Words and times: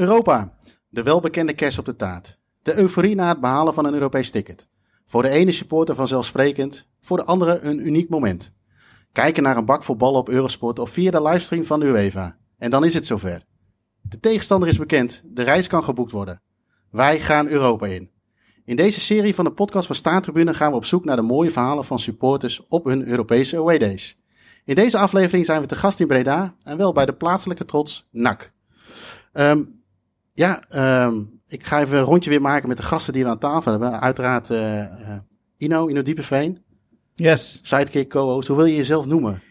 Europa. 0.00 0.54
De 0.88 1.02
welbekende 1.02 1.52
kerst 1.52 1.78
op 1.78 1.84
de 1.84 1.96
taart. 1.96 2.38
De 2.62 2.76
euforie 2.76 3.14
na 3.14 3.28
het 3.28 3.40
behalen 3.40 3.74
van 3.74 3.84
een 3.84 3.94
Europees 3.94 4.30
ticket. 4.30 4.68
Voor 5.06 5.22
de 5.22 5.28
ene 5.28 5.52
supporter 5.52 5.94
vanzelfsprekend, 5.94 6.86
voor 7.00 7.16
de 7.16 7.24
andere 7.24 7.60
een 7.60 7.86
uniek 7.86 8.08
moment. 8.08 8.52
Kijken 9.12 9.42
naar 9.42 9.56
een 9.56 9.64
bak 9.64 9.82
vol 9.82 9.96
ballen 9.96 10.20
op 10.20 10.28
Eurosport 10.28 10.78
of 10.78 10.90
via 10.90 11.10
de 11.10 11.22
livestream 11.22 11.64
van 11.64 11.80
de 11.80 11.86
UEFA. 11.86 12.36
En 12.58 12.70
dan 12.70 12.84
is 12.84 12.94
het 12.94 13.06
zover. 13.06 13.44
De 14.00 14.20
tegenstander 14.20 14.68
is 14.68 14.78
bekend, 14.78 15.22
de 15.24 15.42
reis 15.42 15.66
kan 15.66 15.84
geboekt 15.84 16.12
worden. 16.12 16.42
Wij 16.90 17.20
gaan 17.20 17.48
Europa 17.48 17.86
in. 17.86 18.10
In 18.64 18.76
deze 18.76 19.00
serie 19.00 19.34
van 19.34 19.44
de 19.44 19.52
podcast 19.52 19.86
van 19.86 19.96
Staantribune 19.96 20.54
gaan 20.54 20.70
we 20.70 20.76
op 20.76 20.84
zoek 20.84 21.04
naar 21.04 21.16
de 21.16 21.22
mooie 21.22 21.50
verhalen 21.50 21.84
van 21.84 21.98
supporters 21.98 22.66
op 22.68 22.84
hun 22.84 23.08
Europese 23.08 23.56
away 23.56 23.78
days. 23.78 24.18
In 24.64 24.74
deze 24.74 24.98
aflevering 24.98 25.44
zijn 25.44 25.60
we 25.60 25.66
te 25.66 25.76
gast 25.76 26.00
in 26.00 26.06
Breda 26.06 26.54
en 26.62 26.76
wel 26.76 26.92
bij 26.92 27.06
de 27.06 27.14
plaatselijke 27.14 27.64
trots 27.64 28.08
NAC. 28.10 28.52
Ehm, 29.32 29.62
ja, 30.40 30.62
ehm, 30.68 31.14
ik 31.46 31.66
ga 31.66 31.80
even 31.80 31.98
een 31.98 32.04
rondje 32.04 32.30
weer 32.30 32.40
maken 32.40 32.68
met 32.68 32.76
de 32.76 32.82
gasten 32.82 33.12
die 33.12 33.24
we 33.24 33.28
aan 33.30 33.38
tafel 33.38 33.70
hebben. 33.70 34.00
Uiteraard 34.00 34.50
eh, 34.50 34.84
Ino, 35.56 35.88
Ino 35.88 36.02
Diepeveen, 36.02 36.58
Yes. 37.14 37.60
sidekick, 37.62 38.08
co-host. 38.08 38.48
Hoe 38.48 38.56
wil 38.56 38.66
je 38.66 38.76
jezelf 38.76 39.06
noemen? 39.06 39.42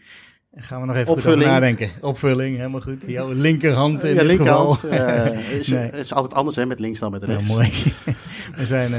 Gaan 0.54 0.80
we 0.80 0.86
nog 0.86 0.96
even 0.96 1.12
Opvulling. 1.12 1.40
over 1.42 1.52
nadenken. 1.52 1.90
Opvulling, 2.00 2.56
helemaal 2.56 2.80
goed. 2.80 3.04
Jouw 3.06 3.32
linkerhand 3.46 4.02
in 4.04 4.08
ja, 4.08 4.14
dit 4.14 4.24
linkerhand. 4.24 4.78
geval. 4.78 4.90
eh, 4.98 5.50
is, 5.58 5.68
Nee. 5.68 5.78
Het 5.82 5.94
is 5.94 6.14
altijd 6.14 6.34
anders 6.34 6.56
hè, 6.56 6.66
met 6.66 6.78
links 6.80 6.98
dan 6.98 7.10
met 7.10 7.20
Ja, 7.20 7.26
rechts. 7.26 7.48
mooi. 7.48 7.68
we, 8.56 8.66
zijn, 8.66 8.90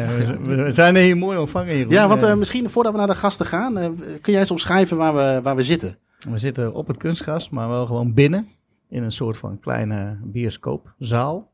we 0.45 0.69
zijn- 0.73 0.95
hier 0.95 1.17
mooi 1.17 1.37
ontvangen, 1.37 1.75
Jeroen. 1.77 1.91
Ja, 1.93 2.07
want 2.07 2.35
misschien 2.37 2.69
voordat 2.69 2.91
we 2.91 2.97
naar 2.97 3.07
de 3.07 3.15
gasten 3.15 3.45
gaan, 3.45 3.73
kun 4.21 4.31
jij 4.31 4.39
eens 4.39 4.51
omschrijven 4.51 4.97
waar 4.97 5.15
we, 5.15 5.39
waar 5.43 5.55
we 5.55 5.63
zitten? 5.63 5.97
we 6.29 6.37
zitten 6.37 6.73
op 6.73 6.87
het 6.87 6.97
kunstgras, 6.97 7.49
maar 7.49 7.67
wel 7.69 7.85
gewoon 7.85 8.13
binnen. 8.13 8.47
In 8.91 9.03
een 9.03 9.11
soort 9.11 9.37
van 9.37 9.59
kleine 9.59 10.19
bioscoopzaal. 10.23 11.51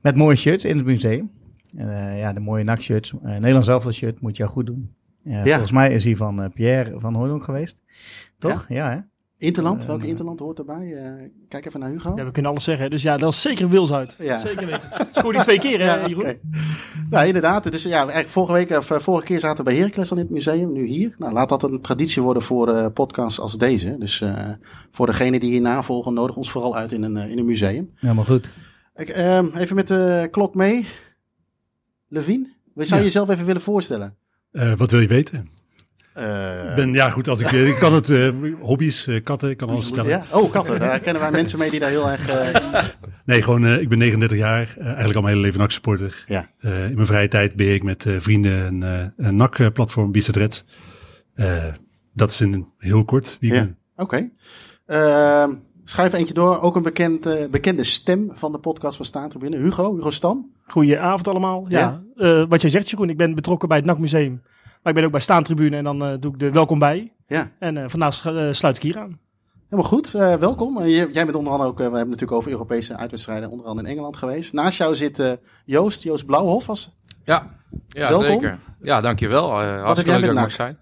Met 0.00 0.16
mooie 0.16 0.36
shirts 0.36 0.64
in 0.64 0.76
het 0.76 0.86
museum. 0.86 1.30
Eh, 1.76 2.18
ja, 2.18 2.32
de 2.32 2.40
mooie 2.40 2.64
NAC-shirts. 2.64 3.12
Uh, 3.12 3.20
Nederlands 3.22 3.68
elftal 3.68 3.92
shirt 3.92 4.20
moet 4.20 4.36
jou 4.36 4.50
goed 4.50 4.66
doen. 4.66 4.94
Ja, 5.22 5.36
Ja. 5.38 5.44
Volgens 5.44 5.72
mij 5.72 5.92
is 5.92 6.02
die 6.02 6.16
van 6.16 6.42
eh, 6.42 6.50
Pierre 6.54 7.00
van 7.00 7.14
Hooydonk 7.14 7.44
geweest. 7.44 7.76
Toch? 8.38 8.66
Ja, 8.68 8.90
hè? 8.90 8.98
Interland, 9.40 9.80
Eh, 9.80 9.86
welke 9.86 10.00
nee. 10.00 10.10
interland 10.10 10.40
hoort 10.40 10.58
erbij? 10.58 10.92
Eh, 10.96 11.12
kijk 11.48 11.66
even 11.66 11.80
naar 11.80 11.90
Hugo. 11.90 12.12
Ja, 12.16 12.24
we 12.24 12.30
kunnen 12.30 12.50
alles 12.50 12.64
zeggen. 12.64 12.90
Dus 12.90 13.02
ja, 13.02 13.16
dat 13.16 13.32
is 13.32 13.40
zeker 13.42 13.68
Wils 13.68 13.92
uit. 13.92 14.16
Ja. 14.18 14.38
Zeker 14.38 14.66
weten. 14.66 14.88
Scoorde 15.12 15.32
die 15.38 15.40
twee 15.46 15.58
keer, 15.58 15.78
hè, 15.78 15.84
Ja, 15.94 16.08
Jeroen? 16.08 16.38
Nou, 17.10 17.26
inderdaad. 17.26 17.72
Dus 17.72 17.82
ja, 17.82 17.96
eigenlijk 17.98 18.28
vorige 18.28 18.52
week, 18.52 18.70
of 18.70 18.90
eh, 18.90 18.98
vorige 18.98 19.24
keer 19.24 19.40
zaten 19.40 19.64
we 19.64 19.70
bij 19.70 19.78
Heracles 19.78 20.10
al 20.10 20.16
in 20.16 20.22
het 20.22 20.32
museum, 20.32 20.72
nu 20.72 20.86
hier. 20.86 21.14
Nou, 21.18 21.32
laat 21.32 21.48
dat 21.48 21.62
een 21.62 21.80
traditie 21.80 22.22
worden 22.22 22.42
voor 22.42 22.68
eh, 22.74 22.86
podcasts 22.94 23.40
als 23.40 23.58
deze. 23.58 23.98
Dus 23.98 24.20
eh, 24.20 24.48
voor 24.90 25.06
degenen 25.06 25.40
die 25.40 25.50
hier 25.50 25.60
navolgen, 25.60 26.14
nodig 26.14 26.36
ons 26.36 26.50
vooral 26.50 26.76
uit 26.76 26.92
in 26.92 27.02
een, 27.02 27.16
eh, 27.16 27.30
in 27.30 27.38
een 27.38 27.46
museum. 27.46 27.90
Helemaal 27.94 28.24
goed. 28.24 28.50
Ik, 28.94 29.08
ehm, 29.08 29.46
even 29.56 29.76
met 29.76 29.88
de 29.88 30.28
klok 30.30 30.54
mee. 30.54 30.86
Levine, 32.08 32.48
we 32.74 32.84
zou 32.84 32.88
je 32.94 33.06
Ja. 33.06 33.12
jezelf 33.12 33.28
even 33.28 33.44
willen 33.46 33.62
voorstellen? 33.62 34.16
Eh, 34.52 34.72
wat 34.76 34.90
wil 34.90 35.00
je 35.00 35.06
weten? 35.06 35.48
Eh, 36.12 36.68
Ik 36.70 36.74
ben, 36.74 36.92
ja 36.92 37.10
goed, 37.10 37.28
als 37.28 37.40
ik, 37.40 37.52
eh, 37.52 37.68
ik 37.68 37.74
kan 37.76 37.92
het, 37.94 38.08
eh, 38.10 38.28
hobby's, 38.60 39.06
eh, 39.06 39.22
katten, 39.24 39.50
ik 39.50 39.56
kan 39.56 39.68
alles 39.68 39.84
vertellen. 39.84 40.10
ja? 40.10 40.24
Oh, 40.32 40.50
katten. 40.50 40.78
Daar 40.80 41.00
kennen 41.00 41.22
wij 41.22 41.30
mensen 41.30 41.58
mee 41.58 41.70
die 41.70 41.80
daar 41.80 41.90
heel 41.90 42.10
erg... 42.10 42.28
Nee, 43.24 43.42
gewoon, 43.42 43.64
eh, 43.66 43.80
ik 43.80 43.88
ben 43.88 43.98
39 43.98 44.38
jaar, 44.38 44.74
eh, 44.78 44.84
eigenlijk 44.86 45.14
al 45.16 45.22
mijn 45.22 45.34
hele 45.34 45.46
leven 45.46 45.60
NAC-supporter. 45.60 46.24
Ja. 46.26 46.50
Eh, 46.60 46.84
in 46.88 46.94
mijn 46.94 47.06
vrije 47.06 47.28
tijd 47.28 47.56
beheer 47.56 47.74
ik 47.74 47.82
met 47.82 48.06
eh, 48.06 48.14
vrienden 48.18 48.52
een, 48.66 48.82
eh, 48.82 49.26
een 49.26 49.36
NAC-platform. 49.36 50.12
Eh, 51.34 51.64
dat 52.12 52.30
is 52.30 52.40
in 52.40 52.52
een 52.52 52.66
heel 52.78 53.04
kort. 53.04 53.36
Wie 53.40 53.52
Ja. 53.52 53.68
Oké. 53.96 54.30
Ehm, 54.86 55.50
Schuif 55.84 56.12
eentje 56.12 56.34
door. 56.34 56.60
Ook 56.60 56.76
een 56.76 56.82
bekend, 56.82 57.26
eh, 57.26 57.48
bekende 57.50 57.84
stem 57.84 58.30
van 58.34 58.52
de 58.52 58.58
podcast 58.58 58.96
van 58.96 59.04
Staantribune. 59.04 59.56
Hugo, 59.56 59.94
Hugo 59.94 60.10
Stam. 60.10 60.52
Goedenavond 60.66 61.28
allemaal. 61.28 61.66
Ja, 61.68 62.02
eh, 62.16 62.44
wat 62.48 62.60
jij 62.60 62.70
zegt, 62.70 62.90
Jeroen, 62.90 63.10
ik 63.10 63.16
ben 63.16 63.34
betrokken 63.34 63.68
bij 63.68 63.76
het 63.76 63.86
NAC 63.86 63.98
Museum. 63.98 64.42
Maar 64.82 64.92
ik 64.92 64.94
ben 64.94 65.04
ook 65.04 65.10
bij 65.10 65.20
Staantribune 65.20 65.76
en 65.76 65.84
dan 65.84 66.04
eh, 66.04 66.12
doe 66.20 66.32
ik 66.32 66.38
de 66.38 66.50
welkom 66.50 66.78
bij. 66.78 67.12
Ja, 67.26 67.50
En 67.58 67.76
eh, 67.76 67.84
vandaag 67.88 68.26
eh, 68.26 68.48
sluit 68.50 68.76
ik 68.76 68.82
hier 68.82 68.98
aan. 68.98 69.18
helemaal 69.68 69.90
goed. 69.90 70.14
Eh, 70.14 70.34
welkom. 70.34 70.84
Jij 70.86 71.08
bent 71.12 71.34
onder 71.34 71.52
andere 71.52 71.70
ook, 71.70 71.76
we 71.76 71.82
hebben 71.82 72.00
natuurlijk 72.08 72.32
over 72.32 72.50
Europese 72.50 72.96
uitwedstrijden, 72.96 73.50
onder 73.50 73.66
andere 73.66 73.86
in 73.86 73.92
Engeland 73.92 74.16
geweest. 74.16 74.52
Naast 74.52 74.78
jou 74.78 74.94
zit 74.96 75.38
Joost, 75.64 76.02
Joost 76.02 76.26
Blauwhof. 76.26 76.68
Als, 76.68 76.96
Ja, 77.24 77.50
ja 77.88 78.08
Welkom. 78.08 78.28
zeker. 78.28 78.58
Ja, 78.82 79.00
dankjewel. 79.00 79.62
Uh, 79.62 79.82
hartstikke 79.82 80.10
jij 80.10 80.20
leuk 80.20 80.36
dat 80.36 80.52
zijn. 80.52 80.78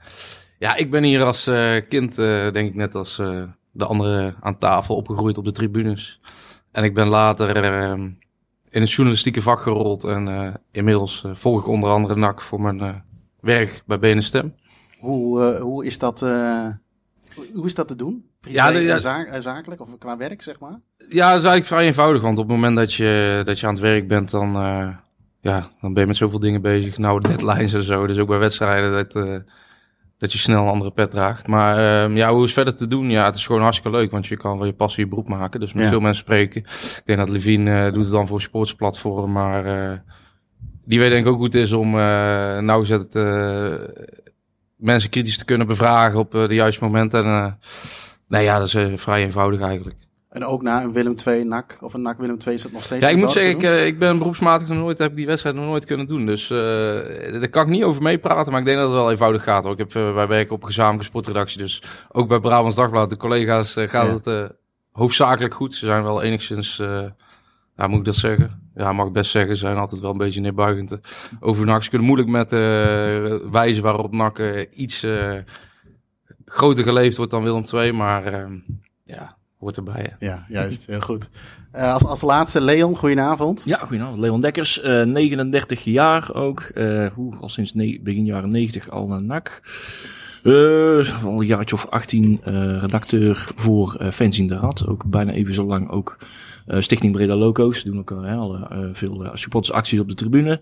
Ja, 0.58 0.76
ik 0.76 0.90
ben 0.90 1.02
hier 1.02 1.24
als 1.24 1.46
eh, 1.46 1.88
kind, 1.88 2.18
eh, 2.18 2.52
denk 2.52 2.68
ik 2.68 2.74
net 2.74 2.94
als 2.94 3.18
eh, 3.18 3.42
de 3.72 3.84
anderen 3.86 4.36
aan 4.40 4.58
tafel, 4.58 4.96
opgegroeid 4.96 5.38
op 5.38 5.44
de 5.44 5.52
tribunes. 5.52 6.20
En 6.72 6.84
ik 6.84 6.94
ben 6.94 7.06
later 7.08 7.56
eh, 7.64 7.92
in 8.70 8.80
het 8.80 8.90
journalistieke 8.92 9.42
vak 9.42 9.60
gerold. 9.60 10.04
En 10.04 10.28
eh, 10.28 10.54
inmiddels 10.72 11.24
volg 11.32 11.60
ik 11.60 11.66
onder 11.68 11.90
andere 11.90 12.16
NAC 12.16 12.40
voor 12.40 12.60
mijn 12.60 12.80
eh, 12.80 12.94
werk 13.48 13.82
bij 13.86 13.98
BNN 13.98 14.22
Stem. 14.22 14.54
hoe, 15.00 15.42
eh, 15.44 15.60
hoe, 15.60 15.86
is 15.86 15.98
dat, 15.98 16.22
eh, 16.22 16.66
hoe- 17.54 17.66
is 17.66 17.74
dat 17.74 17.88
te 17.88 17.96
doen? 17.96 18.24
Privé 18.40 18.56
Ja, 18.56 18.70
de- 18.72 18.82
ja. 18.82 19.40
zakelijk 19.40 19.80
of 19.80 19.88
qua 19.98 20.16
werk, 20.16 20.42
zeg 20.42 20.60
maar? 20.60 20.80
Ja, 20.98 21.28
dat 21.32 21.38
is 21.38 21.44
eigenlijk 21.48 21.64
vrij 21.64 21.84
eenvoudig. 21.86 22.22
Want 22.22 22.38
op 22.38 22.44
het 22.48 22.54
moment 22.56 22.76
dat 22.76 22.94
je, 22.94 23.42
dat 23.44 23.60
je 23.60 23.66
aan 23.66 23.72
het 23.72 23.82
werk 23.82 24.08
bent, 24.08 24.30
dan, 24.30 24.56
eh, 24.56 24.88
ja, 25.40 25.70
dan 25.80 25.92
ben 25.92 26.02
je 26.02 26.08
met 26.08 26.16
zoveel 26.16 26.38
dingen 26.38 26.62
bezig. 26.62 26.98
Nou, 26.98 27.20
deadlines 27.20 27.72
en 27.72 27.82
zo. 27.82 28.06
Dus 28.06 28.18
ook 28.18 28.28
bij 28.28 28.38
wedstrijden 28.38 28.92
dat, 28.92 29.42
dat 30.18 30.32
je 30.32 30.38
snel 30.38 30.62
een 30.62 30.68
andere 30.68 30.90
pet 30.90 31.10
draagt. 31.10 31.46
Maar 31.46 32.02
ehm, 32.04 32.16
ja, 32.16 32.32
hoe 32.32 32.44
is 32.44 32.52
verder 32.52 32.76
te 32.76 32.86
doen? 32.86 33.10
Ja, 33.10 33.24
het 33.24 33.34
is 33.34 33.46
gewoon 33.46 33.62
hartstikke 33.62 33.96
leuk. 33.98 34.10
Want 34.10 34.26
je 34.26 34.36
kan 34.36 34.56
wel 34.58 34.66
je 34.66 34.72
passie 34.72 35.02
je 35.04 35.08
beroep 35.10 35.28
maken. 35.28 35.60
Dus 35.60 35.72
met 35.72 35.84
Ja. 35.84 35.90
veel 35.90 36.00
mensen 36.00 36.22
spreken. 36.24 36.60
Ik 36.60 37.02
denk 37.04 37.18
dat 37.18 37.28
Levine 37.28 37.92
doet 37.92 38.02
het 38.02 38.12
dan 38.12 38.26
voor 38.26 38.36
een 38.36 38.42
sportsplatform. 38.42 39.32
Maar 39.32 39.64
die 40.88 40.98
weet 40.98 41.10
denk 41.10 41.26
ik 41.26 41.32
ook 41.32 41.42
het 41.42 41.54
is 41.54 41.72
om 41.72 41.90
nauwgezet 42.64 43.14
eh, 43.14 43.74
mensen 44.76 45.10
kritisch 45.10 45.38
te 45.38 45.44
kunnen 45.44 45.66
bevragen 45.66 46.18
op 46.18 46.34
eh, 46.34 46.48
de 46.48 46.54
juiste 46.54 46.84
momenten. 46.84 47.24
En 47.24 47.58
nee, 48.28 48.44
ja, 48.44 48.58
dat 48.58 48.74
is 48.74 49.00
vrij 49.00 49.22
eenvoudig 49.22 49.60
eigenlijk. 49.60 49.96
En 50.28 50.44
ook 50.44 50.62
na 50.62 50.82
een 50.82 50.92
Willem 50.92 51.14
II 51.26 51.44
NAC 51.44 51.78
of 51.80 51.94
een 51.94 52.02
NAC 52.02 52.18
Willem 52.18 52.36
II 52.46 52.54
is 52.54 52.62
het 52.62 52.72
nog 52.72 52.82
steeds 52.82 53.04
Ja, 53.04 53.10
ik 53.10 53.16
moet 53.16 53.32
zeggen, 53.32 53.80
ik, 53.80 53.86
ik 53.86 53.98
ben 53.98 54.18
beroepsmatig 54.18 54.68
nog 54.68 54.78
nooit, 54.78 54.98
heb 54.98 55.10
ik 55.10 55.16
die 55.16 55.26
wedstrijd 55.26 55.56
nog 55.56 55.64
nooit 55.64 55.84
kunnen 55.84 56.06
doen. 56.06 56.26
Dus 56.26 56.50
eh 56.50 56.58
daar 57.32 57.48
kan 57.48 57.62
ik 57.62 57.68
niet 57.68 57.82
over 57.82 58.02
meepraten, 58.02 58.52
maar 58.52 58.60
ik 58.60 58.66
denk 58.66 58.78
dat 58.78 58.88
het 58.88 58.96
wel 58.96 59.10
eenvoudig 59.10 59.42
gaat. 59.42 59.64
Hoor. 59.64 59.72
Ik 59.72 59.78
heb, 59.78 59.94
eh, 59.94 60.14
wij 60.14 60.26
werken 60.26 60.54
op 60.54 60.60
een 60.60 60.66
gezamenlijke 60.66 61.06
sportredactie, 61.06 61.58
dus 61.62 61.82
ook 62.08 62.28
bij 62.28 62.40
Brabants 62.40 62.76
Dagblad, 62.76 63.10
de 63.10 63.16
collega's, 63.16 63.72
gaat 63.72 64.22
Ja. 64.24 64.32
het 64.32 64.50
hoofdzakelijk 64.90 65.54
goed. 65.54 65.74
Ze 65.74 65.84
zijn 65.84 66.02
wel 66.02 66.22
enigszins, 66.22 66.82
ja, 67.78 67.86
moet 67.86 67.98
ik 67.98 68.04
dat 68.04 68.16
zeggen? 68.16 68.70
Ja, 68.74 68.92
mag 68.92 69.06
ik 69.06 69.12
best 69.12 69.30
zeggen, 69.30 69.54
ze 69.56 69.60
zijn 69.60 69.76
altijd 69.76 70.00
wel 70.00 70.10
een 70.10 70.16
beetje 70.18 70.40
neerbuigend 70.40 70.92
eh, 70.92 70.98
over 71.40 71.66
NAC. 71.66 71.82
Ze 71.82 71.88
kunnen 71.88 72.06
moeilijk 72.06 72.30
met 72.30 72.52
eh 72.52 73.50
wijze 73.50 73.80
waarop 73.80 74.12
NAC 74.12 74.68
iets 74.74 75.02
eh, 75.02 75.32
groter 76.44 76.84
geleefd 76.84 77.16
wordt 77.16 77.30
dan 77.32 77.42
Willem 77.42 77.64
II, 77.74 77.92
maar 77.92 78.24
eh, 78.24 78.44
ja, 79.04 79.36
hoort 79.58 79.76
erbij. 79.76 80.12
hè. 80.18 80.26
Ja, 80.26 80.44
juist. 80.48 80.86
Heel 80.86 81.00
goed. 81.00 81.28
Eh, 81.72 81.92
als, 81.92 82.04
als 82.04 82.20
laatste, 82.20 82.60
Leon, 82.60 82.96
goedenavond. 82.96 83.62
Ja, 83.64 83.78
goedenavond. 83.78 84.18
Leon 84.20 84.40
Dekkers, 84.40 84.80
eh, 84.80 85.02
39 85.04 85.84
jaar 85.84 86.34
ook. 86.34 86.60
eh, 86.60 87.06
hoe, 87.14 87.36
al 87.40 87.48
sinds 87.48 87.72
begin 88.02 88.24
jaren 88.24 88.50
90 88.50 88.90
al 88.90 89.06
naar 89.06 89.22
NAC. 89.22 89.60
Eh, 90.42 91.24
al 91.24 91.40
een 91.40 91.46
jaartje 91.46 91.74
of 91.74 91.86
18 91.86 92.40
eh, 92.44 92.54
redacteur 92.80 93.46
voor 93.54 93.94
eh 93.94 94.10
Fans 94.10 94.38
in 94.38 94.46
de 94.46 94.56
Rad. 94.56 94.86
Ook 94.86 95.04
bijna 95.04 95.32
even 95.32 95.54
zo 95.54 95.64
lang 95.66 95.90
ook 95.90 96.16
Stichting 96.78 97.12
Breda 97.12 97.36
Loco's. 97.36 97.82
Doen 97.82 97.98
ook 97.98 98.10
al 98.10 98.22
hè, 98.22 98.34
al, 98.34 98.56
eh, 98.56 98.88
veel 98.92 99.24
eh, 99.24 99.30
supportersacties 99.34 100.00
op 100.00 100.08
de 100.08 100.14
tribune. 100.14 100.60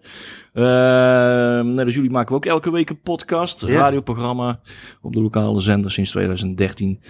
Eh, 0.52 1.74
net 1.74 1.84
als 1.84 1.94
jullie 1.94 2.10
maken 2.10 2.28
we 2.28 2.34
ook 2.34 2.46
elke 2.46 2.70
week 2.70 2.90
een 2.90 3.00
podcast. 3.00 3.66
Ja. 3.66 3.78
Radioprogramma 3.78 4.60
op 5.02 5.12
de 5.12 5.20
lokale 5.20 5.60
zender 5.60 5.90
sinds 5.90 6.10
2013. 6.10 7.00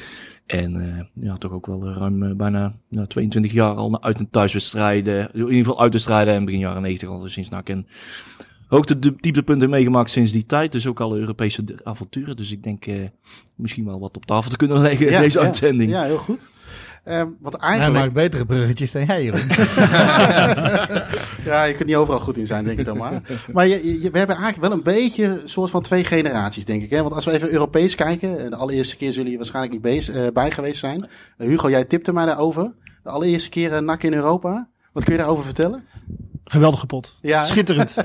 En 0.47 0.76
eh, 0.81 1.25
ja, 1.25 1.37
toch 1.37 1.53
ook 1.53 1.67
wel 1.67 1.93
ruim 1.93 2.23
eh, 2.23 2.32
bijna 2.37 2.73
nou, 2.88 3.06
22 3.06 3.53
jaar 3.53 3.75
al 3.75 3.91
naar 3.91 4.00
uit- 4.00 4.19
en 4.19 4.31
thuiswedstrijden. 4.31 5.31
In 5.32 5.41
ieder 5.41 5.56
geval 5.56 5.81
uitwedstrijden 5.81 6.35
en 6.35 6.44
begin 6.44 6.61
jaren 6.61 6.82
90 6.82 7.09
al 7.09 7.29
sinds 7.29 7.49
NAC. 7.49 7.69
En 7.69 7.87
ook 8.69 8.87
de 8.87 8.99
de 8.99 9.15
dieptepunten 9.17 9.70
meegemaakt 9.70 10.11
sinds 10.11 10.32
die 10.32 10.47
tijd. 10.47 10.73
Dus 10.73 10.87
ook 10.87 11.00
alle 11.00 11.19
Europese 11.19 11.65
avonturen. 11.85 12.37
Dus 12.37 12.50
ik 12.53 12.62
denk 12.62 12.87
eh, 12.87 12.94
misschien 13.55 13.85
wel 13.85 14.00
wat 14.00 14.17
op 14.17 14.26
tafel 14.26 14.50
te 14.50 14.56
kunnen 14.56 14.81
leggen 14.81 15.09
in 15.09 15.19
deze 15.20 15.41
uitzending. 15.41 15.91
Ja, 15.91 16.03
heel 16.03 16.19
goed. 16.19 16.49
Ehm 17.06 17.29
wat 17.41 17.53
Hij 17.61 17.69
eigenlijk... 17.70 17.99
maakt 18.05 18.12
betere 18.14 18.47
bruggetjes 18.47 18.93
dan 18.93 19.05
jij, 19.05 19.23
Jeroen. 19.23 19.47
ja, 21.44 21.62
je 21.64 21.75
kunt 21.76 21.88
niet 21.88 21.97
overal 21.97 22.20
goed 22.20 22.37
in 22.37 22.47
zijn, 22.47 22.64
denk 22.64 22.79
ik 22.79 22.85
dan 22.85 22.97
maar. 22.97 23.20
Maar 23.53 23.67
je, 23.67 24.00
je- 24.03 24.11
we 24.11 24.19
hebben 24.19 24.37
eigenlijk 24.37 24.69
wel 24.69 24.73
een 24.73 24.82
beetje 24.82 25.25
een 25.25 25.41
soort 25.49 25.70
van 25.70 25.82
twee 25.82 26.05
generaties, 26.05 26.64
denk 26.64 26.82
ik. 26.82 26.91
Hè? 26.91 27.03
Want 27.03 27.14
als 27.14 27.25
we 27.25 27.32
even 27.32 27.53
Europees 27.53 27.94
kijken, 27.94 28.44
eh, 28.44 28.50
de 28.50 28.56
allereerste 28.56 28.97
keer 28.97 29.12
zullen 29.12 29.31
je 29.31 29.37
waarschijnlijk 29.37 29.85
niet 29.85 30.08
eh, 30.08 30.23
bij 30.32 30.50
geweest 30.50 30.79
zijn. 30.81 31.06
Eh, 31.37 31.47
Hugo, 31.49 31.70
jij 31.70 31.85
tipte 31.85 32.12
mij 32.12 32.26
daarover. 32.26 32.73
De 33.03 33.11
allereerste 33.11 33.49
keer 33.49 33.73
eh, 33.73 33.81
NAC 33.81 34.03
in 34.03 34.12
Europa. 34.14 34.69
Wat 34.93 35.05
kun 35.05 35.12
je 35.12 35.19
daarover 35.19 35.44
vertellen? 35.44 35.85
Geweldige 36.44 36.87
pot. 36.87 37.19
Ja. 37.23 37.43
Schitterend. 37.43 37.97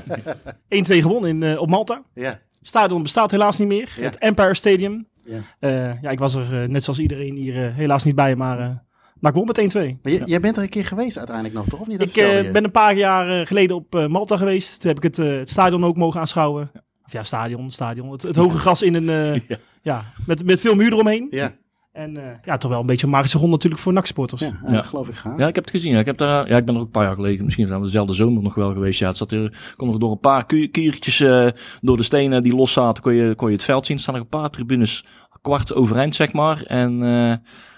gewonnen 0.82 1.42
in, 1.42 1.58
op 1.58 1.68
Malta. 1.68 2.02
Ja, 2.14 2.40
Stadion 2.62 3.02
bestaat 3.02 3.30
helaas 3.30 3.58
niet 3.58 3.68
meer. 3.68 3.88
Ja. 3.96 4.02
Het 4.02 4.18
Empire 4.18 4.54
Stadium. 4.54 5.06
Ja. 5.24 5.38
Eh, 5.58 6.02
ja, 6.02 6.10
ik 6.10 6.18
was 6.18 6.34
er 6.34 6.68
net 6.68 6.84
zoals 6.84 6.98
iedereen 6.98 7.34
hier 7.36 7.72
helaas 7.74 8.04
niet 8.04 8.14
bij, 8.14 8.36
maar 8.36 8.82
eh, 9.22 9.32
NAC 9.32 9.34
won 9.34 9.46
met 9.46 9.58
1-2. 9.76 9.98
Maar 10.02 10.12
j- 10.12 10.22
jij 10.24 10.40
bent 10.40 10.56
er 10.56 10.62
een 10.62 10.68
keer 10.68 10.84
geweest 10.86 11.16
uiteindelijk 11.18 11.56
nog, 11.56 11.66
toch? 11.68 11.80
Of 11.80 11.86
niet? 11.86 11.98
Dat 11.98 12.08
Ik 12.08 12.16
eh, 12.16 12.52
ben 12.52 12.64
een 12.64 12.70
paar 12.70 12.96
jaar 12.96 13.40
eh, 13.40 13.46
geleden 13.46 13.76
op 13.76 13.94
eh, 13.94 14.06
Malta 14.06 14.36
geweest. 14.36 14.80
Toen 14.80 14.88
heb 14.88 15.04
ik 15.04 15.16
het, 15.16 15.16
het 15.16 15.50
stadion 15.50 15.84
ook 15.84 15.96
mogen 15.96 16.20
aanschouwen. 16.20 16.70
Of 17.06 17.12
ja, 17.12 17.22
stadion, 17.22 17.70
stadion. 17.70 18.10
Het, 18.12 18.22
het 18.22 18.36
hoge 18.36 18.56
gras 18.58 18.82
in 18.82 18.94
een... 18.94 19.08
eh, 19.08 19.34
Ja. 19.48 19.56
ja. 19.82 20.04
met, 20.26 20.44
met 20.44 20.60
veel 20.60 20.74
muur 20.74 20.92
eromheen. 20.92 21.26
Ja, 21.30 21.52
En 21.92 22.16
eh, 22.16 22.22
ja, 22.44 22.56
toch 22.56 22.70
wel 22.70 22.80
een 22.80 22.86
beetje 22.86 23.06
een 23.06 23.12
magische 23.12 23.36
grond 23.38 23.52
natuurlijk 23.52 23.82
voor 23.82 23.92
NAC-sporters. 23.92 24.40
ja, 24.40 24.58
ja, 24.66 24.72
dat 24.72 24.86
geloof 24.86 25.08
ik 25.08 25.14
graag. 25.14 25.38
Ja, 25.38 25.46
ik 25.48 25.54
heb 25.54 25.64
het 25.64 25.72
gezien. 25.72 25.92
Ja, 25.92 25.98
ik, 25.98 26.06
heb 26.06 26.16
daar, 26.18 26.48
ja, 26.48 26.56
ik 26.56 26.64
ben 26.64 26.74
er 26.74 26.80
ook 26.80 26.86
een 26.86 26.92
paar 26.92 27.04
jaar 27.04 27.14
geleden, 27.14 27.44
misschien 27.44 27.66
zijn 27.66 27.78
we 27.78 27.84
dezelfde 27.86 28.12
zomer 28.12 28.42
nog 28.42 28.54
wel 28.54 28.72
geweest. 28.72 28.98
Ja, 28.98 29.08
het 29.08 29.16
zat 29.16 29.32
er, 29.32 29.72
kon 29.76 29.92
er 29.92 29.98
door 29.98 30.10
een 30.10 30.18
paar 30.20 30.46
kiertjes 30.46 31.20
eh, 31.20 31.46
door 31.80 31.96
de 31.96 32.02
stenen 32.02 32.42
die 32.42 32.54
los 32.54 32.72
zaten, 32.72 33.02
kon 33.02 33.14
je, 33.14 33.34
kon 33.34 33.48
je 33.48 33.54
het 33.54 33.64
veld 33.64 33.86
zien. 33.86 33.96
Er 33.96 34.02
staan 34.02 34.14
er 34.14 34.20
een 34.20 34.26
paar 34.28 34.50
tribunes 34.50 35.04
kwart 35.42 35.74
overeind, 35.74 36.14
zeg 36.14 36.32
maar. 36.32 36.62
En 36.62 37.02
eh, 37.02 37.34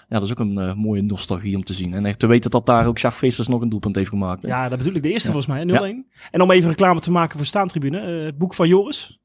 ja, 0.09 0.19
dat 0.19 0.23
is 0.23 0.31
ook 0.31 0.39
een 0.39 0.57
eh, 0.57 0.73
mooie 0.73 1.01
nostalgie 1.01 1.55
om 1.55 1.63
te 1.63 1.73
zien. 1.73 1.93
En 1.93 2.05
echt 2.05 2.19
te 2.19 2.27
weten 2.27 2.51
dat 2.51 2.65
daar 2.65 2.87
ook 2.87 2.97
Jacques 2.97 3.19
Vissers 3.23 3.47
nog 3.47 3.61
een 3.61 3.69
doelpunt 3.69 3.95
heeft 3.95 4.09
gemaakt. 4.09 4.43
hè. 4.43 4.49
Ja, 4.49 4.69
dat 4.69 4.77
bedoel 4.77 4.93
ik. 4.95 5.03
De 5.03 5.09
eerste 5.11 5.31
Ja. 5.31 5.33
volgens 5.33 5.53
mij, 5.53 5.63
0-1. 5.65 6.05
En 6.31 6.41
om 6.41 6.51
even 6.51 6.69
reclame 6.69 6.99
te 6.99 7.11
maken 7.11 7.37
voor 7.37 7.47
Staantribune. 7.47 7.99
eh, 7.99 8.25
het 8.25 8.37
boek 8.37 8.53
van 8.53 8.67
Joris. 8.67 9.19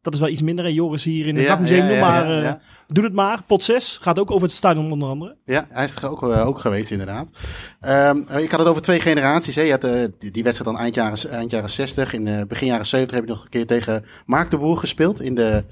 Dat 0.00 0.14
is 0.14 0.20
wel 0.20 0.28
iets 0.28 0.42
minder. 0.42 0.64
Hè? 0.64 0.70
Joris 0.70 1.04
hier 1.04 1.26
in 1.26 1.34
het 1.34 1.44
Ja, 1.44 1.50
NAC-museum. 1.50 1.84
ja, 1.86 1.90
ja, 1.90 2.00
maar 2.00 2.30
ja, 2.30 2.36
eh, 2.38 2.42
ja. 2.42 2.60
doe 2.88 3.04
het 3.04 3.12
maar. 3.12 3.42
Pot 3.46 3.62
6 3.62 3.98
gaat 4.02 4.18
ook 4.18 4.30
over 4.30 4.42
het 4.42 4.52
stadion 4.56 4.92
onder 4.92 5.08
andere. 5.08 5.36
Ja, 5.44 5.66
hij 5.68 5.84
is 5.84 5.96
er 5.96 6.10
ook, 6.10 6.22
ook 6.22 6.58
geweest 6.58 6.90
inderdaad. 6.90 7.30
Ehm, 7.80 8.18
ik 8.18 8.50
had 8.50 8.58
het 8.60 8.68
over 8.68 8.82
twee 8.82 9.00
generaties. 9.00 9.54
Hè. 9.54 9.62
Je 9.62 9.70
had, 9.70 9.84
eh, 9.84 10.04
die, 10.18 10.30
die 10.30 10.42
wedstrijd 10.42 10.70
dan 10.70 10.80
eind 10.82 10.94
jaren, 10.94 11.30
eind 11.30 11.50
jaren 11.50 11.70
60. 11.70 12.12
In 12.12 12.26
eh, 12.26 12.44
begin 12.48 12.66
jaren 12.66 12.86
70 12.86 13.16
heb 13.16 13.26
je 13.26 13.32
nog 13.32 13.42
een 13.44 13.50
keer 13.50 13.66
tegen 13.66 14.04
Mark 14.26 14.50
de 14.50 14.58
Boer 14.58 14.76
gespeeld 14.76 15.20
in 15.20 15.34
de, 15.34 15.64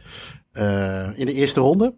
eh, 0.52 1.18
in 1.18 1.26
de 1.26 1.32
eerste 1.32 1.60
ronde. 1.60 1.94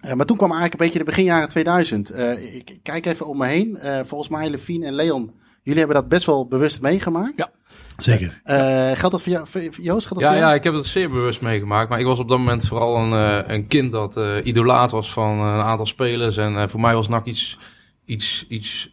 Eh, 0.00 0.12
maar 0.14 0.26
toen 0.26 0.36
kwam 0.36 0.50
eigenlijk 0.50 0.80
een 0.80 0.86
beetje 0.86 0.98
de 1.04 1.10
begin 1.10 1.24
jaren 1.24 1.48
2000. 1.48 2.10
Eh, 2.10 2.54
ik, 2.54 2.70
ik 2.70 2.78
kijk 2.82 3.06
even 3.06 3.26
om 3.26 3.38
me 3.38 3.46
heen. 3.46 3.76
Eh, 3.78 4.00
volgens 4.04 4.30
mij 4.30 4.50
Levine 4.50 4.86
en 4.86 4.94
Leon, 4.94 5.32
jullie 5.62 5.78
hebben 5.78 5.96
dat 5.96 6.08
best 6.08 6.26
wel 6.26 6.46
bewust 6.46 6.80
meegemaakt. 6.80 7.32
Ja. 7.36 7.50
Zeker. 7.96 8.40
Eh, 8.44 8.56
geldt 8.92 9.10
dat 9.10 9.22
voor 9.22 9.32
jou, 9.32 9.46
voor- 9.46 9.60
Joost? 9.60 10.06
Geldt 10.06 10.08
dat 10.08 10.18
Ja, 10.20 10.28
voor 10.28 10.36
jou? 10.38 10.48
ja, 10.50 10.54
ik 10.54 10.64
heb 10.64 10.74
het 10.74 10.86
zeer 10.86 11.10
bewust 11.10 11.40
meegemaakt. 11.40 11.88
Maar 11.88 11.98
ik 12.00 12.04
was 12.06 12.18
op 12.18 12.28
dat 12.28 12.38
moment 12.38 12.66
vooral 12.68 12.96
een, 12.96 13.12
eh, 13.12 13.54
een 13.54 13.66
kind 13.66 13.92
dat 13.92 14.16
eh, 14.16 14.36
idolaat 14.44 14.90
was 14.90 15.12
van 15.12 15.38
een 15.40 15.60
aantal 15.62 15.86
spelers. 15.86 16.36
En 16.36 16.56
eh, 16.56 16.68
voor 16.68 16.80
mij 16.80 16.94
was 16.94 17.08
NAC 17.08 17.24
iets, 17.24 17.58
iets, 18.04 18.44
iets, 18.48 18.90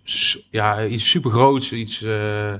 ja, 0.51 0.85
iets 0.85 1.09
supergroots, 1.09 1.71
iets 1.73 2.01
eh 2.01 2.53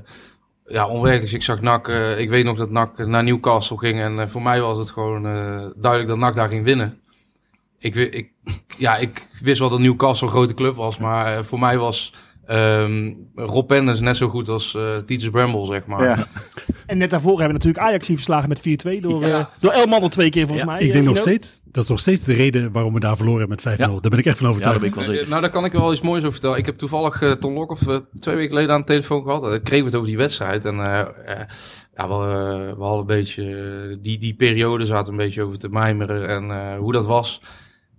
ja, 0.67 0.87
onwerkelijks. 0.87 1.33
Ik 1.33 1.43
zag 1.43 1.61
NAC, 1.61 1.87
eh, 1.87 2.19
ik 2.19 2.29
weet 2.29 2.45
nog 2.45 2.57
dat 2.57 2.69
NAC 2.69 2.97
naar 2.97 3.23
Newcastle 3.23 3.77
ging. 3.77 3.99
En 3.99 4.19
eh, 4.19 4.27
voor 4.27 4.41
mij 4.41 4.61
was 4.61 4.77
het 4.77 4.89
gewoon 4.89 5.25
eh, 5.25 5.65
duidelijk 5.75 6.07
dat 6.07 6.17
NAC 6.17 6.35
daar 6.35 6.49
ging 6.49 6.63
winnen. 6.63 6.99
Ik, 7.85 7.95
ik, 7.95 8.29
ja, 8.77 8.97
ik 8.97 9.27
wist 9.41 9.59
wel 9.59 9.69
dat 9.69 9.79
Newcastle 9.79 10.27
een 10.27 10.33
grote 10.33 10.53
club 10.53 10.75
was. 10.75 10.97
Maar 10.97 11.37
eh, 11.37 11.43
voor 11.43 11.59
mij 11.59 11.77
was 11.77 12.13
ehm 12.45 13.13
Rob 13.35 13.67
Penders 13.67 13.99
net 13.99 14.15
zo 14.15 14.27
goed 14.29 14.49
als 14.49 14.75
eh 14.75 14.97
Titus 14.97 15.29
Bramble, 15.29 15.65
zeg 15.65 15.85
maar. 15.85 16.03
Ja. 16.03 16.27
En 16.85 16.97
net 16.97 17.09
daarvoor 17.09 17.39
hebben 17.39 17.47
we 17.47 17.53
natuurlijk 17.53 17.83
Ajax 17.85 18.07
hier 18.07 18.15
verslagen 18.15 18.49
met 18.49 18.59
4-2. 18.59 19.01
Door, 19.01 19.27
Ja. 19.27 19.39
eh 19.39 19.45
door 19.59 19.71
Elman 19.71 20.01
al 20.01 20.09
twee 20.09 20.29
keer 20.29 20.47
volgens 20.47 20.67
Ja, 20.67 20.73
mij. 20.73 20.81
Ik 20.81 20.93
denk 20.93 21.05
nog 21.05 21.17
steeds, 21.17 21.61
dat 21.63 21.83
is 21.83 21.89
nog 21.89 21.99
steeds 21.99 22.23
de 22.23 22.33
reden 22.33 22.71
waarom 22.71 22.93
we 22.93 22.99
daar 22.99 23.15
verloren 23.15 23.39
hebben 23.39 23.57
met 23.63 23.77
5-0. 23.79 23.79
Ja. 23.93 23.99
Daar 24.01 24.09
ben 24.11 24.19
ik 24.19 24.25
echt 24.25 24.37
van 24.37 24.47
Ja, 24.47 24.53
dat 24.53 24.61
overtuigd. 24.63 24.79
ben 24.79 24.89
ik 24.89 24.95
wel 24.95 25.03
zeker. 25.15 25.29
Nou, 25.29 25.41
daar 25.41 25.49
kan 25.49 25.65
ik 25.65 25.71
wel 25.71 25.91
iets 25.93 26.01
moois 26.01 26.19
over 26.19 26.31
vertellen. 26.31 26.57
Ik 26.57 26.65
heb 26.65 26.77
toevallig 26.77 27.35
Ton 27.39 27.53
Lokhoff 27.53 27.81
twee 28.19 28.35
weken 28.35 28.49
geleden 28.49 28.71
aan 28.73 28.79
de 28.81 28.87
telefoon 28.87 29.23
gehad. 29.23 29.41
Dan 29.41 29.61
kregen 29.61 29.79
we 29.79 29.85
het 29.85 29.95
over 29.95 30.07
die 30.07 30.17
wedstrijd. 30.17 30.65
En 30.65 30.75
ja, 30.75 32.07
we, 32.07 32.73
we 32.77 32.83
hadden 32.83 32.99
een 32.99 33.05
beetje... 33.05 33.97
die, 34.01 34.17
die 34.17 34.33
periode 34.35 34.85
zaten 34.85 35.11
een 35.11 35.17
beetje 35.17 35.43
over 35.43 35.57
te 35.57 35.69
mijmeren 35.69 36.27
en 36.27 36.51
eh, 36.51 36.77
hoe 36.77 36.91
dat 36.91 37.05
was. 37.05 37.41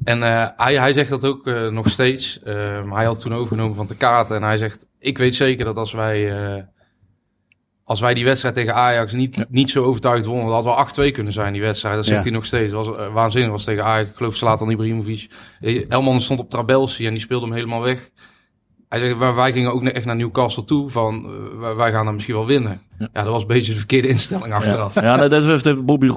En 0.06 0.22
eh, 0.22 0.48
hij, 0.56 0.78
hij 0.78 0.92
zegt 0.92 1.10
dat 1.10 1.24
ook 1.24 1.46
eh, 1.46 1.68
nog 1.68 1.88
steeds. 1.90 2.42
Eh, 2.42 2.92
hij 2.92 3.04
had 3.04 3.20
toen 3.20 3.34
overgenomen 3.34 3.76
van 3.76 3.86
de 3.86 3.96
kaarten. 3.96 4.36
En 4.36 4.42
hij 4.42 4.56
zegt, 4.56 4.86
ik 4.98 5.18
weet 5.18 5.34
zeker 5.34 5.64
dat 5.64 5.76
als 5.76 5.92
wij... 5.92 6.34
als 7.84 8.00
wij 8.00 8.14
die 8.14 8.24
wedstrijd 8.24 8.54
tegen 8.54 8.74
Ajax 8.74 9.12
niet, 9.12 9.44
niet 9.48 9.70
zo 9.70 9.84
overtuigd 9.84 10.24
wonnen, 10.26 10.46
dat 10.46 10.64
hadden 10.64 11.04
we 11.04 11.10
8-2 11.10 11.12
kunnen 11.14 11.32
zijn, 11.32 11.52
die 11.52 11.62
wedstrijd. 11.62 11.94
Dat 11.94 12.04
zegt 12.04 12.16
Ja. 12.16 12.22
hij 12.22 12.32
nog 12.32 12.46
steeds. 12.46 12.72
Dat 12.72 12.86
was 12.86 13.10
waanzinnig. 13.12 13.50
was 13.50 13.64
tegen 13.64 13.84
Ajax. 13.84 14.10
Ik 14.10 14.16
geloof 14.16 14.36
Zlatan 14.36 14.70
Ibrahimovic. 14.70 15.30
Elman 15.88 16.20
stond 16.20 16.40
op 16.40 16.50
Trabelsi 16.50 17.06
en 17.06 17.12
die 17.12 17.20
speelde 17.20 17.46
hem 17.46 17.54
helemaal 17.54 17.82
weg. 17.82 18.10
Hij 18.88 18.98
zegt, 18.98 19.18
wij, 19.18 19.34
wij 19.34 19.52
gingen 19.52 19.72
ook 19.72 19.84
echt 19.84 20.04
naar 20.04 20.16
Newcastle 20.16 20.64
toe 20.64 20.90
van, 20.90 21.26
wij, 21.60 21.74
wij 21.74 21.92
gaan 21.92 22.04
dan 22.04 22.14
misschien 22.14 22.34
wel 22.34 22.46
winnen. 22.46 22.80
Ja. 22.98 23.08
Ja. 23.12 23.22
dat 23.22 23.32
was 23.32 23.40
een 23.40 23.46
beetje 23.48 23.72
de 23.72 23.78
verkeerde 23.78 24.08
instelling 24.08 24.52
achteraf. 24.52 24.94
Ja, 24.94 25.02
ja 25.02 25.28
dat, 25.28 25.42
heeft 25.44 25.84
Bobby, 25.84 26.08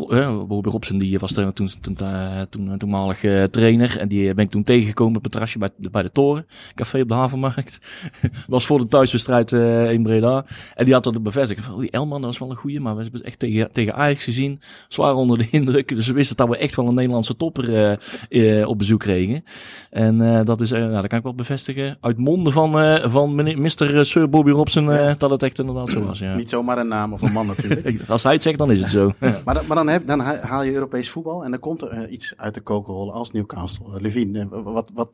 Bobby 0.48 0.70
Robson, 0.70 0.98
die 0.98 1.20
was 1.20 1.34
toen, 1.34 1.54
toen, 1.54 1.70
toen, 1.82 1.98
eh, 1.98 2.42
toen, 2.50 2.78
toenmalig 2.78 3.24
eh, 3.24 3.44
trainer. 3.44 3.98
En 4.00 4.08
die 4.08 4.34
ben 4.34 4.46
ik 4.46 4.52
toen 4.52 4.64
tegengekomen 4.64 5.18
op 5.18 5.24
het 5.24 5.32
terrasje 5.32 5.58
bij, 5.58 5.70
bij 5.78 6.02
de 6.04 6.12
Toren. 6.12 6.46
Café 6.76 7.02
op 7.02 7.08
de 7.08 7.14
Havenmarkt. 7.14 7.80
was 8.48 8.66
voor 8.66 8.80
de 8.80 8.88
thuiswedstrijd 8.88 9.54
eh, 9.54 9.92
in 9.92 10.04
Breda. 10.04 10.46
En 10.76 10.86
die 10.86 10.94
had 10.94 11.04
dat 11.04 11.24
bevestigd. 11.24 11.64
Van, 11.64 11.74
oh, 11.74 11.80
die 11.80 11.92
Elman, 11.92 12.22
dat 12.22 12.30
was 12.30 12.40
wel 12.40 12.50
een 12.50 12.56
goeie. 12.56 12.80
Maar 12.80 12.96
we 12.96 13.02
hebben 13.02 13.20
het 13.20 13.28
echt 13.30 13.40
tegen, 13.40 13.72
tegen 13.72 13.96
Ajax 13.96 14.24
gezien. 14.24 14.62
Zwaar 14.88 15.14
onder 15.14 15.38
de 15.38 15.48
indruk. 15.58 15.88
Dus 15.88 16.08
we 16.08 16.14
wisten 16.14 16.36
dat 16.38 16.48
we 16.50 16.58
echt 16.58 16.76
wel 16.76 16.88
een 16.88 16.94
Nederlandse 16.94 17.36
topper 17.38 17.98
eh, 18.30 18.60
eh, 18.62 18.68
op 18.68 18.78
bezoek 18.78 19.00
kregen. 19.00 19.44
En 19.90 20.22
eh, 20.36 20.46
dat 20.46 20.62
is, 20.62 20.72
eh, 20.72 20.80
nou, 20.80 20.92
dat 20.94 21.08
kan 21.08 21.18
ik 21.18 21.24
wel 21.24 21.36
bevestigen. 21.36 21.98
Uit 22.02 22.18
monden 22.18 22.54
van, 22.54 22.80
eh, 22.80 23.12
van 23.12 23.36
meneer, 23.36 23.62
Mr. 23.62 24.06
Sir 24.06 24.30
Bobby 24.30 24.52
Robson. 24.52 24.92
eh, 24.92 25.14
dat 25.18 25.30
het 25.30 25.44
echt 25.44 25.60
inderdaad 25.60 25.90
zo 25.90 26.04
was. 26.06 26.20
Ja. 26.20 26.36
Niet 26.36 26.50
zomaar 26.50 26.69
een 26.78 26.88
naam 26.88 27.14
of 27.14 27.22
een 27.22 27.32
man 27.32 27.48
natuurlijk. 27.48 28.00
Als 28.08 28.24
hij 28.24 28.34
het 28.34 28.42
zegt, 28.42 28.58
dan 28.58 28.72
is 28.72 28.80
het 28.82 28.90
zo. 28.90 29.12
Maar, 29.20 29.54
dan- 29.54 29.66
maar 29.68 29.76
dan, 29.78 29.88
heb, 29.88 30.08
dan 30.08 30.20
ha- 30.20 30.40
haal 30.40 30.64
je 30.64 30.74
Europees 30.74 31.10
voetbal 31.10 31.44
en 31.44 31.52
dan 31.52 31.60
komt 31.60 31.82
er 31.82 31.90
eh, 31.90 32.12
iets 32.12 32.34
uit 32.38 32.54
de 32.54 32.62
kokerrol 32.62 33.14
als 33.14 33.32
Newcastle. 33.32 33.86
Uh, 33.88 34.02
Levine, 34.02 34.40
eh, 34.40 34.48
wat, 34.64 34.90
wat, 34.94 35.12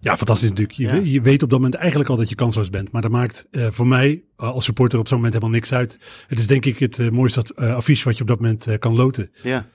Ja, 0.00 0.16
fantastisch 0.16 0.48
natuurlijk. 0.48 0.76
Je, 0.78 0.86
Ja. 0.86 0.94
je 0.94 1.20
weet 1.20 1.42
op 1.42 1.50
dat 1.50 1.58
moment 1.58 1.74
eigenlijk 1.78 2.10
al 2.10 2.16
dat 2.16 2.28
je 2.28 2.34
kansloos 2.34 2.70
bent. 2.70 2.92
Maar 2.92 3.02
dat 3.02 3.10
maakt 3.10 3.46
eh, 3.50 3.66
voor 3.70 3.86
mij 3.86 4.24
eh, 4.36 4.50
als 4.52 4.64
supporter 4.64 4.98
op 4.98 5.08
zo'n 5.08 5.16
moment 5.16 5.34
helemaal 5.34 5.54
niks 5.54 5.72
uit. 5.72 5.98
Het 6.26 6.38
is 6.38 6.46
denk 6.46 6.64
ik 6.64 6.78
het 6.78 6.98
eh, 6.98 7.08
mooiste 7.10 7.44
uh, 7.56 7.74
affiche 7.74 8.04
wat 8.04 8.14
je 8.16 8.22
op 8.22 8.28
dat 8.28 8.40
moment 8.40 8.66
eh, 8.66 8.78
kan 8.78 8.94
loten. 8.94 9.30
ja. 9.42 9.66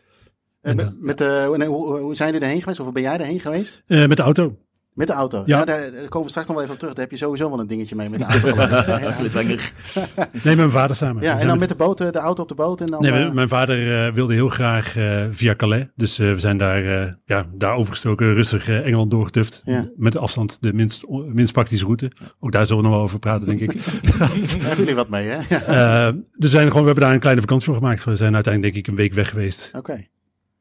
Eh, 0.62 0.72
En 0.72 0.76
met, 0.76 1.02
met, 1.02 1.22
eh, 1.22 1.46
hoe, 1.46 1.66
hoe, 1.66 2.00
hoe 2.00 2.16
zijn 2.16 2.32
jullie 2.32 2.46
erheen 2.48 2.62
geweest? 2.62 2.80
Of 2.80 2.92
ben 2.92 3.02
jij 3.02 3.18
erheen 3.18 3.40
geweest? 3.40 3.84
Eh, 3.88 4.08
met 4.08 4.18
de 4.18 4.24
auto. 4.24 4.58
Met 4.95 5.07
de 5.07 5.13
auto? 5.13 5.44
Ja. 5.45 5.57
Ja. 5.57 5.65
daar, 5.65 5.92
daar 5.92 6.07
komen 6.07 6.21
we 6.24 6.30
straks 6.30 6.47
nog 6.47 6.56
wel 6.56 6.59
even 6.62 6.74
op 6.74 6.80
terug. 6.80 6.94
Daar 6.94 7.03
heb 7.03 7.12
je 7.13 7.18
sowieso 7.18 7.50
wel 7.50 7.59
een 7.59 7.68
dingetje 7.68 7.95
mee 7.95 8.09
met 8.09 8.19
de 8.19 8.25
auto. 8.25 8.47
ja. 8.62 9.56
Nee, 10.31 10.42
met 10.44 10.56
mijn 10.56 10.69
vader 10.71 10.95
samen. 10.95 11.24
Ja, 11.24 11.39
en 11.39 11.47
dan 11.47 11.59
met- 11.59 11.69
de 11.69 11.75
boot, 11.75 12.01
eh, 12.01 12.12
de 12.12 12.18
auto 12.19 12.42
op 12.42 12.47
de 12.47 12.56
boot. 12.56 12.81
En 12.81 12.88
dan, 12.88 13.01
Nee, 13.01 13.12
eh, 13.12 13.18
mijn- 13.18 13.36
mijn 13.36 13.47
vader 13.50 14.06
eh, 14.07 14.13
wilde 14.13 14.33
heel 14.33 14.50
graag 14.50 14.95
via 15.31 15.56
Calais. 15.56 15.86
Dus 15.95 16.18
we 16.18 16.33
zijn 16.39 16.57
daar, 16.57 16.81
ja, 17.25 17.45
daar 17.53 17.75
overgestoken, 17.75 18.33
rustig 18.33 18.69
Engeland 18.69 19.12
doorgeduft. 19.12 19.62
Ja. 19.65 19.89
Met 19.95 20.12
de 20.13 20.19
afstand 20.19 20.57
de 20.62 20.74
minst, 20.74 21.06
minst 21.09 21.54
praktische 21.54 21.85
route. 21.85 22.11
Ook 22.40 22.52
daar 22.52 22.68
zullen 22.68 22.81
we 22.83 22.87
nog 22.90 22.97
wel 22.97 23.06
over 23.07 23.19
praten, 23.19 23.45
denk 23.47 23.59
ik. 23.59 23.73
daar 24.19 24.30
hebben 24.30 24.78
jullie 24.78 24.95
wat 24.95 25.09
mee, 25.09 25.28
hè? 25.28 25.37
Dus 25.37 25.47
we, 26.37 26.47
zijn 26.47 26.68
gewoon, 26.68 26.81
we 26.81 26.85
hebben 26.87 27.04
daar 27.04 27.14
een 27.14 27.19
kleine 27.19 27.42
vakantie 27.42 27.66
voor 27.66 27.75
gemaakt. 27.75 28.04
We 28.04 28.16
zijn 28.16 28.33
uiteindelijk 28.33 28.73
denk 28.73 28.85
ik 28.85 28.92
een 28.92 28.99
week 28.99 29.14
weg 29.14 29.30
geweest. 29.30 29.71
Oké. 29.75 30.06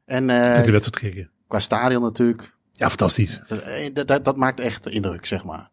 En 0.05 0.27
Heb 0.29 0.65
de 0.65 0.71
wedstrijd 0.71 0.97
gekeken. 1.05 1.29
qua 1.47 1.59
stadion 1.59 2.01
natuurlijk. 2.01 2.53
Ja, 2.75 2.87
fantastisch. 2.87 3.41
Dat, 3.47 3.59
eh, 3.59 3.93
dat, 3.93 4.07
dat, 4.07 4.25
dat 4.25 4.37
maakt 4.37 4.59
echt 4.59 4.87
indruk, 4.87 5.25
zeg 5.25 5.43
maar. 5.43 5.69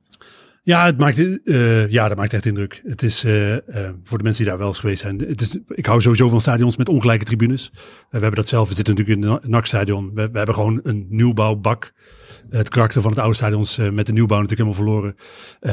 Ja, 0.65 0.85
het 0.85 0.99
maakt, 0.99 1.45
eh, 1.45 1.89
ja, 1.89 2.09
dat 2.09 2.17
maakt 2.17 2.33
echt 2.33 2.47
indruk. 2.47 2.81
Het 2.85 3.03
is 3.03 3.25
eh, 3.25 3.57
voor 4.05 4.19
de 4.19 4.25
mensen 4.25 4.43
die 4.43 4.53
daar 4.53 4.59
wel 4.59 4.69
eens 4.69 4.79
geweest 4.79 5.01
zijn. 5.01 5.19
Het 5.19 5.41
is, 5.41 5.59
ik 5.69 5.87
hou 5.87 6.01
sowieso 6.01 6.29
van 6.29 6.41
stadions 6.41 6.77
met 6.77 6.89
ongelijke 6.89 7.25
tribunes. 7.25 7.71
We 7.73 7.79
hebben 8.11 8.35
dat 8.35 8.49
zelf. 8.49 8.69
We 8.69 8.75
zitten 8.75 8.95
natuurlijk 8.95 9.25
in 9.25 9.31
het 9.31 9.49
NAC-stadion. 9.49 10.11
We, 10.15 10.31
we 10.31 10.37
hebben 10.37 10.55
gewoon 10.55 10.81
een 10.83 11.07
nieuwbouwbak. 11.09 11.93
Het 12.51 12.69
karakter 12.69 13.03
van 13.03 13.11
het 13.11 13.21
oude 13.21 13.37
stadion 13.37 13.61
is 13.61 13.77
met 13.77 14.07
de 14.07 14.13
nieuwbouw 14.13 14.41
natuurlijk 14.41 14.69
helemaal 14.69 14.85
verloren. 14.85 15.17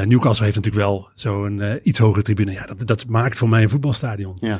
Newcastle 0.09 0.45
heeft 0.45 0.57
natuurlijk 0.57 0.85
wel 0.85 1.09
zo'n 1.13 1.79
iets 1.83 1.99
hogere 1.99 2.23
tribune. 2.23 2.51
Ja, 2.51 2.65
dat, 2.65 2.87
dat 2.87 3.07
maakt 3.07 3.37
voor 3.37 3.49
mij 3.49 3.63
een 3.63 3.69
voetbalstadion. 3.69 4.37
Ja. 4.39 4.59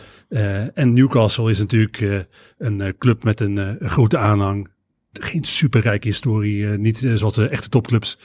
En 0.74 0.94
Newcastle 0.94 1.52
is 1.52 1.60
natuurlijk 1.60 2.28
een 2.58 2.96
club 2.98 3.24
met 3.24 3.40
een, 3.40 3.58
een 3.58 3.90
grote 3.90 4.18
aanhang. 4.18 4.70
Geen 5.12 5.44
superrijke 5.44 6.08
historie. 6.08 6.70
eh, 6.72 6.78
niet 6.78 7.04
eh, 7.04 7.14
zoals 7.14 7.34
de 7.36 7.48
echte 7.50 7.70
topclubs. 7.70 8.18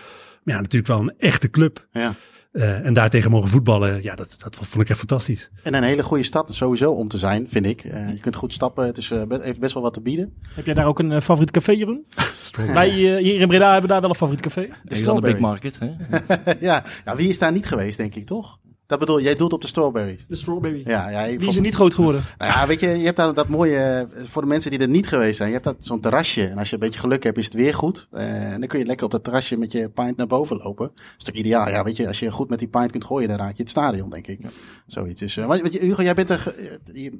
Maar 0.43 0.55
ja, 0.55 0.61
natuurlijk 0.61 0.87
wel 0.93 1.01
een 1.01 1.15
echte 1.19 1.51
club. 1.51 1.87
Ja. 1.93 2.15
Eh, 2.53 2.87
en 2.87 2.95
daartegen 2.95 3.31
mogen 3.31 3.49
voetballen, 3.49 4.03
ja, 4.03 4.15
dat, 4.15 4.37
dat 4.39 4.57
vond 4.57 4.83
ik 4.85 4.89
echt 4.89 4.99
fantastisch. 4.99 5.51
En 5.63 5.75
een 5.75 5.83
hele 5.83 6.03
goede 6.03 6.23
stad 6.23 6.55
sowieso 6.55 6.93
om 6.93 7.09
te 7.09 7.19
zijn, 7.19 7.49
vind 7.49 7.67
ik. 7.67 7.85
Eh, 7.85 8.09
je 8.13 8.21
kunt 8.21 8.37
goed 8.37 8.53
stappen. 8.53 8.87
Het 8.87 8.97
is, 8.99 9.11
eh, 9.11 9.23
be- 9.23 9.41
heeft 9.43 9.61
best 9.61 9.75
wel 9.75 9.83
wat 9.83 9.95
te 9.95 10.01
bieden. 10.01 10.33
Heb 10.55 10.65
jij 10.65 10.75
daar 10.75 10.87
ook 10.87 10.99
een 10.99 11.23
favoriet 11.23 11.51
café, 11.51 11.73
Jeroen? 11.73 12.07
Wij 12.73 12.89
hier 12.89 13.41
in 13.41 13.49
Breda 13.49 13.65
hebben 13.65 13.83
we 13.83 13.89
daar 13.89 14.01
wel 14.01 14.11
een 14.11 14.17
favoriet 14.17 14.41
café. 14.41 14.67
De 14.85 15.03
de. 15.15 15.21
Big 15.21 15.39
Market. 15.39 15.79
Hè? 15.79 15.87
ja. 16.61 16.85
ja, 17.05 17.17
wie 17.17 17.29
is 17.29 17.39
daar 17.39 17.53
niet 17.53 17.67
geweest, 17.67 17.97
denk 17.97 18.15
ik, 18.15 18.27
toch? 18.27 18.59
Dat 18.99 19.07
bedoel, 19.07 19.21
jij 19.21 19.35
doelt 19.35 19.53
op 19.53 19.61
de 19.61 19.67
strawberries. 19.67 20.25
De 20.29 20.37
Strawberry. 20.37 20.83
Ja, 20.85 21.09
ja, 21.09 21.27
Die 21.39 21.49
is 21.49 21.57
er 21.57 21.63
niet 21.63 21.75
groot 21.75 21.95
geworden. 21.95 22.23
Nou 22.39 22.53
ja, 22.53 22.67
weet 22.67 22.81
je, 22.81 22.89
je 22.89 23.05
hebt 23.05 23.17
daar 23.17 23.35
dat 23.35 23.49
mooie, 23.49 23.79
eh, 23.79 24.23
voor 24.27 24.43
de 24.43 24.49
mensen 24.49 24.71
die 24.71 24.79
er 24.81 24.89
niet 24.89 25.07
geweest 25.09 25.37
zijn, 25.37 25.49
je 25.49 25.55
hebt 25.55 25.67
dat 25.67 25.77
zo'n 25.79 26.01
terrasje. 26.01 26.47
En 26.47 26.59
als 26.59 26.69
je 26.69 26.75
een 26.75 26.81
beetje 26.81 27.01
geluk 27.01 27.23
hebt, 27.23 27.39
is 27.39 27.45
het 27.45 27.55
weer 27.55 27.75
goed. 27.75 28.09
Eh, 28.13 28.53
en 28.53 28.59
dan 28.61 28.69
kun 28.69 28.79
je 28.79 28.85
lekker 28.85 29.05
op 29.07 29.13
dat 29.13 29.25
terrasje 29.25 29.57
met 29.57 29.73
je 29.73 29.89
pint 29.89 30.17
naar 30.17 30.27
boven 30.27 30.57
lopen. 30.57 30.87
Dat 30.95 31.05
is 31.19 31.25
toch 31.25 31.35
ideaal. 31.35 31.69
Ja, 31.69 31.83
weet 31.85 31.97
je, 31.97 32.07
als 32.07 32.19
je 32.19 32.31
goed 32.31 32.49
met 32.49 32.59
die 32.59 32.69
pint 32.69 32.91
kunt 32.91 33.05
gooien, 33.05 33.29
dan 33.29 33.37
raak 33.37 33.57
je 33.57 33.63
het 33.63 33.71
stadion, 33.71 34.11
denk 34.11 34.27
ik. 34.27 34.41
Zoiets 34.87 35.35
want, 35.35 35.61
weet 35.61 35.73
je, 35.73 35.79
Hugo, 35.79 36.03
jij 36.03 36.15
bent 36.15 36.31
er, 36.31 36.55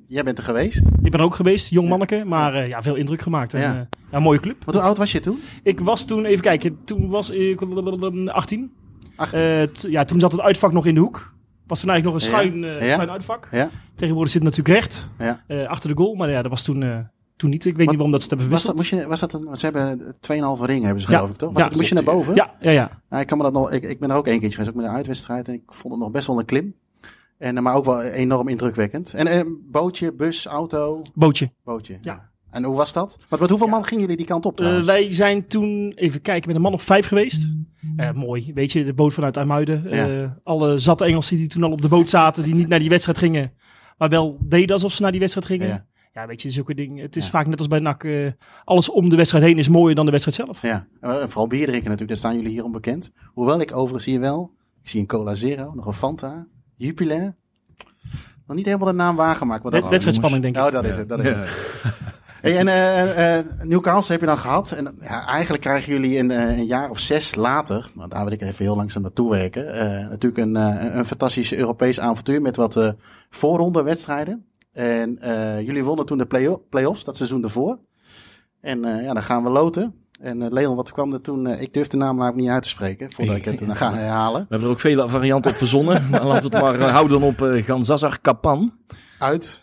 jij 0.09 0.23
bent 0.25 0.39
er 0.39 0.45
geweest. 0.45 0.87
Ik 1.03 1.11
ben 1.11 1.21
er 1.21 1.27
ook 1.27 1.35
geweest, 1.35 1.71
jong 1.71 1.89
manneke, 1.89 2.23
maar 2.25 2.69
ja, 2.69 2.83
veel 2.83 2.95
indruk 2.95 3.23
gemaakt. 3.23 3.55
En, 3.55 3.61
Ja. 3.61 3.89
ja, 4.11 4.21
mooie 4.21 4.41
club. 4.41 4.65
Want 4.65 4.77
hoe 4.77 4.87
oud 4.87 4.97
was 4.97 5.13
je 5.13 5.21
toen? 5.21 5.39
Ik 5.63 5.81
was 5.81 6.05
toen, 6.07 6.25
even 6.25 6.43
kijken, 6.43 6.85
toen 6.85 7.09
was 7.09 7.31
ik 7.31 7.61
18. 8.27 8.73
Achter. 9.17 9.61
Eh, 9.61 9.67
t- 9.67 9.87
ja, 9.91 10.05
toen 10.05 10.21
zat 10.21 10.33
het 10.33 10.41
uitvak 10.41 10.73
nog 10.73 10.87
in 10.87 10.95
de 10.95 11.01
hoek. 11.01 11.34
Was 11.67 11.81
toen 11.81 11.91
eigenlijk 11.91 12.05
nog 12.25 12.35
een 12.35 12.43
Ja. 12.43 12.49
schuin, 12.51 12.65
eh, 12.81 12.87
Ja. 12.89 12.93
schuin 12.93 13.11
uitvak. 13.11 13.49
Ja. 13.51 13.71
Tegenwoordig 13.95 14.33
zit 14.33 14.43
het 14.43 14.57
natuurlijk 14.57 14.81
recht 14.85 15.11
Ja. 15.19 15.43
eh, 15.47 15.67
achter 15.69 15.91
de 15.91 15.97
goal. 15.97 16.15
Maar 16.15 16.31
ja, 16.31 16.43
dat 16.43 16.51
was 16.51 16.63
toen, 16.63 16.83
eh, 16.83 16.99
toen 17.37 17.51
niet. 17.51 17.65
Ik 17.65 17.77
weet 17.77 17.87
Wat- 17.87 17.87
niet 17.87 17.95
waarom 17.95 18.11
dat 18.11 18.23
ze 18.23 18.29
het 18.29 18.39
hebben 18.39 18.55
Was 18.57 18.63
dat, 18.65 18.75
verwisseld. 18.75 19.01
moest 19.01 19.05
je, 19.05 19.09
was 19.09 19.21
dat 19.21 19.33
een, 19.33 19.45
want 19.47 19.61
ze 19.61 19.65
hebben 19.97 20.17
2,5 20.21 20.67
ring 20.67 20.85
hebben 20.85 21.03
ze 21.03 21.11
Ja. 21.11 21.17
geloof 21.17 21.31
ik 21.31 21.37
toch? 21.37 21.53
Was 21.53 21.63
Ja, 21.63 21.69
het, 21.69 21.77
moest 21.77 21.89
je 21.89 21.95
naar 21.95 22.05
boven? 22.05 22.35
Ja, 22.35 22.55
ja, 22.61 22.71
ja. 22.71 23.01
Ja, 23.11 23.21
ik, 23.21 23.27
kan 23.27 23.39
me 23.39 23.45
dat 23.45 23.53
nog, 23.53 23.71
ik, 23.73 23.83
ik 23.83 24.01
ben 24.01 24.11
er 24.11 24.17
ook 24.17 24.27
één 24.27 24.39
keertje 24.41 24.59
geweest, 24.59 24.75
ook 24.77 24.83
met 24.83 24.91
een 24.91 24.97
uitwedstrijd. 24.97 25.49
En 25.49 25.55
ik 25.55 25.63
vond 25.67 25.95
het 25.95 26.03
nog 26.03 26.11
best 26.13 26.27
wel 26.27 26.39
een 26.39 26.45
klim. 26.45 26.75
En, 27.39 27.63
maar 27.63 27.75
ook 27.75 27.85
wel 27.85 28.03
enorm 28.03 28.49
indrukwekkend. 28.49 29.15
En 29.15 29.27
eh, 29.27 29.41
bootje, 29.71 30.13
bus, 30.13 30.47
auto, 30.47 31.03
Bootje. 31.15 31.51
bootje. 31.65 31.99
Ja. 32.01 32.31
En 32.55 32.65
hoe 32.65 32.77
was 32.77 32.93
dat? 32.93 33.17
Want 33.29 33.41
met 33.41 33.51
hoeveel 33.51 33.69
man 33.69 33.85
gingen 33.85 34.01
jullie 34.03 34.17
die 34.17 34.27
kant 34.27 34.45
op 34.47 34.53
Eh, 34.53 34.57
trouwens? 34.59 34.87
wij 34.87 35.15
zijn 35.15 35.47
toen, 35.47 35.93
even 35.95 36.23
kijken, 36.23 36.47
met 36.47 36.57
een 36.57 36.63
man 36.63 36.73
of 36.73 36.83
vijf 36.83 37.07
geweest. 37.07 37.55
Eh, 37.97 38.13
mooi, 38.13 38.51
weet 38.55 38.73
je, 38.73 38.85
de 38.85 38.95
boot 38.95 39.13
vanuit 39.13 39.37
IJmuiden. 39.37 39.87
Eh, 39.91 40.31
alle 40.43 40.79
zatte 40.79 41.05
Engelsen 41.05 41.37
die 41.37 41.47
toen 41.49 41.63
al 41.63 41.71
op 41.73 41.83
de 41.83 41.89
boot 41.89 42.09
zaten, 42.09 42.43
die 42.43 42.55
niet 42.55 42.69
naar 42.69 42.79
die 42.79 42.89
wedstrijd 42.89 43.19
gingen. 43.19 43.53
Maar 43.99 44.09
wel 44.09 44.39
deden 44.41 44.75
alsof 44.75 44.93
ze 44.93 45.03
naar 45.03 45.11
die 45.11 45.21
wedstrijd 45.21 45.47
gingen. 45.47 45.69
Ja. 45.69 45.87
Ja, 46.13 46.27
weet 46.27 46.43
je, 46.43 46.51
zulke 46.51 46.75
dingen. 46.75 47.03
Het 47.03 47.17
is 47.17 47.25
Ja. 47.25 47.31
vaak 47.31 47.47
net 47.47 47.59
als 47.59 47.69
bij 47.69 47.79
NAC. 47.79 48.05
eh, 48.05 48.27
alles 48.65 48.91
om 48.91 49.09
de 49.09 49.17
wedstrijd 49.17 49.45
heen 49.45 49.59
is 49.59 49.69
mooier 49.69 49.95
dan 49.95 50.05
de 50.05 50.11
wedstrijd 50.11 50.37
zelf. 50.37 50.63
Ja, 50.63 50.87
en 51.01 51.31
vooral 51.31 51.47
bier 51.47 51.67
drinken 51.67 51.91
natuurlijk, 51.91 52.09
daar 52.09 52.17
staan 52.19 52.35
jullie 52.37 52.51
hier 52.53 52.65
onbekend. 52.65 53.11
Hoewel 53.33 53.61
ik 53.61 53.77
overigens 53.77 54.05
hier 54.05 54.21
wel, 54.21 54.51
ik 54.83 54.89
zie 54.89 55.01
een 55.01 55.07
Cola 55.07 55.35
Zero, 55.35 55.73
nog 55.75 55.87
een 55.87 55.93
Fanta, 55.93 56.47
Jupiler. 56.77 57.37
Nog 58.47 58.57
niet 58.57 58.67
helemaal 58.67 58.87
de 58.89 58.95
naam 58.95 59.17
waargemaakt. 59.17 59.63
Wat 59.63 59.73
Wed- 59.73 59.89
wedstrijdspanning, 59.89 60.43
denk 60.43 60.57
ik. 60.57 60.63
Oh, 60.63 60.73
dat 60.73 60.85
is 60.85 60.97
het. 60.97 61.09
Dat 61.09 61.19
is 61.25 61.27
het. 61.27 61.49
Hey, 62.45 62.59
en 62.59 62.69
eh 62.69 63.67
Newcastle 63.67 64.13
heb 64.13 64.21
je 64.21 64.27
dan 64.27 64.39
gehad. 64.39 64.71
En 64.71 64.97
ja, 65.01 65.27
eigenlijk 65.27 65.63
krijgen 65.63 65.93
jullie 65.93 66.19
een, 66.19 66.31
een 66.31 66.67
jaar 66.67 66.91
of 66.91 66.99
zes 66.99 67.35
later, 67.35 67.91
want 67.95 68.11
daar 68.11 68.25
wil 68.25 68.33
ik 68.33 68.43
even 68.43 68.65
heel 68.65 68.77
langzaam 68.77 69.03
naartoe 69.03 69.31
werken, 69.31 69.65
natuurlijk 70.09 70.39
een, 70.39 70.55
een 70.99 71.07
fantastische 71.07 71.57
Europees 71.57 72.01
avontuur 72.01 72.43
met 72.43 72.57
wat 72.57 72.95
voorronde 73.31 73.83
wedstrijden. 73.83 74.45
En 74.73 75.19
jullie 75.65 75.85
wonnen 75.85 76.07
toen 76.07 76.19
de 76.19 76.27
play- 76.27 76.59
play-offs, 76.71 77.05
dat 77.05 77.17
seizoen 77.17 77.43
ervoor. 77.43 77.79
En 78.61 78.81
ja, 78.81 79.13
dan 79.13 79.23
gaan 79.23 79.43
we 79.43 79.51
loten. 79.51 79.95
En 80.21 80.53
Leon, 80.53 80.77
wat 80.77 80.93
kwam 80.93 81.13
er 81.13 81.21
toen? 81.21 81.47
ik 81.47 81.75
durf 81.75 81.87
de 81.87 81.97
naam 81.97 82.17
namelijk 82.17 82.37
niet 82.41 82.51
uit 82.51 82.63
te 82.63 82.69
spreken, 82.69 83.13
voordat 83.13 83.37
ik 83.37 83.45
het 83.45 83.59
dan 83.59 83.77
ga 83.83 83.93
herhalen. 83.95 84.41
We 84.41 84.47
hebben 84.49 84.69
er 84.69 84.75
ook 84.75 84.81
vele 84.81 85.09
varianten 85.09 85.51
op 85.51 85.57
verzonnen. 85.57 86.03
maar 86.11 86.25
laten 86.25 86.51
we 86.51 86.57
het 86.57 86.79
maar 86.79 86.91
houden 86.91 87.23
op 87.23 87.43
eh 87.43 87.65
Ganzazar 87.65 88.19
Kapan. 88.21 88.73
Uit. 89.19 89.61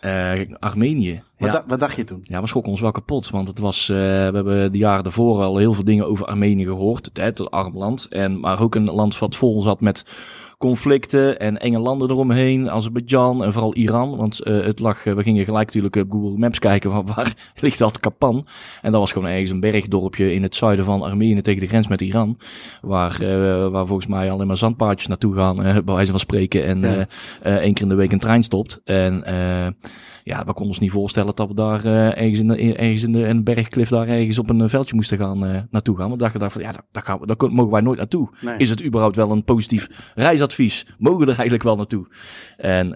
Armenië. 0.59 1.23
Wat, 1.41 1.51
Ja. 1.53 1.63
wat 1.67 1.79
dacht 1.79 1.95
je 1.95 2.03
toen? 2.03 2.19
Ja, 2.23 2.41
we 2.41 2.47
schrokken 2.47 2.71
ons 2.71 2.81
wel 2.81 2.91
kapot. 2.91 3.29
Want 3.29 3.47
het 3.47 3.59
was, 3.59 3.89
eh, 3.89 3.95
we 3.95 4.31
hebben 4.33 4.71
de 4.71 4.77
jaren 4.77 5.03
daarvoor 5.03 5.41
al 5.41 5.57
heel 5.57 5.73
veel 5.73 5.83
dingen 5.83 6.07
over 6.07 6.25
Armenië 6.25 6.65
gehoord. 6.65 7.09
Het, 7.13 7.37
het 7.37 7.51
arm 7.51 7.77
land. 7.77 8.05
En, 8.09 8.39
maar 8.39 8.61
ook 8.61 8.75
een 8.75 8.91
land 8.91 9.19
wat 9.19 9.35
vol 9.35 9.61
zat 9.61 9.81
met 9.81 10.05
conflicten 10.57 11.39
en 11.39 11.59
enge 11.59 11.79
landen 11.79 12.09
eromheen. 12.09 12.69
Azerbeidzjan 12.71 13.43
en 13.43 13.53
vooral 13.53 13.75
Iran. 13.75 14.17
Want 14.17 14.39
eh, 14.39 14.63
het 14.63 14.79
lag, 14.79 15.05
eh, 15.05 15.13
we 15.13 15.23
gingen 15.23 15.45
gelijk 15.45 15.65
natuurlijk 15.65 15.95
op 15.95 16.11
Google 16.11 16.37
Maps 16.37 16.59
kijken 16.59 16.91
waar, 16.91 17.03
waar 17.03 17.33
ligt 17.61 17.77
dat 17.77 17.99
Kapan. 17.99 18.45
En 18.81 18.91
dat 18.91 18.99
was 19.01 19.11
gewoon 19.11 19.27
ergens 19.29 19.51
een 19.51 19.59
bergdorpje 19.59 20.33
in 20.33 20.43
het 20.43 20.55
zuiden 20.55 20.85
van 20.85 21.01
Armenië 21.01 21.41
tegen 21.41 21.61
de 21.61 21.67
grens 21.67 21.87
met 21.87 22.01
Iran. 22.01 22.37
Waar, 22.81 23.17
waar 23.71 23.85
volgens 23.87 24.07
mij 24.07 24.31
alleen 24.31 24.47
maar 24.47 24.57
zandpaadjes 24.57 25.07
naartoe 25.07 25.35
gaan, 25.35 25.55
bij 25.55 25.81
wijze 25.95 26.11
van 26.11 26.19
spreken. 26.19 26.65
En 26.65 26.79
Ja. 26.81 27.07
één 27.59 27.73
keer 27.73 27.83
in 27.83 27.89
de 27.89 27.95
week 27.95 28.11
een 28.11 28.19
trein 28.19 28.43
stopt. 28.43 28.81
En 28.83 29.23
ja, 30.23 30.37
we 30.37 30.53
konden 30.53 30.67
ons 30.67 30.79
niet 30.79 30.91
voorstellen 30.91 31.35
dat 31.35 31.47
we 31.47 31.53
daar 31.53 31.85
eh, 31.85 32.23
ergens, 32.23 32.39
in 32.39 32.47
de, 32.47 32.75
ergens 32.75 33.03
in 33.03 33.11
de 33.11 33.19
in 33.19 33.43
bergklif 33.43 33.89
daar 33.89 34.07
ergens 34.07 34.39
op 34.39 34.49
een 34.49 34.61
eh, 34.61 34.69
veldje 34.69 34.95
moesten 34.95 35.17
gaan 35.17 35.45
eh, 35.45 35.61
naartoe 35.69 35.97
gaan. 35.97 36.07
Want 36.07 36.19
dachten 36.19 36.39
we 36.39 36.49
van 36.49 36.61
ja, 36.61 36.71
daar, 36.71 36.85
daar, 36.91 37.03
gaan 37.03 37.19
we, 37.19 37.27
daar 37.27 37.51
mogen 37.51 37.71
wij 37.71 37.81
nooit 37.81 37.97
naartoe. 37.97 38.29
Nee. 38.41 38.57
Is 38.57 38.69
het 38.69 38.83
überhaupt 38.83 39.15
wel 39.15 39.31
een 39.31 39.43
positief 39.43 40.11
reisadvies? 40.15 40.85
Mogen 40.97 41.19
we 41.19 41.25
er 41.25 41.37
eigenlijk 41.37 41.63
wel 41.63 41.75
naartoe? 41.75 42.07
En 42.57 42.89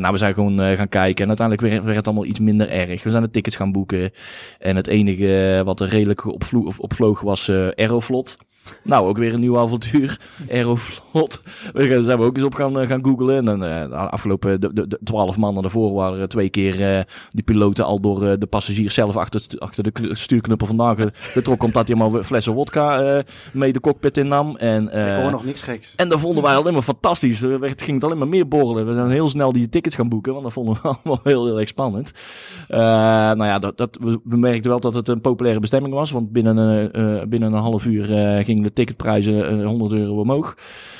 nou, 0.00 0.12
we 0.12 0.18
zijn 0.18 0.34
gewoon 0.34 0.58
gaan 0.58 0.88
kijken 0.88 1.22
en 1.22 1.28
uiteindelijk 1.28 1.68
werd, 1.68 1.84
werd 1.84 1.96
het 1.96 2.06
allemaal 2.06 2.24
iets 2.24 2.38
minder 2.38 2.68
erg. 2.68 3.02
We 3.02 3.10
zijn 3.10 3.22
de 3.22 3.30
tickets 3.30 3.56
gaan 3.56 3.72
boeken 3.72 4.10
en 4.58 4.76
het 4.76 4.86
enige 4.86 5.62
wat 5.64 5.80
er 5.80 5.88
redelijk 5.88 6.24
opvlo 6.24 6.60
of 6.60 6.78
opvloog 6.78 7.20
was 7.20 7.50
Aeroflot. 7.74 8.36
Nou, 8.82 9.08
ook 9.08 9.18
weer 9.18 9.34
een 9.34 9.40
nieuw 9.40 9.58
avontuur. 9.58 10.20
Aeroflot. 10.50 11.40
Daar 11.72 12.02
zijn 12.02 12.18
we 12.18 12.24
ook 12.24 12.36
eens 12.36 12.44
op 12.46 12.54
gaan, 12.54 12.80
eh, 12.80 12.88
gaan 12.88 13.04
googlen. 13.04 13.36
En 13.36 13.44
dan, 13.44 13.64
eh, 13.64 13.88
de 13.88 13.96
afgelopen 13.96 14.60
de, 14.60 14.72
de, 14.72 14.88
de 14.88 14.98
12 15.04 15.36
maanden 15.36 15.62
daarvoor 15.62 15.92
waren 15.92 16.20
er 16.20 16.28
twee 16.28 16.48
keer 16.48 16.96
eh, 16.96 17.04
die 17.30 17.44
piloten 17.44 17.84
al 17.84 18.00
door 18.00 18.38
de 18.38 18.46
passagiers 18.46 18.94
zelf 18.94 19.16
achter, 19.16 19.40
het 19.40 19.60
achter 19.60 19.82
de 19.82 19.92
stuurknuppel 20.14 20.66
vandaan 20.66 20.96
ge- 20.96 21.10
getrokken. 21.12 21.66
Omdat 21.66 21.86
hij 21.88 21.96
maar 21.96 22.22
flessen 22.22 22.52
wodka 22.52 23.22
mee 23.52 23.72
de 23.72 23.80
cockpit 23.80 24.16
innam. 24.18 24.56
En, 24.56 24.88
eh, 24.90 25.16
ik 25.16 25.22
hoor 25.22 25.30
nog 25.30 25.44
niks 25.44 25.62
geks. 25.62 25.92
en 25.96 26.08
dat 26.08 26.20
vonden 26.20 26.42
wij 26.42 26.56
alleen 26.56 26.72
maar 26.72 26.82
fantastisch. 26.82 27.42
Er 27.42 27.60
werd, 27.60 27.82
ging 27.82 27.94
het 27.94 28.04
alleen 28.04 28.18
maar 28.18 28.28
meer 28.28 28.48
borrelen. 28.48 28.86
We 28.86 28.94
zijn 28.94 29.10
heel 29.10 29.28
snel 29.28 29.52
die 29.52 29.68
tickets 29.68 29.94
gaan 29.94 30.08
boeken, 30.08 30.32
want 30.32 30.44
dat 30.44 30.52
vonden 30.52 30.74
we 30.74 30.80
allemaal 30.88 31.20
heel, 31.22 31.46
heel 31.46 31.58
erg 31.60 31.68
spannend. 31.68 32.12
Nou 32.68 33.44
ja, 33.44 33.58
dat, 33.58 33.76
dat, 33.76 33.98
we, 34.00 34.20
we 34.24 34.36
merkten 34.36 34.70
wel 34.70 34.80
dat 34.80 34.94
het 34.94 35.08
een 35.08 35.20
populaire 35.20 35.60
bestemming 35.60 35.94
was, 35.94 36.10
want 36.10 36.32
binnen, 36.32 36.90
binnen 37.28 37.52
een 37.52 37.58
half 37.58 37.86
uur 37.86 38.14
eh, 38.14 38.44
de 38.62 38.72
ticketprijzen 38.72 39.60
eh, 39.60 39.66
100 39.66 39.92
euro 39.92 40.20
omhoog. 40.20 40.56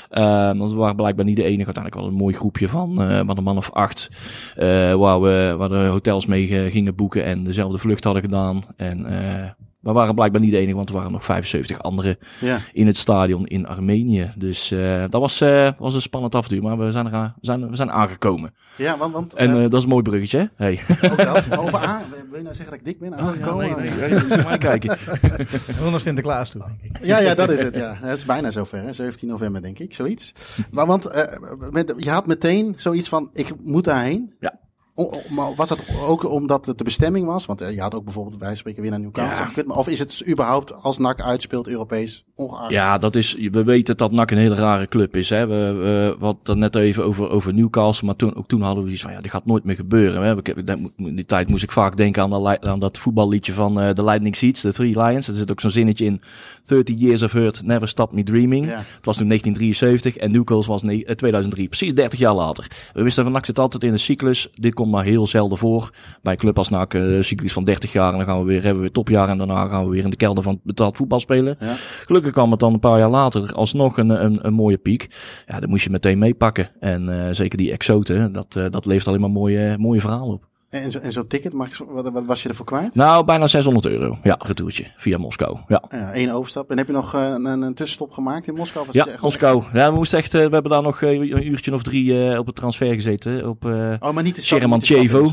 Eh, 0.09 0.51
want 0.57 0.71
we 0.71 0.77
waren 0.77 0.95
blijkbaar 0.95 1.25
niet 1.25 1.35
de 1.35 1.43
enige. 1.43 1.65
Uiteindelijk 1.65 1.95
wel 1.95 2.05
een 2.05 2.23
mooi 2.23 2.35
groepje 2.35 2.67
van, 2.67 3.01
eh 3.01 3.21
van 3.25 3.37
een 3.37 3.43
man 3.43 3.57
of 3.57 3.71
acht. 3.71 4.09
eh, 4.55 4.93
waar, 4.93 5.21
we, 5.21 5.55
waar 5.57 5.69
de 5.69 5.75
hotels 5.75 6.25
mee 6.25 6.47
eh, 6.63 6.71
gingen 6.71 6.95
boeken 6.95 7.23
en 7.23 7.43
dezelfde 7.43 7.77
vlucht 7.77 8.03
hadden 8.03 8.23
gedaan. 8.23 8.63
En 8.75 9.05
eh, 9.05 9.49
we 9.79 9.91
waren 9.91 10.15
blijkbaar 10.15 10.41
niet 10.41 10.51
de 10.51 10.57
enige, 10.57 10.75
want 10.75 10.89
er 10.89 10.95
waren 10.95 11.11
nog 11.11 11.23
75 11.25 11.81
anderen 11.81 12.17
Ja. 12.39 12.57
in 12.73 12.87
het 12.87 12.97
stadion 12.97 13.47
in 13.47 13.67
Armenië. 13.67 14.31
Dus 14.37 14.71
eh, 14.71 15.03
dat 15.09 15.21
was, 15.21 15.41
eh, 15.41 15.71
was 15.77 15.93
een 15.93 16.01
spannend 16.01 16.35
avontuur, 16.35 16.61
maar 16.61 16.77
we 16.77 16.91
zijn, 16.91 17.05
er, 17.05 17.13
aan- 17.13 17.35
zijn, 17.41 17.69
we 17.69 17.75
zijn 17.75 17.91
aangekomen. 17.91 18.53
Ja, 18.75 18.97
want, 18.97 19.13
want 19.13 19.35
En 19.35 19.49
eh, 19.55 19.61
dat 19.61 19.73
is 19.73 19.83
een 19.83 19.89
mooi 19.89 20.01
bruggetje, 20.03 20.37
hè? 20.55 20.65
Hey. 20.65 20.79
ook 21.11 21.17
dat. 21.17 21.57
Over 21.57 21.79
A, 21.79 22.01
wil 22.29 22.37
je 22.37 22.43
nou 22.43 22.55
zeggen 22.55 22.65
dat 22.65 22.73
ik 22.73 22.85
dik 22.85 22.99
ben 22.99 23.15
aangekomen? 23.17 23.67
Ja, 23.67 23.75
nee, 23.77 24.09
nee, 24.09 24.43
maar 24.43 24.57
kijken. 24.57 24.97
We 25.21 25.73
wil 25.79 25.89
naar 25.89 25.99
Sinterklaas 25.99 26.49
toe, 26.49 26.61
denk 26.61 26.95
ik. 26.97 27.05
Ja, 27.05 27.19
ja, 27.19 27.35
dat 27.35 27.49
is 27.49 27.61
het. 27.61 27.75
Ja. 27.75 27.97
Het 27.99 28.17
is 28.17 28.25
bijna 28.25 28.51
zover. 28.51 28.81
Hè? 28.81 28.93
17 28.93 29.27
november, 29.27 29.61
denk 29.61 29.79
ik. 29.79 29.93
Zoiets. 29.93 30.33
Maar 30.71 30.85
want 30.85 31.05
eh, 31.05 31.23
met, 31.71 31.93
je 31.97 32.09
had 32.09 32.25
meteen 32.27 32.73
zoiets 32.77 33.09
van: 33.09 33.29
ik 33.33 33.51
moet 33.63 33.83
daarheen. 33.83 34.33
Ja. 34.39 34.59
O- 34.99 35.11
maar 35.29 35.55
was 35.55 35.69
dat 35.69 35.79
ook 36.05 36.29
omdat 36.31 36.65
het 36.65 36.77
de 36.77 36.83
bestemming 36.83 37.25
was? 37.25 37.45
Want 37.45 37.61
eh, 37.61 37.73
je 37.73 37.81
had 37.81 37.95
ook 37.95 38.03
bijvoorbeeld, 38.03 38.37
wij 38.41 38.55
spreken 38.55 38.81
weer 38.81 38.91
naar 38.91 38.99
Newcastle. 38.99 39.63
Ja. 39.67 39.73
Of 39.73 39.87
is 39.87 39.99
het 39.99 40.23
überhaupt 40.27 40.73
als 40.83 40.97
NAC 40.97 41.21
uitspeelt 41.21 41.67
Europees 41.67 42.23
ongeacht? 42.35 42.71
Ja, 42.71 42.97
dat 42.97 43.15
is, 43.15 43.35
we 43.51 43.63
weten 43.63 43.97
dat 43.97 44.11
NAC 44.11 44.31
een 44.31 44.37
hele 44.37 44.55
rare 44.55 44.85
club 44.85 45.15
is. 45.15 45.29
Hè. 45.29 45.47
We, 45.47 45.55
we, 45.73 46.15
hadden 46.25 46.41
het 46.43 46.57
net 46.57 46.75
even 46.75 47.03
over, 47.05 47.29
over 47.29 47.53
Newcastle, 47.53 48.05
maar 48.05 48.15
toen, 48.15 48.35
ook 48.35 48.47
toen 48.47 48.61
hadden 48.61 48.83
we 48.83 48.91
iets 48.91 49.01
van, 49.01 49.11
ja, 49.11 49.21
dit 49.21 49.31
gaat 49.31 49.45
nooit 49.45 49.63
meer 49.63 49.75
gebeuren. 49.75 50.23
Hè. 50.23 50.37
Ik 50.37 50.47
In 50.47 50.91
die 51.15 51.25
tijd 51.25 51.47
moest 51.49 51.63
ik 51.63 51.71
vaak 51.71 51.97
denken 51.97 52.21
aan, 52.23 52.29
de, 52.29 52.41
li- 52.41 52.69
aan 52.69 52.79
dat 52.79 52.97
voetballiedje 52.97 53.53
van 53.53 53.79
eh, 53.79 53.93
de 53.93 54.03
Lightning 54.03 54.35
Seeds, 54.35 54.61
de 54.61 54.73
Three 54.73 55.01
Lions. 55.01 55.27
Er 55.27 55.35
zit 55.35 55.51
ook 55.51 55.61
zo'n 55.61 55.71
zinnetje 55.71 56.05
in, 56.05 56.21
30 56.63 56.95
years 56.99 57.21
of 57.21 57.31
hurt, 57.31 57.63
never 57.63 57.87
stop 57.87 58.11
me 58.13 58.23
dreaming. 58.23 58.65
Ja. 58.65 58.71
Het 58.77 59.05
was 59.05 59.17
toen 59.17 59.27
1973 59.27 60.17
en 60.17 60.31
Newcastle 60.31 60.73
was 60.73 60.83
ne- 60.83 61.03
eh, 61.03 61.15
2003, 61.15 61.67
precies 61.67 61.93
30 61.93 62.19
jaar 62.19 62.33
later. 62.35 62.67
We 62.93 63.03
wisten 63.03 63.23
van 63.23 63.33
NAC 63.33 63.45
zit 63.45 63.59
altijd 63.59 63.83
in 63.83 63.91
een 63.91 63.99
cyclus. 63.99 64.49
Dit 64.55 64.73
komt 64.73 64.88
maar 64.89 65.03
heel 65.03 65.27
zelden 65.27 65.57
voor. 65.57 65.89
Bij 66.21 66.33
een 66.33 66.39
club 66.39 66.57
als 66.57 66.69
NAC 66.69 66.93
eh, 66.93 67.01
een 67.01 67.23
cyclus 67.23 67.53
van 67.53 67.63
30 67.63 67.91
jaar 67.91 68.11
en 68.11 68.17
dan 68.17 68.27
gaan 68.27 68.39
we 68.39 68.45
weer, 68.45 68.55
hebben 68.55 68.75
we 68.75 68.79
weer 68.79 68.91
topjaar 68.91 69.29
en 69.29 69.37
daarna 69.37 69.67
gaan 69.67 69.83
we 69.83 69.89
weer 69.89 70.03
in 70.03 70.09
de 70.09 70.15
kelder 70.15 70.43
van 70.43 70.59
betaald 70.63 70.97
voetbal 70.97 71.19
spelen. 71.19 71.57
Ja. 71.59 71.73
Gelukkig 72.05 72.31
kwam 72.31 72.51
het 72.51 72.59
dan 72.59 72.73
een 72.73 72.79
paar 72.79 72.99
jaar 72.99 73.09
later 73.09 73.53
alsnog 73.53 73.97
een, 73.97 74.09
een, 74.09 74.39
een 74.41 74.53
mooie 74.53 74.77
piek. 74.77 75.09
Ja, 75.45 75.59
dat 75.59 75.69
moest 75.69 75.83
je 75.83 75.89
meteen 75.89 76.17
meepakken. 76.17 76.69
En 76.79 77.27
eh, 77.27 77.33
zeker 77.33 77.57
die 77.57 77.71
exoten, 77.71 78.31
dat, 78.31 78.55
eh, 78.55 78.65
dat 78.69 78.85
levert 78.85 79.07
alleen 79.07 79.21
maar 79.21 79.29
mooie, 79.29 79.77
mooie 79.77 79.99
verhalen 79.99 80.33
op. 80.33 80.48
En, 80.69 80.91
zo- 80.91 80.99
en 80.99 81.11
zo'n 81.11 81.27
ticket, 81.27 81.53
mag 81.53 81.75
zo- 81.75 81.85
wat, 81.91 82.09
wat 82.09 82.25
was 82.25 82.43
je 82.43 82.49
ervoor 82.49 82.65
kwijt? 82.65 82.95
Nou, 82.95 83.25
bijna 83.25 83.47
600 83.47 83.85
euro. 83.85 84.17
Ja, 84.23 84.35
retourtje 84.45 84.85
via 84.97 85.17
Moskou. 85.17 85.57
Ja. 85.67 85.83
Ja, 85.89 86.11
één 86.11 86.29
overstap. 86.31 86.71
En 86.71 86.77
heb 86.77 86.87
je 86.87 86.93
nog 86.93 87.13
eh, 87.15 87.21
een, 87.27 87.45
een 87.45 87.73
tussenstop 87.73 88.11
gemaakt 88.11 88.47
in 88.47 88.53
Moskou? 88.53 88.85
Was 88.85 88.95
Ja, 88.95 89.07
echt- 89.07 89.21
Moskou. 89.21 89.63
Ja, 89.73 89.89
we 89.91 89.95
moesten 89.95 90.17
echt, 90.17 90.33
eh, 90.33 90.45
we 90.45 90.53
hebben 90.53 90.71
daar 90.71 90.81
nog 90.81 91.01
eh, 91.01 91.11
een 91.11 91.47
uurtje 91.47 91.73
of 91.73 91.83
drie 91.83 92.39
op 92.39 92.45
het 92.45 92.55
transfer 92.55 92.93
gezeten. 92.93 93.47
Op, 93.49 93.65
Oh, 93.65 94.11
maar 94.13 94.23
niet 94.23 94.35
de 94.35 94.41
zo, 94.41 94.55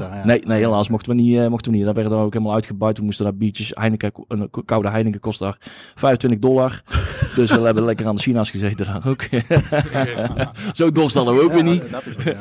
ja. 0.01 0.21
Nee, 0.25 0.41
nee, 0.47 0.59
helaas 0.59 0.89
mochten 0.89 1.17
we 1.17 1.23
niet. 1.23 1.49
mochten 1.49 1.71
we 1.71 1.77
niet. 1.77 1.87
Daar 1.87 1.95
werden 1.95 2.19
we 2.19 2.25
ook 2.25 2.33
helemaal 2.33 2.55
uitgebuit. 2.55 2.99
We 2.99 3.05
moesten 3.05 3.25
daar 3.25 3.35
biertjes. 3.37 3.71
Heineken, 3.75 4.13
een 4.29 4.51
koude 4.65 4.89
Heineken 4.91 5.21
kost 5.21 5.39
daar 5.39 5.57
25 5.95 6.39
dollar. 6.41 6.83
dus 7.37 7.51
we 7.51 7.61
hebben 7.61 7.85
lekker 7.85 8.07
aan 8.07 8.15
de 8.15 8.23
China's 8.23 8.51
gezeten 8.51 8.87
daar 8.87 9.07
ook. 9.07 9.23
Zo 10.75 10.93
dorst 10.93 11.15
hadden 11.17 11.35
we 11.35 11.41
ook 11.43 11.49
Ja, 11.49 11.55
weer 11.55 11.65
niet. 11.65 11.91
Dat 11.91 12.07
is 12.07 12.25
het, 12.25 12.37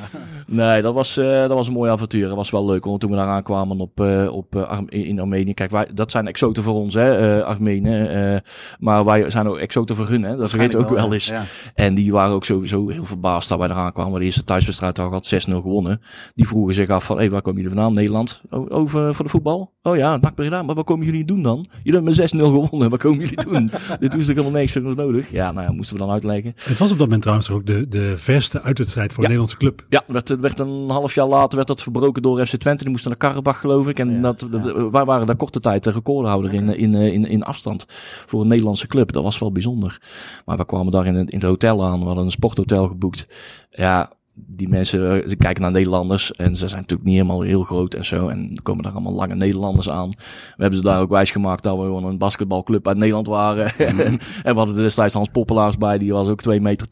Nee, 0.48 0.82
dat 0.82 0.94
was, 0.94 1.14
dat 1.14 1.50
was 1.54 1.68
een 1.68 1.74
mooi 1.74 1.92
avontuur. 1.92 2.28
Dat 2.28 2.36
was 2.36 2.50
wel 2.50 2.66
leuk 2.66 2.85
toen 2.94 3.10
we 3.10 3.16
daar 3.16 3.28
aankwamen 3.28 3.80
op, 3.80 4.00
eh, 4.00 4.28
op, 4.32 4.56
eh, 4.56 4.62
Arm- 4.64 4.90
in 4.90 5.20
Armenië. 5.20 5.54
Kijk, 5.54 5.72
wij, 5.72 5.88
dat 5.94 6.12
zijn 6.12 6.28
exoten 6.28 6.64
voor 6.64 6.74
ons, 6.74 6.94
hè, 6.94 7.38
eh 7.40 7.46
Armenen. 7.46 8.34
eh, 8.34 8.40
maar 8.80 9.06
wij 9.06 9.30
zijn 9.30 9.48
ook 9.48 9.58
exoten 9.58 9.96
voor 9.96 10.08
hun, 10.08 10.24
hè. 10.24 10.36
Dat 10.38 10.50
vergeten 10.50 10.80
we 10.80 10.86
ook 10.86 10.92
wel 10.92 11.14
eens. 11.14 11.28
Ja. 11.28 11.44
En 11.74 11.94
die 11.96 12.12
waren 12.12 12.34
ook 12.36 12.46
sowieso 12.46 12.88
heel 12.90 13.06
verbaasd 13.06 13.50
dat 13.50 13.60
wij 13.60 13.68
eraan 13.70 13.94
kwamen. 13.94 14.20
De 14.20 14.26
eerste 14.26 14.44
thuiswedstrijd 14.44 15.00
al 15.00 15.12
had 15.12 15.26
6-0 15.26 15.62
gewonnen. 15.62 16.02
Die 16.36 16.48
vroegen 16.48 16.74
zich 16.74 16.90
af 16.90 17.04
van, 17.06 17.20
hé, 17.20 17.30
waar 17.30 17.42
komen 17.42 17.62
jullie 17.62 17.76
vandaan? 17.76 17.94
Nederland? 17.96 18.42
Over 18.50 19.16
voor 19.16 19.26
de 19.26 19.32
voetbal? 19.32 19.74
Oh 19.82 19.96
ja, 19.98 20.18
NAC 20.18 20.36
Breda. 20.36 20.64
Maar 20.64 20.76
wat 20.76 20.86
komen 20.86 21.06
jullie 21.06 21.26
doen 21.26 21.42
dan? 21.42 21.66
Jullie 21.84 22.00
hebben 22.02 22.04
met 22.04 22.34
6-0 22.34 22.38
gewonnen. 22.38 22.90
Wat 22.90 23.00
komen 23.00 23.20
jullie 23.20 23.44
doen? 23.46 23.72
Dit 24.00 24.16
was 24.16 24.26
toch 24.26 24.36
helemaal 24.36 24.60
niks 24.60 24.72
voor 24.72 24.82
ons 24.84 24.96
nodig? 24.96 25.32
Ja, 25.32 25.52
nou 25.52 25.66
ja, 25.68 25.72
moesten 25.74 25.96
we 25.96 26.02
dan 26.02 26.12
uitleggen. 26.12 26.54
Het 26.56 26.78
was 26.78 26.92
op 26.92 26.98
dat 26.98 27.00
moment 27.06 27.22
trouwens 27.22 27.50
ook 27.50 27.66
de, 27.66 27.88
de 27.88 28.14
verste 28.18 28.62
uitwedstrijd 28.62 29.14
voor 29.14 29.24
Ja. 29.24 29.30
een 29.30 29.36
Nederlandse 29.36 29.58
club. 29.58 29.86
Ja, 29.90 30.04
werd, 30.08 30.28
het 30.28 30.40
werd 30.40 30.60
een 30.60 30.90
half 30.90 31.16
jaar 31.16 31.28
later 31.28 31.56
werd 31.56 31.68
dat 31.68 31.82
verbroken 31.82 32.22
door 32.22 32.46
FC 32.46 32.56
Twente. 32.56 32.75
Die 32.84 32.90
moesten 32.90 33.10
naar 33.10 33.20
Karrebach, 33.20 33.60
geloof 33.60 33.88
ik. 33.88 34.00
En 34.00 34.12
Ja, 34.12 34.22
dat, 34.22 34.40
dat- 34.52 34.90
wij 34.92 35.06
waren 35.06 35.28
daar 35.28 35.36
korte 35.36 35.60
tijd 35.60 35.84
de 35.84 35.92
recordhouder 35.92 36.54
in, 36.54 36.70
in, 36.78 36.96
eh, 36.96 37.14
in, 37.14 37.26
in 37.26 37.44
afstand 37.44 37.86
voor 38.26 38.42
een 38.42 38.48
Nederlandse 38.48 38.88
club. 38.88 39.12
Dat 39.12 39.24
was 39.24 39.40
wel 39.40 39.52
bijzonder. 39.52 40.02
Maar 40.46 40.58
we 40.58 40.66
kwamen 40.66 40.92
daar 40.92 41.06
in, 41.06 41.16
het- 41.16 41.30
in 41.30 41.40
het 41.40 41.48
hotel 41.48 41.86
aan. 41.86 42.00
We 42.00 42.06
hadden 42.06 42.26
een 42.26 42.32
sporthotel 42.32 42.88
geboekt. 42.88 43.28
Ja, 43.72 44.12
die 44.36 44.70
mensen, 44.70 45.22
eh, 45.22 45.30
ze 45.30 45.36
kijken 45.36 45.62
naar 45.62 45.72
Nederlanders 45.72 46.32
en 46.32 46.56
ze 46.56 46.68
zijn 46.68 46.82
natuurlijk 46.82 47.08
niet 47.08 47.18
helemaal 47.18 47.42
heel 47.42 47.64
groot 47.64 47.94
en 47.94 48.06
zo. 48.06 48.28
En 48.28 48.52
er 48.56 48.62
komen 48.62 48.84
daar 48.84 48.92
allemaal 48.92 49.14
lange 49.14 49.36
Nederlanders 49.36 49.90
aan. 49.90 50.10
We 50.10 50.62
hebben 50.62 50.80
ze 50.80 50.86
daar 50.86 51.02
ook 51.02 51.10
wijsgemaakt 51.10 51.64
dat 51.64 51.78
we 51.78 51.84
gewoon 51.84 52.06
een 52.06 52.18
basketbalclub 52.18 52.88
uit 52.88 52.98
Nederland 52.98 53.28
waren. 53.28 53.76
en, 53.78 53.98
en 54.44 54.54
we 54.54 54.54
hadden 54.54 54.76
er 54.76 54.82
destijds 54.82 55.14
Hans 55.14 55.30
Poppelaars 55.30 55.78
bij, 55.78 55.98
die 55.98 56.12
was 56.12 56.28
ook 56.28 56.42
2,80 56.50 56.62
meter. 56.62 56.88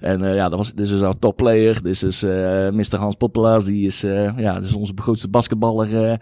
En 0.00 0.24
eh, 0.24 0.34
ja, 0.34 0.48
dat 0.48 0.58
was, 0.58 0.72
dit 0.72 0.90
is 0.90 1.02
our 1.02 1.18
top 1.18 1.36
player. 1.36 1.82
Dit 1.82 2.02
is 2.02 2.22
eh 2.22 2.68
Mr. 2.70 2.96
Hans 2.96 3.14
Poppelaars, 3.14 3.64
die 3.64 3.86
is, 3.86 4.00
ja, 4.36 4.54
dit 4.54 4.64
is 4.64 4.74
onze 4.74 4.92
grootste 4.96 5.28
basketballer. 5.28 6.18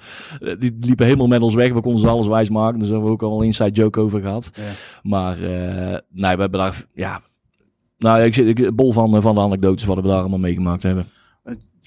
die 0.59 0.76
liepen 0.81 1.07
helemaal 1.07 1.26
met 1.26 1.40
ons 1.40 1.55
weg, 1.55 1.73
we 1.73 1.81
konden 1.81 2.00
ze 2.00 2.09
alles 2.09 2.26
wijsmaken. 2.26 2.78
Dus 2.78 2.88
daar 2.88 2.97
hebben 2.97 3.17
we 3.17 3.25
ook 3.25 3.33
al 3.33 3.38
een 3.38 3.47
inside 3.47 3.71
joke 3.71 4.00
over 4.00 4.21
gehad. 4.21 4.50
Maar 5.02 5.37
nee, 6.11 6.35
we 6.35 6.40
hebben 6.40 6.61
daar, 6.61 6.85
ja... 6.95 7.21
Nou, 7.99 8.23
ik 8.23 8.35
zit 8.35 8.59
ik, 8.59 8.75
bol 8.76 8.93
van, 8.93 9.23
van 9.23 9.35
de 9.35 9.40
anekdotes 9.40 9.87
wat 9.87 9.97
we 9.97 10.02
daar 10.02 10.21
allemaal 10.21 10.38
meegemaakt 10.38 10.83
hebben. 10.83 11.07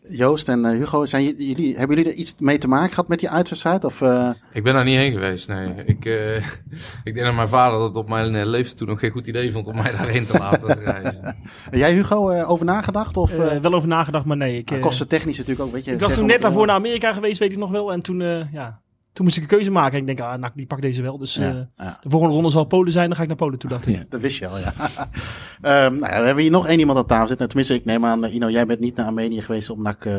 Joost 0.09 0.47
en 0.49 0.65
eh, 0.65 0.71
Hugo, 0.71 1.05
zijn 1.05 1.23
jullie, 1.23 1.77
hebben 1.77 1.97
jullie 1.97 2.11
er 2.11 2.17
iets 2.17 2.35
mee 2.39 2.57
te 2.57 2.67
maken 2.67 2.89
gehad 2.89 3.07
met 3.07 3.19
die 3.19 3.29
uitwedstrijd? 3.29 3.83
Of, 3.83 4.01
eh, 4.01 4.29
Ik 4.53 4.63
ben 4.63 4.73
daar 4.73 4.83
niet 4.83 4.95
heen 4.95 5.11
geweest, 5.11 5.47
nee. 5.47 5.67
Ik, 5.85 6.05
eh, 6.05 6.35
ik 7.03 7.13
denk 7.13 7.25
dat 7.25 7.35
mijn 7.35 7.47
vader 7.47 7.79
dat 7.79 7.95
op 7.95 8.09
mijn 8.09 8.35
eh, 8.35 8.45
leeftijd 8.45 8.77
toen 8.77 8.87
nog 8.87 8.99
geen 8.99 9.11
goed 9.11 9.27
idee 9.27 9.51
vond 9.51 9.67
om 9.67 9.75
mij 9.75 9.91
daarheen 9.91 10.25
te 10.25 10.37
laten 10.37 10.79
reizen. 10.83 11.35
jij 11.71 11.93
Hugo 11.93 12.29
eh, 12.29 12.51
over 12.51 12.65
nagedacht? 12.65 13.17
Of 13.17 13.31
Eh, 13.31 13.55
eh 13.55 13.61
wel 13.61 13.73
over 13.73 13.87
nagedacht, 13.87 14.25
maar 14.25 14.37
nee. 14.37 14.57
Ik, 14.57 14.71
eh, 14.71 14.79
kosten 14.81 15.07
technisch 15.07 15.37
natuurlijk 15.37 15.67
ook, 15.67 15.73
weet 15.73 15.85
je. 15.85 15.91
ik 15.91 15.99
was 15.99 16.07
toen 16.07 16.17
600 16.17 16.39
net 16.41 16.41
daarvoor 16.49 16.67
naar 16.67 16.75
Amerika 16.75 17.13
geweest, 17.13 17.39
weet 17.39 17.51
ik 17.51 17.57
nog 17.57 17.71
wel. 17.71 17.91
En 17.93 18.01
toen, 18.01 18.21
eh, 18.21 18.53
ja, 18.53 18.79
toen 19.13 19.25
moest 19.25 19.37
ik 19.37 19.41
een 19.43 19.49
keuze 19.49 19.71
maken. 19.71 19.93
En 19.93 19.99
ik 19.99 20.05
denk, 20.05 20.19
ah, 20.19 20.39
nou, 20.39 20.51
die 20.55 20.65
pak 20.65 20.81
deze 20.81 21.01
wel. 21.01 21.17
Dus 21.17 21.37
eh, 21.37 21.43
ja. 21.77 21.99
de 22.01 22.09
volgende 22.09 22.35
ronde 22.35 22.49
zal 22.49 22.65
Polen 22.65 22.91
zijn. 22.91 23.07
Dan 23.07 23.15
ga 23.15 23.21
ik 23.21 23.27
naar 23.27 23.37
Polen 23.37 23.59
toe, 23.59 23.69
dacht 23.69 23.87
ik. 23.87 23.95
Ja. 23.95 24.03
Dat 24.09 24.21
wist 24.21 24.37
je 24.37 24.47
al, 24.47 24.57
ja. 24.57 24.73
Ehm, 25.61 25.93
nou 25.93 26.11
ja, 26.11 26.15
dan 26.15 26.15
hebben 26.15 26.35
we 26.35 26.41
hier 26.41 26.51
nog 26.51 26.67
één 26.67 26.79
iemand 26.79 26.97
aan 26.97 27.05
tafel 27.05 27.27
zitten. 27.27 27.47
Tenminste, 27.47 27.73
ik 27.73 27.85
neem 27.85 28.05
aan, 28.05 28.25
eh, 28.25 28.33
Ino, 28.33 28.49
jij 28.49 28.65
bent 28.65 28.79
niet 28.79 28.95
naar 28.95 29.05
Armenië 29.05 29.41
geweest 29.41 29.69
om 29.69 29.81
NAC 29.81 30.05
eh, 30.05 30.13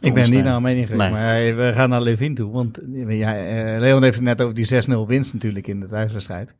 te 0.00 0.06
Ik 0.06 0.14
ben 0.14 0.30
niet 0.30 0.44
naar 0.44 0.54
Armenië 0.54 0.86
geweest, 0.86 1.10
Nee. 1.10 1.54
maar 1.54 1.66
we 1.66 1.72
gaan 1.74 1.88
naar 1.88 2.02
Levin 2.02 2.34
toe. 2.34 2.52
Want 2.52 2.78
ja, 3.06 3.32
Leon 3.78 4.02
heeft 4.02 4.14
het 4.14 4.24
net 4.24 4.40
over 4.40 4.54
die 4.54 4.66
6-0 4.66 5.06
winst 5.06 5.32
natuurlijk 5.32 5.66
in 5.66 5.80
de 5.80 5.86
thuiswedstrijd. 5.86 6.54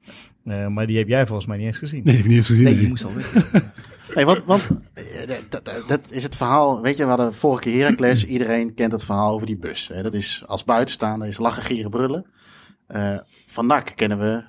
Eh, 0.48 0.66
maar 0.66 0.86
die 0.86 0.98
heb 0.98 1.08
jij 1.08 1.26
volgens 1.26 1.46
mij 1.46 1.56
niet 1.56 1.66
eens 1.66 1.78
gezien. 1.78 2.00
Nee, 2.04 2.14
ik 2.14 2.20
heb 2.20 2.28
niet 2.28 2.36
eens 2.36 2.46
gezien. 2.46 2.64
Nee, 2.64 2.72
nee. 2.72 2.80
die 2.80 2.88
moest 2.88 3.04
al 3.04 3.14
weg. 3.14 3.50
Nee, 4.14 4.24
want, 4.24 4.44
want 4.44 4.62
eh, 4.94 5.04
dat, 5.48 5.64
dat- 5.64 5.88
dat 5.88 6.00
is 6.10 6.22
het 6.22 6.36
verhaal. 6.36 6.80
Weet 6.80 6.96
je, 6.96 7.02
we 7.02 7.08
hadden 7.08 7.34
vorige 7.34 7.60
keer 7.62 7.82
Heracles. 7.84 8.24
Iedereen 8.24 8.74
kent 8.74 8.92
het 8.92 9.04
verhaal 9.04 9.32
over 9.32 9.46
die 9.46 9.56
bus. 9.58 9.90
Dat 10.02 10.14
is 10.14 10.42
als 10.46 10.64
buitenstaander 10.64 11.28
is 11.28 11.38
lachen, 11.38 11.62
gieren, 11.62 11.90
brullen. 11.90 12.26
Eh, 12.86 13.18
van 13.48 13.66
NAC 13.66 13.92
kennen 13.96 14.18
we 14.18 14.44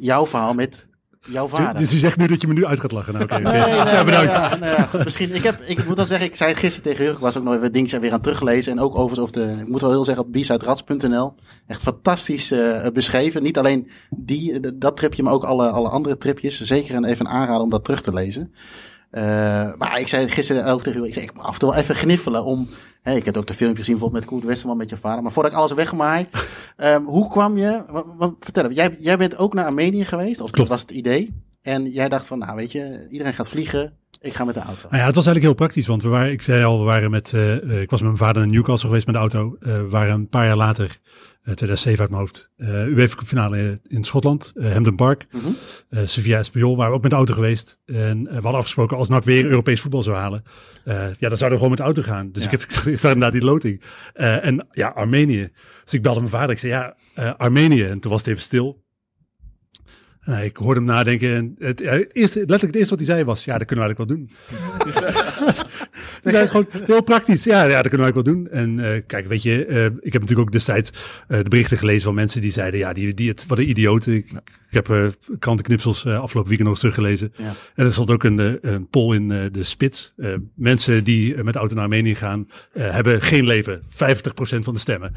jouw 0.00 0.26
verhaal 0.26 0.54
met 0.54 0.86
jouw 1.28 1.48
vader. 1.48 1.80
Dus 1.80 1.90
je 1.90 1.98
zegt 1.98 2.16
nu 2.16 2.26
dat 2.26 2.40
je 2.40 2.46
me 2.46 2.54
nu 2.54 2.66
uit 2.66 2.80
gaat 2.80 2.92
lachen. 2.92 3.12
Nou. 3.12 3.26
Nee, 3.28 3.40
nee, 3.40 3.74
ja, 3.74 3.84
nee, 3.84 4.04
bedankt. 4.04 4.32
ja, 4.32 4.56
nou 4.56 4.72
ja, 4.72 4.82
goed, 4.82 5.04
misschien. 5.04 5.34
Ik, 5.34 5.42
heb, 5.42 5.60
ik 5.60 5.86
moet 5.86 5.96
dan 5.96 6.06
zeggen, 6.06 6.26
ik 6.26 6.36
zei 6.36 6.50
het 6.50 6.58
gisteren 6.58 6.84
tegen 6.84 7.04
Jurgen. 7.04 7.18
Ik 7.18 7.24
was 7.24 7.36
ook 7.36 7.44
nog 7.44 7.54
even 7.54 7.72
dingetjes 7.72 8.00
weer 8.00 8.12
aan 8.12 8.20
teruggelezen. 8.20 8.72
En 8.72 8.80
ook 8.80 8.98
overigens 8.98 9.18
over 9.18 9.32
de, 9.32 9.60
ik 9.60 9.68
moet 9.68 9.80
wel 9.80 9.90
heel 9.90 10.04
zeggen, 10.04 10.24
op 10.24 10.32
bisuitrats.nl. 10.32 11.34
Echt 11.66 11.82
fantastisch 11.82 12.50
eh, 12.50 12.86
beschreven. 12.92 13.42
Niet 13.42 13.58
alleen 13.58 13.90
die, 14.10 14.76
dat 14.78 14.96
tripje, 14.96 15.22
maar 15.22 15.32
ook 15.32 15.44
alle, 15.44 15.68
alle 15.70 15.88
andere 15.88 16.16
tripjes. 16.16 16.60
Zeker 16.60 17.04
even 17.04 17.28
aanraden 17.28 17.62
om 17.62 17.70
dat 17.70 17.84
terug 17.84 18.00
te 18.00 18.12
lezen. 18.12 18.52
Eh, 19.10 19.22
maar 19.78 20.00
ik 20.00 20.08
zei 20.08 20.28
gisteren 20.28 20.66
ook 20.66 20.82
tegen 20.82 21.00
u, 21.00 21.06
ik 21.06 21.14
zei, 21.14 21.24
ik 21.24 21.34
moet 21.34 21.44
af 21.44 21.52
en 21.52 21.58
toe 21.58 21.70
wel 21.70 21.78
even 21.78 21.94
gniffelen 21.94 22.44
om... 22.44 22.68
Hè, 23.02 23.14
ik 23.14 23.24
heb 23.24 23.36
ook 23.36 23.46
de 23.46 23.54
filmpje 23.54 23.78
gezien 23.78 23.94
bijvoorbeeld 23.94 24.22
met 24.22 24.32
Koert 24.32 24.44
Westerman 24.44 24.76
met 24.76 24.90
je 24.90 24.96
vader. 24.96 25.22
Maar 25.22 25.32
voordat 25.32 25.52
ik 25.52 25.58
alles 25.58 25.72
weggemaai, 25.72 26.26
ehm, 26.76 27.02
hoe 27.02 27.28
kwam 27.28 27.58
je... 27.58 27.82
Wat, 27.88 28.04
wat, 28.16 28.34
vertel 28.40 28.70
jij, 28.70 28.96
jij 28.98 29.18
bent 29.18 29.36
ook 29.36 29.54
naar 29.54 29.64
Armenië 29.64 30.04
geweest? 30.04 30.40
Of 30.40 30.50
dat 30.50 30.68
was 30.68 30.80
het 30.80 30.90
idee? 30.90 31.34
En 31.62 31.90
jij 31.90 32.08
dacht 32.08 32.26
van, 32.26 32.38
nou 32.38 32.56
weet 32.56 32.72
je, 32.72 33.06
iedereen 33.10 33.32
gaat 33.32 33.48
vliegen. 33.48 33.92
Ik 34.20 34.34
ga 34.34 34.44
met 34.44 34.54
de 34.54 34.60
auto. 34.60 34.82
Nou 34.82 34.96
ja, 34.96 35.06
het 35.06 35.14
was 35.14 35.26
eigenlijk 35.26 35.44
heel 35.44 35.66
praktisch, 35.66 35.86
want 35.86 36.02
we 36.02 36.08
waren, 36.08 36.32
ik 36.32 36.42
zei 36.42 36.64
al, 36.64 36.78
we 36.78 36.84
waren 36.84 37.10
met, 37.10 37.32
eh, 37.32 37.56
eh, 37.56 37.80
ik 37.80 37.90
was 37.90 38.00
met 38.00 38.08
mijn 38.08 38.22
vader 38.22 38.42
naar 38.42 38.50
Newcastle 38.50 38.88
geweest 38.88 39.06
met 39.06 39.14
de 39.14 39.20
auto. 39.20 39.56
Eh, 39.60 39.66
we 39.66 39.88
waren 39.88 40.14
een 40.14 40.28
paar 40.28 40.46
jaar 40.46 40.56
later, 40.56 40.98
2007 41.54 42.00
uit 42.00 42.08
mijn 42.10 42.20
hoofd, 42.22 42.50
eh 42.56 42.84
UEFA 42.86 43.16
Cup 43.16 43.26
finale 43.26 43.80
in 43.86 44.04
Schotland, 44.04 44.52
eh 44.56 44.72
Hampden 44.72 44.96
Park, 44.96 45.26
Mhm. 45.32 45.46
eh 45.88 46.00
Sevilla 46.04 46.38
Espanyol, 46.38 46.76
waren 46.76 46.90
we 46.90 46.96
ook 46.96 47.02
met 47.02 47.10
de 47.10 47.16
auto 47.16 47.34
geweest. 47.34 47.78
En 47.86 48.26
eh, 48.26 48.34
we 48.34 48.40
hadden 48.42 48.52
afgesproken 48.60 48.96
als 48.96 49.08
NAC 49.08 49.24
weer 49.24 49.46
Europees 49.46 49.80
voetbal 49.80 50.02
zou 50.02 50.16
halen, 50.16 50.42
eh, 50.84 50.94
ja, 51.18 51.28
dan 51.28 51.36
zouden 51.36 51.58
we 51.58 51.64
gewoon 51.64 51.68
met 51.68 51.78
de 51.78 51.84
auto 51.84 52.02
gaan. 52.02 52.32
Dus 52.32 52.42
Ja. 52.44 52.50
ik 52.50 52.60
heb 52.60 52.62
ik 52.68 52.70
zag 52.72 52.84
inderdaad 52.86 53.32
die 53.32 53.44
loting. 53.44 53.82
Eh, 54.14 54.44
en 54.44 54.66
ja, 54.72 54.88
Armenië. 54.88 55.48
Dus 55.84 55.92
ik 55.92 56.02
belde 56.02 56.20
mijn 56.20 56.32
vader, 56.32 56.50
ik 56.50 56.58
zei 56.58 56.72
ja, 56.72 56.94
eh, 57.14 57.32
Armenië. 57.36 57.84
En 57.84 57.98
toen 58.00 58.10
was 58.10 58.20
het 58.20 58.30
even 58.30 58.42
stil. 58.42 58.86
En 60.28 60.44
ik 60.44 60.56
hoorde 60.56 60.80
hem 60.80 60.88
nadenken. 60.88 61.34
En 61.34 61.56
het, 61.58 61.80
ja, 61.80 61.90
het 61.90 62.14
eerste, 62.14 62.38
letterlijk 62.38 62.62
het 62.62 62.74
eerste 62.74 62.96
wat 62.96 63.06
hij 63.06 63.14
zei 63.14 63.24
was: 63.24 63.44
Ja, 63.44 63.58
dat 63.58 63.66
kunnen 63.66 63.88
we 63.88 63.94
eigenlijk 63.94 64.10
wel 64.10 64.18
doen. 64.18 64.30
dus 66.22 66.32
hij 66.32 66.42
is 66.42 66.50
gewoon 66.50 66.66
heel 66.86 67.02
praktisch. 67.02 67.44
Ja, 67.44 67.62
ja, 67.64 67.82
dat 67.82 67.88
kunnen 67.88 68.06
we 68.06 68.12
eigenlijk 68.12 68.26
wel 68.26 68.34
doen. 68.34 68.48
En 68.50 68.94
eh, 68.94 69.02
kijk, 69.06 69.28
weet 69.28 69.42
je, 69.42 69.66
eh, 69.66 69.84
ik 69.84 70.12
heb 70.12 70.20
natuurlijk 70.20 70.40
ook 70.48 70.52
destijds 70.52 70.90
eh, 71.28 71.38
de 71.38 71.48
berichten 71.48 71.78
gelezen 71.78 72.02
van 72.02 72.14
mensen 72.14 72.40
die 72.40 72.50
zeiden: 72.50 72.80
Ja, 72.80 72.92
die, 72.92 73.14
die, 73.14 73.28
het, 73.28 73.46
wat 73.46 73.58
een 73.58 73.68
idioten. 73.68 74.14
Ik, 74.14 74.32
ik 74.70 74.74
heb 74.74 74.90
eh 74.90 75.06
krantenknipsels 75.38 76.04
eh, 76.04 76.20
afgelopen 76.20 76.48
weekend 76.48 76.68
nog 76.68 76.70
eens 76.70 76.80
teruggelezen. 76.80 77.32
Ja. 77.36 77.54
En 77.74 77.86
er 77.86 77.92
stond 77.92 78.10
ook 78.10 78.24
een, 78.24 78.38
eh, 78.38 78.72
een 78.72 78.88
poll 78.88 79.14
in 79.14 79.30
eh, 79.30 79.38
de 79.52 79.64
spits. 79.64 80.12
Eh, 80.16 80.34
mensen 80.54 81.04
die 81.04 81.34
eh, 81.34 81.42
met 81.42 81.52
de 81.52 81.58
auto 81.58 81.74
naar 81.74 81.84
Armenië 81.84 82.14
gaan, 82.14 82.48
eh, 82.72 82.90
hebben 82.90 83.22
geen 83.22 83.46
leven. 83.46 83.82
50% 83.88 84.64
van 84.64 84.74
de 84.74 84.80
stemmen. 84.80 85.12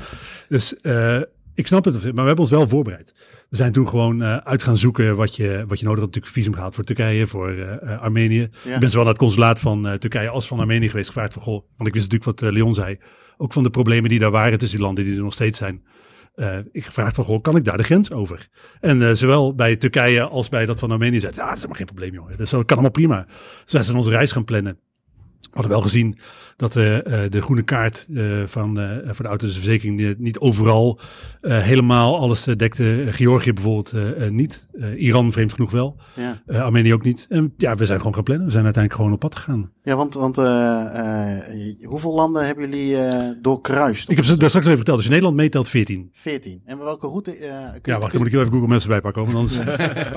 Dus 0.50 0.80
eh, 0.80 1.22
ik 1.54 1.68
snap 1.68 1.86
het, 1.86 1.94
maar 1.94 2.14
we 2.14 2.20
hebben 2.22 2.38
ons 2.38 2.50
wel 2.50 2.68
voorbereid. 2.68 3.14
We 3.50 3.56
zijn 3.56 3.72
toen 3.72 3.88
gewoon 3.88 4.22
eh, 4.22 4.38
uit 4.38 4.64
gaan 4.64 4.78
zoeken 4.78 5.16
wat 5.16 5.36
je, 5.36 5.64
wat 5.68 5.80
je 5.80 5.86
nodig 5.86 6.00
had. 6.00 6.08
Natuurlijk 6.08 6.34
visum 6.34 6.54
gehaald 6.54 6.76
voor 6.76 6.84
Turkije, 6.84 7.28
voor 7.28 7.50
eh, 7.50 7.94
eh, 7.94 8.02
Armenië. 8.02 8.50
Ja. 8.64 8.74
Ik 8.74 8.80
ben 8.80 8.90
zowel 8.90 9.04
naar 9.04 9.14
het 9.14 9.22
consulaat 9.22 9.60
van 9.60 9.98
Turkije 10.00 10.30
als 10.30 10.48
van 10.48 10.60
Armenië 10.60 10.90
geweest. 10.90 11.08
Gevraagd 11.08 11.34
van, 11.34 11.42
goh, 11.42 11.64
want 11.78 11.90
ik 11.90 11.94
wist 11.94 12.12
natuurlijk 12.12 12.42
wat 12.42 12.52
Leon 12.52 12.74
zei. 12.74 13.00
Ook 13.38 13.54
van 13.54 13.64
de 13.64 13.70
problemen 13.70 14.10
die 14.10 14.20
daar 14.20 14.32
waren 14.32 14.58
tussen 14.58 14.78
die 14.78 14.86
landen, 14.86 15.04
die 15.04 15.16
er 15.16 15.24
nog 15.24 15.34
steeds 15.34 15.58
zijn. 15.58 15.84
Ik 16.72 16.86
gevraagd 16.86 17.16
van, 17.16 17.24
goh, 17.24 17.42
kan 17.42 17.56
ik 17.56 17.66
daar 17.66 17.78
de 17.78 17.84
grens 17.84 18.12
over? 18.12 18.48
En 18.80 19.18
zowel 19.18 19.56
bij 19.56 19.76
Turkije 19.76 20.22
als 20.24 20.50
bij 20.50 20.66
dat 20.66 20.80
van 20.80 20.92
Armenië 20.92 21.20
zei, 21.20 21.32
ja, 21.36 21.40
dat 21.40 21.48
is 21.48 21.56
helemaal 21.56 21.78
geen 21.78 21.86
probleem, 21.86 22.14
joh. 22.14 22.38
Dat 22.38 22.50
kan 22.50 22.64
allemaal 22.68 22.92
prima. 22.92 23.26
Dus 23.64 23.74
wij 23.74 23.84
zijn 23.84 23.98
onze 23.98 24.10
reis 24.10 24.32
gaan 24.32 24.44
plannen. 24.44 24.80
We 25.42 25.50
hadden 25.52 25.72
wel 25.72 25.82
gezien 25.82 26.18
dat 26.62 26.76
eh, 26.76 26.98
eh, 26.98 27.32
de 27.32 27.42
groene 27.42 27.62
kaart 27.62 28.08
eh, 28.16 28.24
van, 28.46 28.80
eh, 28.80 28.90
voor 29.06 29.24
de 29.24 29.30
autoverzekering 29.30 29.98
niet, 29.98 30.20
niet 30.20 30.40
overal 30.40 31.00
helemaal 31.42 32.20
alles 32.20 32.44
dekte. 32.44 33.06
Georgië 33.10 33.54
bijvoorbeeld 33.54 33.94
niet. 34.32 34.68
Iran 34.98 35.32
vreemd 35.32 35.54
genoeg 35.54 35.72
wel. 35.72 35.96
Ja, 36.16 36.62
Armenië 36.62 36.94
ook 36.94 37.04
niet. 37.04 37.26
En 37.30 37.54
ja, 37.58 37.76
we 37.76 37.86
zijn 37.86 37.98
gewoon 37.98 38.14
gaan 38.14 38.24
plannen. 38.24 38.46
We 38.46 38.52
zijn 38.52 38.64
uiteindelijk 38.64 39.04
gewoon 39.04 39.16
op 39.16 39.30
pad 39.30 39.36
gegaan. 39.36 39.72
ja 39.84 39.96
want, 39.96 40.14
want 40.14 40.36
hoeveel 41.86 42.14
landen 42.14 42.46
hebben 42.46 42.70
jullie 42.70 42.98
doorkruist? 43.42 44.10
Ik 44.10 44.16
heb 44.16 44.26
ze 44.26 44.38
daar 44.38 44.48
straks 44.50 44.66
even 44.66 44.78
verteld. 44.78 44.98
Dus 44.98 45.08
Nederland 45.08 45.36
meetelt 45.36 45.70
14. 45.70 46.10
14. 46.14 46.62
En 46.66 46.78
welke 46.78 47.08
route? 47.08 47.38
Ja, 47.84 48.00
wacht, 48.00 48.12
dan 48.12 48.18
moet 48.22 48.28
ik 48.28 48.34
heel 48.34 48.42
even 48.42 48.54
Google 48.54 48.68
Maps 48.70 48.84
erbij 48.84 49.02
pakken. 49.02 49.24
Want 49.24 49.36
anders... 49.36 49.60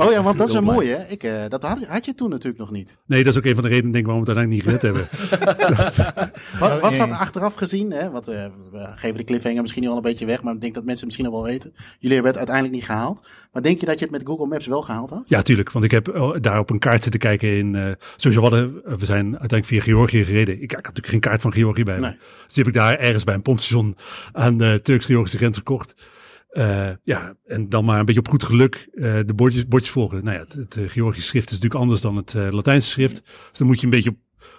Oh 0.04 0.12
ja, 0.12 0.22
want 0.22 0.38
dat 0.38 0.48
is 0.48 0.54
een 0.54 0.64
mooie. 0.64 0.96
hè? 0.96 1.04
Ik, 1.08 1.26
dat 1.48 1.62
had, 1.62 1.84
had 1.86 2.04
je 2.04 2.14
toen 2.14 2.30
natuurlijk 2.30 2.58
nog 2.58 2.70
niet. 2.70 2.98
Nee, 3.06 3.24
dat 3.24 3.32
is 3.32 3.38
ook 3.38 3.44
een 3.44 3.54
van 3.54 3.62
de 3.62 3.68
redenen 3.68 3.92
denk 3.92 4.06
ik, 4.06 4.10
waarom 4.10 4.24
we 4.24 4.30
het 4.30 4.38
uiteindelijk 4.38 4.82
niet 4.82 4.82
gered 4.82 5.08
hebben. 5.08 6.32
Wat, 6.60 6.80
was 6.80 6.96
dat 6.96 7.10
achteraf 7.10 7.54
gezien? 7.54 7.90
Hè? 7.90 8.10
Want 8.10 8.28
eh, 8.28 8.46
we 8.70 8.86
geven 8.94 9.16
de 9.16 9.24
cliffhanger 9.24 9.62
misschien 9.62 9.88
al 9.88 9.96
een 9.96 10.02
beetje 10.02 10.26
weg, 10.26 10.42
maar 10.42 10.54
ik 10.54 10.60
denk 10.60 10.74
dat 10.74 10.84
mensen 10.84 11.06
het 11.06 11.16
misschien 11.16 11.26
al 11.34 11.42
wel 11.42 11.52
weten. 11.52 11.72
Jullie 11.98 12.14
hebben 12.14 12.26
het 12.26 12.36
uiteindelijk 12.36 12.74
niet 12.76 12.84
gehaald. 12.84 13.28
Maar 13.52 13.62
denk 13.62 13.80
je 13.80 13.86
dat 13.86 13.98
je 13.98 14.04
het 14.04 14.14
met 14.14 14.26
Google 14.26 14.46
Maps 14.46 14.66
wel 14.66 14.82
gehaald 14.82 15.10
had? 15.10 15.28
Ja, 15.28 15.42
tuurlijk. 15.42 15.72
Want 15.72 15.84
ik 15.84 15.90
heb 15.90 16.08
oh, 16.08 16.36
daar 16.40 16.58
op 16.58 16.70
een 16.70 16.78
kaart 16.78 17.02
zitten 17.02 17.20
kijken 17.20 17.56
in... 17.56 17.74
eh 17.74 17.82
sowieso 18.16 18.42
hadden, 18.42 18.74
we 18.74 19.04
zijn 19.04 19.24
uiteindelijk 19.24 19.66
via 19.66 19.80
Georgië 19.80 20.24
gereden. 20.24 20.54
Ik, 20.54 20.62
ik 20.62 20.70
had 20.70 20.82
natuurlijk 20.82 21.08
geen 21.08 21.20
kaart 21.20 21.40
van 21.40 21.52
Georgië 21.52 21.84
bij 21.84 21.94
me. 21.94 22.00
Nee. 22.00 22.16
Dus 22.44 22.54
die 22.54 22.64
heb 22.64 22.72
ik 22.74 22.80
daar 22.80 22.98
ergens 22.98 23.24
bij 23.24 23.34
een 23.34 23.42
pompstation 23.42 23.96
aan 24.32 24.58
de 24.58 24.80
Turks-Georgische 24.82 25.38
grens 25.38 25.56
gekocht. 25.56 25.94
Eh, 26.54 26.90
ja, 27.02 27.36
en 27.46 27.68
dan 27.68 27.84
maar 27.84 27.98
een 27.98 28.04
beetje 28.04 28.20
op 28.20 28.28
goed 28.28 28.42
geluk 28.42 28.88
eh, 28.92 29.18
de 29.26 29.34
bordjes, 29.34 29.66
bordjes 29.68 29.92
volgen. 29.92 30.24
Nou 30.24 30.36
ja, 30.36 30.42
het, 30.42 30.52
het 30.52 30.76
eh, 30.76 30.88
Georgische 30.88 31.28
schrift 31.28 31.46
is 31.46 31.52
natuurlijk 31.52 31.80
anders 31.80 32.00
dan 32.00 32.16
het 32.16 32.34
eh, 32.34 32.48
Latijnse 32.50 32.88
schrift. 32.88 33.14
Dus 33.24 33.58
dan 33.58 33.66
moet 33.66 33.78
je 33.78 33.84
een 33.84 33.90
beetje 33.90 34.10
op, 34.10 34.16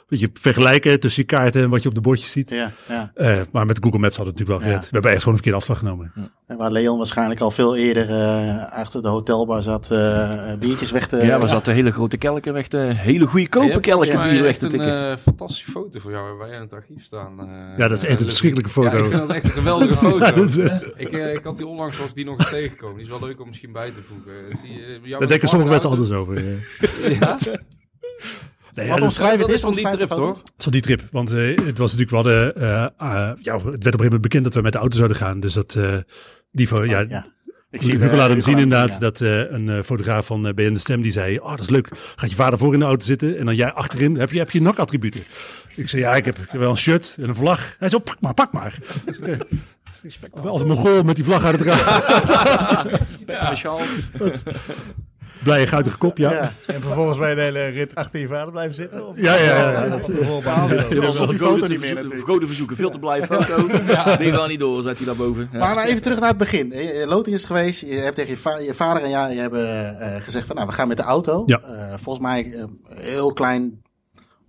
Weet 0.08 0.20
je, 0.20 0.30
vergelijken 0.34 1.00
tussen 1.00 1.22
je 1.22 1.28
kaarten 1.28 1.62
en 1.64 1.70
wat 1.70 1.82
je 1.84 1.90
op 1.90 1.96
de 1.96 2.02
bordjes 2.02 2.32
ziet. 2.32 2.50
Ja, 2.50 2.72
ja. 2.88 3.12
Eh, 3.16 3.38
maar 3.52 3.66
met 3.66 3.78
Google 3.82 4.00
Maps 4.00 4.18
had 4.18 4.26
het 4.26 4.36
natuurlijk 4.38 4.60
wel 4.64 4.70
Ja. 4.70 4.76
gered. 4.76 4.90
We 4.90 4.94
hebben 4.94 5.12
echt 5.12 5.24
gewoon 5.24 5.38
een 5.38 5.44
verkeerde 5.44 5.58
afslag 5.58 5.78
genomen. 5.80 6.12
En 6.48 6.58
waar 6.58 6.72
Leon 6.72 6.98
waarschijnlijk 6.98 7.40
al 7.40 7.52
veel 7.52 7.76
eerder 7.76 8.10
eh, 8.10 8.72
achter 8.72 9.02
de 9.02 9.08
hotelbar 9.08 9.62
zat 9.62 9.92
eh, 9.92 10.54
biertjes 10.60 10.92
weg 10.92 11.08
te... 11.08 11.18
ja, 11.18 11.40
we 11.40 11.48
zaten 11.48 11.74
hele 11.74 11.92
grote 11.92 12.18
kelken 12.18 12.54
weg 12.54 12.68
te... 12.68 12.78
Hele 12.78 13.26
goedkope 13.28 13.66
Je 13.66 13.72
hebt 13.72 13.86
kelken 13.86 14.30
bier 14.30 14.42
weg 14.42 14.50
echt 14.52 14.60
te 14.60 14.66
een 14.66 14.72
tikken. 14.72 15.12
eh, 15.12 15.18
fantastische 15.18 15.72
foto 15.72 16.00
voor 16.00 16.12
jou 16.12 16.38
bij 16.38 16.50
in 16.56 16.62
het 16.62 16.74
archief 16.74 17.04
staan. 17.04 17.40
eh, 17.40 17.78
Ja, 17.78 17.88
dat 17.88 17.98
is 17.98 18.04
echt 18.04 18.20
een 18.20 18.26
verschrikkelijke 18.26 18.72
foto. 18.72 18.98
Ja, 18.98 19.04
ik 19.04 19.10
vind 19.10 19.20
dat 19.20 19.32
echt 19.32 19.44
een 19.44 19.52
geweldige 19.52 19.98
foto. 20.08 20.42
Ik, 20.98 21.12
ik 21.12 21.44
had 21.44 21.58
die 21.58 21.68
onlangs 21.68 21.98
was 21.98 22.14
die 22.14 22.26
nog 22.26 22.40
eens 22.40 22.50
tegengekomen. 22.50 22.96
Die 22.96 23.04
is 23.06 23.12
wel 23.20 23.28
leuk 23.28 23.42
om 23.42 23.48
misschien 23.48 23.72
bij 23.72 23.92
te 23.92 24.02
voegen. 24.10 24.34
Zie 24.62 25.10
Daar 25.20 25.28
denken 25.28 25.48
sommige 25.50 25.70
mensen 25.72 25.90
anders 25.90 26.12
over. 26.12 26.44
Ja, 27.20 27.38
Nee, 28.76 28.88
Wat 28.90 28.98
ja, 28.98 29.04
omschrijf 29.04 29.32
het 29.32 29.42
dat 29.42 29.50
is 29.50 29.62
van 29.62 29.74
die 29.74 29.90
trip, 29.90 30.10
toch? 30.10 30.38
Het 30.38 30.64
was 30.64 30.74
die 30.74 30.82
trip, 30.82 31.02
want 31.12 31.32
eh, 31.32 31.56
het 31.66 31.78
was 31.78 31.96
natuurlijk, 31.96 32.10
we 32.10 32.16
hadden, 32.16 32.56
eh, 32.56 32.88
ah, 32.98 33.32
ja, 33.42 33.54
het 33.54 33.64
werd 33.64 33.66
op 33.66 33.76
een 33.76 33.82
gegeven 33.82 34.04
moment 34.04 34.22
bekend 34.22 34.44
dat 34.44 34.54
we 34.54 34.62
met 34.62 34.72
de 34.72 34.78
auto 34.78 34.96
zouden 34.96 35.18
gaan. 35.18 35.40
Dus 35.40 35.54
dat, 35.54 35.76
eh, 35.76 35.94
die, 36.52 36.68
ja, 36.86 37.02
Oh, 37.02 37.10
ja. 37.10 37.26
Ik 37.76 37.82
Hugo 37.82 38.06
eh, 38.06 38.14
laat 38.14 38.28
hem 38.28 38.36
Hugo 38.36 38.50
zien 38.50 38.58
inderdaad, 38.58 38.90
ja. 38.90 38.98
dat 39.00 39.22
eh, 39.22 39.52
een 39.52 39.84
fotograaf 39.84 40.26
van 40.26 40.48
eh 40.48 40.54
BN 40.54 40.74
De 40.74 40.80
Stem, 40.80 41.02
die 41.02 41.12
zei, 41.12 41.40
oh 41.40 41.50
dat 41.50 41.60
is 41.60 41.70
leuk, 41.70 41.90
gaat 42.16 42.30
je 42.30 42.36
vader 42.36 42.60
voor 42.60 42.74
in 42.74 42.80
de 42.80 42.86
auto 42.86 43.06
zitten 43.06 43.38
en 43.38 43.46
dan 43.46 43.56
jij 43.56 43.72
achterin, 43.74 44.16
heb 44.16 44.32
je, 44.32 44.38
heb 44.38 44.52
je 44.52 44.62
NAC-attributen? 44.62 45.24
Ik 45.76 45.90
zei, 45.90 46.02
ja, 46.02 46.16
ik 46.16 46.26
heb, 46.26 46.38
ik 46.38 46.50
heb 46.50 46.60
wel 46.60 46.70
een 46.70 46.78
shirt 46.78 47.18
en 47.22 47.30
een 47.30 47.36
vlag. 47.36 47.76
Hij 47.80 47.90
zei, 47.90 48.02
oh, 48.02 48.08
pak 48.08 48.22
maar, 48.22 48.34
pak 48.34 48.52
maar. 48.52 48.78
Als 50.44 50.62
een 50.62 50.68
mongool 50.68 51.04
met 51.04 51.16
die 51.16 51.26
vlag 51.26 51.44
uit 51.44 51.60
het 51.60 51.68
raam. 51.68 52.88
Een 53.50 53.58
sjaal. 53.58 53.80
Blije 55.46 55.68
guitige 55.68 55.98
kop, 55.98 56.18
ja. 56.18 56.32
Ja. 56.32 56.54
En 56.66 56.82
vervolgens 56.82 57.18
bij 57.18 57.36
de 57.36 57.42
hele 57.42 57.66
rit 57.68 57.96
achter 57.96 58.20
je 58.20 58.28
vader 58.28 58.52
blijven 58.52 58.76
zitten? 58.76 59.08
Of? 59.08 59.16
Ja, 59.18 59.36
ja, 59.36 59.44
ja, 59.44 59.72
ja. 59.72 59.88
Dat 59.90 60.08
bijvoorbeeld. 60.08 60.70
Je 60.90 61.02
was 61.02 61.16
op 61.16 61.22
op 61.22 61.28
die 61.30 61.38
die 61.38 61.38
foto 61.38 61.54
foto 61.60 61.68
niet 61.68 61.80
meer 61.80 61.90
natuurlijk. 61.94 62.20
Vergoden 62.20 62.48
verzoeken, 62.48 62.76
veel 62.76 62.90
te 62.90 63.00
blij 63.00 63.24
foto. 63.32 63.68
Die 64.18 64.34
gaan 64.34 64.50
niet 64.50 64.60
door, 64.60 64.82
zet 64.82 64.98
hij 64.98 65.06
daarboven. 65.06 65.50
Ja. 65.52 65.58
Maar 65.60 65.76
nou 65.76 65.88
even 65.88 66.02
terug 66.02 66.20
naar 66.20 66.30
het 66.30 66.38
begin. 66.38 66.74
Loting 67.06 67.36
is 67.36 67.44
geweest. 67.44 67.80
Je 67.80 67.96
hebt 67.96 68.16
tegen 68.16 68.32
je, 68.32 68.38
va- 68.38 68.58
je 68.58 68.74
vader 68.74 69.04
en 69.04 69.10
jij 69.10 69.34
je 69.34 69.40
hebben 69.40 70.00
eh, 70.00 70.22
gezegd 70.22 70.46
van 70.48 70.56
nou, 70.56 70.68
we 70.68 70.74
gaan 70.74 70.88
met 70.88 70.98
de 70.98 71.04
auto. 71.04 71.44
Ja. 71.46 71.60
Eh, 71.62 71.94
volgens 72.02 72.26
mij 72.26 72.52
eh, 72.54 72.64
heel 73.00 73.34
klein, 73.34 73.82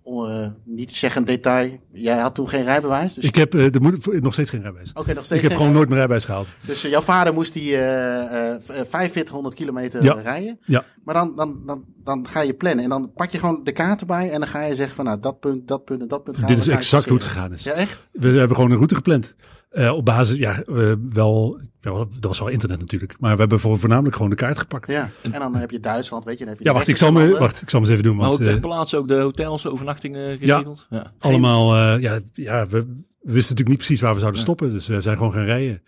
eh, 0.07 0.47
niet 0.65 0.95
zeggend 0.95 1.27
detail. 1.27 1.71
Jij 1.93 2.17
had 2.19 2.35
toen 2.35 2.49
geen 2.49 2.65
rijbewijs. 2.65 3.15
Dus 3.15 3.25
Ik 3.25 3.35
heb 3.35 3.55
eh, 3.55 3.73
de 3.73 3.81
moeder, 3.81 4.23
nog 4.23 4.33
steeds 4.33 4.51
geen 4.51 4.61
rijbewijs. 4.63 4.91
Oké, 4.95 5.15
nog 5.15 5.25
steeds 5.25 5.43
Ik 5.43 5.49
heb 5.49 5.59
gewoon 5.59 5.73
nooit 5.73 5.85
mijn 5.87 5.97
rijbewijs 5.99 6.25
gehaald. 6.25 6.49
Dus 6.67 6.85
eh, 6.85 6.91
jouw 6.91 7.01
vader 7.01 7.35
moest 7.35 7.53
die 7.53 7.77
eh, 7.77 8.51
eh, 8.55 8.61
4500 8.67 9.55
kilometer 9.55 10.03
Ja. 10.03 10.13
rijden. 10.13 10.59
Ja. 10.65 10.85
Maar 11.05 11.15
dan, 11.15 11.33
dan, 11.37 11.63
dan, 11.67 11.85
dan 12.05 12.29
ga 12.29 12.41
je 12.41 12.55
plannen. 12.55 12.85
En 12.85 12.91
dan 12.91 13.13
pak 13.15 13.31
je 13.31 13.39
gewoon 13.39 13.61
de 13.65 13.73
kaart 13.73 14.01
erbij. 14.01 14.31
En 14.31 14.41
dan 14.41 14.49
ga 14.49 14.63
je 14.65 14.75
zeggen 14.75 14.97
van 14.97 15.05
nou, 15.05 15.21
dat 15.21 15.41
punt, 15.41 15.69
dat 15.69 15.85
punt 15.85 16.01
en 16.01 16.09
dat 16.09 16.25
punt 16.25 16.37
gaan 16.39 16.47
Dit 16.49 16.59
is 16.59 16.69
exact 16.69 17.09
hoe 17.09 17.17
het 17.19 17.27
gegaan 17.27 17.53
is. 17.53 17.63
Ja, 17.63 17.73
echt? 17.73 18.09
We 18.13 18.29
hebben 18.29 18.57
gewoon 18.57 18.71
een 18.71 18.77
route 18.77 18.95
gepland. 18.95 19.35
Eh, 19.77 19.93
op 19.93 20.05
basis, 20.05 20.37
ja, 20.37 20.63
eh, 20.63 20.93
wel, 21.13 21.61
ja, 21.81 21.93
wel- 21.93 22.09
dat 22.11 22.25
was 22.25 22.39
wel 22.39 22.49
internet 22.49 22.79
natuurlijk. 22.81 23.17
Maar 23.21 23.33
we 23.35 23.41
hebben 23.41 23.61
voor, 23.61 23.79
voornamelijk 23.79 24.15
gewoon 24.15 24.31
de 24.31 24.37
kaart 24.37 24.59
gepakt. 24.59 24.91
Ja, 24.91 25.11
Ja. 25.23 25.31
En 25.33 25.41
dan 25.41 25.55
heb 25.55 25.71
je 25.71 25.81
Duitsland, 25.81 26.25
weet 26.25 26.39
je. 26.39 26.45
Dan 26.45 26.49
heb 26.49 26.59
je 26.59 26.65
de 26.65 26.73
wacht, 26.73 26.89
ik 26.89 26.97
zal, 26.97 27.13
me, 27.13 27.39
wacht, 27.39 27.63
ik 27.63 27.71
zal 27.71 27.81
me 27.81 27.87
eens 27.87 27.95
even 27.95 28.09
doen. 28.09 28.17
Maar 28.17 28.29
Want 28.29 28.41
ook 28.41 28.47
ter 28.47 28.55
eh, 28.55 28.61
plaatse 28.61 28.97
ook 28.97 29.09
de 29.09 29.15
hotels, 29.15 29.67
overnachtingen 29.67 30.39
geregeld. 30.39 30.87
Ja. 30.91 31.13
allemaal, 31.19 31.75
eh, 31.75 32.03
ja, 32.03 32.19
ja 32.35 32.67
we, 32.67 32.79
we 33.21 33.33
wisten 33.33 33.57
natuurlijk 33.57 33.69
niet 33.69 33.77
precies 33.77 34.01
waar 34.01 34.13
we 34.13 34.19
zouden 34.21 34.41
stoppen. 34.41 34.71
Dus 34.73 34.87
we 34.87 35.01
zijn 35.01 35.17
gewoon 35.17 35.33
gaan 35.33 35.45
rijden. 35.45 35.83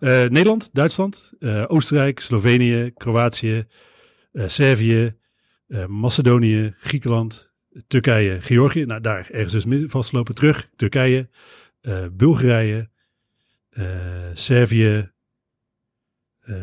Eh, 0.00 0.10
Nederland, 0.10 0.70
Duitsland, 0.72 1.32
eh, 1.40 1.64
Oostenrijk, 1.66 2.20
Slovenië, 2.20 2.90
Kroatië, 2.96 3.64
eh, 4.32 4.44
Servië, 4.48 5.14
eh, 5.66 5.86
Macedonië, 5.86 6.74
Griekenland, 6.78 7.52
Turkije, 7.86 8.40
Georgië. 8.40 8.84
Nou, 8.84 9.00
daar 9.00 9.28
ergens 9.30 9.52
dus 9.52 9.64
midden 9.64 9.90
vastlopen. 9.90 10.34
Terug, 10.34 10.68
Turkije, 10.76 11.28
eh, 11.80 11.94
Bulgarije, 12.12 12.76
eh, 12.78 12.84
Servië, 14.32 15.12
eh, 16.40 16.54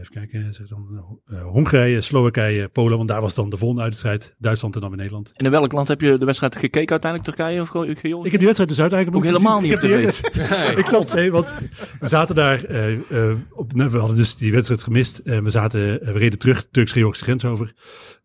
even 0.00 0.10
kijken, 0.12 0.54
zeg 0.54 0.66
dan, 0.66 1.20
eh, 1.26 1.42
Hongarije, 1.42 2.00
Slowakije, 2.00 2.68
Polen, 2.68 2.96
want 2.96 3.08
daar 3.08 3.20
was 3.20 3.34
dan 3.34 3.50
de 3.50 3.56
volgende 3.56 3.82
uitstrijd. 3.82 4.34
Duitsland 4.38 4.74
en 4.74 4.80
dan 4.80 4.88
weer 4.88 4.98
Nederland. 4.98 5.32
En 5.36 5.44
in 5.44 5.50
welk 5.50 5.72
land 5.72 5.88
heb 5.88 6.00
je 6.00 6.18
de 6.18 6.24
wedstrijd 6.24 6.56
gekeken 6.56 6.90
uiteindelijk? 6.90 7.36
Turkije 7.36 7.60
of 7.60 7.68
Ge- 7.68 7.78
Georgië? 7.78 8.08
Ik 8.26 8.30
heb 8.30 8.40
die 8.40 8.44
wedstrijd 8.44 8.68
dus 8.68 8.80
uiteindelijk 8.80 9.18
Ook 9.18 9.24
helemaal 9.32 9.60
niet 9.60 9.82
Ik 9.82 10.78
ik 10.78 10.86
zat, 10.86 11.14
nee, 11.14 11.30
want 11.32 11.52
we 12.00 12.08
zaten 12.08 12.34
daar, 12.34 12.64
eh, 12.64 12.92
eh, 12.94 13.36
op, 13.50 13.72
we 13.72 13.98
hadden 13.98 14.16
dus 14.16 14.36
die 14.36 14.52
wedstrijd 14.52 14.82
gemist. 14.82 15.18
En 15.18 15.44
we 15.44 15.50
zaten, 15.50 16.00
eh, 16.00 16.12
we 16.12 16.18
reden 16.18 16.38
terug, 16.38 16.68
Turks-Georgische 16.70 17.24
grens 17.24 17.44
over. 17.44 17.72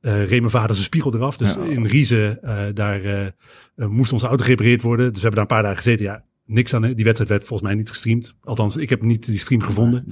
Eh 0.01 0.19
reed 0.19 0.39
mijn 0.39 0.49
vader 0.49 0.73
zijn 0.73 0.85
spiegel 0.85 1.15
eraf. 1.15 1.37
Dus 1.37 1.53
Ja. 1.53 1.63
in 1.63 1.85
Riezen, 1.85 2.41
eh, 2.43 2.65
daar 2.73 3.03
eh, 3.03 3.25
eh, 3.25 3.31
moest 3.75 4.13
onze 4.13 4.27
auto 4.27 4.43
gerepareerd 4.43 4.81
worden. 4.81 5.05
Dus 5.13 5.21
we 5.21 5.27
hebben 5.27 5.31
daar 5.47 5.57
een 5.57 5.63
paar 5.63 5.63
dagen 5.63 5.77
gezeten. 5.83 6.05
Ja, 6.05 6.23
niks 6.49 6.73
aan. 6.73 6.81
Die 6.81 7.03
wedstrijd 7.03 7.29
werd 7.29 7.43
volgens 7.43 7.69
mij 7.69 7.77
niet 7.77 7.89
gestreamd. 7.89 8.35
Althans, 8.43 8.75
ik 8.75 8.89
heb 8.89 9.01
niet 9.01 9.25
die 9.25 9.37
stream 9.37 9.61
gevonden. 9.61 10.05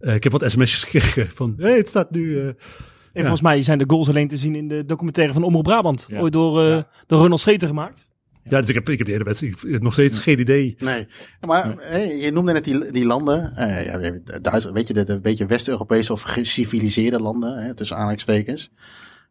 Eh, 0.00 0.14
ik 0.14 0.22
heb 0.22 0.32
wat 0.32 0.50
sms'jes 0.50 0.84
gekregen 0.84 1.28
van, 1.34 1.54
hey, 1.58 1.76
het 1.76 1.88
staat 1.88 2.10
nu... 2.10 2.38
eh, 2.38 2.46
En 2.46 2.54
volgens 3.12 3.40
mij 3.40 3.62
zijn 3.62 3.78
de 3.78 3.84
goals 3.86 4.08
alleen 4.08 4.28
te 4.28 4.36
zien 4.36 4.54
in 4.54 4.68
de 4.68 4.84
documentaire 4.84 5.32
van 5.32 5.42
Omroep 5.42 5.62
Brabant. 5.64 6.06
Ja. 6.08 6.20
Ooit 6.20 6.32
door, 6.32 6.62
eh 6.64 6.82
door 7.06 7.20
Ronald 7.20 7.40
Scheter 7.40 7.68
gemaakt. 7.68 8.12
ja, 8.44 8.60
dus 8.60 8.68
ik 8.68 8.74
heb, 8.74 8.88
ik 8.88 8.98
heb 8.98 9.06
die 9.06 9.16
hele 9.16 9.28
wedstrijd 9.28 9.82
nog 9.82 9.92
steeds 9.92 10.18
geen 10.18 10.40
idee. 10.40 10.74
Nee, 10.78 11.06
Ja, 11.40 11.46
maar 11.46 11.74
hé, 11.78 11.98
je 12.02 12.30
noemde 12.32 12.52
net 12.52 12.64
die, 12.64 12.92
die 12.92 13.04
landen. 13.04 13.56
eh 13.56 13.84
ja, 13.84 13.98
Duitsland, 14.40 14.76
weet 14.76 14.86
je, 14.88 14.94
de, 14.94 15.04
de 15.04 15.20
beetje 15.20 15.46
West-Europese 15.46 16.12
of 16.12 16.22
geciviliseerde 16.22 17.20
landen, 17.20 17.62
hè, 17.62 17.74
tussen 17.74 17.96
aanhalingstekens. 17.96 18.70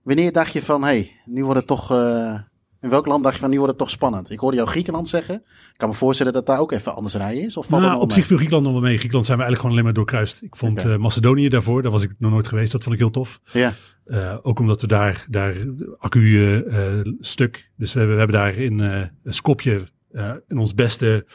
Wanneer 0.04 0.32
dacht 0.32 0.54
je 0.54 0.64
van, 0.64 0.82
hé, 0.82 0.88
hey, 0.88 1.12
nu 1.26 1.44
wordt 1.44 1.60
het 1.60 1.68
toch... 1.68 1.92
eh, 1.92 2.40
in 2.82 2.90
welk 2.90 3.06
land 3.06 3.24
dacht 3.24 3.36
je 3.36 3.42
van, 3.42 3.50
nu 3.50 3.56
wordt 3.56 3.72
het 3.72 3.82
toch 3.82 3.90
spannend? 3.90 4.32
Ik 4.32 4.40
hoorde 4.40 4.58
jou 4.58 4.70
Griekenland 4.70 5.08
zeggen. 5.08 5.36
Ik 5.46 5.74
kan 5.78 5.90
me 5.90 5.96
voorstellen 5.96 6.34
dat 6.34 6.46
daar 6.46 6.60
ook 6.60 6.72
even 6.72 6.96
anders 6.96 7.16
rijden 7.16 7.44
is. 7.44 7.58
Of 7.58 7.66
valt 7.66 7.82
Nou, 7.82 8.02
op 8.02 8.12
zich 8.12 8.26
viel 8.26 8.36
Griekenland 8.36 8.66
nog 8.66 8.74
wel 8.74 8.84
mee. 8.84 8.96
Griekenland 8.98 9.26
zijn 9.26 9.38
we 9.38 9.44
eigenlijk 9.44 9.62
gewoon 9.62 9.72
alleen 9.72 9.84
maar 9.84 9.94
doorkruist. 9.94 10.42
Ik 10.42 10.56
vond 10.56 10.86
eh, 10.86 10.96
Macedonië 10.96 11.50
daarvoor, 11.50 11.82
daar 11.82 11.92
was 11.92 12.04
ik 12.04 12.14
nog 12.18 12.32
nooit 12.32 12.48
geweest. 12.48 12.72
Dat 12.72 12.84
vond 12.84 12.96
ik 12.96 13.02
heel 13.02 13.12
tof. 13.12 13.40
Ja, 13.54 13.74
Eh, 14.06 14.38
ook 14.42 14.60
omdat 14.60 14.82
we 14.82 14.88
daar, 14.88 15.26
daar 15.30 15.56
accu 15.98 16.64
eh, 16.66 17.00
stuk. 17.20 17.72
Dus 17.78 17.94
we 17.94 18.00
hebben, 18.00 18.18
we 18.18 18.24
hebben 18.24 18.42
daar 18.42 18.56
in 18.56 18.80
een 18.80 19.34
Skopje 19.34 19.82
in 20.48 20.58
ons 20.58 20.74
beste 20.76 21.26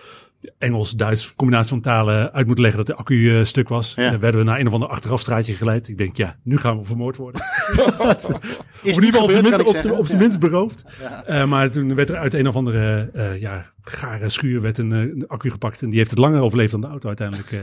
Engels-Duits 0.59 1.33
combinatie 1.37 1.69
van 1.69 1.81
talen 1.81 2.33
uit 2.33 2.47
moeten 2.47 2.65
leggen 2.65 2.85
dat 2.85 2.97
de 2.97 3.03
accu 3.03 3.39
eh, 3.39 3.45
stuk 3.45 3.69
was. 3.69 3.93
Ja. 3.97 4.11
Dan 4.11 4.21
werden 4.21 4.41
we 4.41 4.47
naar 4.47 4.61
een 4.61 4.67
of 4.67 4.73
ander 4.73 4.89
achterafstraatje 4.89 5.55
geleid. 5.55 5.89
Ik 5.89 5.99
denk, 5.99 6.17
ja, 6.17 6.37
nu 6.43 6.57
gaan 6.57 6.79
we 6.79 6.85
vermoord 6.85 7.17
worden. 7.17 7.41
is 8.83 8.97
of 8.97 8.99
in 8.99 9.05
ieder 9.05 9.05
geval 9.05 9.99
op 9.99 10.07
zijn 10.07 10.21
minst, 10.21 10.39
beroofd. 10.39 10.85
Ja. 11.01 11.25
Eh, 11.25 11.45
maar 11.45 11.71
toen 11.71 11.95
werd 11.95 12.11
er 12.11 12.17
uit 12.17 12.35
een 12.35 12.49
of 12.49 12.55
andere 12.55 13.11
eh, 13.15 13.41
ja, 13.41 13.65
gare 13.83 14.29
schuur 14.29 14.61
werd 14.61 14.79
een, 14.79 14.91
een 14.91 15.25
accu 15.27 15.51
gepakt. 15.51 15.83
En 15.83 15.89
die 15.89 15.99
heeft 15.99 16.11
het 16.11 16.19
langer 16.19 16.41
overleefd 16.41 16.71
dan 16.71 16.81
de 16.81 16.87
auto 16.87 17.09
uiteindelijk. 17.09 17.53
eh. 17.53 17.59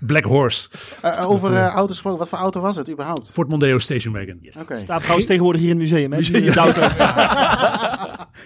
Black 0.00 0.24
Horse. 0.24 0.68
Eh, 1.02 1.30
over 1.30 1.56
auto's 1.56 1.88
gesproken, 1.90 2.18
wat 2.18 2.28
voor 2.28 2.38
auto 2.38 2.60
was 2.60 2.76
het 2.76 2.90
überhaupt? 2.90 3.30
Ford 3.30 3.48
Mondeo 3.48 3.78
Station 3.78 4.12
Wagon. 4.14 4.40
Oké. 4.60 4.78
Staat 4.78 5.00
trouwens 5.00 5.26
tegenwoordig 5.26 5.60
hier 5.60 5.70
in 5.70 5.80
het 5.80 5.90
museum. 5.90 6.10
Hè? 6.12 6.16
Museum, 6.18 6.40
Die, 6.42 6.50
de 6.50 6.58
auto. 6.58 6.80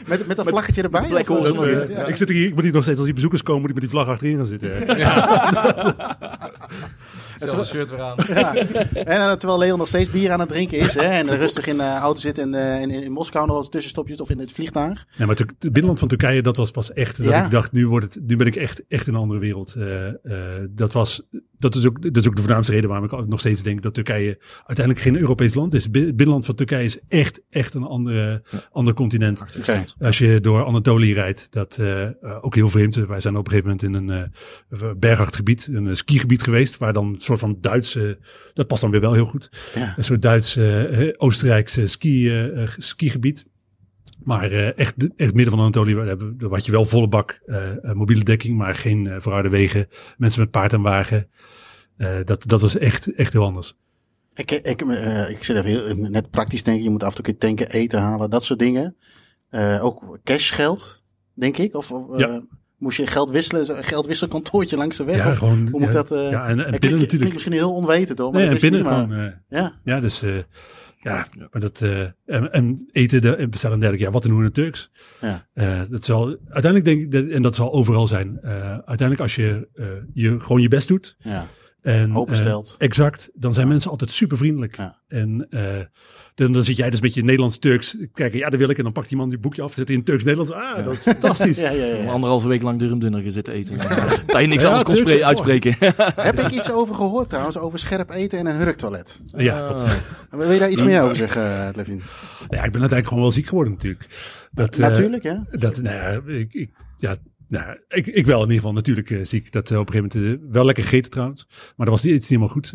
Met, 0.06 0.26
met 0.26 0.36
dat 0.36 0.48
vlaggetje 0.48 0.82
erbij? 0.82 1.08
Black 1.08 1.26
Horse 1.26 1.86
ja. 1.90 2.06
Ik 2.06 2.16
zit 2.16 2.28
hier, 2.28 2.46
ik 2.46 2.54
moet 2.54 2.62
hier 2.62 2.72
nog 2.72 2.82
steeds 2.82 2.96
als 2.96 3.06
die 3.06 3.14
bezoekers 3.14 3.42
komen, 3.42 3.61
moet 3.62 3.70
ik 3.70 3.80
met 3.80 3.90
die 3.90 3.92
vlag 3.92 4.08
achterin 4.08 4.36
gaan 4.36 4.46
zitten. 4.46 4.86
het 7.42 7.66
shirt 7.66 7.90
weer 7.90 8.00
aan. 8.00 8.16
Ja. 8.26 8.54
En 8.92 9.20
eh, 9.20 9.32
terwijl 9.32 9.58
Leon 9.58 9.78
nog 9.78 9.88
steeds 9.88 10.10
bier 10.10 10.30
aan 10.30 10.40
het 10.40 10.48
drinken 10.48 10.78
is 10.78 10.94
hè, 10.94 11.00
en 11.02 11.36
rustig 11.36 11.66
in 11.66 11.76
de 11.76 11.82
auto 11.82 12.20
zit 12.20 12.38
en 12.38 12.54
eh, 12.54 12.80
in, 12.80 12.90
in 12.90 13.12
Moskou 13.12 13.46
nog 13.46 13.56
wat 13.56 13.70
tussenstopjes 13.70 14.20
of 14.20 14.30
in 14.30 14.38
het 14.38 14.52
vliegtuig. 14.52 15.06
Nee, 15.16 15.26
maar 15.26 15.36
het 15.36 15.58
binnenland 15.58 15.98
van 15.98 16.08
Turkije, 16.08 16.42
dat 16.42 16.56
was 16.56 16.70
pas 16.70 16.92
echt. 16.92 17.16
Dat 17.16 17.26
Ja. 17.26 17.44
ik 17.44 17.50
dacht, 17.50 17.72
nu, 17.72 17.88
wordt 17.88 18.14
het, 18.14 18.26
nu 18.26 18.36
ben 18.36 18.46
ik 18.46 18.56
echt, 18.56 18.82
echt 18.88 19.06
in 19.06 19.14
een 19.14 19.20
andere 19.20 19.40
wereld. 19.40 19.74
Eh, 19.74 20.08
eh, 20.08 20.14
dat, 20.70 20.92
was, 20.92 21.22
dat, 21.58 21.74
is 21.74 21.86
ook, 21.86 22.02
dat 22.02 22.16
is 22.16 22.26
ook 22.26 22.36
de 22.36 22.42
voornaamste 22.42 22.72
reden 22.72 22.88
waarom 22.88 23.20
ik 23.20 23.28
nog 23.28 23.40
steeds 23.40 23.62
denk 23.62 23.82
dat 23.82 23.94
Turkije 23.94 24.38
uiteindelijk 24.66 25.06
geen 25.06 25.16
Europees 25.16 25.54
land 25.54 25.74
is. 25.74 25.82
Het 25.82 25.92
binnenland 25.92 26.44
van 26.44 26.54
Turkije 26.54 26.84
is 26.84 26.98
echt, 27.08 27.40
echt 27.50 27.74
een 27.74 27.84
andere, 27.84 28.42
ander 28.72 28.94
continent. 28.94 29.42
Als 29.98 30.18
je 30.18 30.40
door 30.40 30.64
Anatolië 30.64 31.12
rijdt, 31.12 31.46
dat 31.50 31.78
ook 32.40 32.54
heel 32.54 32.68
vreemd. 32.68 32.94
Wij 32.94 33.20
zijn 33.20 33.36
op 33.36 33.46
een 33.46 33.52
gegeven 33.52 33.70
moment 33.70 33.82
in 33.82 33.94
een 33.94 34.10
eh 34.10 34.90
bergachtig 34.96 35.36
gebied, 35.36 35.68
een 35.72 35.96
skigebied 35.96 36.42
geweest, 36.42 36.78
waar 36.78 36.92
dan 36.92 37.14
soort 37.38 37.52
van 37.52 37.60
Duitse, 37.60 38.18
dat 38.52 38.66
past 38.66 38.80
dan 38.80 38.90
weer 38.90 39.00
wel 39.00 39.12
heel 39.12 39.26
goed, 39.26 39.50
Ja. 39.74 39.94
een 39.96 40.04
soort 40.04 40.22
Duits, 40.22 40.56
eh, 40.56 41.08
Oostenrijkse 41.16 41.86
ski, 41.86 42.28
eh, 42.28 42.62
eh, 42.62 42.68
skigebied. 42.78 43.46
Maar 44.24 44.52
echt, 44.52 44.94
echt 45.16 45.34
midden 45.34 45.50
van 45.54 45.60
Anatolië, 45.60 46.16
had 46.50 46.66
je 46.66 46.72
wel 46.72 46.84
volle 46.84 47.08
bak 47.08 47.40
mobiele 47.92 48.24
dekking, 48.24 48.56
maar 48.56 48.74
geen 48.74 49.04
uh, 49.04 49.16
verharde 49.18 49.48
wegen, 49.48 49.86
mensen 50.16 50.40
met 50.40 50.50
paard 50.50 50.72
en 50.72 50.82
wagen. 50.82 51.28
Dat, 52.24 52.44
dat 52.46 52.60
was 52.60 52.78
echt, 52.78 53.14
echt 53.14 53.32
heel 53.32 53.44
anders. 53.44 53.76
Ik, 54.34 54.50
ik, 54.50 54.80
ik 55.28 55.44
zit 55.44 55.56
even 55.56 55.64
heel, 55.64 55.96
net 55.96 56.30
praktisch 56.30 56.62
denken. 56.62 56.84
Je 56.84 56.90
moet 56.90 57.02
af 57.02 57.08
en 57.08 57.14
toe 57.14 57.24
keer 57.24 57.38
tanken, 57.38 57.70
eten 57.70 58.00
halen, 58.00 58.30
dat 58.30 58.44
soort 58.44 58.58
dingen. 58.58 58.96
Ook 59.80 60.18
cashgeld, 60.24 61.02
denk 61.34 61.56
ik. 61.56 61.74
Of 61.74 61.92
Ja. 62.16 62.42
Moest 62.82 62.96
je 62.96 63.06
geld 63.06 63.30
wisselen, 63.30 63.66
zo'n 63.66 63.84
geldwisselkantoortje 63.84 64.76
langs 64.76 64.96
de 64.96 65.04
weg? 65.04 65.16
Ja, 65.16 65.28
of, 65.30 65.36
gewoon. 65.36 65.68
hoe 65.70 65.80
moet 65.80 65.88
ja, 65.88 65.94
dat? 65.94 66.12
eh 66.12 66.30
ja, 66.30 66.48
en, 66.48 66.56
binnen 66.80 67.00
natuurlijk. 67.00 67.32
misschien 67.32 67.52
heel 67.52 67.72
onwetend 67.72 68.18
hoor, 68.18 68.32
maar 68.32 68.40
Nee, 68.40 68.50
en 68.50 68.60
binnen 68.60 68.86
gewoon. 68.86 69.12
eh, 69.12 69.26
Ja, 69.48 69.72
Ja, 69.84 70.00
dus 70.00 70.22
eh, 70.22 70.30
Ja, 71.00 71.26
maar 71.50 71.60
dat, 71.60 71.80
en, 72.26 72.52
en 72.52 72.88
eten 72.92 73.22
de, 73.22 73.36
en 73.36 73.50
bestellen 73.50 73.74
en 73.76 73.80
dergelijke, 73.80 74.06
ja, 74.10 74.14
wat 74.14 74.24
en 74.24 74.30
hoe 74.30 74.38
in 74.38 74.44
het 74.44 74.54
Turks. 74.54 74.90
Ja. 75.20 75.86
Dat 75.90 76.04
zal, 76.04 76.26
uiteindelijk 76.48 76.84
denk 76.84 77.00
ik, 77.00 77.12
dat, 77.12 77.26
en 77.26 77.42
dat 77.42 77.54
zal 77.54 77.72
overal 77.72 78.06
zijn. 78.06 78.40
Uiteindelijk 78.42 79.20
als 79.20 79.34
je, 79.34 79.68
je 80.14 80.40
gewoon 80.40 80.60
je 80.62 80.68
best 80.68 80.88
doet. 80.88 81.16
Ja. 81.18 81.46
En, 81.82 82.14
Openstelt. 82.16 82.74
eh, 82.78 82.86
exact. 82.86 83.30
Dan 83.34 83.52
zijn 83.52 83.66
Ja. 83.66 83.72
mensen 83.72 83.90
altijd 83.90 84.10
super 84.10 84.36
vriendelijk. 84.36 84.76
Ja. 84.76 84.98
En 85.08 85.46
eh, 85.50 85.62
dan, 86.34 86.52
dan 86.52 86.64
zit 86.64 86.76
jij 86.76 86.90
dus 86.90 87.00
met 87.00 87.14
je 87.14 87.22
Nederlands-Turks. 87.24 87.96
Kijken, 88.12 88.38
ja, 88.38 88.50
dat 88.50 88.58
wil 88.58 88.68
ik. 88.68 88.76
En 88.78 88.84
dan 88.84 88.92
pakt 88.92 89.10
iemand 89.10 89.30
je 89.32 89.38
boekje 89.38 89.62
af, 89.62 89.72
zet 89.72 89.90
in 89.90 90.04
Turks-Nederlands. 90.04 90.52
Ah, 90.52 90.84
dat 90.84 90.92
is 90.94 91.02
fantastisch. 91.02 91.58
Ja, 91.62 91.70
ja, 91.70 91.84
ja, 91.84 91.96
ja. 91.96 92.10
Anderhalve 92.10 92.48
week 92.48 92.62
lang 92.62 92.78
durumdunner 92.78 93.22
gezeten 93.22 93.52
eten. 93.52 93.76
dat 94.26 94.40
je 94.40 94.46
niks 94.46 94.62
Ja, 94.62 94.68
anders 94.70 95.02
kon 95.02 95.22
uitspreken. 95.22 95.74
Heb 96.28 96.38
ik 96.40 96.50
iets 96.50 96.70
over 96.72 96.94
gehoord 96.94 97.28
trouwens, 97.28 97.58
over 97.58 97.78
scherp 97.78 98.10
eten 98.10 98.38
en 98.38 98.46
een 98.46 98.56
hurktoilet? 98.56 99.20
Ja, 99.36 99.66
klopt. 99.66 99.84
Wil 100.30 100.50
je 100.50 100.58
daar 100.58 100.70
iets 100.70 100.82
meer 100.82 101.02
over 101.02 101.16
zeggen, 101.16 101.42
eh, 101.66 101.68
Levin? 101.74 102.02
Ja, 102.48 102.62
ik 102.64 102.72
ben 102.72 102.80
uiteindelijk 102.80 103.06
gewoon 103.06 103.22
wel 103.22 103.32
ziek 103.32 103.46
geworden 103.46 103.72
natuurlijk. 103.72 104.06
Dat, 104.50 104.76
Natuurlijk, 104.76 105.22
ja. 105.22 105.46
Dat, 105.50 105.76
nou 105.76 105.96
ja, 105.96 106.32
ik, 106.38 106.52
ik, 106.54 106.70
ja, 106.98 107.16
nou, 107.52 107.78
ik, 107.88 108.06
ik 108.06 108.26
wel 108.26 108.36
in 108.36 108.42
ieder 108.42 108.56
geval 108.56 108.72
natuurlijk 108.72 109.10
eh, 109.10 109.18
ziek. 109.22 109.52
Dat 109.52 109.70
eh, 109.70 109.78
op 109.78 109.86
een 109.86 109.92
gegeven 109.92 110.20
moment 110.20 110.42
eh, 110.42 110.50
wel 110.52 110.64
lekker 110.64 110.84
gegeten 110.84 111.10
trouwens. 111.10 111.46
Maar 111.48 111.86
dat 111.86 111.94
was 111.94 112.04
iets 112.04 112.12
niet 112.12 112.28
helemaal 112.28 112.48
goed. 112.48 112.72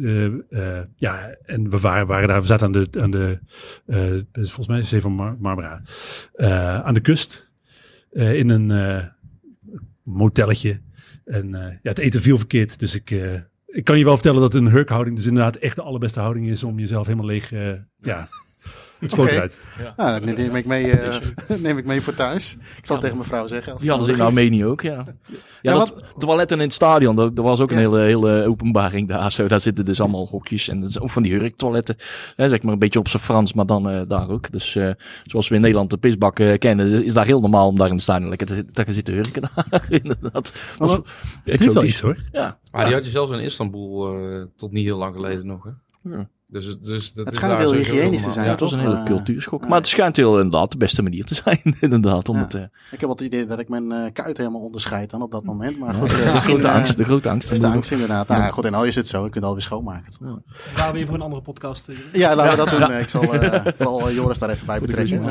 Ja, 0.96 1.36
en 1.46 1.70
we 1.70 1.80
waren, 1.80 2.08
waren 2.08 2.28
daar, 2.28 2.42
we 2.42 2.48
zaten 2.48 2.66
aan 2.66 2.72
de, 2.72 2.88
aan 3.00 3.12
de 3.12 3.40
eh, 3.86 3.98
volgens 4.32 4.68
mij 4.68 4.78
is 4.78 4.84
het 4.84 4.92
Zee 4.92 5.02
van 5.02 5.12
Mar 5.12 5.36
Marmara, 5.40 5.82
eh, 6.34 6.82
aan 6.82 6.94
de 6.94 7.00
kust. 7.00 7.52
in 8.12 8.50
een 8.50 9.12
motelletje. 10.04 10.82
En 11.26 11.50
ja, 11.82 11.90
het 11.90 11.98
eten 11.98 12.22
viel 12.22 12.38
verkeerd. 12.38 12.80
Dus 12.80 12.96
ik, 12.96 13.12
ik 13.66 13.84
kan 13.84 13.98
je 13.98 14.04
wel 14.04 14.13
vertellen 14.13 14.42
dat 14.42 14.54
een 14.54 14.70
hurkhouding 14.70 15.16
dus 15.16 15.26
inderdaad 15.26 15.56
echt 15.56 15.76
de 15.76 15.82
allerbeste 15.82 16.20
houding 16.20 16.48
is 16.48 16.63
om 16.63 16.80
jezelf 16.80 17.06
helemaal 17.06 17.28
leeg, 17.28 17.50
ja, 18.02 18.28
het 19.00 19.18
eruit. 19.18 19.58
Nou, 19.98 20.26
dat 20.26 20.38
neem 20.38 20.56
ik 20.56 20.66
mee, 20.66 20.92
eh, 20.92 21.20
neem 21.66 21.78
ik 21.78 21.86
mee 21.86 22.02
voor 22.02 22.14
thuis. 22.14 22.58
Ik 22.78 22.86
zal 22.86 22.96
het 22.96 23.04
tegen 23.04 23.18
mijn 23.18 23.30
vrouw 23.30 23.48
zeggen. 23.48 23.74
Als 23.74 23.82
Die 23.82 23.92
het 23.92 24.00
hadden 24.00 24.16
ze 24.16 24.22
in 24.24 24.28
is. 24.28 24.36
Armenië 24.36 24.66
ook, 24.66 24.82
ja. 24.82 25.06
Ja, 25.26 25.36
Ja, 25.62 25.74
dat, 25.74 26.04
toiletten 26.18 26.58
in 26.58 26.64
het 26.64 26.74
stadion, 26.74 27.16
dat, 27.16 27.36
dat 27.36 27.46
was 27.46 27.60
ook 27.60 27.72
een 27.72 27.80
Ja. 27.80 27.90
hele, 27.90 28.00
hele 28.00 28.48
openbaring 28.48 29.08
daar. 29.08 29.32
Zo, 29.32 29.48
daar 29.48 29.60
zitten 29.62 29.86
dus 29.86 30.00
allemaal 30.02 30.28
hokjes 30.28 30.68
en 30.68 30.80
dat 30.80 30.90
is 30.90 31.00
ook 31.00 31.10
van 31.10 31.24
die 31.24 31.32
hurktoiletten. 31.34 31.96
Hè, 32.36 32.50
zeg 32.50 32.62
maar 32.62 32.74
een 32.74 32.80
beetje 32.80 33.00
op 33.00 33.08
zijn 33.08 33.24
Frans, 33.24 33.54
maar 33.54 33.66
dan 33.66 33.90
eh, 33.90 34.02
daar 34.08 34.30
ook. 34.30 34.52
Dus 34.52 34.76
eh, 34.76 34.90
zoals 35.24 35.48
we 35.48 35.56
in 35.56 35.62
Nederland 35.62 35.90
de 35.90 35.98
pisbak 35.98 36.36
kennen, 36.60 37.04
is 37.04 37.14
daar 37.14 37.26
heel 37.26 37.40
normaal 37.40 37.68
om 37.68 37.78
daar 37.78 37.88
in 37.88 37.94
het 37.94 38.02
stadion 38.04 38.30
lekker 38.30 38.48
te, 38.48 38.66
te 38.66 38.84
gaan 38.84 38.94
zitten 38.94 39.14
hurken. 39.14 39.42
Daar, 39.42 39.86
inderdaad. 40.02 40.54
Maar 40.80 40.88
Was 40.88 41.02
wel 41.58 41.84
iets 41.84 42.00
hoor. 42.00 42.18
Ja. 42.32 42.60
Maar 42.72 42.86
die 42.86 42.94
had 42.94 43.06
je 43.06 43.12
zelfs 43.12 43.32
in 43.32 43.40
Istanbul 43.40 44.08
eh, 44.20 44.46
tot 44.56 44.72
niet 44.72 44.84
heel 44.86 44.98
lang 44.98 45.16
geleden 45.16 45.46
nog. 45.46 45.64
Hè? 45.64 45.70
Ja. 46.10 46.30
Dus, 46.50 46.66
het- 46.66 46.84
dus 46.84 47.14
dat 47.14 47.26
Het 47.26 47.34
is 47.34 47.40
schijnt 47.42 47.58
daar 47.58 47.68
heel 47.68 47.78
hygiënisch 47.78 48.24
te 48.24 48.32
zijn, 48.32 48.46
Ja, 48.46 48.52
het 48.52 48.60
was 48.60 48.72
een 48.72 48.80
hele 48.80 48.96
Eh, 48.96 49.04
cultuurschok. 49.06 49.62
ja. 49.62 49.68
Maar 49.68 49.78
het 49.78 49.88
schijnt 49.88 50.16
heel 50.16 50.36
inderdaad 50.36 50.72
de 50.72 50.78
beste 50.78 51.02
manier 51.02 51.26
te 51.26 51.36
zijn, 51.36 51.62
inderdaad. 51.80 52.30
Om 52.30 52.36
Ja. 52.36 52.42
het, 52.42 52.54
eh, 52.54 52.62
Ik 52.62 52.70
heb 52.90 53.00
wel 53.00 53.10
het 53.10 53.22
idee 53.22 53.46
dat 53.46 53.60
ik 53.60 53.70
mijn 53.70 53.92
eh, 53.92 54.14
kuit 54.14 54.38
helemaal 54.38 54.62
onderscheid 54.62 55.10
dan 55.10 55.22
op 55.22 55.32
dat 55.32 55.44
moment. 55.44 55.80
Maar 55.80 55.94
goed, 55.94 56.10
de 56.34 56.40
grote 56.40 56.70
angst, 56.70 56.98
de 56.98 57.04
grote 57.04 57.30
angst. 57.30 57.52
is 57.52 57.60
de 57.60 57.68
angst 57.68 57.92
inderdaad. 57.92 58.28
Nou, 58.28 58.52
goed, 58.52 58.66
en 58.66 58.74
al 58.74 58.86
is 58.86 58.96
het 58.96 59.08
zo. 59.08 59.18
Je 59.18 59.22
kunt 59.24 59.36
het 59.36 59.44
alweer 59.44 59.62
schoonmaken. 59.62 60.14
toch? 60.20 60.40
Daar 60.76 60.94
weer 60.94 61.06
voor 61.06 61.16
een 61.16 61.22
andere 61.22 61.42
podcast. 61.42 61.90
Ja, 62.14 62.36
laten 62.36 62.66
we 62.66 62.70
dat 62.80 62.80
doen. 62.90 62.98
Ik 62.98 63.10
zal 63.10 63.22
vooral 63.78 64.12
Joris 64.12 64.40
daar 64.40 64.50
even 64.50 64.66
bij 64.66 64.80
betrekken. 64.80 65.22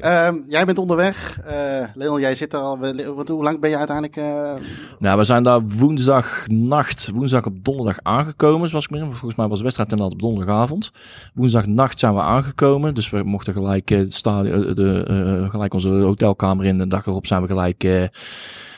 Ehm, 0.00 0.34
jij 0.48 0.64
bent 0.64 0.78
onderweg. 0.78 1.40
Eh 1.44 1.56
Leon, 1.94 2.20
jij 2.20 2.34
zit 2.34 2.52
er 2.52 2.58
al. 2.60 2.78
we- 2.78 3.12
Want 3.14 3.28
hoe 3.28 3.42
lang 3.42 3.60
ben 3.60 3.70
je 3.70 3.76
uiteindelijk? 3.76 4.16
eh, 4.16 4.52
Nou, 4.98 5.18
we 5.18 5.24
zijn 5.24 5.42
daar 5.42 5.60
woensdagnacht, 5.62 7.10
woensdag 7.14 7.44
op 7.46 7.64
donderdag 7.64 7.98
aangekomen, 8.02 8.68
zoals 8.68 8.84
ik 8.84 8.90
me 8.90 8.96
herinner. 8.96 9.18
Volgens 9.20 9.40
mij 9.40 9.48
was 9.48 9.56
de 9.58 9.64
wedstrijd 9.64 9.90
inderdaad 9.90 10.17
op 10.18 10.30
donderdagavond. 10.30 10.90
Woensdagnacht 11.34 11.98
zijn 11.98 12.14
we 12.14 12.20
aangekomen, 12.20 12.94
dus 12.94 13.10
we 13.10 13.22
mochten 13.22 13.52
gelijk, 13.52 13.90
eh, 13.90 13.98
het 13.98 14.14
stadion, 14.14 14.64
eh, 14.64 14.74
de, 14.74 15.04
eh, 15.04 15.50
gelijk 15.50 15.74
onze 15.74 15.88
hotelkamer 15.88 16.64
in. 16.64 16.78
De 16.78 16.86
dag 16.86 17.06
erop 17.06 17.26
zijn 17.26 17.42
we 17.42 17.48
gelijk 17.48 18.10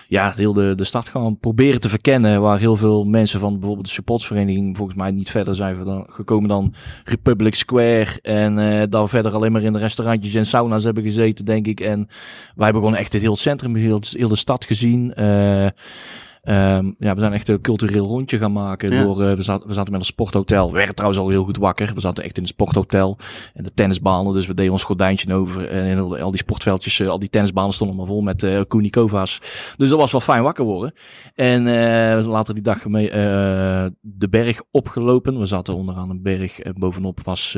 ja, 0.08 0.32
heel 0.36 0.52
de, 0.52 0.74
de 0.74 0.84
stad 0.84 1.08
gaan 1.08 1.38
proberen 1.38 1.80
te 1.80 1.88
verkennen. 1.88 2.40
Waar 2.40 2.58
heel 2.58 2.76
veel 2.76 3.04
mensen 3.04 3.40
van 3.40 3.52
bijvoorbeeld 3.52 3.86
de 3.86 3.92
supportsvereniging 3.92 4.76
volgens 4.76 4.96
mij 4.98 5.10
niet 5.10 5.30
verder 5.30 5.54
zijn 5.54 5.84
dan, 5.84 6.06
gekomen 6.08 6.48
dan 6.48 6.74
Republic 7.04 7.54
Square. 7.54 8.18
En 8.22 8.58
eh 8.58 8.86
daar 8.88 9.08
verder 9.08 9.32
alleen 9.32 9.52
maar 9.52 9.62
in 9.62 9.72
de 9.72 9.78
restaurantjes 9.78 10.34
en 10.34 10.46
sauna's 10.46 10.84
hebben 10.84 11.02
gezeten, 11.02 11.44
denk 11.44 11.66
ik. 11.66 11.80
En 11.80 12.06
wij 12.54 12.64
hebben 12.64 12.82
gewoon 12.82 12.96
echt 12.98 13.12
het 13.12 13.22
heel 13.22 13.36
centrum, 13.36 13.76
heel, 13.76 14.00
heel 14.10 14.28
de 14.28 14.36
stad 14.36 14.64
gezien. 14.64 15.12
Ehm, 16.42 16.90
ja, 16.98 17.14
we 17.14 17.20
zijn 17.20 17.32
echt 17.32 17.48
een 17.48 17.60
cultureel 17.60 18.06
rondje 18.06 18.38
gaan 18.38 18.52
maken. 18.52 18.92
Ja. 18.92 19.02
Door, 19.02 19.22
eh, 19.22 19.32
we, 19.32 19.42
zaten, 19.42 19.68
we 19.68 19.74
zaten 19.74 19.92
met 19.92 20.00
een 20.00 20.06
sporthotel. 20.06 20.68
We 20.68 20.76
werden 20.76 20.94
trouwens 20.94 21.22
al 21.22 21.28
heel 21.28 21.44
goed 21.44 21.56
wakker. 21.56 21.94
We 21.94 22.00
zaten 22.00 22.24
echt 22.24 22.36
in 22.36 22.42
een 22.42 22.48
sporthotel. 22.48 23.18
En 23.54 23.64
de 23.64 23.74
tennisbanen. 23.74 24.32
Dus 24.32 24.46
we 24.46 24.54
deden 24.54 24.72
ons 24.72 24.82
gordijntje 24.82 25.34
over. 25.34 25.68
En 25.68 25.98
al 26.20 26.30
die 26.30 26.40
sportveldjes, 26.40 27.00
eh, 27.00 27.08
al 27.08 27.18
die 27.18 27.28
tennisbanen 27.28 27.74
stonden 27.74 27.96
allemaal 27.96 28.14
vol 28.14 28.24
met 28.24 28.42
eh 28.42 28.60
Kunikova's. 28.68 29.40
Dus 29.76 29.88
dat 29.88 29.98
was 29.98 30.12
wel 30.12 30.20
fijn 30.20 30.42
wakker 30.42 30.64
worden. 30.64 30.92
En 31.34 31.64
we 31.64 32.18
zijn 32.20 32.32
later 32.32 32.54
die 32.54 32.62
dag 32.62 32.84
mee, 32.84 33.10
de 34.00 34.28
berg 34.30 34.62
opgelopen. 34.70 35.38
We 35.38 35.46
zaten 35.46 35.74
onderaan 35.74 36.10
een 36.10 36.22
berg. 36.22 36.58
En 36.58 36.74
bovenop 36.78 37.20
was 37.24 37.56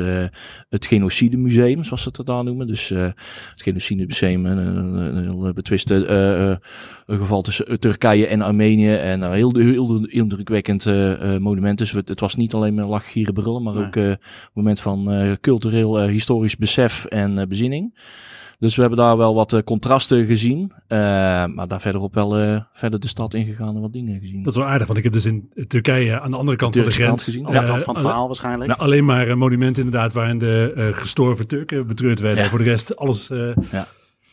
het 0.69 0.85
Genocide 0.85 1.37
Museum, 1.37 1.83
zoals 1.83 2.01
ze 2.01 2.09
het 2.13 2.25
daar 2.25 2.43
noemen. 2.43 2.67
Dus 2.67 2.89
het 2.89 3.13
Genocide 3.55 4.05
Museum. 4.05 4.45
Een, 4.45 4.57
een, 4.57 5.23
heel 5.23 5.53
betwiste 5.53 6.59
geval 7.07 7.41
tussen 7.41 7.79
Turkije 7.79 8.27
en 8.27 8.41
Armenië. 8.41 8.72
En 8.81 9.23
eh, 9.23 9.31
heel, 9.31 9.55
heel, 9.55 9.71
heel 9.71 10.05
indrukwekkend 10.05 10.85
eh, 10.85 11.35
eh, 11.35 11.41
monument. 11.41 11.77
Dus 11.77 11.91
het, 11.91 12.07
het 12.07 12.19
was 12.19 12.35
niet 12.35 12.53
alleen 12.53 12.73
maar 12.73 12.85
lach, 12.85 13.11
gieren, 13.11 13.33
brullen. 13.33 13.63
Maar 13.63 13.73
Nee. 13.73 13.85
ook 13.85 13.95
eh, 13.95 14.07
een 14.07 14.17
moment 14.53 14.79
van 14.79 15.11
eh, 15.11 15.31
cultureel, 15.41 15.99
eh, 15.99 16.09
historisch 16.09 16.57
besef 16.57 17.05
en 17.05 17.37
eh, 17.39 17.47
bezinning. 17.47 17.97
Dus 18.59 18.75
we 18.75 18.81
hebben 18.81 18.99
daar 18.99 19.17
wel 19.17 19.35
wat 19.35 19.53
eh, 19.53 19.59
contrasten 19.59 20.25
gezien. 20.25 20.71
Eh, 20.87 20.97
maar 21.45 21.67
daar 21.67 21.81
verderop 21.81 22.13
wel 22.13 22.37
eh, 22.37 22.59
verder 22.73 22.99
de 22.99 23.07
stad 23.07 23.33
ingegaan 23.33 23.75
en 23.75 23.81
wat 23.81 23.93
dingen 23.93 24.19
gezien. 24.19 24.43
Dat 24.43 24.53
is 24.53 24.59
wel 24.59 24.67
aardig, 24.69 24.85
want 24.87 24.97
ik 24.97 25.03
heb 25.03 25.13
dus 25.13 25.25
in 25.25 25.49
Turkije 25.67 26.19
aan 26.19 26.31
de 26.31 26.37
andere 26.37 26.57
kant 26.57 26.75
van 26.75 26.85
de 26.85 26.91
grens... 26.91 27.23
gezien. 27.23 27.47
aan 27.47 27.53
de 27.53 27.69
kant 27.69 27.81
van 27.83 27.93
het 27.93 28.03
verhaal 28.03 28.27
waarschijnlijk. 28.27 28.67
nou, 28.69 28.81
alleen 28.81 29.05
maar 29.05 29.27
een 29.29 29.37
monument 29.37 29.77
inderdaad 29.77 30.13
waarin 30.13 30.39
de 30.39 30.73
eh, 30.75 30.87
gestorven 30.91 31.47
Turken 31.47 31.87
betreurd 31.87 32.19
werden. 32.19 32.43
Ja. 32.43 32.49
Voor 32.49 32.59
de 32.59 32.63
rest 32.65 32.95
alles... 32.97 33.29
eh, 33.29 33.49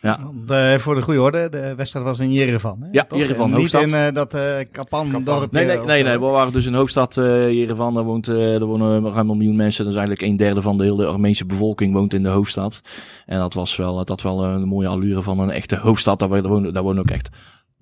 Want, 0.01 0.51
eh, 0.51 0.75
voor 0.75 0.95
de 0.95 1.03
goede 1.03 1.21
orde, 1.23 1.49
de 1.49 1.75
wedstrijd 1.75 2.05
was 2.05 2.19
in 2.19 2.33
Jerevan. 2.33 2.77
Hè? 2.81 2.89
Ja, 2.93 3.05
Toch? 3.05 3.19
Jerevan, 3.19 3.45
En 3.45 3.51
Niet 3.51 3.73
hoofdstad. 3.73 3.83
in 3.83 3.95
eh, 4.07 4.15
dat 4.15 4.35
eh 4.35 4.57
Kapan, 4.73 5.11
dorpje. 5.25 5.49
Nee, 5.51 5.65
nee, 5.65 5.79
nee, 5.79 6.03
nee. 6.03 6.19
We 6.19 6.25
waren 6.27 6.53
dus 6.53 6.67
in 6.67 6.73
de 6.73 6.79
hoofdstad 6.79 7.17
eh 7.17 7.51
Jerevan. 7.53 7.95
Daar, 7.95 8.05
woont, 8.05 8.29
eh, 8.29 8.55
er 8.55 8.65
wonen 8.65 9.13
ruim 9.13 9.31
een 9.31 9.37
miljoen 9.37 9.57
mensen. 9.57 9.85
Dat 9.85 9.93
is 9.93 9.99
eigenlijk 9.99 10.29
een 10.31 10.37
derde 10.37 10.63
van 10.63 10.79
de 10.79 10.85
hele 10.85 11.07
Armeense 11.07 11.47
bevolking 11.47 11.93
woont 11.93 12.15
in 12.15 12.23
de 12.23 12.29
hoofdstad. 12.29 12.81
En 13.27 13.39
dat 13.39 13.55
was 13.55 13.77
wel, 13.77 13.97
dat 13.97 14.09
had 14.09 14.23
wel 14.23 14.45
een 14.45 14.65
mooie 14.69 14.89
allure 14.89 15.23
van 15.23 15.39
een 15.39 15.51
echte 15.51 15.77
hoofdstad. 15.77 16.19
Daar, 16.19 16.29
daar, 16.29 16.43
wonen, 16.43 16.73
daar 16.73 16.83
wonen 16.83 17.03
ook 17.03 17.11
echt 17.11 17.29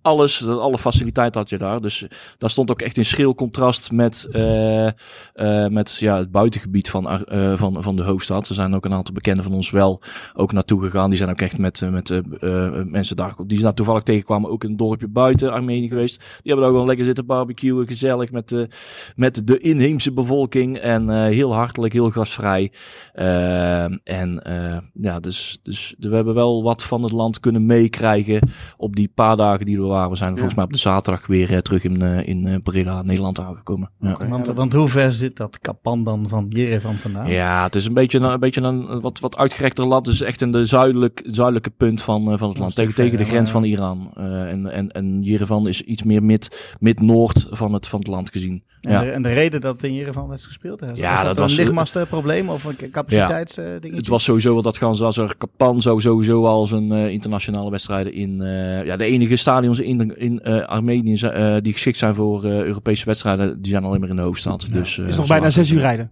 alles, 0.03 0.49
alle 0.49 0.79
faciliteit 0.79 1.35
had 1.35 1.49
je 1.49 1.59
daar. 1.59 1.81
Dus 1.81 2.05
daar 2.39 2.51
stond 2.51 2.71
ook 2.71 2.83
echt 2.83 2.97
in 2.97 3.05
schril 3.05 3.35
contrast 3.35 3.93
met, 3.93 4.29
eh, 4.33 4.87
eh, 4.87 5.71
met 5.71 5.97
ja, 5.97 6.19
het 6.19 6.31
buitengebied 6.31 6.91
van, 6.91 7.09
eh, 7.09 7.53
van, 7.57 7.83
van 7.83 7.97
de 7.97 8.03
hoofdstad. 8.03 8.49
Er 8.49 8.55
zijn 8.55 8.75
ook 8.75 8.85
een 8.85 8.93
aantal 8.93 9.15
bekenden 9.15 9.45
van 9.45 9.53
ons 9.53 9.71
wel 9.71 10.03
ook 10.35 10.53
naartoe 10.53 10.83
gegaan. 10.83 11.09
Die 11.09 11.19
zijn 11.19 11.31
ook 11.31 11.41
echt 11.41 11.59
met, 11.59 11.83
eh, 11.83 11.89
met 11.89 12.11
eh, 12.11 12.19
eh, 12.41 12.85
mensen 12.85 13.17
daar, 13.17 13.35
die 13.47 13.59
ze 13.59 13.75
toevallig 13.75 14.03
tegenkwamen, 14.03 14.51
ook 14.51 14.65
in 14.65 14.71
een 14.71 14.77
dorpje 14.77 15.09
buiten 15.09 15.53
Armenië 15.53 15.89
geweest. 15.89 16.17
Die 16.17 16.27
hebben 16.43 16.63
daar 16.63 16.71
gewoon 16.71 16.87
lekker 16.87 17.05
zitten 17.05 17.27
barbecuen, 17.27 17.87
gezellig 17.87 18.31
met 18.31 18.49
de, 18.49 18.69
met 19.17 19.47
de 19.47 19.59
inheemse 19.59 20.13
bevolking. 20.13 20.79
En 20.79 21.11
eh, 21.11 21.17
heel 21.23 21.55
hartelijk, 21.55 21.93
heel 21.93 22.11
gastvrij. 22.11 22.73
Eh, 23.13 23.83
en 24.05 24.43
eh, 24.43 24.79
ja, 24.93 25.21
dus, 25.21 25.61
dus 25.63 25.95
we 25.99 26.15
hebben 26.15 26.35
wel 26.35 26.63
wat 26.63 26.83
van 26.83 27.03
het 27.03 27.13
land 27.13 27.41
kunnen 27.41 27.67
meekrijgen 27.67 28.49
op 28.77 28.97
die 28.97 29.11
paar 29.15 29.37
dagen 29.37 29.67
die 29.67 29.81
we 29.81 29.87
waren. 29.89 30.11
We 30.11 30.17
zijn 30.17 30.33
volgens 30.33 30.55
mij 30.55 30.65
op 30.65 30.73
de 30.73 30.79
zaterdag 30.79 31.27
weer 31.27 31.53
eh, 31.53 31.59
terug 31.59 31.85
in, 31.85 32.03
eh, 32.03 32.29
in 32.29 32.47
eh, 32.47 32.55
Breda, 32.63 33.03
Nederland 33.03 33.41
aangekomen. 33.41 33.91
Want, 33.99 34.47
want 34.47 34.73
hoe 34.73 34.89
ver 34.89 35.13
zit 35.13 35.37
dat 35.37 35.59
Kapan 35.59 36.05
dan 36.05 36.29
van 36.29 36.47
Jerevan 36.49 36.95
vandaan? 36.95 37.31
Ja, 37.31 37.63
het 37.63 37.75
is 37.75 37.87
een 37.87 37.95
beetje, 37.95 38.19
een, 38.19 38.25
een, 38.33 38.41
beetje 38.41 38.61
een 38.61 39.01
wat, 39.01 39.21
wat 39.21 39.37
uitgerekter 39.37 39.87
land. 39.87 40.07
Het 40.07 40.15
is 40.15 40.21
echt 40.21 40.41
in 40.41 40.53
de 40.53 40.67
zuidelijk, 40.67 41.23
zuidelijke 41.31 41.71
punt 41.71 42.03
van, 42.03 42.39
van 42.39 42.49
het 42.49 42.59
land. 42.59 42.75
Tegen, 42.75 42.95
tegen 42.95 43.19
de 43.19 43.25
grens 43.25 43.53
maar- 43.53 43.61
van 43.61 43.65
Iran. 43.65 44.11
Eh, 44.15 44.51
en, 44.51 44.71
en, 44.71 44.89
en 44.89 45.23
Jerevan 45.23 45.69
is 45.69 45.83
iets 45.83 46.03
meer 46.03 46.23
mid, 46.23 46.75
mid-noord 46.81 47.47
van 47.51 47.73
het, 47.73 47.87
van 47.87 47.99
het 47.99 48.09
land 48.09 48.31
gezien. 48.31 48.63
En, 48.81 48.91
Ja. 48.93 49.01
de, 49.01 49.11
en 49.11 49.23
de 49.23 49.33
reden 49.33 49.61
dat 49.61 49.75
het 49.75 49.85
in 49.85 49.95
Jerevan 49.95 50.29
werd 50.29 50.43
gespeeld? 50.45 50.81
Hè? 50.81 50.87
Ja, 50.95 51.11
was 51.15 51.17
dat 51.17 51.25
dat, 51.25 51.39
was- 51.39 51.51
een 51.51 51.57
lichtmastenprobleem 51.65 52.49
of 52.49 52.65
een 52.65 52.77
capaciteitsdingetje? 52.91 53.97
Het 53.97 54.09
was 54.09 54.25
sowieso 54.25 54.55
wat 54.55 54.65
dat 54.65 54.77
gaan 54.77 54.95
zoals 54.95 55.17
er 55.17 55.37
Kapan 55.37 55.83
zou 55.83 56.01
sowieso 56.01 56.45
als 56.45 56.71
een 56.71 56.93
eh, 56.93 57.09
internationale 57.09 57.71
wedstrijden 57.71 58.13
in 58.13 58.41
eh, 58.43 58.85
ja 58.85 58.97
de 58.97 59.05
enige 59.05 59.37
stadions 59.37 59.79
in, 59.79 60.17
in 60.19 60.41
eh, 60.41 60.67
Armenië 60.67 61.15
eh, 61.21 61.57
die 61.63 61.73
geschikt 61.73 61.99
zijn 61.99 62.15
voor 62.15 62.45
eh, 62.45 62.51
Europese 62.63 63.05
wedstrijden 63.05 63.63
die 63.63 63.71
zijn 63.73 63.85
alleen 63.85 64.01
maar 64.01 64.09
in 64.09 64.17
de 64.17 64.23
hoofdstad. 64.23 64.67
dus, 64.73 64.99
eh, 64.99 65.07
is 65.07 65.17
nog 65.17 65.27
bijna 65.27 65.51
zes 65.51 65.71
uur 65.71 65.81
rijden. 65.81 66.11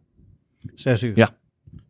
Zes 0.74 1.02
uur. 1.02 1.12
Ja. 1.14 1.28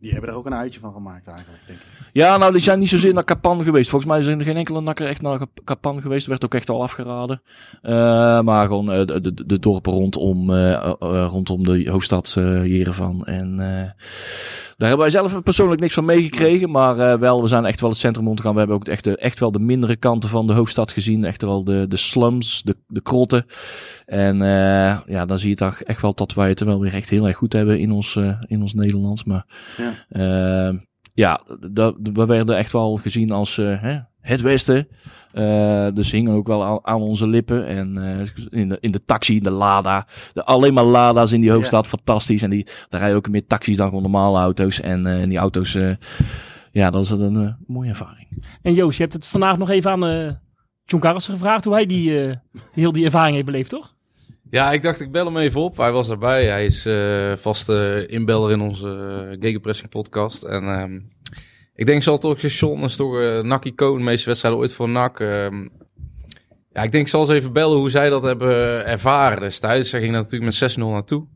Die 0.01 0.13
hebben 0.13 0.31
er 0.31 0.37
ook 0.37 0.47
een 0.47 0.55
uitje 0.55 0.81
van 0.81 0.93
gemaakt 0.93 1.27
eigenlijk, 1.27 1.63
denk 1.67 1.79
ik. 1.79 1.85
Ja, 2.13 2.37
nou 2.37 2.53
die 2.53 2.61
zijn 2.61 2.79
niet 2.79 2.89
zozeer 2.89 3.15
naar 3.15 3.25
Kapan 3.25 3.63
geweest. 3.63 3.91
Volgens 3.91 4.11
mij 4.11 4.23
zijn 4.23 4.39
er 4.39 4.45
geen 4.45 4.57
enkele 4.57 4.81
nakker 4.81 5.07
echt 5.07 5.23
naar 5.23 5.39
Kap- 5.39 5.61
Kapan 5.65 6.01
geweest. 6.01 6.25
Er 6.25 6.31
werd 6.31 6.45
ook 6.45 6.55
echt 6.55 6.69
al 6.71 6.83
afgeraden. 6.83 7.43
Eh, 7.83 8.41
maar 8.41 8.67
gewoon 8.67 8.93
eh, 8.93 9.07
de, 9.07 9.21
de, 9.21 9.47
de 9.47 9.59
dorpen 9.59 9.93
rondom, 9.93 10.51
eh, 10.55 10.95
rondom 11.31 11.63
de 11.63 11.91
hoofdstad 11.91 12.35
eh 12.39 12.65
Jerevan. 12.65 13.25
En 13.25 13.61
Daar 14.77 14.89
hebben 14.89 15.07
wij 15.07 15.17
zelf 15.21 15.43
persoonlijk 15.43 15.81
niks 15.81 15.95
van 15.95 16.05
meegekregen. 16.05 16.71
Maar 16.71 16.99
eh, 16.99 17.19
wel, 17.19 17.43
we 17.43 17.49
zijn 17.49 17.65
echt 17.65 17.81
wel 17.81 17.91
het 17.91 17.99
centrum 17.99 18.27
rondgegaan. 18.27 18.53
We 18.53 18.59
hebben 18.59 18.77
ook 18.77 18.89
echt, 18.89 19.05
de- 19.05 19.17
echt 19.17 19.39
wel 19.41 19.53
de 19.53 19.59
mindere 19.59 19.97
kanten 19.97 20.29
van 20.29 20.47
de 20.47 20.53
hoofdstad 20.53 20.93
gezien. 20.93 21.25
Echt 21.25 21.43
wel 21.43 21.65
de, 21.65 21.85
de 21.89 21.97
slums, 21.97 22.63
de, 22.63 22.77
de 22.87 23.01
krotten. 23.03 23.47
En 24.07 24.43
eh, 24.43 24.99
ja, 25.07 25.27
dan 25.27 25.39
zie 25.39 25.49
je 25.49 25.55
toch 25.55 25.81
echt 25.81 26.03
wel 26.03 26.15
dat 26.15 26.35
wij 26.35 26.49
het 26.49 26.61
er 26.61 26.67
wel 26.67 26.81
weer 26.81 26.95
echt 26.95 27.09
heel 27.11 27.27
erg 27.27 27.37
goed 27.37 27.53
hebben 27.53 27.79
in 27.79 27.91
ons, 27.91 28.17
eh, 28.17 28.41
in 28.47 28.63
ons 28.63 28.75
Nederlands. 28.75 29.25
Maar 29.25 29.47
Ja. 30.09 30.73
ja, 31.15 31.41
we 32.13 32.27
werden 32.27 32.57
echt 32.57 32.73
wel 32.73 32.97
gezien 32.97 33.31
als 33.31 33.57
hè, 33.57 33.99
het 34.27 34.41
Westen. 34.41 34.89
Eh, 35.33 35.89
dus 35.95 36.11
hingen 36.11 36.33
ook 36.33 36.47
wel 36.47 36.65
aan, 36.65 36.79
aan 36.83 37.01
onze 37.01 37.29
lippen. 37.29 37.67
En 37.67 37.99
eh, 37.99 38.61
in, 38.61 38.69
de, 38.69 38.79
in 38.81 38.91
de 38.91 39.05
taxi, 39.05 39.41
de 39.41 39.51
Lada. 39.51 40.07
De, 40.33 40.45
alleen 40.45 40.75
maar 40.75 40.85
Lada's 40.85 41.33
in 41.33 41.41
die 41.41 41.51
hoofdstad, 41.51 41.87
fantastisch. 41.87 42.43
En 42.43 42.51
die, 42.51 42.67
daar 42.89 43.01
rijden 43.01 43.19
ook 43.19 43.29
meer 43.29 43.47
taxis 43.47 43.77
dan 43.77 43.89
gewoon 43.89 44.03
normale 44.03 44.39
auto's. 44.39 44.81
En 44.81 45.07
eh, 45.07 45.21
in 45.21 45.29
die 45.29 45.39
auto's, 45.39 45.75
eh, 45.75 45.91
ja, 46.73 46.91
dat 46.91 47.05
is 47.05 47.11
een 47.11 47.57
mooie 47.67 47.89
ervaring. 47.89 48.29
En 48.63 48.75
Joost, 48.75 48.97
je 48.97 49.03
hebt 49.03 49.15
het 49.15 49.27
vandaag 49.27 49.59
nog 49.59 49.71
even 49.71 49.91
aan 49.91 50.07
eh 50.07 50.31
John 50.87 51.03
Carlsen 51.03 51.33
gevraagd 51.33 51.65
hoe 51.65 51.75
hij 51.75 51.87
die, 51.87 52.21
eh, 52.21 52.37
heel 52.73 52.93
die 52.93 53.05
ervaring 53.05 53.35
heeft 53.35 53.47
beleefd, 53.47 53.71
toch? 53.71 53.95
Ja, 54.51 54.73
ik 54.73 54.83
dacht 54.83 55.01
ik 55.01 55.13
bel 55.13 55.25
hem 55.25 55.37
even 55.37 55.61
op. 55.61 55.77
Hij 55.77 55.93
was 55.93 56.11
erbij. 56.11 56.47
Hij 56.47 56.65
is 56.65 56.87
eh 56.87 57.33
vaste 57.37 58.07
inbeller 58.09 58.51
in 58.51 58.61
onze 58.61 59.29
uh, 59.31 59.37
Gegenpressing 59.41 59.91
podcast. 59.91 60.43
En 60.43 60.63
ehm, 60.63 61.01
ik 61.77 61.87
denk 61.87 62.03
zal 62.03 62.19
toch 62.19 62.41
John 62.41 62.85
is 62.85 62.97
toch 62.97 63.15
uh, 63.15 63.41
NAC-icoon. 63.41 63.99
De 63.99 64.05
meeste 64.05 64.27
wedstrijden 64.27 64.61
ooit 64.61 64.73
voor 64.73 64.89
NAC. 64.89 65.21
Ehm, 65.21 65.69
ja, 66.73 66.83
ik 66.83 66.93
denk 66.93 67.05
ik 67.05 67.09
zal 67.09 67.21
eens 67.21 67.31
even 67.31 67.53
bellen 67.53 67.79
hoe 67.79 67.91
zij 67.91 68.09
dat 68.09 68.23
hebben 68.23 68.87
ervaren 68.87 69.41
destijds. 69.41 69.91
Zij 69.91 70.01
ging 70.01 70.15
er 70.15 70.21
natuurlijk 70.21 70.61
met 70.61 70.77
6-0 70.77 70.79
naartoe. 70.79 71.27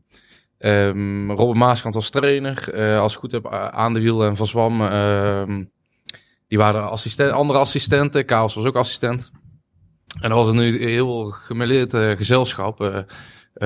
Um, 0.59 1.31
Robin 1.31 1.57
Maaskant 1.57 1.93
was 1.93 2.09
trainer. 2.09 2.69
Uh, 2.73 2.99
als 2.99 3.13
ik 3.13 3.19
goed 3.19 3.31
heb, 3.31 3.47
aan 3.51 3.93
de 3.93 3.99
wiel 3.99 4.23
en 4.23 4.35
Van 4.35 4.47
Zwam. 4.47 4.81
Uh, 4.81 5.43
die 6.47 6.57
waren 6.57 6.89
assistent, 6.89 7.31
andere 7.31 7.59
assistenten. 7.59 8.25
Kaals 8.25 8.53
was 8.53 8.65
ook 8.65 8.75
assistent. 8.75 9.31
En 10.21 10.29
er 10.29 10.35
was 10.35 10.51
nu 10.51 10.89
heel 10.89 11.25
gemêleerd 11.25 11.93
uh, 11.93 12.09
gezelschap. 12.09 13.05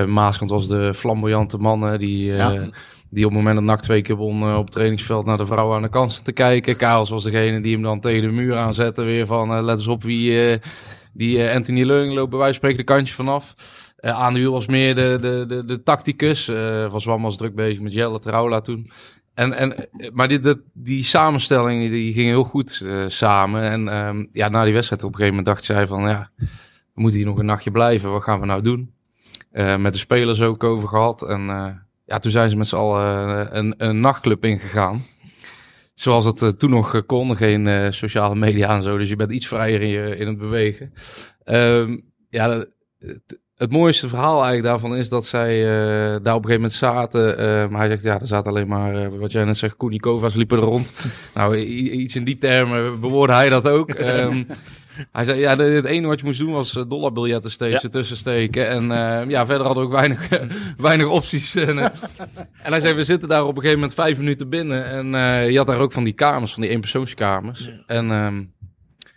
Maaskant 0.06 0.50
was 0.50 0.68
de 0.68 0.94
flamboyante 0.94 1.58
man 1.58 1.96
die, 1.96 2.32
ja. 2.32 2.70
Die 3.10 3.24
op 3.24 3.30
het 3.30 3.38
moment 3.38 3.56
dat 3.56 3.64
NAC 3.64 3.80
twee 3.80 4.02
keer 4.02 4.16
won 4.16 4.56
op 4.56 4.64
het 4.64 4.72
trainingsveld 4.72 5.26
naar 5.26 5.38
de 5.38 5.46
vrouwen 5.46 5.76
aan 5.76 5.82
de 5.82 5.88
kansen 5.88 6.24
te 6.24 6.32
kijken. 6.32 6.76
Kaals 6.76 7.10
was 7.10 7.24
degene 7.24 7.60
die 7.60 7.72
hem 7.72 7.82
dan 7.82 8.00
tegen 8.00 8.22
de 8.22 8.34
muur 8.34 8.56
aanzette 8.56 9.02
weer 9.02 9.26
van 9.26 9.64
let 9.64 9.78
eens 9.78 9.86
op 9.86 10.02
wie 10.02 10.60
die 11.12 11.50
Anthony 11.50 11.82
Leuning 11.82 12.14
loopt 12.14 12.30
bij 12.30 12.38
wijze 12.38 12.60
van 12.60 12.68
spreken 12.68 12.86
de 12.86 12.92
kantje 12.92 13.14
vanaf. 13.14 13.54
Uh, 14.00 14.10
aan 14.10 14.34
de 14.34 14.48
was 14.48 14.66
meer 14.66 14.94
de, 14.94 15.18
de, 15.20 15.44
de, 15.48 15.64
de 15.64 15.82
tacticus. 15.82 16.48
Uh, 16.48 16.90
van 16.90 17.00
Zwam 17.00 17.30
druk 17.30 17.54
bezig 17.54 17.80
met 17.80 17.92
Jelle 17.92 18.20
Traula 18.20 18.60
toen. 18.60 18.90
En, 19.34 19.52
en, 19.52 19.88
maar 20.12 20.28
die, 20.28 20.40
die, 20.40 20.60
die 20.72 21.04
samenstelling 21.04 21.90
die 21.90 22.12
ging 22.12 22.28
heel 22.28 22.44
goed 22.44 22.80
uh, 22.84 23.04
samen. 23.06 23.62
En 23.62 24.08
um, 24.08 24.28
ja, 24.32 24.48
na 24.48 24.64
die 24.64 24.72
wedstrijd 24.72 25.02
op 25.02 25.08
een 25.08 25.16
gegeven 25.16 25.36
moment 25.36 25.54
dacht 25.54 25.64
zij 25.64 25.86
van... 25.86 26.08
ja, 26.08 26.30
we 26.36 27.00
moeten 27.00 27.18
hier 27.18 27.28
nog 27.28 27.38
een 27.38 27.46
nachtje 27.46 27.70
blijven. 27.70 28.10
Wat 28.10 28.22
gaan 28.22 28.40
we 28.40 28.46
nou 28.46 28.62
doen? 28.62 28.92
Uh, 29.52 29.76
met 29.76 29.92
de 29.92 29.98
spelers 29.98 30.40
ook 30.40 30.64
over 30.64 30.88
gehad. 30.88 31.22
En 31.22 31.46
uh, 31.46 31.66
ja, 32.06 32.18
toen 32.18 32.30
zijn 32.30 32.50
ze 32.50 32.56
met 32.56 32.66
z'n 32.66 32.76
allen 32.76 33.56
een, 33.56 33.74
een 33.78 34.00
nachtclub 34.00 34.44
ingegaan. 34.44 35.04
Zoals 35.94 36.24
het 36.24 36.58
toen 36.58 36.70
nog 36.70 37.06
kon. 37.06 37.36
Geen 37.36 37.92
sociale 37.92 38.34
media 38.34 38.74
en 38.74 38.82
zo. 38.82 38.98
Dus 38.98 39.08
je 39.08 39.16
bent 39.16 39.32
iets 39.32 39.46
vrijer 39.46 39.80
in, 39.80 39.88
je, 39.88 40.16
in 40.16 40.26
het 40.26 40.38
bewegen. 40.38 40.92
Um, 41.44 42.12
ja, 42.28 42.64
het, 43.56 43.70
mooiste 43.70 44.08
verhaal 44.08 44.34
eigenlijk 44.34 44.64
daarvan 44.64 44.96
is 44.96 45.08
dat 45.08 45.26
zij 45.26 45.58
uh, 45.58 45.68
daar 46.22 46.34
op 46.34 46.44
een 46.44 46.50
gegeven 46.50 46.54
moment 46.54 46.72
zaten. 46.72 47.36
Maar 47.70 47.80
hij 47.80 47.88
zegt, 47.88 48.02
ja, 48.02 48.20
er 48.20 48.26
zaten 48.26 48.50
alleen 48.50 48.68
maar, 48.68 49.18
wat 49.18 49.32
jij 49.32 49.44
net 49.44 49.56
zegt, 49.56 49.76
Koenikova's 49.76 50.34
liepen 50.34 50.58
er 50.58 50.64
rond. 50.64 50.92
nou, 51.34 51.56
iets 51.56 52.16
in 52.16 52.24
die 52.24 52.38
termen 52.38 53.00
bewoordde 53.00 53.34
hij 53.34 53.48
dat 53.48 53.68
ook. 53.68 53.98
Um, 53.98 54.46
hij 55.12 55.24
zei, 55.24 55.40
ja, 55.40 55.56
het 55.56 55.84
enige 55.84 56.06
wat 56.06 56.20
je 56.20 56.26
moest 56.26 56.38
doen 56.38 56.52
was 56.52 56.72
dollarbiljetten 56.88 57.50
steeds 57.50 57.74
ja. 57.74 57.82
ertussen 57.82 58.16
steken. 58.16 58.68
En 58.68 58.88
ja, 59.28 59.46
verder 59.46 59.66
hadden 59.66 59.82
we 59.82 59.88
ook 59.88 59.96
weinig, 59.96 60.28
weinig 60.76 61.08
opties. 61.08 61.54
En, 61.66 61.78
en, 61.78 61.92
hij 62.72 62.80
zei, 62.80 62.94
we 62.94 63.04
zitten 63.04 63.28
daar 63.28 63.42
op 63.42 63.48
een 63.48 63.54
gegeven 63.54 63.78
moment 63.78 63.94
vijf 63.94 64.18
minuten 64.18 64.48
binnen. 64.48 64.84
En 64.84 65.06
je 65.52 65.56
had 65.56 65.66
daar 65.66 65.78
ook 65.78 65.92
van 65.92 66.04
die 66.04 66.12
kamers, 66.12 66.52
van 66.52 66.62
die 66.62 66.70
eenpersoonskamers. 66.70 67.64
Ja. 67.64 67.82
En... 67.86 68.10
Um, 68.10 68.54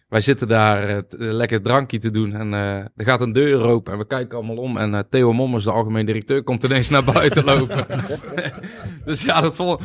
wij 0.10 0.22
zitten 0.22 0.48
daar 0.48 1.04
lekker 1.10 1.62
drankje 1.62 1.98
te 1.98 2.10
doen 2.10 2.34
en 2.34 2.54
er 2.96 3.06
gaat 3.06 3.22
een 3.22 3.34
deur 3.34 3.62
open 3.62 3.94
en 3.94 4.00
we 4.00 4.08
kijken 4.08 4.38
allemaal 4.38 4.56
om 4.56 4.78
en 4.78 5.08
Theo 5.10 5.34
Mommers, 5.34 5.64
de 5.64 5.72
algemeen 5.72 6.06
directeur, 6.06 6.44
komt 6.44 6.64
ineens 6.64 6.90
naar 6.90 7.04
buiten 7.04 7.44
lopen. 7.44 7.86
dus 9.06 9.22
ja, 9.22 9.42
dat, 9.42 9.56
vol, 9.56 9.80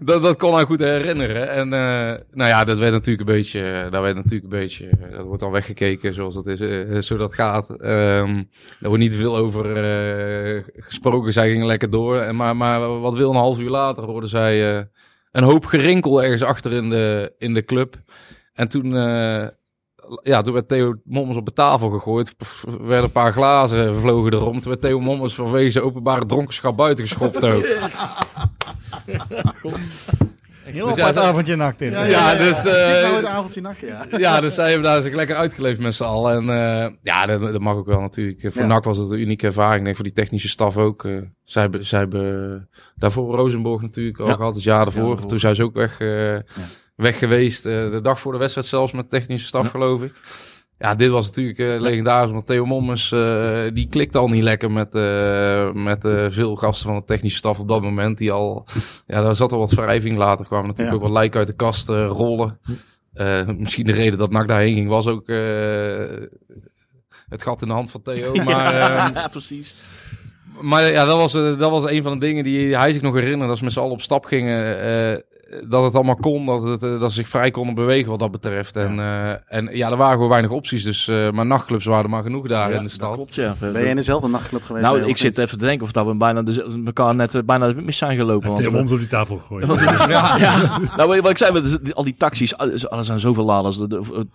dat, 0.00 0.22
dat, 0.22 0.36
kon 0.36 0.54
hij 0.54 0.64
goed 0.64 0.80
herinneren. 0.80 1.48
En 1.48 1.68
nou 1.68 2.48
ja, 2.48 2.64
dat 2.64 2.78
werd 2.78 2.92
natuurlijk 2.92 3.28
een 3.28 3.34
beetje, 3.34 3.88
dat 3.90 4.02
werd 4.02 4.14
natuurlijk 4.14 4.52
een 4.52 4.58
beetje, 4.58 4.90
dat 5.10 5.26
wordt 5.26 5.40
dan 5.40 5.50
weggekeken 5.50 6.14
zoals 6.14 6.34
dat 6.34 6.46
is, 6.46 7.06
zo 7.06 7.16
dat 7.16 7.34
gaat. 7.34 7.70
Um, 7.70 8.48
er 8.80 8.88
wordt 8.88 9.02
niet 9.02 9.14
veel 9.14 9.36
over 9.36 9.64
gesproken, 10.76 11.32
zij 11.32 11.50
gingen 11.50 11.66
lekker 11.66 11.90
door. 11.90 12.20
En, 12.20 12.36
maar, 12.36 12.56
maar 12.56 13.00
wat 13.00 13.14
wil 13.14 13.30
een 13.30 13.36
half 13.36 13.58
uur 13.58 13.70
later 13.70 14.04
hoorden 14.04 14.28
zij 14.28 14.88
een 15.32 15.44
hoop 15.44 15.66
gerinkel 15.66 16.22
ergens 16.22 16.42
achter 16.42 16.72
in 16.72 16.90
de, 16.90 17.34
in 17.38 17.54
de 17.54 17.64
club. 17.64 17.96
En 18.52 18.68
toen 18.68 18.94
ja, 20.22 20.42
toen 20.42 20.54
werd 20.54 20.68
Theo 20.68 20.94
Mommers 21.04 21.38
op 21.38 21.46
de 21.46 21.52
tafel 21.52 21.90
gegooid. 21.90 22.34
Er 22.38 22.86
werden 22.86 23.04
een 23.04 23.12
paar 23.12 23.32
glazen 23.32 23.96
vlogen 23.96 24.32
erom. 24.32 24.60
Toen 24.60 24.70
werd 24.70 24.80
Theo 24.80 25.00
Mommers 25.00 25.34
vanwege 25.34 25.82
openbare 25.82 26.26
dronkenschap 26.26 26.76
buiten 26.76 27.06
geschopt 27.06 27.44
ook. 27.44 27.64
Heel 30.64 30.86
dus 30.86 30.98
apart 30.98 31.16
avondje 31.16 31.56
nakt 31.56 31.80
in. 31.80 31.90
Ja, 31.90 32.04
ja, 32.04 32.32
ja 32.32 32.38
dus... 32.38 32.64
Uh, 32.64 32.72
nou 32.72 33.16
het 33.16 33.26
avondje 33.26 33.60
nakt, 33.60 33.78
ja. 33.80 34.06
ja, 34.10 34.40
dus 34.40 34.54
zij 34.54 34.70
hebben 34.70 34.90
daar 34.90 35.02
zich 35.02 35.14
lekker 35.14 35.36
uitgeleefd 35.36 35.80
met 35.80 35.94
z'n 35.94 36.04
allen. 36.04 36.32
En 36.32 36.42
uh, 36.42 36.92
ja, 37.02 37.26
dat, 37.26 37.40
dat, 37.40 37.60
mag 37.60 37.76
ook 37.76 37.86
wel 37.86 38.00
natuurlijk. 38.00 38.40
Voor 38.52 38.62
ja. 38.62 38.66
NAC 38.68 38.84
was 38.84 38.98
het 38.98 39.10
een 39.10 39.20
unieke 39.20 39.46
ervaring. 39.46 39.78
Ik 39.78 39.84
denk 39.84 39.96
voor 39.96 40.04
die 40.04 40.14
technische 40.14 40.48
staf 40.48 40.76
ook. 40.76 41.04
Uh, 41.04 41.22
zij, 41.44 41.62
hebben, 41.62 41.86
zij 41.86 41.98
hebben 41.98 42.68
daarvoor 42.96 43.36
Rosenborg 43.36 43.82
natuurlijk 43.82 44.18
al 44.18 44.34
gehad. 44.34 44.54
Het 44.54 44.64
jaar 44.64 44.86
ervoor. 44.86 45.26
Toen 45.26 45.38
zijn 45.38 45.54
ze 45.54 45.62
ook 45.62 45.74
weg 45.74 45.98
weg 46.96 47.18
geweest. 47.18 47.66
Uh, 47.66 47.90
de 47.90 48.00
dag 48.00 48.20
voor 48.20 48.32
de 48.32 48.38
wedstrijd 48.38 48.66
zelfs 48.66 48.92
met 48.92 49.10
technische 49.10 49.46
staf, 49.46 49.62
ja. 49.62 49.68
geloof 49.68 50.02
ik. 50.02 50.12
Ja, 50.78 50.94
dit 50.94 51.10
was 51.10 51.26
natuurlijk 51.26 51.58
uh, 51.58 51.80
legendarisch, 51.80 52.30
want 52.30 52.46
Theo 52.46 52.64
Mommers, 52.64 53.12
uh, 53.12 53.64
die 53.72 53.88
klikt 53.88 54.16
al 54.16 54.28
niet 54.28 54.42
lekker 54.42 54.70
met, 54.70 54.92
met 55.74 56.00
veel 56.34 56.56
gasten 56.56 56.88
van 56.88 56.98
de 56.98 57.04
technische 57.04 57.38
staf 57.38 57.58
op 57.58 57.68
dat 57.68 57.82
moment. 57.82 58.18
Die 58.18 58.32
al, 58.32 58.66
ja, 59.06 59.22
daar 59.22 59.36
zat 59.36 59.52
al 59.52 59.58
wat 59.58 59.70
wrijving. 59.70 60.16
Later 60.16 60.46
kwamen 60.46 60.66
natuurlijk 60.66 60.96
ja. 60.96 61.02
ook 61.02 61.08
wat 61.08 61.18
lijken 61.18 61.38
uit 61.38 61.48
de 61.48 61.56
kast 61.56 61.88
rollen. 61.88 62.58
misschien 63.58 63.84
de 63.84 63.92
reden 63.92 64.18
dat 64.18 64.30
NAC 64.30 64.46
daarheen 64.46 64.74
ging 64.74 64.88
was 64.88 65.06
ook 65.06 65.28
het 67.28 67.42
gat 67.42 67.62
in 67.62 67.68
de 67.68 67.74
hand 67.74 67.90
van 67.90 68.02
Theo. 68.02 68.34
Maar, 68.44 68.74
ja, 69.14 69.28
precies. 69.28 69.74
Maar 70.60 70.92
ja, 70.92 71.04
dat 71.04 71.16
was, 71.16 71.32
dat 71.32 71.70
was 71.70 71.90
een 71.90 72.02
van 72.02 72.12
de 72.12 72.26
dingen 72.26 72.44
die 72.44 72.76
hij 72.76 72.92
zich 72.92 73.02
nog 73.02 73.14
herinnerde. 73.14 73.50
Als 73.50 73.58
we 73.58 73.64
met 73.64 73.74
z'n 73.74 73.80
allen 73.80 73.92
op 73.92 74.02
stap 74.02 74.24
gingen 74.24 75.24
dat 75.68 75.84
het 75.84 75.94
allemaal 75.94 76.16
kon, 76.16 76.46
dat, 76.46 76.62
het, 76.62 76.80
dat 76.80 77.10
ze 77.10 77.16
zich 77.16 77.28
vrij 77.28 77.50
konden 77.50 77.74
bewegen 77.74 78.10
wat 78.10 78.18
dat 78.18 78.30
betreft. 78.30 78.76
En 78.76 78.94
ja, 78.94 79.32
uh, 79.32 79.38
en, 79.46 79.68
ja 79.76 79.90
er 79.90 79.96
waren 79.96 80.12
gewoon 80.12 80.28
weinig 80.28 80.50
opties, 80.50 80.82
dus, 80.82 81.08
uh, 81.08 81.30
maar 81.30 81.46
nachtclubs 81.46 81.84
waren 81.84 82.04
er 82.04 82.10
maar 82.10 82.22
genoeg 82.22 82.48
daar 82.48 82.70
ja, 82.70 82.76
in 82.76 82.82
de 82.82 82.88
stad. 82.88 83.14
Klopt, 83.14 83.34
ja. 83.34 83.54
Ben 83.58 83.82
je 83.82 83.88
in 83.88 83.96
dezelfde 83.96 84.28
nachtclub 84.28 84.62
geweest? 84.62 84.84
Nou, 84.84 85.02
ik 85.02 85.16
zit 85.16 85.38
even 85.38 85.58
te 85.58 85.64
denken 85.64 85.86
of 85.86 85.92
dat 85.92 86.06
we 86.06 86.14
bijna 86.14 86.42
de, 86.42 86.82
elkaar 86.84 87.14
net 87.14 87.46
bijna 87.46 87.72
mis 87.76 87.96
zijn 87.96 88.16
gelopen. 88.16 88.48
Heeft 88.48 88.60
helemaal 88.60 88.92
op 88.92 88.98
die 88.98 89.08
tafel 89.08 89.36
gegooid. 89.36 89.80
ja, 90.08 90.36
ja. 90.36 90.78
nou, 90.96 91.20
wat 91.20 91.30
ik 91.30 91.38
zei, 91.38 91.52
met 91.52 91.94
al 91.94 92.04
die 92.04 92.16
taxis, 92.18 92.54
er 92.90 93.04
zijn 93.04 93.20
zoveel 93.20 93.44
laders. 93.44 93.78
De, 93.78 93.86
de, 93.86 94.26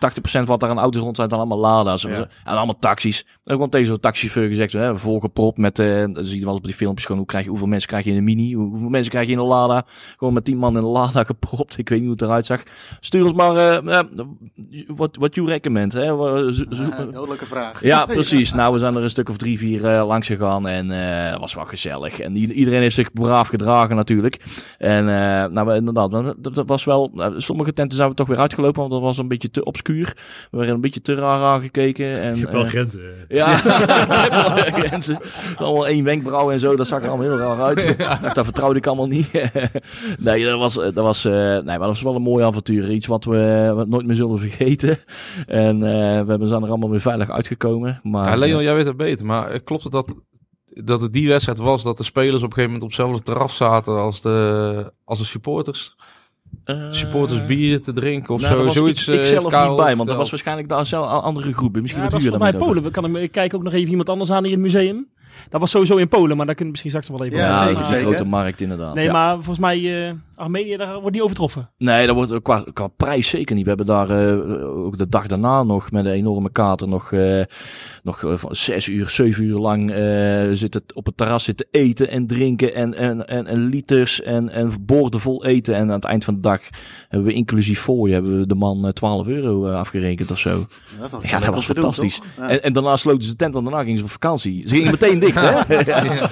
80% 0.41 0.43
wat 0.45 0.59
daar 0.59 0.69
aan 0.69 0.79
auto's 0.79 1.01
rond 1.01 1.15
zijn, 1.15 1.29
dan 1.29 1.39
allemaal 1.39 1.57
laders. 1.57 2.05
En 2.05 2.29
allemaal 2.43 2.79
taxis. 2.79 3.25
Dan 3.43 3.57
kwam 3.57 3.69
tegen 3.69 3.87
zo'n 3.87 3.99
taxichauffeur 3.99 4.47
gezegd, 4.47 4.73
hè, 4.73 4.97
volgepropt 4.97 5.57
met, 5.57 5.75
dan 5.75 6.17
zie 6.19 6.39
je 6.39 6.45
wel 6.45 6.49
eens 6.49 6.59
op 6.59 6.63
die 6.63 6.73
filmpjes 6.73 7.05
gewoon, 7.05 7.17
hoe 7.17 7.29
krijg 7.29 7.43
je, 7.43 7.49
hoeveel 7.49 7.67
mensen 7.67 7.89
krijg 7.89 8.03
je 8.05 8.11
in 8.11 8.17
een 8.17 8.23
mini? 8.23 8.53
Hoeveel 8.53 8.89
mensen 8.89 9.11
krijg 9.11 9.27
je 9.27 9.33
in 9.33 9.39
een 9.39 9.45
lada? 9.45 9.85
Gewoon 10.17 10.33
met 10.33 10.45
10 10.45 10.57
man 10.57 10.77
in 10.77 10.83
een 10.83 10.89
lada 10.89 11.23
gepropt. 11.33 11.77
Ik 11.77 11.89
weet 11.89 11.99
niet 11.99 12.07
hoe 12.07 12.17
het 12.17 12.27
eruit 12.27 12.45
zag. 12.45 12.63
Stuur 12.99 13.23
ons 13.23 13.33
maar 13.33 13.83
uh, 13.83 13.99
wat 14.87 15.15
what 15.15 15.35
you 15.35 15.47
recommend. 15.47 15.93
Hè? 15.93 16.05
Dodelijke 17.11 17.45
vraag. 17.45 17.83
Ja, 17.83 18.05
precies. 18.19 18.53
Nou, 18.53 18.73
we 18.73 18.79
zijn 18.79 18.95
er 18.95 19.03
een 19.03 19.09
stuk 19.09 19.29
of 19.29 19.37
drie, 19.37 19.57
vier 19.57 19.83
uh, 19.83 20.07
langs 20.07 20.27
gegaan 20.27 20.67
en 20.67 20.89
het 20.89 21.33
uh, 21.33 21.39
was 21.39 21.53
wel 21.53 21.65
gezellig. 21.65 22.19
En 22.19 22.35
iedereen 22.35 22.81
heeft 22.81 22.95
zich 22.95 23.13
braaf 23.13 23.47
gedragen 23.47 23.95
natuurlijk. 23.95 24.39
En 24.77 25.05
nou, 25.53 25.75
inderdaad, 25.75 26.11
dat, 26.11 26.55
dat 26.55 26.67
was 26.67 26.83
wel... 26.83 27.11
sommige 27.37 27.71
tenten 27.71 27.97
zijn 27.97 28.09
we 28.09 28.15
toch 28.15 28.27
weer 28.27 28.37
uitgelopen, 28.37 28.79
want 28.79 28.91
dat 28.91 29.01
was 29.01 29.17
een 29.17 29.27
beetje 29.27 29.51
te 29.51 29.63
obscuur. 29.63 30.13
We 30.51 30.57
werden 30.57 30.75
een 30.75 30.81
beetje 30.81 31.01
te 31.01 31.13
raar 31.13 31.41
aangekeken. 31.41 32.21
En, 32.21 32.35
Je 32.35 32.41
hebt 32.41 32.53
wel 32.53 32.65
grenzen. 32.65 33.01
Ja, 33.31 33.55
grenzen. 33.57 35.17
Allemaal 35.57 35.87
één 35.87 36.03
wenkbrauw 36.03 36.51
en 36.51 36.59
zo, 36.59 36.75
dat 36.75 36.87
zag 36.87 37.01
er 37.01 37.09
allemaal 37.09 37.27
heel 37.27 37.37
raar 37.37 37.61
uit. 37.61 37.79
Ja. 38.01 38.19
Dat 38.33 38.45
vertrouwde 38.45 38.77
ik 38.77 38.87
allemaal 38.87 39.07
niet. 39.07 39.31
nee, 40.19 40.45
dat 40.45 40.59
was... 40.59 40.73
Dat 40.73 40.93
was 40.93 41.23
nee, 41.23 41.63
maar 41.63 41.79
dat 41.79 41.87
was 41.87 42.01
wel 42.01 42.15
een 42.15 42.21
mooi 42.21 42.45
avontuur. 42.45 42.91
Iets 42.91 43.07
wat 43.07 43.25
we, 43.25 43.71
wat 43.75 43.87
nooit 43.87 44.05
meer 44.05 44.15
zullen 44.15 44.39
vergeten. 44.39 44.99
En 45.47 45.75
uh, 45.75 46.21
we 46.37 46.47
zijn 46.47 46.63
er 46.63 46.69
allemaal 46.69 46.89
weer 46.89 47.01
veilig 47.01 47.29
uitgekomen. 47.29 47.99
Maar, 48.03 48.29
ja, 48.29 48.35
Leon, 48.35 48.63
jij 48.63 48.75
weet 48.75 48.85
het 48.85 48.97
beter. 48.97 49.25
Maar 49.25 49.59
klopt 49.59 49.83
het 49.83 49.91
dat 49.91 50.13
dat 50.73 51.01
het 51.01 51.13
die 51.13 51.27
wedstrijd 51.27 51.57
was 51.57 51.83
dat 51.83 51.97
de 51.97 52.03
spelers 52.03 52.43
op 52.43 52.49
een 52.49 52.53
gegeven 52.53 52.71
moment 52.71 52.83
op 52.83 52.89
hetzelfde 52.89 53.23
terras 53.23 53.55
zaten 53.55 53.99
als 53.99 54.21
de, 54.21 54.93
als 55.03 55.19
de 55.19 55.25
supporters. 55.25 55.95
Eh, 56.63 56.87
Supporters 56.91 57.45
bier 57.45 57.81
te 57.81 57.93
drinken 57.93 58.33
of 58.33 58.41
nou, 58.41 58.55
zo. 58.55 58.69
Zoiets. 58.69 59.01
ik, 59.01 59.07
eh, 59.07 59.13
ik 59.13 59.19
heeft 59.19 59.29
zelf 59.29 59.51
Karel 59.51 59.67
niet 59.67 59.83
bij, 59.83 59.95
want 59.95 60.09
dat 60.09 60.17
was 60.17 60.29
waarschijnlijk 60.29 60.67
een 61.03 61.21
andere 61.21 61.53
groepen. 61.53 61.81
Misschien 61.81 62.03
Ja, 62.03 62.09
dat 62.09 62.21
was 62.21 62.29
voor 62.29 62.39
mij 62.39 62.53
Polen. 62.53 62.83
We 62.83 62.91
kan 62.91 63.15
ik 63.17 63.31
kijk 63.31 63.53
ook 63.53 63.63
nog 63.63 63.73
even 63.73 63.89
iemand 63.89 64.09
anders 64.09 64.31
aan 64.31 64.45
in 64.45 64.51
het 64.51 64.59
museum. 64.59 65.07
Dat 65.49 65.59
was 65.59 65.71
sowieso 65.71 65.95
in 65.97 66.07
Polen, 66.07 66.37
maar 66.37 66.45
daar 66.45 66.55
kunnen 66.55 66.73
we 66.73 66.81
misschien 66.81 66.89
straks 66.89 67.09
nog 67.09 67.17
wel 67.17 67.27
even 67.27 67.39
Ja, 67.39 67.45
Ja, 67.45 67.51
over 67.51 67.63
zeker, 67.65 67.73
dat 67.75 67.83
is 67.85 67.89
een 67.91 67.95
zeker. 67.97 68.13
grote 68.15 68.29
markt 68.29 68.61
inderdaad. 68.61 68.93
Nee, 68.95 69.05
ja. 69.05 69.11
maar 69.11 69.33
volgens 69.33 69.59
mij, 69.59 70.07
eh 70.07 70.13
Armenië, 70.35 70.77
daar 70.77 70.99
wordt 70.99 71.11
niet 71.15 71.21
overtroffen. 71.21 71.69
Nee, 71.77 72.05
dat 72.07 72.15
wordt 72.15 72.41
qua, 72.41 72.63
qua 72.73 72.87
prijs 72.87 73.27
zeker 73.27 73.55
niet. 73.55 73.63
We 73.63 73.69
hebben 73.69 73.87
daar 73.87 74.09
eh, 74.09 74.65
ook 74.85 74.97
de 74.97 75.09
dag 75.09 75.27
daarna 75.27 75.63
nog 75.63 75.91
met 75.91 76.05
een 76.05 76.11
enorme 76.11 76.51
kater 76.51 76.87
nog, 76.87 77.11
eh, 77.11 77.41
nog 78.03 78.23
eh, 78.23 78.33
van 78.35 78.55
zes 78.55 78.87
uur, 78.87 79.09
zeven 79.09 79.43
uur 79.43 79.57
lang 79.57 79.91
eh, 79.91 80.43
zitten 80.53 80.83
op 80.93 81.05
het 81.05 81.17
terras 81.17 81.43
zitten 81.43 81.67
eten 81.71 82.09
en 82.09 82.27
drinken 82.27 82.73
en, 82.73 82.93
en, 82.93 83.27
en, 83.27 83.47
en 83.47 83.65
liters 83.65 84.21
en, 84.21 84.49
en 84.49 84.71
borden 84.79 85.19
vol 85.19 85.45
eten. 85.45 85.75
En 85.75 85.81
aan 85.81 85.89
het 85.89 86.03
eind 86.03 86.23
van 86.23 86.33
de 86.33 86.39
dag 86.39 86.61
hebben 87.09 87.27
we 87.27 87.33
inclusief 87.33 87.81
fooi 87.81 88.13
hebben 88.13 88.39
we 88.39 88.47
de 88.47 88.55
man 88.55 88.85
eh, 88.85 88.91
12 88.91 89.27
euro 89.27 89.65
eh, 89.67 89.75
afgerekend 89.75 90.31
of 90.31 90.39
zo. 90.39 90.65
Dat 90.97 91.05
is 91.05 91.11
nog 91.11 91.29
Ja, 91.29 91.39
dat 91.39 91.49
om 91.49 91.55
was 91.55 91.65
te 91.65 91.73
doen, 91.73 91.83
fantastisch. 91.83 92.15
toch? 92.15 92.25
Ja. 92.37 92.49
En, 92.49 92.63
en 92.63 92.73
daarna 92.73 92.97
sloten 92.97 93.23
ze 93.23 93.29
de 93.29 93.35
tent, 93.35 93.53
want 93.53 93.65
daarna 93.65 93.83
gingen 93.83 93.97
ze 93.97 94.03
op 94.03 94.09
vakantie. 94.11 94.67
Ze 94.67 94.75
gingen 94.75 94.91
meteen 94.91 95.19
dicht, 95.19 95.30
hè? 95.35 95.79
Ja. 95.79 96.29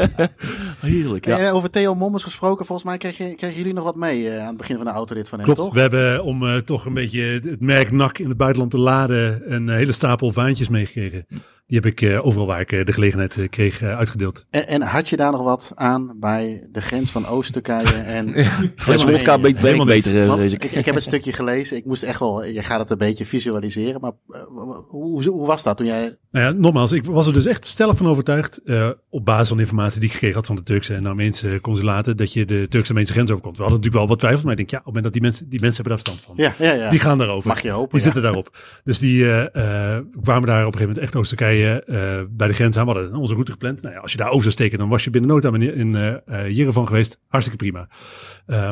Heerlijk, 0.80 1.26
ja. 1.26 1.38
En 1.38 1.52
over 1.52 1.70
Theo 1.70 1.94
Mommers 1.94 2.22
gesproken, 2.22 2.66
volgens 2.66 2.88
mij 2.88 2.98
kregen, 2.98 3.36
kregen 3.36 3.56
jullie 3.56 3.72
nog 3.72 3.84
wat 3.84 3.96
mee 3.96 4.30
eh, 4.30 4.40
aan 4.40 4.46
het 4.46 4.56
begin 4.56 4.76
van 4.76 4.84
de 4.84 4.90
autorit 4.90 5.28
van 5.28 5.38
hem, 5.38 5.46
Klopt, 5.46 5.60
toch? 5.60 5.74
we 5.74 5.80
hebben 5.80 6.24
om 6.24 6.46
eh, 6.46 6.56
toch 6.56 6.84
een 6.84 6.94
beetje 6.94 7.40
het 7.44 7.60
merk 7.60 7.92
NAC 7.92 8.18
in 8.18 8.28
het 8.28 8.36
buitenland 8.36 8.70
te 8.70 8.78
laden 8.78 9.42
een 9.54 9.68
hele 9.68 9.92
stapel 9.92 10.32
vaantjes 10.32 10.68
meegekregen. 10.68 11.26
Die 11.68 11.80
heb 11.80 11.86
ik 11.86 12.00
eh, 12.00 12.26
overal 12.26 12.46
waar 12.46 12.60
ik 12.60 12.72
eh, 12.72 12.84
de 12.84 12.92
gelegenheid 12.92 13.38
eh, 13.38 13.48
kreeg 13.48 13.82
uitgedeeld. 13.82 14.46
En, 14.50 14.66
en 14.66 14.82
had 14.82 15.08
je 15.08 15.16
daar 15.16 15.30
nog 15.32 15.42
wat 15.42 15.72
aan 15.74 16.16
bij 16.20 16.68
de 16.72 16.80
grens 16.80 17.10
van 17.10 17.26
Oost-Turkije 17.26 17.92
en 18.16 18.46
Fles 18.76 19.04
Helemaal 19.04 19.86
beter, 19.86 20.26
Want 20.26 20.40
lees 20.40 20.52
ik, 20.52 20.64
ik. 20.64 20.84
heb 20.84 20.94
het 20.94 21.04
stukje 21.04 21.32
gelezen. 21.32 21.76
Ik 21.76 21.84
moest 21.84 22.02
echt 22.02 22.18
wel, 22.18 22.44
je 22.44 22.62
gaat 22.62 22.80
het 22.80 22.90
een 22.90 22.98
beetje 22.98 23.26
visualiseren. 23.26 24.00
Maar 24.00 24.12
hoe, 24.48 25.04
hoe, 25.04 25.28
hoe 25.28 25.46
was 25.46 25.62
dat 25.62 25.76
toen 25.76 25.86
jij... 25.86 26.18
Nou 26.30 26.44
ja, 26.44 26.50
nogmaals, 26.50 26.92
ik 26.92 27.04
was 27.04 27.26
er 27.26 27.32
dus 27.32 27.46
echt 27.46 27.64
stellig 27.64 27.96
van 27.96 28.06
overtuigd, 28.06 28.60
eh, 28.64 28.90
op 29.10 29.24
basis 29.24 29.48
van 29.48 29.56
de 29.56 29.62
informatie 29.62 30.00
die 30.00 30.08
ik 30.08 30.14
gekregen 30.14 30.36
had 30.36 30.46
van 30.46 30.56
de 30.56 30.62
Turkse 30.62 30.94
en 30.94 31.06
Armeense 31.06 31.58
consulaten, 31.62 32.16
dat 32.16 32.32
je 32.32 32.44
de 32.44 32.66
Turkse-Armeense 32.68 33.12
grens 33.12 33.30
overkomt. 33.30 33.56
We 33.56 33.62
hadden 33.62 33.80
natuurlijk 33.80 34.06
wel 34.06 34.16
wat 34.16 34.18
twijfels, 34.18 34.44
maar 34.44 34.52
ik 34.52 34.58
denk, 34.58 34.70
ja, 34.70 34.78
op 34.78 34.84
het 34.84 34.94
moment 34.94 35.04
dat 35.04 35.12
die 35.12 35.22
mensen, 35.22 35.48
die 35.48 35.60
mensen 35.60 35.82
hebben 35.82 36.04
daar 36.04 36.14
verstand 36.14 36.38
van. 36.38 36.44
Ja, 36.44 36.72
ja, 36.72 36.82
ja. 36.84 36.90
Die 36.90 37.00
gaan 37.00 37.18
daarover. 37.18 37.48
Mag 37.48 37.62
je 37.62 37.70
hopen, 37.70 37.90
Die 37.90 37.98
ja. 37.98 38.04
zitten 38.04 38.22
daarop. 38.22 38.56
Dus 38.84 38.98
die 38.98 39.24
eh, 39.24 39.94
eh, 39.96 40.04
kwamen 40.22 40.48
daar 40.48 40.66
op 40.66 40.72
een 40.72 40.78
gegeven 40.78 40.86
moment 40.88 40.98
echt 40.98 41.16
Oost-Turkije 41.16 41.57
eh, 41.66 42.22
bij 42.30 42.48
de 42.48 42.54
grens 42.54 42.76
aan. 42.76 42.86
We 42.86 42.92
hadden 42.92 43.14
onze 43.14 43.32
route 43.32 43.50
gepland. 43.50 43.82
Nou 43.82 43.94
ja, 43.94 44.00
als 44.00 44.12
je 44.12 44.18
daar 44.18 44.28
over 44.28 44.40
zou 44.40 44.52
steken, 44.52 44.78
dan 44.78 44.88
was 44.88 45.04
je 45.04 45.10
binnen 45.10 45.30
no 45.30 45.40
time 45.40 45.58
in, 45.58 45.74
in 45.74 45.94
eh 45.94 46.14
eh, 46.26 46.56
Jerevan 46.56 46.86
geweest. 46.86 47.18
Hartstikke 47.26 47.64
prima. 47.64 47.88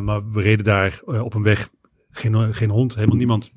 Maar 0.01 0.31
we 0.31 0.43
reden 0.43 0.65
daar 0.65 1.01
op 1.05 1.35
een 1.35 1.43
weg. 1.43 1.71
Geen, 2.11 2.55
geen 2.55 2.71
hond, 2.71 2.95
helemaal 2.95 3.17
niemand. 3.17 3.53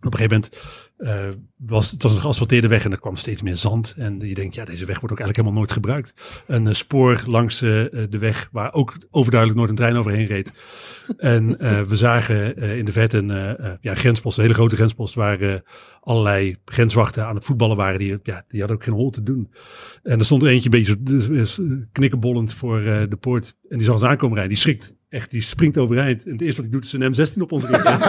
Op 0.00 0.12
een 0.12 0.18
gegeven 0.18 0.40
moment 0.40 0.56
eh, 0.98 1.28
was 1.56 1.90
het 1.90 2.02
was 2.02 2.12
een 2.12 2.20
geasfalteerde 2.20 2.68
weg 2.68 2.84
en 2.84 2.92
er 2.92 3.00
kwam 3.00 3.16
steeds 3.16 3.42
meer 3.42 3.56
zand. 3.56 3.94
En 3.96 4.20
je 4.20 4.34
denkt, 4.34 4.54
ja, 4.54 4.64
deze 4.64 4.84
weg 4.84 5.00
wordt 5.00 5.12
ook 5.14 5.20
eigenlijk 5.20 5.36
helemaal 5.36 5.58
nooit 5.58 5.72
gebruikt. 5.72 6.12
Een 6.46 6.66
eh, 6.66 6.74
spoor 6.74 7.22
langs 7.26 7.62
eh, 7.62 7.70
de 8.10 8.18
weg 8.18 8.48
waar 8.52 8.72
ook 8.72 8.96
overduidelijk 9.10 9.58
nooit 9.58 9.70
een 9.70 9.76
trein 9.76 9.96
overheen 9.96 10.26
reed. 10.26 10.52
En 11.16 11.58
eh, 11.58 11.80
we 11.80 11.96
zagen 11.96 12.56
eh, 12.56 12.76
in 12.76 12.84
de 12.84 12.92
vet 12.92 13.12
een 13.12 13.56
ja, 13.80 13.94
grenspost, 13.94 14.36
een 14.36 14.42
hele 14.42 14.54
grote 14.54 14.76
grenspost, 14.76 15.14
waar 15.14 15.62
allerlei 16.08 16.56
grenswachten 16.64 17.26
aan 17.26 17.34
het 17.34 17.44
voetballen 17.44 17.76
waren. 17.76 17.98
Die, 17.98 18.18
ja, 18.22 18.44
die 18.48 18.58
hadden 18.60 18.76
ook 18.76 18.84
geen 18.84 18.94
hol 18.94 19.10
te 19.10 19.22
doen. 19.22 19.50
En 20.02 20.18
er 20.18 20.24
stond 20.24 20.42
er 20.42 20.48
eentje 20.48 20.64
een 20.64 20.78
beetje 20.78 20.96
zo, 21.06 21.28
dus, 21.28 21.58
eh, 21.58 21.64
knikkenbollend 21.92 22.54
voor 22.54 22.80
eh, 22.82 23.02
de 23.08 23.16
poort. 23.16 23.54
En 23.68 23.76
die 23.76 23.86
zag 23.86 23.94
ons 23.94 24.04
aankomen 24.04 24.34
rijden. 24.34 24.54
Die 24.54 24.62
schrikt. 24.62 24.96
Echt, 25.08 25.30
die 25.30 25.42
springt 25.42 25.78
overeind. 25.78 26.24
En 26.24 26.32
het 26.32 26.40
eerste 26.40 26.62
wat 26.62 26.70
hij 26.70 26.80
doet 26.80 26.84
is 26.84 26.92
een 26.92 27.36
M16 27.36 27.42
op 27.42 27.52
ons 27.52 27.64
richten. 27.64 27.98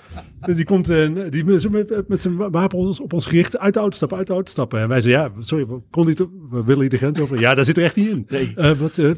Die 0.40 0.64
komt 0.64 0.88
eh, 0.88 1.08
die 1.30 1.44
met, 1.44 1.70
met, 1.70 2.08
met 2.08 2.20
zijn 2.20 2.36
wapen 2.36 2.78
op 3.00 3.12
ons, 3.12 3.26
gericht 3.26 3.58
uit 3.58 3.74
de 3.74 3.80
auto 3.80 3.96
stappen, 3.96 4.18
uit 4.18 4.26
de 4.26 4.32
auto 4.32 4.50
stappen. 4.50 4.80
En 4.80 4.88
wij 4.88 5.00
zeiden, 5.00 5.32
ja, 5.36 5.42
sorry, 5.42 5.66
we, 5.66 5.80
kon 5.90 6.06
niet, 6.06 6.18
we 6.50 6.62
willen 6.64 6.80
hier 6.80 6.88
de 6.90 6.96
grens 6.96 7.20
over. 7.20 7.40
Ja, 7.40 7.54
daar 7.54 7.64
zit 7.64 7.76
er 7.76 7.82
echt 7.82 7.96
niet 7.96 8.08
in. 8.08 8.24
Nee. 8.28 8.52
Eh, 8.56 8.70
wat, 8.70 8.98
eh, 8.98 9.10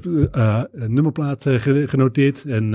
een 0.72 0.94
nummerplaat 0.94 1.42
ge- 1.48 1.84
genoteerd. 1.88 2.44
En 2.44 2.70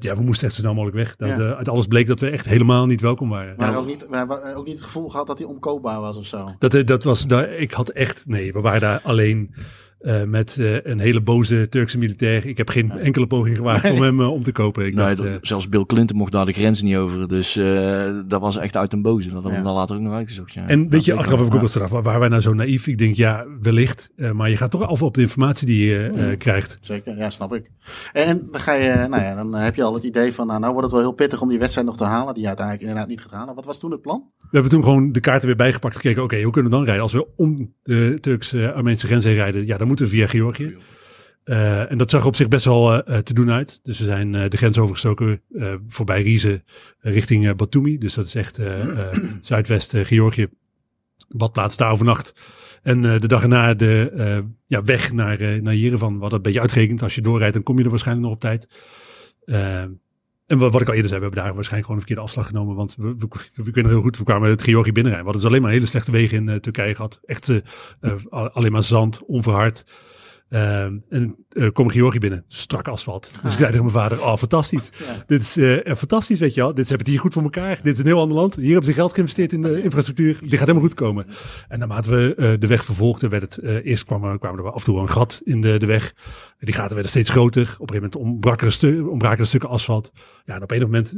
ja, 0.00 0.16
we 0.16 0.22
moesten 0.22 0.46
echt 0.46 0.54
zo 0.56 0.60
snel 0.60 0.74
mogelijk 0.74 0.96
weg. 0.96 1.16
Dat, 1.16 1.28
Ja. 1.28 1.54
uit 1.54 1.68
alles 1.68 1.86
bleek 1.86 2.06
dat 2.06 2.20
we 2.20 2.30
echt 2.30 2.46
helemaal 2.46 2.86
niet 2.86 3.00
welkom 3.00 3.28
waren. 3.28 3.54
Maar 3.56 3.76
ook, 3.76 3.86
niet, 3.86 4.06
we 4.08 4.16
hebben 4.16 4.54
ook 4.56 4.64
niet 4.66 4.74
het 4.76 4.84
gevoel 4.84 5.08
gehad 5.08 5.26
dat 5.26 5.38
hij 5.38 5.46
omkoopbaar 5.46 6.00
was 6.00 6.16
of 6.16 6.26
zo. 6.26 6.48
Dat, 6.58 6.86
dat 6.86 7.04
was, 7.04 7.26
daar, 7.26 7.48
ik 7.52 7.72
had 7.72 7.88
echt, 7.88 8.22
nee, 8.26 8.52
we 8.52 8.60
waren 8.60 8.80
daar 8.80 9.00
alleen 9.02 9.54
eh, 9.98 10.22
met 10.22 10.56
eh, 10.60 10.74
een 10.84 10.98
hele 10.98 11.20
boze 11.20 11.66
Turkse 11.68 11.98
militair. 11.98 12.46
Ik 12.46 12.56
heb 12.58 12.68
geen 12.68 12.90
enkele 12.90 13.26
poging 13.26 13.56
gewaagd 13.56 13.90
om 13.90 14.02
hem 14.02 14.20
eh, 14.20 14.32
om 14.32 14.42
te 14.42 14.52
kopen. 14.52 14.86
Ik 14.86 14.94
Nee, 14.94 15.04
dacht, 15.04 15.16
dat- 15.16 15.26
eh, 15.26 15.32
zelfs 15.42 15.68
Bill 15.68 15.84
Clinton 15.86 16.16
mocht 16.16 16.32
daar 16.32 16.46
de 16.46 16.52
grens 16.52 16.82
niet 16.82 16.96
over. 16.96 17.28
Dus 17.28 17.56
eh, 17.56 18.02
dat 18.26 18.40
was 18.40 18.56
echt 18.56 18.76
uit 18.76 18.92
een 18.92 19.02
boze. 19.02 19.24
Dat 19.24 19.32
hebben 19.32 19.50
we 19.50 19.56
Ja. 19.58 19.62
dan 19.62 19.74
later 19.74 19.96
ook 19.96 20.02
nog 20.02 20.12
uitgezocht. 20.12 20.52
Ja. 20.52 20.66
En 20.66 20.88
weet 20.88 21.04
je, 21.04 21.14
achteraf 21.14 21.38
heb 21.38 21.48
ik 21.48 21.54
ook 21.54 21.60
wel. 21.60 21.68
straf. 21.68 21.90
Waar 21.90 22.02
waren 22.02 22.20
wij 22.20 22.28
nou 22.28 22.40
zo 22.42 22.52
naïef? 22.54 22.86
Ik 22.86 22.98
denk, 22.98 23.14
ja, 23.16 23.44
wellicht. 23.62 24.10
Eh, 24.16 24.30
maar 24.30 24.50
je 24.50 24.56
gaat 24.56 24.70
toch 24.70 24.82
af 24.88 25.02
op 25.02 25.14
de 25.14 25.20
informatie 25.20 25.66
die 25.66 25.86
je 25.88 26.08
eh, 26.08 26.38
krijgt. 26.38 26.78
Zeker, 26.80 27.16
ja, 27.16 27.30
snap 27.30 27.54
ik. 27.54 27.70
En 28.12 28.48
dan 28.52 28.60
ga 28.60 28.72
je, 28.72 29.06
nou 29.10 29.22
ja, 29.22 29.34
dan 29.34 29.54
heb 29.54 29.74
je 29.74 29.82
al 29.82 29.94
het 29.94 30.04
idee 30.04 30.32
van, 30.32 30.46
nou, 30.46 30.60
nou 30.60 30.72
wordt 30.72 30.86
het 30.86 30.96
wel 30.96 31.06
heel 31.06 31.14
pittig 31.16 31.40
om 31.42 31.48
die 31.48 31.58
wedstrijd 31.58 31.86
nog 31.86 31.96
te 31.96 32.04
halen, 32.04 32.32
die 32.34 32.42
je 32.42 32.48
uiteindelijk 32.48 32.86
inderdaad 32.88 33.10
niet 33.10 33.20
gaat 33.20 33.32
halen. 33.32 33.54
Wat 33.54 33.64
was 33.64 33.78
toen 33.78 33.90
het 33.90 34.00
plan? 34.02 34.24
We 34.38 34.46
hebben 34.50 34.70
toen 34.70 34.82
gewoon 34.82 35.12
de 35.12 35.20
kaarten 35.20 35.46
weer 35.46 35.56
bijgepakt. 35.56 35.96
Gekeken, 35.96 36.22
oké, 36.22 36.42
hoe 36.42 36.52
kunnen 36.52 36.70
we 36.70 36.76
dan 36.76 36.86
rijden? 36.86 37.02
Als 37.02 37.12
we 37.12 37.26
om 37.36 37.74
de 37.82 38.18
Turks-Armeense 38.20 39.06
grens 39.06 39.24
heen 39.24 39.34
rijden, 39.34 39.66
ja, 39.66 39.76
dan 39.76 39.87
moeten 39.88 40.08
via 40.08 40.26
Georgië. 40.26 40.76
Eh, 41.48 41.90
en 41.90 41.98
dat 41.98 42.10
zag 42.10 42.26
op 42.26 42.36
zich 42.36 42.48
best 42.48 42.64
wel 42.64 42.92
eh, 42.92 43.16
eh, 43.16 43.22
te 43.22 43.34
doen 43.34 43.50
uit. 43.50 43.80
Dus 43.82 43.98
we 43.98 44.04
zijn 44.04 44.32
de 44.32 44.56
grens 44.56 44.78
overgestoken 44.78 45.40
voorbij 45.88 46.22
Rize 46.22 46.62
richting 47.00 47.56
Batumi. 47.56 47.98
Dus 47.98 48.14
dat 48.14 48.26
is 48.26 48.34
echt 48.34 48.60
zuidwest 49.40 49.94
eh, 49.94 50.04
Georgië. 50.04 50.46
Badplaats 51.28 51.76
daar 51.76 51.90
overnacht. 51.90 52.32
En 52.82 53.02
de 53.02 53.28
dag 53.28 53.42
erna 53.42 53.74
de 53.74 54.44
ja, 54.66 54.82
weg 54.82 55.12
naar, 55.12 55.62
naar 55.62 55.74
Jerevan. 55.74 56.14
We 56.14 56.20
hadden 56.20 56.38
een 56.38 56.44
beetje 56.44 56.60
uitgerekend. 56.60 57.02
Als 57.02 57.14
je 57.14 57.20
doorrijdt, 57.20 57.54
dan 57.54 57.62
kom 57.62 57.78
je 57.78 57.84
er 57.84 57.90
waarschijnlijk 57.90 58.26
nog 58.26 58.36
op 58.36 58.40
tijd. 58.40 58.68
En 60.48 60.58
wat, 60.58 60.72
wat 60.72 60.80
ik 60.80 60.86
al 60.88 60.94
eerder 60.94 61.08
zei, 61.08 61.20
we 61.20 61.26
hebben 61.26 61.44
daar 61.44 61.54
waarschijnlijk 61.54 61.90
gewoon 61.90 62.00
een 62.00 62.06
verkeerde 62.06 62.22
afslag 62.22 62.46
genomen. 62.46 62.74
Want 62.76 62.94
we, 62.98 63.14
we, 63.18 63.62
we 63.64 63.70
kunnen 63.70 63.92
heel 63.92 64.00
goed, 64.00 64.18
we 64.18 64.24
kwamen 64.24 64.50
het 64.50 64.62
Georgië 64.62 64.92
binnenrijden. 64.92 65.18
We 65.26 65.32
hadden 65.32 65.42
dus 65.42 65.44
alleen 65.50 65.62
maar 65.62 65.70
hele 65.70 65.86
slechte 65.86 66.10
wegen 66.10 66.36
in 66.36 66.48
eh, 66.48 66.56
Turkije 66.56 66.94
gehad. 66.94 67.20
Echt 67.24 67.48
eh, 67.48 67.56
eh, 68.00 68.12
al- 68.28 68.50
alleen 68.50 68.72
maar 68.72 68.82
zand, 68.84 69.24
onverhard. 69.26 69.84
Ehm, 70.48 70.96
en 71.08 71.36
eh 71.48 71.68
kom 71.72 71.88
Georgië 71.90 72.18
binnen, 72.18 72.44
strak 72.46 72.88
asfalt. 72.88 73.30
Dus 73.42 73.52
ik 73.52 73.58
zei 73.58 73.70
tegen 73.70 73.84
mijn 73.84 73.96
vader, 73.96 74.22
oh 74.22 74.36
fantastisch. 74.36 74.90
Ja. 75.06 75.24
Dit 75.26 75.40
is 75.40 75.56
eh, 75.56 75.94
fantastisch, 75.96 76.38
weet 76.38 76.54
je 76.54 76.60
wel. 76.60 76.74
Dit 76.74 76.82
ze 76.86 76.88
hebben 76.88 76.98
het 76.98 77.06
hier 77.14 77.18
goed 77.20 77.32
voor 77.32 77.42
elkaar. 77.42 77.78
Dit 77.82 77.92
is 77.92 77.98
een 77.98 78.06
heel 78.06 78.20
ander 78.20 78.36
land. 78.36 78.54
Hier 78.54 78.66
hebben 78.66 78.84
ze 78.84 78.92
geld 78.92 79.12
geïnvesteerd 79.12 79.52
in 79.52 79.62
de 79.62 79.82
infrastructuur. 79.82 80.38
Die 80.40 80.50
gaat 80.50 80.58
helemaal 80.60 80.80
goed 80.82 80.94
komen. 80.94 81.26
En 81.68 81.78
naarmate 81.78 82.10
we 82.10 82.34
eh, 82.34 82.50
de 82.58 82.66
weg 82.66 82.84
vervolgden, 82.84 83.30
werd 83.30 83.42
het, 83.42 83.62
eerst 83.84 84.04
kwam, 84.04 84.24
er- 84.24 84.38
kwamen 84.38 84.64
er 84.64 84.70
af 84.72 84.78
en 84.78 84.84
toe 84.84 85.00
een 85.00 85.08
gat 85.10 85.40
in 85.44 85.60
de, 85.60 85.78
de 85.78 85.86
weg. 85.86 86.14
Die 86.58 86.74
gaten 86.74 86.92
werden 86.92 87.10
steeds 87.10 87.30
groter. 87.30 87.76
Op 87.78 87.90
een 87.90 87.94
gegeven 87.96 88.20
moment 88.20 88.60
er 88.62 88.72
stu- 88.72 89.00
ontbraken 89.02 89.40
er 89.40 89.46
stukken 89.46 89.68
asfalt. 89.68 90.12
Ja, 90.44 90.54
en 90.54 90.62
op 90.62 90.70
een 90.70 90.80
moment 90.80 91.14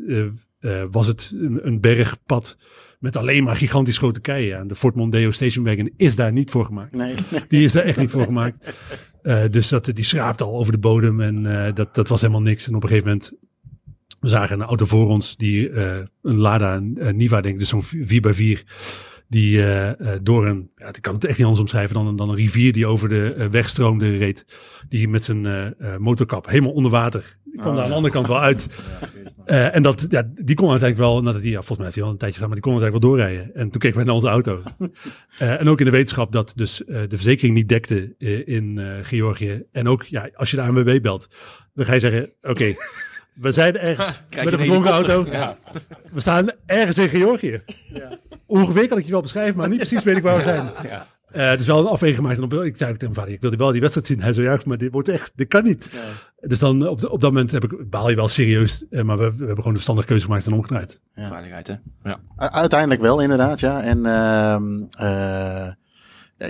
was 0.91 1.07
het 1.07 1.33
een, 1.41 1.67
een 1.67 1.81
bergpad 1.81 2.57
met 2.99 3.17
alleen 3.17 3.45
maar 3.45 3.57
gigantisch 3.57 3.99
grote 3.99 4.21
keien. 4.21 4.59
En 4.59 4.69
de 4.69 4.75
Fort 4.75 4.95
Mondeo 4.95 5.31
Station 5.31 5.65
Wagon 5.65 5.91
is 5.97 6.17
daar 6.17 6.33
niet 6.33 6.51
voor 6.51 6.65
gemaakt. 6.65 6.93
Nee. 6.93 7.15
Die 7.49 7.65
is 7.65 7.73
daar 7.73 7.83
echt 7.85 7.97
niet 7.99 8.11
voor 8.11 8.23
gemaakt. 8.25 8.57
Eh, 9.23 9.43
dus 9.51 9.69
dat, 9.69 9.91
die 9.95 10.05
schraapte 10.05 10.45
al 10.45 10.59
over 10.59 10.73
de 10.73 10.79
bodem 10.79 11.21
en 11.21 11.67
eh, 11.67 11.75
dat, 11.75 11.95
dat 11.95 12.09
was 12.09 12.21
helemaal 12.21 12.43
niks. 12.43 12.69
En 12.69 12.75
op 12.75 12.83
een 12.83 12.89
gegeven 12.89 13.09
moment 13.09 13.33
we 14.21 14.29
zagen 14.29 14.61
een 14.61 14.67
auto 14.67 14.87
voor 14.87 15.09
ons, 15.09 15.37
die 15.37 15.71
eh, 15.71 16.05
een 16.23 16.37
Lada 16.37 16.77
een, 16.77 17.17
Niva, 17.17 17.41
denk 17.41 17.55
ik, 17.55 17.61
dus 17.61 17.69
zo'n 17.69 17.85
4x4, 17.85 18.65
die 19.29 19.65
door 20.23 20.47
een, 20.47 20.71
ja, 20.77 20.89
ik 20.89 21.03
kan 21.03 21.15
het 21.15 21.25
echt 21.25 21.37
niet 21.37 21.47
anders 21.47 21.63
omschrijven 21.63 21.95
dan, 21.95 22.17
dan 22.17 22.29
een 22.29 22.35
rivier 22.35 22.73
die 22.73 22.87
over 22.87 23.09
de 23.09 23.49
weg 23.51 23.69
stroomde 23.69 24.17
reed. 24.17 24.45
Die 24.89 25.09
met 25.09 25.25
zijn 25.25 25.75
motorkap 25.99 26.47
helemaal 26.47 26.73
onder 26.73 26.91
water. 26.91 27.39
Die 27.51 27.61
kwam 27.61 27.75
daar 27.75 27.83
aan 27.83 27.91
de 27.91 27.97
andere 27.97 28.15
kant 28.15 28.27
wel 28.27 28.41
uit. 28.41 28.67
Eh, 29.45 29.75
en 29.75 29.83
dat, 29.83 30.07
ja, 30.09 30.23
die 30.35 30.57
kon 30.57 30.71
uiteindelijk 30.71 31.11
wel, 31.11 31.23
nadat 31.23 31.43
hij, 31.43 31.51
ja, 31.51 31.57
volgens 31.57 31.77
mij 31.77 31.87
heeft 31.87 31.97
hij 31.97 32.05
al 32.05 32.11
een 32.13 32.19
tijdje 32.19 32.35
gedaan, 32.35 32.53
maar 32.53 32.61
die 32.61 32.71
kon 32.71 32.81
uiteindelijk 32.81 33.21
wel 33.21 33.29
doorrijden. 33.29 33.55
En 33.55 33.71
toen 33.71 33.81
keken 33.81 33.97
wij 33.97 34.05
naar 34.05 34.15
onze 34.15 34.29
auto. 34.29 34.63
Eh, 35.39 35.61
en 35.61 35.69
ook 35.69 35.79
in 35.79 35.85
de 35.85 35.91
wetenschap 35.91 36.33
dat 36.33 36.53
dus 36.57 36.85
eh, 36.85 37.01
de 37.01 37.17
verzekering 37.17 37.55
niet 37.55 37.69
dekte 37.69 38.15
in 38.45 38.81
Georgië. 39.03 39.63
En 39.73 39.89
ook, 39.89 40.03
ja, 40.03 40.31
als 40.35 40.51
je 40.51 40.57
de 40.57 40.63
ANWB 40.63 41.03
belt, 41.03 41.29
dan 41.75 41.85
ga 41.85 41.93
je 41.93 42.01
zeggen, 42.01 42.33
oké, 42.43 42.75
we 43.45 43.53
zijn 43.53 43.79
ergens 43.79 44.23
met 44.31 44.53
een 44.53 44.59
verdronken 44.59 44.91
auto. 44.91 45.25
We 46.13 46.21
staan 46.21 46.51
ergens 46.67 46.99
in 46.99 47.09
Georgië. 47.09 47.63
Ongeveer 48.47 48.89
kan 48.89 48.99
ik 48.99 49.05
je 49.05 49.11
wel 49.11 49.21
beschrijven, 49.21 49.57
maar 49.57 49.69
niet 49.69 49.79
precies 49.79 50.05
weet 50.05 50.17
ik 50.17 50.23
waar 50.23 50.37
we 50.37 50.43
zijn. 50.43 50.71
Eh 51.33 51.57
dus 51.57 51.67
wel 51.67 51.79
een 51.79 51.87
afweging 51.87 52.17
gemaakt. 52.19 52.37
En 52.39 52.45
op, 52.45 52.53
ik 52.53 52.77
zei 52.77 52.91
ook 52.91 52.97
tegen 52.99 53.15
mijn 53.15 53.15
vader, 53.15 53.33
ik 53.33 53.41
wil 53.41 53.57
wel 53.57 53.71
die 53.73 53.81
wedstrijd 53.81 54.07
zien. 54.07 54.23
Hij 54.23 54.33
zei, 54.33 54.47
ja, 54.47 54.59
maar 54.65 54.79
dit 54.79 54.93
wordt 54.93 55.09
echt, 55.09 55.33
dit 55.35 55.49
kan 55.49 55.65
niet. 55.65 55.91
Dus 56.41 56.59
dan 56.59 56.89
op, 56.89 57.05
op 57.05 57.21
dat 57.21 57.33
moment 57.33 57.51
heb 57.51 57.65
ik, 57.65 57.91
baal 57.91 58.11
je 58.11 58.17
wel 58.17 58.29
serieus. 58.29 58.85
eh, 58.91 59.03
maar 59.03 59.19
we, 59.19 59.23
we 59.25 59.37
hebben 59.37 59.49
gewoon 59.57 59.65
de 59.65 59.73
verstandige 59.73 60.07
keuze 60.09 60.25
gemaakt 60.25 60.47
en 60.47 60.53
omgedraaid. 60.53 61.01
Veiligheid, 61.15 61.67
hè? 61.67 61.75
Ja. 62.05 62.21
U- 62.39 62.43
Uiteindelijk 62.49 63.01
wel, 63.01 63.21
inderdaad, 63.21 63.61
ja. 63.61 63.83
En 63.83 64.07
ehm, 64.07 64.81
eh, 64.91 65.73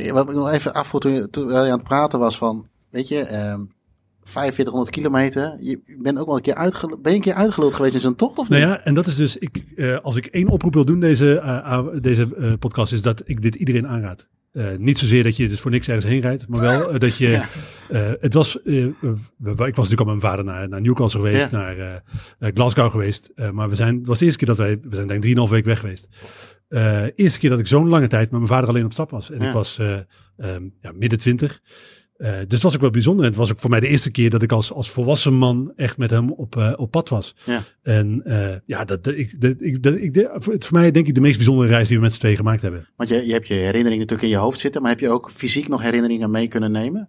Ja, 0.06 0.12
wat 0.12 0.28
ik 0.28 0.34
nog 0.36 0.50
even 0.50 0.72
afvroeg 0.74 1.00
toen 1.00 1.12
je, 1.12 1.30
toen 1.30 1.48
je 1.48 1.54
aan 1.54 1.70
het 1.70 1.82
praten 1.82 2.18
was 2.18 2.36
van, 2.38 2.66
weet 2.90 3.08
je, 3.08 3.18
ehm 3.24 3.60
4500 4.22 4.90
kilometer. 4.90 5.56
Je 5.60 5.80
bent 6.02 6.18
ook 6.18 6.26
wel 6.26 6.36
een 6.36 6.42
keer 6.42 6.54
uitgeluld. 6.54 7.02
Ben 7.02 7.10
je 7.12 7.18
een 7.18 7.24
keer 7.24 7.34
uitgeluld 7.34 7.74
geweest 7.74 7.94
in 7.94 8.00
zo'n 8.00 8.14
tocht 8.16 8.38
of 8.38 8.48
niet? 8.48 8.58
Nou 8.58 8.70
ja, 8.72 8.80
en 8.84 8.94
dat 8.94 9.06
is 9.06 9.16
dus, 9.16 9.36
ik, 9.36 9.64
eh, 9.76 9.98
als 10.02 10.16
ik 10.16 10.26
één 10.26 10.48
oproep 10.48 10.74
wil 10.74 10.84
doen 10.84 11.00
deze, 11.00 11.98
deze 12.00 12.28
eh, 12.36 12.52
podcast, 12.58 12.92
is 12.92 13.02
dat 13.02 13.22
ik 13.24 13.42
dit 13.42 13.54
iedereen 13.54 13.86
aanraad. 13.88 14.28
Eh, 14.52 14.64
niet 14.78 14.98
zozeer 14.98 15.22
dat 15.22 15.36
je 15.36 15.48
dus 15.48 15.60
voor 15.60 15.70
niks 15.70 15.88
ergens 15.88 16.06
heen 16.06 16.20
rijdt, 16.20 16.48
maar 16.48 16.60
wel 16.60 16.92
eh, 16.92 16.98
dat 17.00 17.16
je. 17.16 17.28
Ja. 17.40 17.48
eh, 17.88 18.12
het 18.20 18.34
was. 18.34 18.56
ik 18.56 18.94
was 19.00 19.56
natuurlijk 19.56 20.00
al 20.00 20.04
met 20.04 20.06
mijn 20.06 20.20
vader 20.20 20.44
naar, 20.44 20.68
naar 20.68 20.80
Newcastle 20.80 21.20
geweest, 21.20 21.50
Ja. 21.50 22.02
naar 22.38 22.50
Glasgow 22.54 22.90
geweest. 22.90 23.30
Maar 23.52 23.68
we 23.68 23.74
zijn, 23.74 23.96
het 23.96 24.06
was 24.06 24.18
de 24.18 24.24
eerste 24.24 24.38
keer 24.38 24.48
dat 24.48 24.56
wij. 24.56 24.70
We 24.82 24.94
zijn 24.94 25.06
denk 25.06 25.10
ik 25.10 25.20
drieënhalf 25.20 25.50
week 25.50 25.64
weg 25.64 25.78
geweest. 25.80 26.08
Eerste 27.14 27.38
keer 27.38 27.50
dat 27.50 27.58
ik 27.58 27.66
zo'n 27.66 27.88
lange 27.88 28.06
tijd 28.06 28.22
met 28.30 28.40
mijn 28.40 28.46
vader 28.52 28.68
alleen 28.68 28.84
op 28.84 28.92
stap 28.92 29.10
was. 29.10 29.30
En 29.30 29.40
Ja. 29.40 29.46
ik 29.46 29.52
was 29.52 29.78
eh, 29.78 29.96
ehm, 30.36 30.64
ja, 30.80 30.92
midden 30.94 31.18
twintig. 31.18 31.60
Eh, 32.20 32.32
dus 32.32 32.40
het 32.48 32.62
was 32.62 32.74
ook 32.74 32.80
wel 32.80 32.90
bijzonder. 32.90 33.24
En 33.24 33.30
het 33.30 33.38
was 33.38 33.50
ook 33.50 33.58
voor 33.58 33.70
mij 33.70 33.80
de 33.80 33.88
eerste 33.88 34.10
keer 34.10 34.30
dat 34.30 34.42
ik 34.42 34.52
als, 34.52 34.72
als 34.72 34.90
volwassen 34.90 35.34
man 35.34 35.72
echt 35.76 35.98
met 35.98 36.10
hem 36.10 36.30
op, 36.32 36.56
eh, 36.56 36.72
op 36.76 36.90
pad 36.90 37.08
was. 37.08 37.34
Ja. 37.44 37.62
En 37.82 38.20
eh, 38.24 38.56
ja, 38.66 38.84
dat, 38.84 39.04
dat, 39.04 39.14
ik, 39.14 39.40
dat, 39.40 39.54
ik, 39.58 39.82
dat, 39.82 39.94
ik, 39.96 40.28
voor, 40.34 40.52
het 40.52 40.64
voor 40.66 40.78
mij 40.78 40.90
denk 40.90 41.06
ik 41.06 41.14
de 41.14 41.20
meest 41.20 41.36
bijzondere 41.36 41.68
reis 41.68 41.88
die 41.88 41.96
we 41.96 42.02
met 42.02 42.12
z'n 42.12 42.18
twee 42.20 42.36
gemaakt 42.36 42.62
hebben. 42.62 42.88
Want 42.96 43.08
je, 43.08 43.26
je 43.26 43.32
hebt 43.32 43.46
je 43.46 43.54
herinneringen 43.54 43.98
natuurlijk 43.98 44.22
in 44.22 44.28
je 44.28 44.36
hoofd 44.36 44.60
zitten, 44.60 44.82
maar 44.82 44.90
heb 44.90 45.00
je 45.00 45.08
ook 45.08 45.30
fysiek 45.34 45.68
nog 45.68 45.82
herinneringen 45.82 46.30
mee 46.30 46.48
kunnen 46.48 46.72
nemen? 46.72 47.08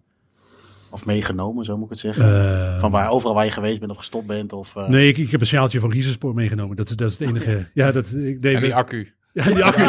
Of 0.89 1.05
meegenomen, 1.05 1.65
zo 1.65 1.75
moet 1.75 1.85
ik 1.85 1.89
het 1.91 1.99
zeggen. 1.99 2.79
Van 2.79 2.91
waar, 2.91 3.09
overal 3.09 3.33
waar 3.35 3.45
je 3.45 3.51
geweest 3.51 3.79
bent 3.79 3.91
of 3.91 3.97
gestopt 3.97 4.27
bent. 4.27 4.53
Of, 4.53 4.75
eh, 4.75 4.87
Nee, 4.89 5.07
ik, 5.07 5.17
ik 5.17 5.31
heb 5.31 5.41
een 5.41 5.47
sjaaltje 5.47 5.79
van 5.79 5.91
Rieserspoor 5.91 6.33
meegenomen. 6.33 6.75
Dat, 6.75 6.89
is- 6.89 6.95
dat 6.95 7.09
is 7.11 7.19
het 7.19 7.27
enige. 7.27 7.69
Ja, 7.73 7.91
dat 7.91 8.11
ik 8.13 8.41
deed. 8.41 8.55
En 8.55 8.61
die 8.61 8.75
accu. 8.75 9.13
Ja, 9.33 9.43
die 9.43 9.63
accu. 9.63 9.83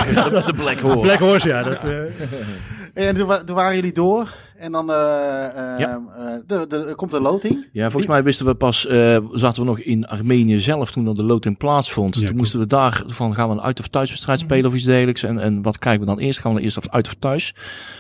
De 0.47 0.53
Black 0.57 0.79
Horse. 0.79 0.99
Black 1.01 1.19
Horse, 1.19 1.49
ja. 1.49 1.63
Dat, 1.63 1.85
eh, 1.85 3.09
En 3.09 3.15
toen, 3.15 3.27
wa- 3.27 3.45
toen 3.45 3.57
waren 3.57 3.75
jullie 3.75 3.93
door. 3.93 4.35
En 4.59 4.73
dan 4.73 4.91
eh, 4.93 5.47
eh, 5.47 5.79
Ja. 5.79 6.01
eh, 6.17 6.25
de, 6.47 6.67
de, 6.69 6.77
er 6.89 6.95
komt 6.95 7.13
een 7.13 7.23
loting. 7.23 7.69
Ja, 7.73 7.85
volgens 7.91 8.07
mij 8.13 8.23
wisten 8.23 8.47
we 8.47 8.55
pas, 8.55 8.87
eh, 8.87 9.19
zaten 9.33 9.63
we 9.63 9.69
nog 9.69 9.79
in 9.81 10.07
Armenië 10.07 10.59
zelf 10.61 10.91
toen 10.93 11.07
er 11.07 11.15
de 11.15 11.23
loting 11.25 11.57
plaatsvond. 11.59 12.17
Ja, 12.17 12.27
toen 12.27 12.37
moesten 12.37 12.59
we 12.59 12.67
daar 12.67 13.03
van, 13.07 13.35
gaan 13.35 13.49
we 13.49 13.55
een 13.55 13.61
uit- 13.61 13.81
of 13.81 13.89
thuiswedstrijd 13.89 14.39
spelen 14.39 14.71
of 14.71 14.77
iets 14.77 14.85
dergelijks. 14.85 15.23
En, 15.23 15.39
en 15.39 15.63
wat 15.63 15.79
krijgen 15.79 16.01
we 16.01 16.07
dan 16.07 16.19
eerst? 16.19 16.39
Gaan 16.41 16.51
we 16.51 16.57
dan 16.57 16.65
eerst 16.67 16.77
of 16.79 16.89
uit 16.89 17.07
of 17.07 17.15
thuis? 17.19 17.55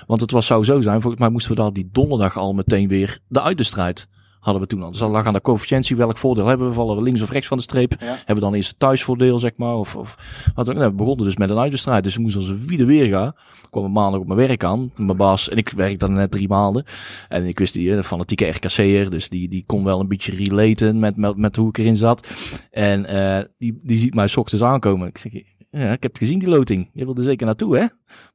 Want 0.06 0.20
het 0.20 0.30
was, 0.30 0.46
zou 0.46 0.64
zo 0.64 0.80
zijn, 0.80 1.00
volgens 1.00 1.22
mij 1.22 1.30
moesten 1.30 1.54
we 1.54 1.60
daar 1.62 1.72
die 1.72 1.88
donderdag 1.92 2.36
al 2.36 2.52
meteen 2.52 2.88
weer 2.88 3.18
de 3.28 3.42
uitwedstrijd 3.42 4.06
hadden 4.42 4.62
we 4.62 4.68
toen 4.68 4.82
al. 4.82 4.90
Dus 4.90 4.98
dan 4.98 5.10
lag 5.10 5.26
aan 5.26 5.32
de 5.32 5.40
coëfficiëntie 5.40 5.96
welk 5.96 6.18
voordeel 6.18 6.46
hebben 6.46 6.68
we. 6.68 6.72
Vallen 6.72 6.96
we 6.96 7.02
links 7.02 7.22
of 7.22 7.30
rechts 7.30 7.48
van 7.48 7.56
de 7.56 7.62
streep? 7.62 7.94
Ja. 8.00 8.06
Hebben 8.06 8.34
we 8.34 8.40
dan 8.40 8.54
eerst 8.54 8.68
het 8.68 8.78
thuisvoordeel, 8.78 9.38
zeg 9.38 9.56
maar? 9.56 9.74
Of, 9.74 9.96
of 9.96 10.16
wat. 10.54 10.66
Nou, 10.66 10.78
we 10.78 10.90
begonnen 10.90 11.24
dus 11.24 11.36
met 11.36 11.50
een 11.50 11.58
uitwedstrijd. 11.58 12.04
Dus 12.04 12.14
we 12.14 12.20
moesten 12.20 12.40
als 12.40 12.50
een 12.50 12.66
wiede 12.66 12.84
weer 12.84 13.06
gaan. 13.06 13.32
kwam 13.70 13.84
een 13.84 13.92
maandag 13.92 14.20
op 14.20 14.26
mijn 14.26 14.38
werk 14.38 14.64
aan. 14.64 14.92
Mijn 14.96 15.16
baas, 15.16 15.48
en 15.48 15.56
ik 15.56 15.68
werk 15.68 15.98
dan 15.98 16.12
net 16.12 16.30
drie 16.30 16.48
maanden. 16.48 16.84
En 17.28 17.44
ik 17.44 17.58
wist 17.58 17.72
die, 17.72 17.90
eh, 17.90 17.96
de 17.96 18.04
fanatieke 18.04 18.46
RKC'er, 18.46 19.10
dus 19.10 19.28
die, 19.28 19.48
die 19.48 19.64
kon 19.66 19.84
wel 19.84 20.00
een 20.00 20.08
beetje 20.08 20.36
relaten 20.36 20.98
met, 20.98 21.16
met, 21.16 21.36
met 21.36 21.56
hoe 21.56 21.68
ik 21.68 21.78
erin 21.78 21.96
zat. 21.96 22.28
En 22.70 23.06
eh, 23.06 23.44
die, 23.58 23.76
die 23.84 23.98
ziet 23.98 24.14
mij 24.14 24.28
's 24.28 24.36
ochtends 24.36 24.64
aankomen. 24.64 25.08
Ik 25.08 25.18
zeg, 25.18 25.32
ja, 25.70 25.92
ik 25.92 26.02
heb 26.02 26.12
het 26.12 26.18
gezien, 26.18 26.38
die 26.38 26.48
loting. 26.48 26.90
Je 26.92 27.04
wilde 27.04 27.22
zeker 27.22 27.46
naartoe, 27.46 27.78
hè? 27.78 27.86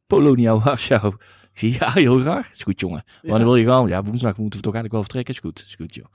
Polonia 0.08 0.60
Warschau. 0.60 1.14
Ja, 1.80 1.92
heel 1.92 2.20
graag. 2.20 2.52
Is 2.54 2.64
goed, 2.64 2.80
jongen. 2.80 3.04
Wanneer 3.22 3.46
wil 3.48 3.56
je 3.56 3.66
gaan? 3.66 3.88
Ja, 3.88 4.04
woensdag 4.04 4.38
moeten 4.38 4.60
we 4.60 4.66
toch 4.66 4.74
eigenlijk 4.76 4.92
wel 4.94 5.02
vertrekken. 5.02 5.34
Is 5.34 5.40
goed, 5.40 5.64
is 5.68 5.76
goed, 5.76 5.96
joh. 5.96 6.06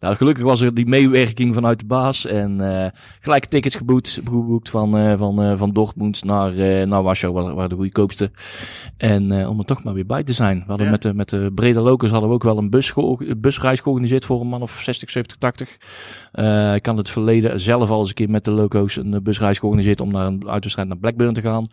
Nou, 0.00 0.14
gelukkig 0.16 0.44
was 0.44 0.60
er 0.60 0.74
die 0.74 0.86
meewerking 0.86 1.54
vanuit 1.54 1.78
de 1.80 1.86
baas. 1.86 2.26
En 2.26 2.60
eh, 2.84 2.90
gelijk 3.20 3.44
tickets 3.44 3.74
geboekt, 3.74 4.20
geboekt 4.24 4.68
van, 4.70 4.96
eh, 4.98 5.18
van, 5.18 5.42
eh, 5.42 5.58
van 5.58 5.72
Dortmund 5.72 6.24
naar, 6.24 6.58
eh, 6.58 6.86
naar 6.86 7.02
Warschau, 7.02 7.32
waar, 7.34 7.54
waar 7.54 7.68
de 7.68 7.74
goedkoopste. 7.74 8.30
En 8.96 9.32
eh, 9.32 9.48
om 9.50 9.58
er 9.58 9.64
toch 9.64 9.84
maar 9.84 9.94
weer 9.94 10.06
bij 10.06 10.22
te 10.24 10.32
zijn. 10.32 10.58
We 10.58 10.64
hadden 10.66 10.86
Ja. 10.86 10.92
met, 10.92 11.02
de, 11.02 11.14
met 11.14 11.28
de 11.28 11.50
Breda 11.54 11.80
Locus 11.80 12.10
hadden 12.10 12.28
we 12.28 12.34
ook 12.34 12.42
wel 12.42 12.58
een 12.58 12.70
bus 12.70 12.92
busreis 13.36 13.80
georganiseerd 13.80 14.24
voor 14.24 14.40
een 14.40 14.46
man 14.48 14.62
of 14.62 14.80
60, 14.82 15.10
70, 15.10 15.36
80. 15.36 15.76
Eh, 16.32 16.74
ik 16.74 16.86
had 16.86 16.96
het 16.96 17.10
verleden 17.10 17.60
zelf 17.60 17.90
al 17.90 17.98
eens 18.00 18.08
een 18.08 18.14
keer 18.14 18.30
met 18.30 18.44
de 18.44 18.50
Loco's 18.50 18.96
een 18.96 19.22
busreis 19.22 19.58
georganiseerd 19.58 20.00
om 20.00 20.10
naar 20.12 20.26
een 20.26 20.48
uitwedstrijd 20.48 20.88
naar 20.88 20.98
Blackburn 20.98 21.34
te 21.34 21.40
gaan. 21.40 21.66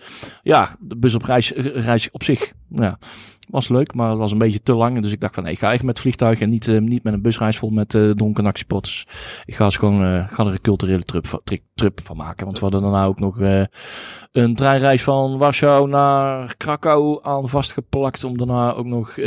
Ja, 0.43 0.75
de 0.79 0.95
bus 0.97 1.15
op 1.15 1.23
reis, 1.23 1.51
reis 1.55 2.11
op 2.11 2.23
zich, 2.23 2.51
ja, 2.69 2.99
was 3.49 3.69
leuk, 3.69 3.93
maar 3.93 4.09
het 4.09 4.17
was 4.17 4.31
een 4.31 4.37
beetje 4.37 4.63
te 4.63 4.73
lang. 4.75 5.01
Dus 5.01 5.11
ik 5.11 5.19
dacht 5.19 5.33
van, 5.33 5.43
nee, 5.43 5.53
ik 5.53 5.59
ga 5.59 5.73
echt 5.73 5.83
met 5.83 5.99
vliegtuig 5.99 6.39
en 6.41 6.49
niet, 6.49 6.67
eh, 6.67 6.77
niet 6.79 7.03
met 7.03 7.13
een 7.13 7.21
busreis 7.21 7.57
vol 7.57 7.69
met 7.69 7.93
eh 7.93 8.09
dronken 8.09 8.45
actiepotters. 8.45 9.07
Ik 9.45 9.55
ga 9.55 9.63
eens 9.65 9.77
gewoon 9.77 10.03
eh, 10.03 10.27
ga 10.29 10.45
er 10.45 10.51
een 10.51 10.61
culturele 10.61 11.03
trip, 11.03 11.41
trip 11.75 11.99
van 12.03 12.17
maken. 12.17 12.45
Want 12.45 12.57
we 12.57 12.63
hadden 12.63 12.81
daarna 12.81 13.05
ook 13.05 13.19
nog 13.19 13.39
een 14.31 14.55
treinreis 14.55 15.03
van 15.03 15.37
Warschau 15.37 15.87
naar 15.89 16.55
Krakau 16.57 17.19
aan 17.21 17.49
vastgeplakt. 17.49 18.23
Om 18.23 18.37
daarna 18.37 18.73
ook 18.73 18.85
nog 18.85 19.19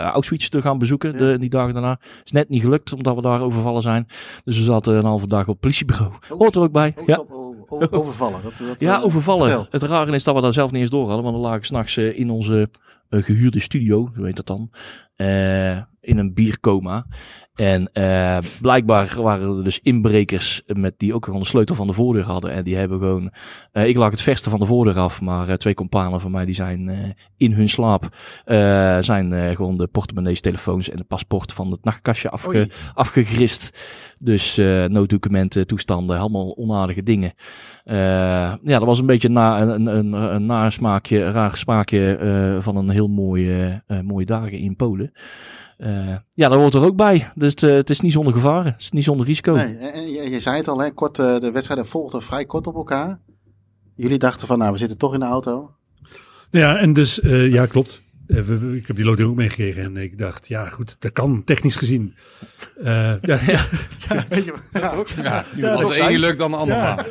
Auschwitz 0.00 0.48
te 0.48 0.60
gaan 0.62 0.78
bezoeken, 0.78 1.12
Ja. 1.12 1.18
de, 1.18 1.38
die 1.38 1.48
dagen 1.50 1.72
daarna. 1.72 1.98
Is 2.24 2.32
net 2.32 2.48
niet 2.48 2.62
gelukt, 2.62 2.92
omdat 2.92 3.14
we 3.14 3.22
daar 3.22 3.40
overvallen 3.42 3.82
zijn. 3.82 4.06
Dus 4.44 4.58
we 4.58 4.64
zaten 4.64 4.94
een 4.96 5.04
halve 5.04 5.26
dag 5.26 5.40
op 5.42 5.46
het 5.46 5.60
politiebureau. 5.60 6.12
Oh. 6.28 6.38
Hoort 6.38 6.54
er 6.54 6.62
ook 6.62 6.72
bij. 6.72 6.94
Ja. 7.06 7.22
overvallen. 7.90 8.42
Dat, 8.42 8.62
dat, 8.68 8.80
Ja, 8.80 9.00
overvallen. 9.00 9.46
vertel. 9.48 9.66
Het 9.70 9.82
rare 9.82 10.12
is 10.12 10.24
dat 10.24 10.34
we 10.34 10.40
daar 10.40 10.52
zelf 10.52 10.70
niet 10.70 10.80
eens 10.80 10.90
door 10.90 11.06
hadden. 11.06 11.24
Want 11.24 11.36
we 11.36 11.42
lagen 11.42 11.64
s'nachts 11.64 11.96
in 11.96 12.30
onze 12.30 12.68
gehuurde 13.22 13.60
studio, 13.60 14.12
zo 14.16 14.24
heet 14.24 14.36
dat 14.36 14.46
dan. 14.46 14.70
eh, 15.16 15.76
in 16.00 16.18
een 16.18 16.34
biercoma. 16.34 17.06
En 17.54 17.92
eh, 17.92 18.38
blijkbaar 18.60 19.22
waren 19.22 19.56
er 19.56 19.64
dus 19.64 19.80
inbrekers 19.80 20.62
met 20.66 20.94
die 20.98 21.14
ook 21.14 21.24
gewoon 21.24 21.40
de 21.40 21.46
sleutel 21.46 21.74
van 21.74 21.86
de 21.86 21.92
voordeur 21.92 22.24
hadden. 22.24 22.50
En 22.50 22.64
die 22.64 22.76
hebben 22.76 22.98
gewoon... 22.98 23.32
eh, 23.74 23.86
ik 23.88 23.96
lag 23.96 24.10
het 24.10 24.22
verste 24.22 24.50
van 24.50 24.58
de 24.58 24.66
voordeur 24.66 24.98
af. 24.98 25.20
Maar 25.20 25.48
eh, 25.48 25.54
twee 25.54 25.74
companen 25.74 26.20
van 26.20 26.30
mij 26.30 26.44
die 26.44 26.54
zijn 26.54 26.88
eh, 26.88 27.10
in 27.36 27.52
hun 27.52 27.68
slaap... 27.68 28.08
zijn 29.00 29.54
gewoon 29.56 29.76
de 29.76 29.86
portemonnees, 29.86 30.40
telefoons 30.40 30.90
en 30.90 30.96
de 30.96 31.04
paspoort 31.04 31.52
van 31.52 31.70
het 31.70 31.84
nachtkastje 31.84 32.30
afge, 32.30 32.48
Oei. 32.48 32.70
afgegrist. 32.94 33.70
Dus 34.20 34.56
nooddocumenten, 34.88 35.66
toestanden, 35.66 36.18
allemaal 36.18 36.56
onaardige 36.56 37.02
dingen. 37.02 37.32
Ja, 37.84 38.58
dat 38.62 38.84
was 38.84 38.98
een 38.98 39.06
beetje 39.06 39.28
na, 39.28 39.60
een, 39.60 39.86
een, 39.86 40.12
een 40.12 40.48
raar 41.32 41.56
smaakje 41.56 42.58
van 42.60 42.76
een 42.76 42.88
heel 42.88 43.08
mooie, 43.08 43.82
mooie 44.02 44.26
dagen 44.26 44.58
in 44.58 44.76
Polen. 44.76 45.12
Ja, 46.34 46.48
dat 46.48 46.54
hoort 46.54 46.74
er 46.74 46.84
ook 46.84 46.96
bij. 46.96 47.32
Dus 47.34 47.50
het, 47.50 47.60
het 47.60 47.90
is 47.90 48.00
niet 48.00 48.12
zonder 48.12 48.32
gevaren. 48.32 48.72
Het 48.72 48.80
is 48.80 48.90
niet 48.90 49.04
zonder 49.04 49.26
risico. 49.26 49.52
Nee, 49.52 49.76
en, 49.76 50.12
je, 50.12 50.30
je 50.30 50.40
zei 50.40 50.56
het 50.56 50.68
al, 50.68 50.78
hè, 50.78 50.90
kort, 50.90 51.18
eh, 51.18 51.38
de 51.38 51.50
wedstrijden 51.50 51.86
volgden 51.86 52.22
vrij 52.22 52.44
kort 52.44 52.66
op 52.66 52.74
elkaar. 52.74 53.18
Jullie 53.94 54.18
dachten 54.18 54.46
van, 54.46 54.58
nou, 54.58 54.72
we 54.72 54.78
zitten 54.78 54.98
toch 54.98 55.14
in 55.14 55.20
de 55.20 55.26
auto. 55.26 55.70
ja, 56.50 56.76
en 56.76 56.92
dus, 56.92 57.20
eh, 57.20 57.52
ja, 57.52 57.66
klopt. 57.66 58.02
Eh, 58.26 58.40
we- 58.40 58.58
we- 58.58 58.76
ik 58.76 58.86
heb 58.86 58.96
die 58.96 59.04
loting 59.04 59.28
ook 59.28 59.34
meegekregen 59.36 59.82
en 59.82 59.96
ik 59.96 60.18
dacht, 60.18 60.48
ja, 60.48 60.68
goed, 60.68 60.96
dat 60.98 61.12
kan 61.12 61.42
technisch 61.44 61.76
gezien. 61.76 62.14
Eh, 62.82 63.12
ja, 63.22 63.38
ja, 63.46 63.66
weet 64.28 64.44
je, 64.44 64.54
ja, 64.72 65.04
Ja, 65.22 65.44
Ja, 65.56 65.72
als 65.72 65.80
dat 65.80 65.92
de 65.94 65.98
één 65.98 66.08
niet 66.08 66.18
lukt, 66.18 66.38
dan 66.38 66.50
de 66.50 66.56
ander 66.56 66.76
Ja. 66.76 66.94
maar. 66.94 67.06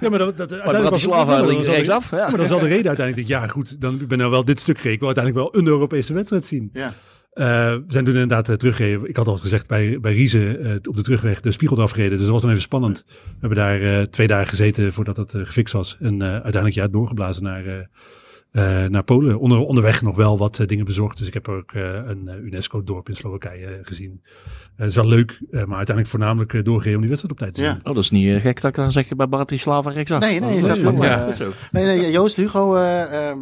ja, 0.00 0.08
maar 0.10 0.18
dat, 0.18 0.36
dat, 0.36 0.50
Maar 0.50 0.58
ja, 0.58 0.64
maar 0.64 0.72
dat 0.72 0.82
links 0.82 1.06
was 1.06 1.66
wel- 1.66 1.74
rechtsaf. 1.74 2.10
Ja, 2.10 2.16
Ja. 2.16 2.22
maar 2.22 2.32
dat 2.36 2.40
is 2.40 2.48
wel 2.48 2.60
de 2.60 2.66
reden 2.66 2.86
uiteindelijk. 2.86 3.28
Denk, 3.28 3.40
ja, 3.42 3.46
goed, 3.48 3.80
dan 3.80 4.00
ik 4.00 4.08
ben 4.08 4.18
nou 4.18 4.30
wel 4.30 4.44
dit 4.44 4.60
stuk 4.60 4.78
wil 4.78 4.90
uiteindelijk 5.06 5.34
wel 5.34 5.60
een 5.60 5.66
Europese 5.66 6.12
wedstrijd 6.14 6.44
zien. 6.44 6.70
ja. 6.72 6.94
Eh, 7.32 7.44
we 7.74 7.82
zijn 7.88 8.04
toen 8.04 8.14
inderdaad 8.14 8.48
uh, 8.48 8.56
teruggereden. 8.56 9.08
Ik 9.08 9.16
had 9.16 9.26
al 9.26 9.36
gezegd 9.36 9.68
bij, 9.68 10.00
bij 10.00 10.14
Riese 10.14 10.58
eh, 10.58 10.74
op 10.88 10.96
de 10.96 11.02
terugweg 11.02 11.40
de 11.40 11.52
spiegel 11.52 11.76
eraf 11.76 11.90
gereden. 11.90 12.12
Dus 12.12 12.20
dat 12.22 12.30
was 12.30 12.40
dan 12.42 12.50
even 12.50 12.62
spannend. 12.62 13.04
We 13.06 13.12
hebben 13.40 13.58
daar 13.58 13.80
eh, 13.82 14.02
twee 14.02 14.26
dagen 14.26 14.48
gezeten 14.48 14.92
voordat 14.92 15.16
dat 15.16 15.34
eh, 15.34 15.40
gefixt 15.44 15.72
was. 15.74 15.96
En 16.00 16.22
eh, 16.22 16.28
uiteindelijk 16.28 16.74
ja, 16.74 16.88
doorgeblazen 16.88 17.42
naar, 17.42 17.64
eh, 17.66 17.78
eh, 18.84 18.90
naar 18.90 19.02
Polen. 19.04 19.38
Onder, 19.38 19.58
onderweg 19.58 20.02
nog 20.02 20.16
wel 20.16 20.38
wat 20.38 20.58
eh, 20.58 20.66
dingen 20.66 20.84
bezorgd. 20.84 21.18
Dus 21.18 21.26
ik 21.26 21.34
heb 21.34 21.48
ook 21.48 21.72
eh, 21.72 21.82
een 22.06 22.28
eh, 22.28 22.36
UNESCO-dorp 22.42 23.08
in 23.08 23.16
Slowakije 23.16 23.66
eh, 23.66 23.72
gezien. 23.82 24.20
Eh, 24.22 24.30
Het 24.76 24.88
is 24.88 24.94
wel 24.94 25.06
leuk, 25.08 25.30
eh, 25.30 25.38
maar 25.50 25.76
uiteindelijk 25.76 26.08
voornamelijk 26.08 26.54
eh, 26.54 26.62
doorgereden 26.62 26.94
om 26.94 27.00
die 27.06 27.10
wedstrijd 27.10 27.34
op 27.34 27.38
tijd 27.42 27.54
te 27.54 27.60
zien. 27.60 27.70
Ja. 27.70 27.90
Oh, 27.90 27.94
dat 27.94 28.04
is 28.04 28.10
niet 28.10 28.34
eh, 28.34 28.40
gek 28.40 28.60
dat 28.60 28.70
ik 28.70 28.76
dan 28.76 28.92
zeg 28.92 29.08
bij 29.08 29.26
Bratislava 29.26 29.90
rechtsaf. 29.90 30.20
Nee, 30.20 30.40
nee, 30.40 30.48
Oh, 30.48 30.54
je 30.54 30.60
dat 30.62 30.76
zegt 30.76 30.92
is 30.92 31.04
ja. 31.04 31.26
eh, 31.28 31.34
zo. 31.34 31.52
Nee, 31.72 31.84
nee, 31.84 32.10
Joost, 32.10 32.36
Hugo, 32.36 32.76
eh, 32.76 33.28
ehm, 33.28 33.38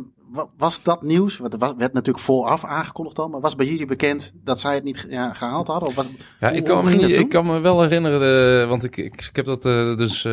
was 0.56 0.82
dat 0.82 1.02
nieuws? 1.02 1.38
Want 1.38 1.52
het 1.52 1.60
werd 1.76 1.92
natuurlijk 1.92 2.24
vooraf 2.24 2.64
aangekondigd 2.64 3.18
al, 3.18 3.28
maar 3.28 3.40
was 3.40 3.56
bij 3.56 3.66
jullie 3.66 3.86
bekend 3.86 4.32
dat 4.44 4.60
zij 4.60 4.74
het 4.74 4.84
niet 4.84 5.06
ja, 5.10 5.32
gehaald 5.32 5.66
hadden? 5.66 5.88
Of 5.88 5.94
was, 5.94 6.06
Ja, 6.40 6.48
hoe- 6.48 6.56
ik 6.58 6.64
kan, 6.64 6.84
me 6.84 6.94
niet, 6.94 7.16
ik 7.16 7.28
kan 7.28 7.46
me 7.46 7.58
wel 7.58 7.80
herinneren, 7.82 8.62
eh, 8.62 8.68
want 8.68 8.84
ik, 8.84 8.96
ik, 8.96 9.14
ik 9.30 9.36
heb 9.36 9.44
dat 9.44 9.64
eh, 9.64 9.96
dus 9.96 10.24
eh, 10.24 10.32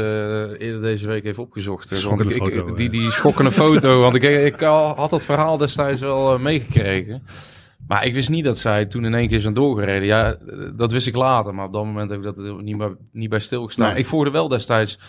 eerder 0.62 0.82
deze 0.82 1.08
week 1.08 1.26
even 1.26 1.44
opgezocht. 1.44 1.88
Schokkende 1.96 2.24
want 2.24 2.36
ik, 2.36 2.54
ik- 2.54 2.62
foto, 2.62 2.74
die, 2.76 2.90
die 2.90 3.12
schokkende 3.12 3.52
foto, 3.52 4.00
want 4.02 4.16
ik, 4.16 4.24
ik 4.24 4.62
al- 4.64 4.96
had 4.96 5.10
dat 5.10 5.24
verhaal 5.24 5.58
destijds 5.58 6.02
wel 6.02 6.40
meegekregen. 6.40 7.24
Maar 7.88 8.06
ik 8.06 8.14
wist 8.14 8.30
niet 8.30 8.44
dat 8.46 8.58
zij 8.58 8.86
toen 8.86 9.06
in 9.06 9.14
één 9.14 9.28
keer 9.28 9.42
zijn 9.42 9.54
doorgereden. 9.54 10.08
Ja, 10.08 10.38
dat 10.76 10.92
wist 10.92 11.08
ik 11.08 11.16
later, 11.16 11.54
maar 11.56 11.66
op 11.66 11.74
dat 11.74 11.84
moment 11.86 12.10
heb 12.10 12.20
ik 12.20 12.26
dat 12.26 12.38
er 12.38 12.64
niet, 12.64 12.78
bij, 12.78 12.96
niet 13.12 13.30
bij 13.30 13.40
stilgestaan. 13.40 13.90
Nee. 13.90 13.98
Ik 14.00 14.06
volgde 14.06 14.30
wel 14.32 14.48
destijds, 14.48 15.00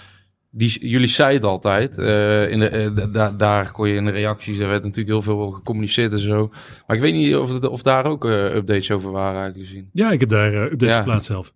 die, 0.58 0.88
jullie 0.88 1.08
zeiden 1.08 1.36
het 1.40 1.50
altijd, 1.50 1.98
eh, 1.98 2.50
in 2.50 2.58
de, 2.58 2.68
eh, 2.68 2.94
da- 2.94 3.06
da- 3.06 3.30
daar 3.32 3.72
kon 3.72 3.88
je 3.88 3.94
in 3.94 4.04
de 4.04 4.10
reacties, 4.10 4.58
er 4.58 4.68
werd 4.68 4.82
natuurlijk 4.82 5.08
heel 5.08 5.22
veel 5.22 5.50
gecommuniceerd 5.50 6.12
en 6.12 6.18
zo. 6.18 6.48
Maar 6.86 6.96
ik 6.96 7.02
weet 7.02 7.14
niet 7.14 7.36
of, 7.36 7.52
het, 7.52 7.66
of 7.68 7.82
daar 7.82 8.04
ook 8.04 8.24
eh, 8.24 8.54
updates 8.54 8.90
over 8.90 9.10
waren 9.10 9.40
eigenlijk 9.40 9.68
gezien. 9.68 9.90
Ja, 9.92 10.10
ik 10.10 10.20
heb 10.20 10.28
daar 10.28 10.52
eh, 10.52 10.62
updates 10.62 10.88
Ja. 10.94 10.98
geplaatst 10.98 11.26
zelf. 11.26 11.52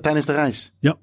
Tijdens 0.00 0.26
de 0.26 0.32
reis? 0.32 0.72
Ja. 0.78 0.96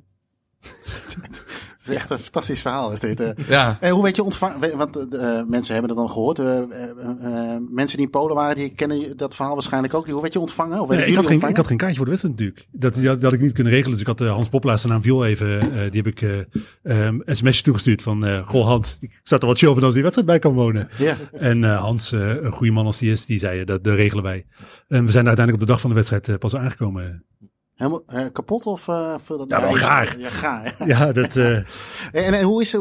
Het 1.86 1.94
is 1.94 2.00
echt 2.00 2.10
een 2.10 2.20
fantastisch 2.20 2.62
verhaal 2.62 2.92
is 2.92 3.00
dit. 3.00 3.20
eh. 3.20 3.30
Ja, 3.48 3.78
Eh, 3.82 3.92
hoe 3.92 4.04
weet 4.04 4.16
je 4.16 4.24
ontvangen? 4.24 4.78
Want 4.78 4.96
eh, 4.98 5.42
mensen 5.46 5.74
hebben 5.74 5.92
het 5.92 6.00
dan 6.00 6.10
gehoord. 6.10 6.40
eh, 6.40 6.58
eh, 6.58 6.64
eh, 6.72 7.54
eh, 7.54 7.62
mensen 7.70 7.98
die 7.98 8.06
in 8.06 8.12
Polen 8.12 8.36
waren, 8.36 8.56
die 8.56 8.70
kennen 8.70 9.18
dat 9.18 9.36
verhaal 9.36 9.54
waarschijnlijk 9.54 9.94
ook. 9.94 10.10
Hoe 10.10 10.22
werd 10.22 10.34
je 10.34 10.40
ontvangen? 10.40 10.80
Of 10.82 10.90
Nee, 10.90 11.06
ik, 11.06 11.16
had 11.16 11.26
geen, 11.26 11.50
ik 11.50 11.56
had 11.56 11.68
geen 11.68 11.78
kaartje 11.78 11.96
voor 11.96 12.06
de 12.06 12.12
wedstrijd 12.12 12.40
natuurlijk. 12.40 12.68
Dat, 12.72 13.22
dat 13.22 13.34
ik 13.34 13.40
niet 13.42 13.52
kunnen 13.54 13.74
regelen. 13.74 13.92
Dus 13.92 14.02
ik 14.02 14.08
had 14.20 14.20
Hans 14.20 14.50
Poppelaar, 14.50 14.80
zijn 14.80 14.94
naam 14.94 15.02
viel 15.02 15.26
even. 15.26 15.60
die 15.92 16.02
heb 16.04 16.08
ik 16.08 16.22
um, 16.22 17.22
een 17.26 17.36
sms'je 17.36 17.64
toegestuurd 17.64 18.02
van... 18.02 18.44
goh 18.46 18.66
Hans, 18.66 18.98
ik 19.00 19.20
zat 19.24 19.42
er 19.42 19.48
wat 19.48 19.58
show 19.58 19.74
van 19.74 19.84
als 19.84 19.94
die 19.94 20.02
wedstrijd 20.02 20.28
bij 20.30 20.40
kan 20.40 20.54
wonen. 20.54 20.90
Ja. 20.98 21.16
En 21.32 21.64
Hans, 21.64 22.12
een 22.12 22.52
goede 22.52 22.72
man 22.74 22.86
als 22.86 22.98
die 22.98 23.12
is, 23.12 23.26
die 23.26 23.40
zei 23.40 23.64
dat, 23.66 23.84
dat 23.84 23.96
regelen 23.96 24.24
wij. 24.24 24.46
En 24.88 25.06
we 25.06 25.12
zijn 25.12 25.28
uiteindelijk 25.28 25.54
op 25.54 25.60
de 25.60 25.66
dag 25.74 25.82
van 25.82 25.90
de 25.90 25.96
wedstrijd 25.96 26.40
pas 26.40 26.56
aangekomen. 26.56 27.24
Helemaal 27.76 28.04
eh, 28.08 28.26
kapot 28.32 28.66
of 28.66 28.88
eh 28.88 29.16
veel 29.24 29.38
dat 29.38 29.50
Ja, 29.50 29.62
wel 29.62 29.74
gaar. 29.74 30.16
Ja, 30.20 30.30
gaar. 30.30 30.76
Ja, 30.86 31.12
dat... 31.12 31.36
eh, 31.36 31.58
En, 32.26 32.34
en 32.34 32.44
hoe 32.44 32.62
is 32.62 32.78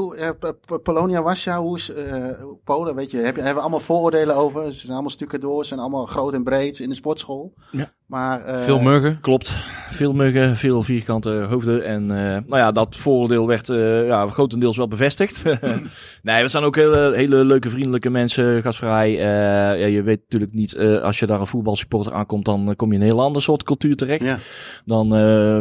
Polonia 0.82 1.22
Warschau? 1.22 1.62
Hoe 1.64 1.76
is 1.76 1.90
eh, 1.90 2.30
Polen? 2.64 2.94
Weet 2.94 3.10
je, 3.10 3.16
heb, 3.16 3.34
je- 3.34 3.40
hebben 3.40 3.54
we 3.54 3.60
allemaal 3.60 3.80
vooroordelen 3.80 4.36
over? 4.36 4.64
Ze 4.72 4.78
zijn 4.80 4.92
allemaal 4.92 5.10
stucadoors 5.10 5.70
en 5.70 5.78
allemaal 5.78 6.06
groot 6.06 6.34
en 6.34 6.42
breed 6.44 6.78
in 6.78 6.88
de 6.88 6.94
sportschool. 6.94 7.54
Ja. 7.70 7.92
Maar 8.14 8.44
eh, 8.44 8.64
veel 8.64 8.80
muggen. 8.80 9.20
Klopt. 9.20 9.52
Veel 9.90 10.12
muggen, 10.12 10.56
veel 10.56 10.82
vierkante 10.82 11.30
hoofden. 11.30 11.84
En 11.84 12.02
eh, 12.02 12.16
nou 12.46 12.56
ja, 12.56 12.72
dat 12.72 12.96
vooroordeel 12.96 13.46
werd 13.46 13.68
eh, 13.68 14.06
ja, 14.06 14.26
grotendeels 14.26 14.76
wel 14.76 14.88
bevestigd. 14.88 15.42
nee, 16.22 16.42
we 16.42 16.48
zijn 16.48 16.64
ook 16.64 16.76
hele, 16.76 17.12
hele 17.14 17.44
leuke, 17.44 17.70
vriendelijke 17.70 18.10
mensen, 18.10 18.62
gastvrij. 18.62 19.10
Eh, 19.10 19.80
ja, 19.80 19.86
je 19.86 20.02
weet 20.02 20.20
natuurlijk 20.20 20.52
niet, 20.52 20.74
eh, 20.74 21.02
als 21.02 21.18
je 21.18 21.26
daar 21.26 21.40
een 21.40 21.46
voetbalsupporter 21.46 22.12
aankomt, 22.12 22.44
dan 22.44 22.74
kom 22.76 22.88
je 22.88 22.94
in 22.94 23.00
een 23.00 23.06
heel 23.06 23.22
ander 23.22 23.42
soort 23.42 23.62
cultuur 23.62 23.96
terecht. 23.96 24.24
Ja. 24.24 24.38
Dan 24.84 25.14
eh, 25.14 25.60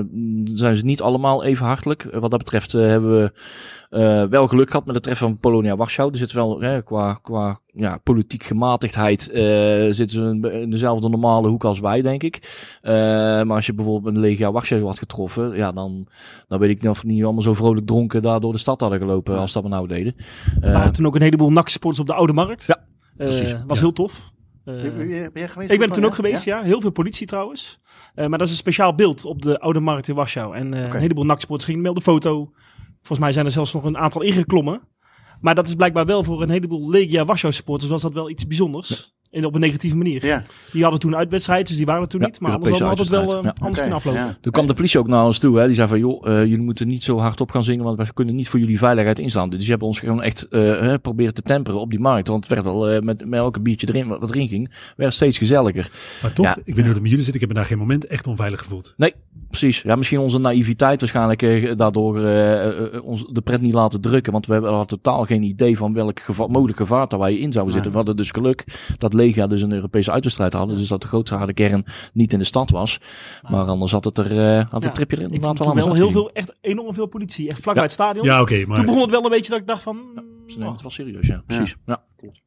zijn 0.57 0.75
ze 0.75 0.85
niet 0.85 1.01
allemaal 1.01 1.43
even 1.43 1.65
hartelijk. 1.65 2.07
Wat 2.11 2.31
dat 2.31 2.39
betreft 2.39 2.71
hebben 2.71 3.21
we 3.21 3.31
eh, 3.93 4.23
wel 4.23 4.47
geluk 4.47 4.69
gehad 4.69 4.85
met 4.85 4.95
het 4.95 5.03
treffen 5.03 5.27
van 5.27 5.37
Polonia 5.37 5.75
Warschau. 5.75 6.11
Er 6.11 6.17
zit 6.17 6.31
wel 6.31 6.61
hè, 6.61 6.81
qua, 6.83 7.13
qua 7.13 7.59
ja, 7.73 7.97
politiek 8.03 8.43
gematigdheid 8.43 9.29
eh, 9.29 9.43
zitten 9.89 10.09
ze 10.41 10.49
in- 10.51 10.69
dezelfde 10.69 11.09
normale 11.09 11.47
hoek 11.47 11.63
als 11.63 11.79
wij, 11.79 12.01
denk 12.01 12.23
ik. 12.23 12.67
Eh, 12.81 12.91
maar 12.93 13.55
als 13.55 13.65
je 13.65 13.73
bijvoorbeeld 13.73 14.15
een 14.15 14.21
Legia 14.21 14.51
Warschau 14.51 14.85
had 14.85 14.99
getroffen, 14.99 15.55
ja, 15.55 15.71
dan, 15.71 16.07
dan 16.47 16.59
weet 16.59 16.69
ik 16.69 16.81
niet 16.81 16.89
of 16.91 17.01
we 17.01 17.07
niet 17.07 17.23
allemaal 17.23 17.41
zo 17.41 17.53
vrolijk 17.53 17.85
dronken 17.87 18.21
daar 18.21 18.39
door 18.39 18.51
de 18.51 18.57
stad 18.57 18.81
hadden 18.81 18.99
gelopen 18.99 19.37
als 19.37 19.51
dat 19.53 19.63
we 19.63 19.69
nou 19.69 19.87
deden. 19.87 20.15
Waren 20.61 20.93
toen 20.93 21.05
ook 21.05 21.15
een 21.15 21.21
heleboel 21.21 21.51
NAC-supporters 21.51 22.01
op 22.01 22.07
de 22.07 22.13
Oude 22.13 22.33
Markt. 22.33 22.65
Ja, 22.65 22.77
Eh, 23.17 23.27
precies. 23.27 23.55
was 23.67 23.77
Ja. 23.77 23.83
heel 23.83 23.93
tof. 23.93 24.31
Eh, 24.65 24.73
ben, 24.81 25.07
je 25.07 25.29
geweest? 25.33 25.71
ik 25.71 25.79
ben 25.79 25.87
er 25.87 25.93
toen 25.93 26.05
ook 26.05 26.15
geweest, 26.15 26.43
ja. 26.45 26.61
Heel 26.61 26.81
veel 26.81 26.91
politie 26.91 27.27
trouwens. 27.27 27.79
Eh, 28.15 28.27
maar 28.27 28.37
dat 28.37 28.47
is 28.47 28.53
een 28.53 28.59
speciaal 28.59 28.95
beeld 28.95 29.25
op 29.25 29.41
de 29.41 29.59
Oude 29.59 29.79
Markt 29.79 30.07
in 30.07 30.15
Warschau. 30.15 30.55
En 30.55 30.73
eh, 30.73 30.81
een 30.83 30.95
heleboel 30.99 31.25
NAC-supporters 31.25 31.65
gingen 31.69 31.81
mee 31.81 31.91
op 31.91 31.97
de 31.97 32.03
foto. 32.03 32.51
Volgens 33.03 33.19
mij 33.19 33.31
zijn 33.31 33.45
er 33.45 33.51
zelfs 33.51 33.73
nog 33.73 33.83
een 33.83 33.97
aantal 33.97 34.21
ingeklommen. 34.21 34.81
Maar 35.41 35.55
dat 35.55 35.67
is 35.67 35.75
blijkbaar 35.75 36.05
wel 36.05 36.23
voor 36.23 36.41
een 36.41 36.49
heleboel 36.49 36.89
Legia 36.89 37.25
Warschau-supporters 37.25 37.89
was 37.91 38.01
dat 38.01 38.13
wel 38.13 38.29
iets 38.29 38.47
bijzonders. 38.47 39.13
En 39.33 39.45
op 39.45 39.53
een 39.53 39.59
negatieve 39.59 39.95
manier. 39.97 40.25
Ja, 40.25 40.43
Die 40.71 40.81
hadden 40.81 40.99
toen 40.99 41.15
uitwedstrijd, 41.15 41.67
dus 41.67 41.77
die 41.77 41.85
waren 41.85 42.01
er 42.01 42.07
toen 42.07 42.19
Ja, 42.21 42.25
niet. 42.25 42.39
Maar 42.39 42.51
anders 42.51 42.79
hadden 42.79 42.89
we 43.07 43.15
altijd 43.17 43.27
wel 43.31 43.43
eh, 43.43 43.49
anders 43.59 43.79
kunnen 43.79 43.97
aflopen. 43.97 44.19
ja. 44.21 44.37
Toen 44.41 44.51
kwam 44.51 44.67
de 44.67 44.73
politie 44.73 44.99
ook 44.99 45.07
naar 45.07 45.25
ons 45.25 45.39
toe. 45.39 45.59
Hè. 45.59 45.65
Die 45.65 45.75
zei 45.75 45.87
van, 45.87 45.99
joh, 45.99 46.27
eh, 46.27 46.39
jullie 46.39 46.61
moeten 46.61 46.87
niet 46.87 47.03
zo 47.03 47.17
hard 47.17 47.41
op 47.41 47.51
gaan 47.51 47.63
zingen, 47.63 47.83
want 47.83 47.97
we 47.97 48.13
kunnen 48.13 48.35
niet 48.35 48.49
voor 48.49 48.59
jullie 48.59 48.77
veiligheid 48.77 49.19
instaan. 49.19 49.49
Dus 49.49 49.59
die 49.59 49.69
hebben 49.69 49.87
ons 49.87 49.99
gewoon 49.99 50.21
echt 50.21 50.47
eh, 50.47 50.61
hè, 50.61 50.99
proberen 50.99 51.33
te 51.33 51.41
temperen 51.41 51.79
op 51.79 51.89
die 51.89 51.99
markt. 51.99 52.27
Want 52.27 52.43
het 52.49 52.53
werd 52.53 52.65
wel 52.75 53.01
met, 53.01 53.25
met 53.25 53.39
elke 53.39 53.59
biertje 53.59 53.87
erin 53.87 54.07
wat 54.07 54.29
erin 54.29 54.47
ging, 54.47 54.67
werd 54.69 55.09
het 55.09 55.13
steeds 55.13 55.37
gezelliger. 55.37 55.91
maar 56.21 56.33
toch, 56.33 56.45
Ja. 56.45 56.51
ik 56.55 56.63
weet 56.65 56.75
niet 56.75 56.83
hoe 56.85 56.93
het 56.93 57.01
met 57.01 57.09
jullie 57.09 57.25
zit. 57.25 57.33
Ik 57.33 57.39
heb 57.39 57.49
me 57.49 57.55
daar 57.55 57.65
geen 57.65 57.77
moment 57.77 58.05
echt 58.07 58.27
onveilig 58.27 58.59
gevoeld. 58.59 58.93
Nee, 58.97 59.13
precies. 59.49 59.81
Ja, 59.81 59.95
misschien 59.95 60.19
onze 60.19 60.37
naïviteit 60.37 60.99
waarschijnlijk 60.99 61.41
eh, 61.41 61.71
daardoor 61.75 62.15
ons 63.03 63.25
de 63.31 63.41
pret 63.43 63.61
niet 63.61 63.73
laten 63.73 64.01
drukken. 64.01 64.31
Want 64.31 64.45
we 64.45 64.53
hebben 64.53 64.71
hadden 64.71 64.99
totaal 64.99 65.25
geen 65.25 65.43
idee 65.43 65.77
van 65.77 65.93
welk 65.93 66.19
gevaar, 66.19 66.49
mogelijk 66.49 66.77
gevaar 66.77 67.07
daar 67.07 67.19
wij 67.19 67.37
in 67.37 67.51
zouden 67.51 67.73
zitten. 67.73 67.91
We 67.91 67.97
hadden 67.97 68.15
dus 68.15 68.31
geluk 68.31 68.63
dat 68.97 69.13
Dus 69.31 69.61
een 69.61 69.71
Europese 69.71 70.11
uitwedstrijd 70.11 70.53
hadden. 70.53 70.77
Dus 70.77 70.87
dat 70.87 71.01
de 71.01 71.07
grootste 71.07 71.35
harde 71.35 71.53
kern 71.53 71.85
niet 72.13 72.33
in 72.33 72.39
de 72.39 72.45
stad 72.45 72.69
was. 72.69 72.99
Maar 73.49 73.65
anders 73.65 73.91
had 73.91 74.03
het 74.03 74.17
er, 74.17 74.57
eh, 74.57 74.65
had 74.69 74.83
het 74.83 74.93
tripje 74.95 75.15
er 75.15 75.21
Ik 75.21 75.27
inderdaad 75.31 75.57
vond 75.57 75.59
wel 75.59 75.67
anders 75.67 75.85
wel 75.85 75.95
heel 75.95 76.11
veel, 76.11 76.31
echt 76.31 76.55
enorm 76.61 76.93
veel 76.93 77.05
politie. 77.05 77.49
Echt 77.49 77.61
vlak 77.61 77.67
Ja. 77.67 77.73
bij 77.73 77.83
het 77.83 77.91
stadion. 77.91 78.25
Ja, 78.25 78.41
oké, 78.41 78.65
maar... 78.65 78.77
Toen 78.77 78.85
begon 78.85 79.01
het 79.01 79.09
wel 79.09 79.23
een 79.23 79.29
beetje 79.29 79.51
dat 79.51 79.59
ik 79.59 79.67
dacht 79.67 79.83
van... 79.83 79.97
Ze 80.47 80.57
nemen 80.57 80.71
het 80.73 80.81
wel 80.81 80.91
serieus, 80.91 81.27
ja. 81.27 81.43
Precies. 81.47 81.75
Ja. 81.85 82.03
klopt. 82.17 82.41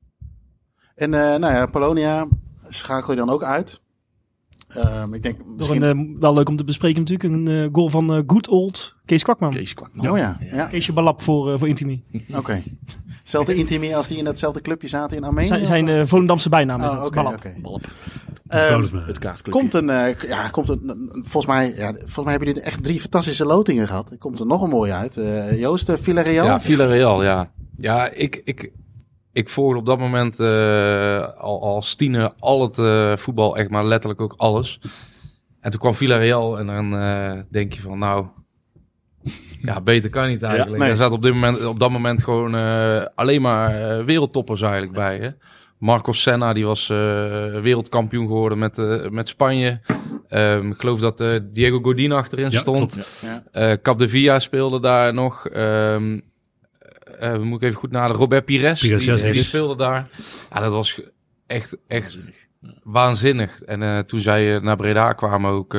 En 0.95 1.15
eh, 1.15 1.21
nou 1.21 1.55
ja, 1.55 1.67
Polonia 1.67 2.29
schakel 2.69 3.11
je 3.13 3.19
dan 3.19 3.31
ook 3.31 3.43
uit. 3.43 3.81
Ehm, 4.69 5.15
ik 5.15 5.23
denk 5.23 5.45
misschien... 5.57 5.83
een, 5.83 6.15
eh, 6.15 6.21
wel 6.21 6.35
leuk 6.35 6.49
om 6.49 6.57
te 6.57 6.65
bespreken 6.65 6.99
natuurlijk. 7.05 7.49
Een 7.49 7.69
goal 7.73 7.89
van 7.89 8.25
good 8.27 8.49
old 8.49 8.97
Kees 9.05 9.23
Kwakman. 9.23 9.51
Kees 9.51 9.75
Kwakman. 9.75 10.11
oh 10.11 10.19
ja, 10.19 10.39
ja. 10.53 10.67
Keesje 10.67 10.93
Balap 10.93 11.23
voor, 11.23 11.59
voor 11.59 11.69
Intimi. 11.69 12.05
oké. 12.35 12.63
Zelfde 13.29 13.55
Intimi 13.55 13.95
als 13.95 14.09
die 14.09 14.19
in 14.19 14.25
datzelfde 14.25 14.61
clubje 14.61 14.89
zaten 14.89 15.17
in 15.17 15.25
Armenië? 15.25 15.47
Zijn, 15.47 15.67
zijn 15.67 15.89
eh, 15.89 16.03
Volendamse 16.05 16.49
bijnaam 16.49 16.81
is 16.81 16.87
Oh, 16.87 17.11
dat, 17.11 17.35
oké, 17.35 17.55
Balap. 17.63 17.85
Ehm. 18.49 18.81
Het 19.07 19.19
kaartclubje. 19.19 19.61
Komt 19.61 19.75
een, 19.75 19.91
eh, 19.91 20.29
ja, 20.29 20.49
komt 20.49 20.69
een, 20.69 21.11
volgens 21.13 21.47
mij, 21.47 21.75
ja, 21.77 21.93
volgens 21.93 22.15
mij 22.17 22.31
hebben 22.31 22.49
jullie 22.49 22.63
echt 22.63 22.83
drie 22.85 23.01
fantastische 23.01 23.47
lotingen 23.47 23.87
gehad. 23.87 24.11
Er 24.11 24.19
komt 24.19 24.41
er 24.41 24.47
nog 24.47 24.63
een 24.63 24.71
mooie 24.71 24.93
uit. 24.93 25.17
Eh, 25.17 25.59
Joost, 25.59 25.89
uh, 25.89 25.97
Villarreal. 25.97 26.47
Ja, 26.47 26.61
Villarreal, 26.61 27.23
ja. 27.23 27.51
Ja, 27.77 28.11
ik, 28.11 28.41
ik, 28.45 28.73
ik 29.33 29.49
volgde 29.49 29.79
op 29.79 29.87
dat 29.87 29.99
moment 29.99 30.41
eh, 30.41 31.29
al 31.37 31.63
als 31.63 31.95
tiener 31.95 32.33
al 32.39 32.63
het 32.63 32.79
eh, 32.79 33.17
voetbal, 33.17 33.57
echt 33.57 33.71
maar 33.71 33.85
letterlijk 33.85 34.21
ook 34.21 34.35
alles. 34.37 34.81
En 35.61 35.71
toen 35.71 35.81
kwam 35.81 35.95
Villarreal 35.95 36.59
en 36.59 36.67
dan 36.67 36.97
eh, 36.99 37.33
denk 37.51 37.73
je 37.73 37.81
van, 37.81 37.99
nou, 37.99 38.27
ja, 39.63 39.81
beter 39.81 40.11
kan 40.11 40.29
niet 40.29 40.43
eigenlijk. 40.43 40.83
nee. 40.83 40.91
Er 40.91 40.97
zaten 40.97 41.15
op, 41.17 41.23
dit 41.23 41.33
moment, 41.33 41.65
op 41.67 41.79
dat 41.79 41.91
moment 41.91 42.23
gewoon 42.23 42.55
eh, 42.57 43.05
alleen 43.15 43.43
maar 43.43 43.75
eh, 43.99 44.05
wereldtoppers 44.05 44.61
eigenlijk 44.63 44.93
bij. 44.93 45.19
Hè? 45.19 45.29
Marcos 45.79 46.23
Senna, 46.23 46.53
die 46.53 46.67
was 46.67 46.91
eh, 46.91 46.97
wereldkampioen 47.61 48.27
geworden 48.27 48.59
met, 48.59 48.79
eh, 48.79 49.09
met 49.09 49.29
Spanje. 49.29 49.81
Ehm, 50.29 50.71
ik 50.71 50.81
geloof 50.81 51.01
dat 51.01 51.21
eh, 51.21 51.39
Diego 51.43 51.81
Godin 51.81 52.13
achterin 52.13 52.51
Ja, 52.51 52.61
stond. 52.61 52.93
klopt. 52.93 53.21
Ja. 53.23 53.43
Eh 53.53 53.77
Cap 53.83 53.99
de 53.99 54.09
Villa 54.09 54.39
speelde 54.39 54.81
daar 54.81 55.15
nog. 55.15 55.49
Ehm 55.49 56.19
eh, 57.19 57.39
moet 57.39 57.63
ik 57.63 57.69
even 57.69 57.79
goed 57.81 57.91
nadenken. 57.91 58.21
Robert 58.21 58.45
Pires, 58.45 58.81
Pires, 58.81 59.23
die, 59.23 59.43
speelde 59.43 59.77
daar. 59.77 60.09
Ja, 60.53 60.61
dat 60.61 60.73
was 60.73 61.01
echt, 61.47 61.77
echt 61.87 62.33
waanzinnig. 62.83 63.63
En 63.63 63.83
eh, 63.83 63.99
toen 63.99 64.21
zij 64.21 64.59
naar 64.59 64.77
Breda 64.77 65.13
kwamen 65.13 65.51
ook... 65.51 65.77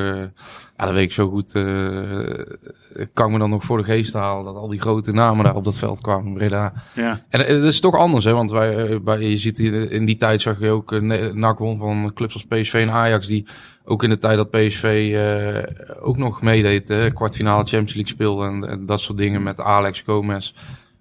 eh, 0.78 0.86
ja, 0.86 0.86
dat 0.86 0.94
weet 0.94 1.04
ik 1.04 1.12
zo 1.12 1.30
goed. 1.30 1.56
eh 1.56 3.08
kan 3.14 3.32
me 3.32 3.40
dan 3.40 3.50
nog 3.50 3.64
voor 3.64 3.78
de 3.78 3.84
geest 3.84 4.14
halen... 4.14 4.46
dat 4.46 4.56
al 4.56 4.68
die 4.68 4.82
grote 4.82 5.12
namen 5.12 5.44
daar 5.44 5.56
op 5.56 5.64
dat 5.64 5.78
veld 5.78 6.02
kwamen 6.02 6.34
Breda. 6.34 6.74
Ja. 6.96 7.22
En 7.30 7.48
eh, 7.48 7.56
het 7.56 7.64
is 7.64 7.80
toch 7.80 7.96
anders, 7.96 8.26
hè? 8.26 8.34
Want 8.34 8.52
wij, 8.52 8.88
eh, 8.88 9.00
bij, 9.00 9.20
je 9.20 9.38
ziet 9.38 9.58
hier, 9.58 9.92
in 9.92 10.06
die 10.06 10.18
tijd 10.18 10.42
zag 10.42 10.60
je 10.60 10.70
ook 10.70 10.92
uh, 10.92 11.34
NAC 11.34 11.58
won 11.58 11.80
van 11.80 12.12
clubs 12.14 12.34
als 12.34 12.46
PSV 12.46 12.74
en 12.74 12.92
Ajax, 12.92 13.28
die 13.28 13.46
ook 13.86 14.04
in 14.04 14.10
de 14.10 14.18
tijd 14.18 14.38
dat 14.38 14.52
PSV 14.52 15.14
eh, 15.16 15.96
ook 16.02 16.18
nog 16.18 16.42
meedeed, 16.42 16.88
hè? 16.88 17.12
kwartfinale 17.12 17.64
Champions 17.64 17.94
League 17.94 18.14
speelde 18.14 18.46
en, 18.46 18.70
en 18.70 18.86
dat 18.86 19.00
soort 19.00 19.18
dingen 19.18 19.44
met 19.44 19.60
Alex 19.60 20.02
Gomez. 20.02 20.54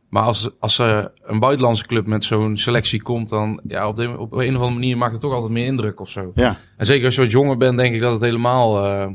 Maar 0.09 0.23
als, 0.23 0.51
als 0.61 0.79
er 0.79 1.13
een 1.23 1.39
buitenlandse 1.39 1.87
club 1.87 2.07
met 2.07 2.25
zo'n 2.25 2.57
selectie 2.57 3.03
komt, 3.03 3.29
dan 3.29 3.61
ja, 3.67 3.89
op, 3.89 3.97
de, 3.97 4.19
op 4.19 4.33
een 4.33 4.49
of 4.49 4.55
andere 4.55 4.71
manier 4.71 4.97
maakt 4.97 5.13
het 5.13 5.21
toch 5.21 5.33
altijd 5.33 5.53
meer 5.53 5.67
indruk 5.67 6.01
of 6.01 6.09
zo. 6.09 6.33
Ja. 6.35 6.57
En 6.77 6.87
zeker 6.87 7.05
als 7.05 7.15
je 7.15 7.21
wat 7.21 7.31
jonger 7.31 7.57
bent, 7.57 7.79
denk 7.79 7.95
ik 7.95 8.01
dat 8.01 8.13
het 8.13 8.23
helemaal, 8.23 8.85
eh 8.85 9.07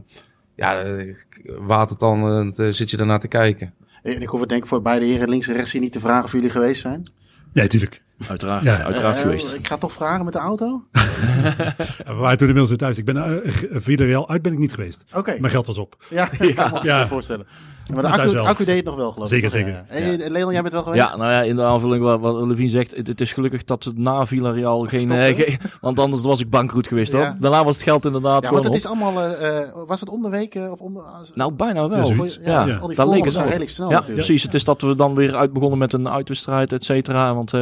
ja, 0.61 0.81
eh, 0.81 1.15
watertanden, 1.59 2.53
uh, 2.57 2.71
zit 2.71 2.89
je 2.89 2.97
ernaar 2.97 3.19
te 3.19 3.27
kijken. 3.27 3.73
En 4.03 4.21
ik 4.21 4.27
hoef 4.27 4.39
het 4.39 4.49
denk 4.49 4.61
ik 4.61 4.67
voor 4.67 4.81
beide 4.81 5.05
heren 5.05 5.29
links 5.29 5.47
en 5.47 5.53
rechts 5.55 5.71
hier 5.71 5.81
niet 5.81 5.91
te 5.91 5.99
vragen 5.99 6.23
of 6.23 6.31
jullie 6.31 6.49
geweest 6.49 6.81
zijn. 6.81 7.11
Ja, 7.53 7.67
tuurlijk. 7.67 8.01
Uiteraard, 8.27 8.63
Ja. 8.63 8.83
uiteraard 8.83 9.15
Eh, 9.17 9.21
geweest. 9.21 9.53
Ik 9.53 9.67
ga 9.67 9.77
toch 9.77 9.91
vragen 9.91 10.23
met 10.25 10.33
de 10.33 10.39
auto? 10.39 10.83
We 10.91 12.13
waren 12.13 12.37
toen 12.37 12.47
inmiddels 12.47 12.69
weer 12.69 12.77
thuis. 12.77 12.97
Ik 12.97 13.05
ben 13.05 13.15
uh, 13.15 13.51
Villarreal 13.81 14.29
uit 14.29 14.41
ben 14.41 14.51
ik 14.51 14.57
niet 14.57 14.73
geweest. 14.73 15.03
Oké. 15.13 15.35
Mijn 15.39 15.51
geld 15.51 15.65
was 15.65 15.77
op. 15.77 16.05
Ja, 16.09 16.29
ik 16.39 16.55
kan 16.55 16.71
me 16.71 16.79
Ja. 16.83 16.99
ja. 16.99 17.07
voorstellen. 17.07 17.45
Maar 17.93 18.01
de 18.03 18.09
accu, 18.09 18.31
wel. 18.31 18.47
accu 18.47 18.65
deed 18.65 18.75
het 18.75 18.85
nog 18.85 18.95
wel, 18.95 19.11
geloof 19.11 19.27
Zeker, 19.29 19.45
ik. 19.45 19.51
zeker. 19.51 19.71
Ja. 19.71 19.95
En 19.95 20.31
Leon, 20.31 20.51
jij 20.51 20.61
bent 20.61 20.73
wel 20.73 20.83
geweest? 20.83 21.03
Ja, 21.09 21.17
nou 21.17 21.31
ja, 21.31 21.41
in 21.41 21.55
de 21.55 21.63
aanvulling 21.63 22.03
wat, 22.03 22.19
wat 22.19 22.47
Levine 22.47 22.69
zegt, 22.69 22.95
het, 22.95 23.07
het 23.07 23.21
is 23.21 23.33
gelukkig 23.33 23.63
dat 23.63 23.83
het 23.83 23.97
na 23.97 24.25
Villarreal 24.25 24.79
geen, 24.85 25.11
eh, 25.11 25.35
geen- 25.35 25.57
want 25.81 25.99
anders 25.99 26.21
was 26.21 26.39
ik 26.39 26.49
bankroet 26.49 26.87
geweest 26.87 27.11
hoor. 27.11 27.21
Ja. 27.21 27.35
Daarna 27.39 27.63
was 27.63 27.75
het 27.75 27.83
geld 27.83 28.05
inderdaad 28.05 28.43
Ja, 28.43 28.47
gewoon 28.49 28.63
want 28.63 28.75
het 28.75 28.85
op. 28.85 28.91
is 28.97 29.01
allemaal, 29.03 29.23
eh, 29.23 29.59
eh, 29.59 29.67
was 29.87 29.99
het 29.99 30.09
om 30.09 30.21
de 30.21 30.29
week 30.29 30.55
eh, 30.55 30.71
of 30.71 30.79
om 30.79 30.93
de... 30.93 31.01
Nou, 31.33 31.53
bijna 31.53 31.81
Ja, 31.81 31.87
wel. 31.87 32.07
ja, 32.45 32.65
ja, 32.65 32.75
al 32.75 32.87
die 32.87 32.95
daar 32.97 33.07
leek 33.09 33.25
het 33.25 33.35
redelijk 33.35 33.69
snel 33.69 33.89
Ja, 33.89 33.93
natuurlijk. 33.95 34.25
precies. 34.25 34.43
Het 34.43 34.53
is 34.53 34.63
dat 34.63 34.81
we 34.81 34.95
dan 34.95 35.15
weer 35.15 35.35
uit 35.35 35.53
begonnen 35.53 35.77
met 35.77 35.93
een 35.93 36.09
uitwedstrijd, 36.09 36.71
et 36.73 36.83
cetera. 36.83 37.35
Want, 37.35 37.53
eh, 37.53 37.61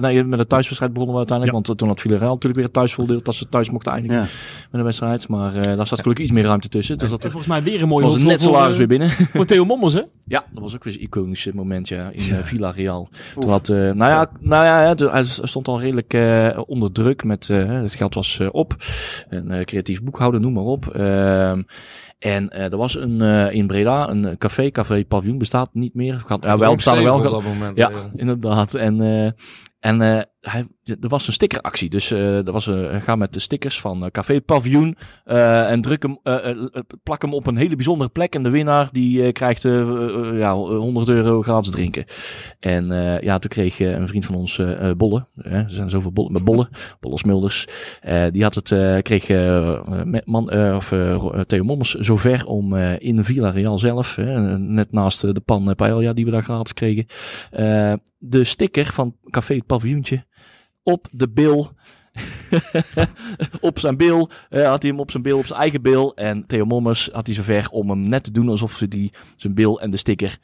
nee, 0.00 0.24
met 0.24 0.38
een 0.38 0.46
thuiswedstrijd 0.46 0.92
begonnen 0.92 1.12
we 1.14 1.18
uiteindelijk. 1.28 1.56
Ja. 1.56 1.62
Want 1.64 1.78
toen 1.78 1.88
had 1.88 2.00
Villarreal 2.00 2.28
natuurlijk 2.28 2.54
weer 2.54 2.64
het 2.64 2.72
thuisvoordeel 2.74 3.20
dat 3.22 3.34
ze 3.34 3.48
thuis 3.48 3.70
mochten 3.70 3.92
eindigen 3.92 4.16
Ja. 4.18 4.22
met 4.22 4.30
een 4.72 4.82
wedstrijd. 4.84 5.28
Maar 5.28 5.54
eh, 5.54 5.76
daar 5.76 5.86
zat 5.86 6.00
gelukkig 6.00 6.24
iets 6.24 6.34
meer 6.34 6.44
ruimte 6.44 6.68
tussen. 6.68 6.98
Dus 6.98 7.10
dat 7.10 7.24
En 7.24 7.30
volgens 7.30 7.52
mij 7.52 7.62
weer 7.62 7.82
een 7.82 7.88
mooie 7.88 8.04
was 8.04 8.18
net 8.18 8.40
salaris 8.42 8.76
weer 8.76 8.86
binnen. 8.86 9.10
Voor 9.40 9.48
Theo 9.48 9.64
Mommers, 9.64 9.94
hè? 9.94 10.02
Ja, 10.24 10.44
dat 10.52 10.62
was 10.62 10.74
ook 10.74 10.84
weer 10.84 10.94
een 10.94 11.00
iconisch 11.02 11.46
eh, 11.46 11.52
moment 11.52 11.88
ja, 11.88 12.10
in 12.12 12.30
eh, 12.30 12.38
Villa 12.42 12.70
Real. 12.70 13.08
Toen 13.34 13.48
had, 13.48 13.68
eh, 13.68 13.76
nou 13.76 14.10
ja, 14.10 14.30
nou 14.38 14.64
ja 14.64 15.10
hij 15.10 15.24
stond 15.24 15.68
al 15.68 15.80
redelijk 15.80 16.14
eh, 16.14 16.58
onder 16.66 16.92
druk 16.92 17.24
met 17.24 17.48
eh, 17.50 17.82
het 17.82 17.94
geld 17.94 18.14
was 18.14 18.40
op. 18.50 18.76
Een 19.28 19.50
eh, 19.50 19.64
creatief 19.64 20.02
boekhouder, 20.02 20.40
noem 20.40 20.52
maar 20.52 20.64
op. 20.64 20.86
Ehm, 20.86 21.62
en 22.20 22.48
eh, 22.50 22.72
er 22.72 22.76
was 22.76 22.96
een 22.96 23.20
eh, 23.20 23.52
in 23.52 23.66
Breda 23.66 24.08
een 24.08 24.38
café, 24.38 24.70
café 24.70 25.04
Pavillon 25.04 25.38
bestaat 25.38 25.68
niet 25.72 25.94
meer. 25.94 26.14
Gaat, 26.26 26.44
ja, 26.44 26.58
wel 26.58 26.74
bestaan 26.74 26.96
er 26.96 27.02
wel. 27.02 27.16
op 27.16 27.22
dat 27.22 27.42
moment. 27.42 27.76
Ja, 27.76 27.90
inderdaad. 28.16 28.74
En, 28.74 29.00
eh, 29.00 29.30
en 29.78 30.02
eh, 30.02 30.22
hij, 30.40 30.66
er 30.84 31.08
was 31.08 31.26
een 31.26 31.32
stickeractie. 31.32 31.90
Dus 31.90 32.10
eh 32.10 32.46
er 32.46 32.52
was 32.52 32.66
een, 32.66 33.02
ga 33.02 33.16
met 33.16 33.32
de 33.32 33.40
stickers 33.40 33.80
van 33.80 34.04
eh, 34.04 34.10
Café 34.10 34.40
Pavillon 34.40 34.96
eh, 35.24 35.70
en 35.70 35.80
druk 35.80 36.02
hem, 36.02 36.18
eh, 36.22 36.50
eh, 36.50 36.56
plak 37.02 37.22
hem 37.22 37.34
op 37.34 37.46
een 37.46 37.56
hele 37.56 37.76
bijzondere 37.76 38.10
plek. 38.10 38.34
En 38.34 38.42
de 38.42 38.50
winnaar 38.50 38.88
die 38.92 39.22
eh, 39.22 39.32
krijgt 39.32 39.64
eh, 39.64 39.80
eh, 39.80 40.38
ja, 40.38 40.54
100 40.54 41.08
euro 41.08 41.42
gratis 41.42 41.70
drinken. 41.70 42.04
En 42.60 42.92
eh, 42.92 43.20
ja, 43.20 43.38
toen 43.38 43.50
kreeg 43.50 43.80
eh, 43.80 43.90
een 43.90 44.08
vriend 44.08 44.24
van 44.24 44.34
ons 44.34 44.58
eh 44.58 44.88
eh, 44.88 44.96
Bolle. 44.96 45.26
Er 45.36 45.64
zijn 45.68 45.90
zoveel 45.90 46.12
bollen 46.12 46.32
met 46.32 46.44
Bolle. 46.44 46.68
Bolle. 47.00 47.18
Eh, 48.00 48.26
die 48.32 48.42
had 48.42 48.54
het, 48.54 48.72
eh, 48.72 48.98
kreeg 49.02 49.28
eh, 49.28 49.80
man, 50.24 50.50
eh, 50.50 50.74
of 50.76 50.92
eh, 50.92 51.14
eh, 51.14 51.40
Theo 51.40 51.64
Mommers 51.64 51.94
zover 51.94 52.46
om 52.46 52.76
eh, 52.76 52.94
in 52.98 53.24
Villa 53.24 53.50
Real 53.50 53.78
zelf, 53.78 54.16
net 54.58 54.92
naast 54.92 55.24
eh, 55.24 55.32
de 55.32 55.40
pan 55.40 55.68
eh, 55.68 55.74
paella 55.74 56.12
die 56.12 56.24
we 56.24 56.30
daar 56.30 56.42
gratis 56.42 56.72
kregen, 56.72 57.06
eh, 57.50 57.92
de 58.18 58.44
sticker 58.44 58.86
van 58.86 59.16
Café 59.30 59.54
het 59.54 59.66
Paviljoentje 59.66 60.24
op 60.90 61.08
de 61.10 61.28
bil. 61.28 61.72
op 63.60 63.78
zijn 63.78 63.96
bil. 63.96 64.30
eh, 64.48 64.66
had 64.66 64.82
hij 64.82 64.90
hem 64.90 65.00
op 65.00 65.10
zijn 65.10 65.22
bil, 65.22 65.38
op 65.38 65.46
zijn 65.46 65.60
eigen 65.60 65.82
bil. 65.82 66.14
En 66.14 66.46
Theo 66.46 66.64
Mommers 66.64 67.08
had 67.12 67.26
hij 67.26 67.36
zover 67.36 67.68
om 67.70 67.90
hem 67.90 68.08
net 68.08 68.22
te 68.24 68.30
doen 68.30 68.48
alsof 68.48 68.72
ze 68.72 68.88
die 68.88 69.12
zijn 69.36 69.54
bil 69.54 69.80
en 69.80 69.90
de 69.90 69.96
sticker 69.96 70.38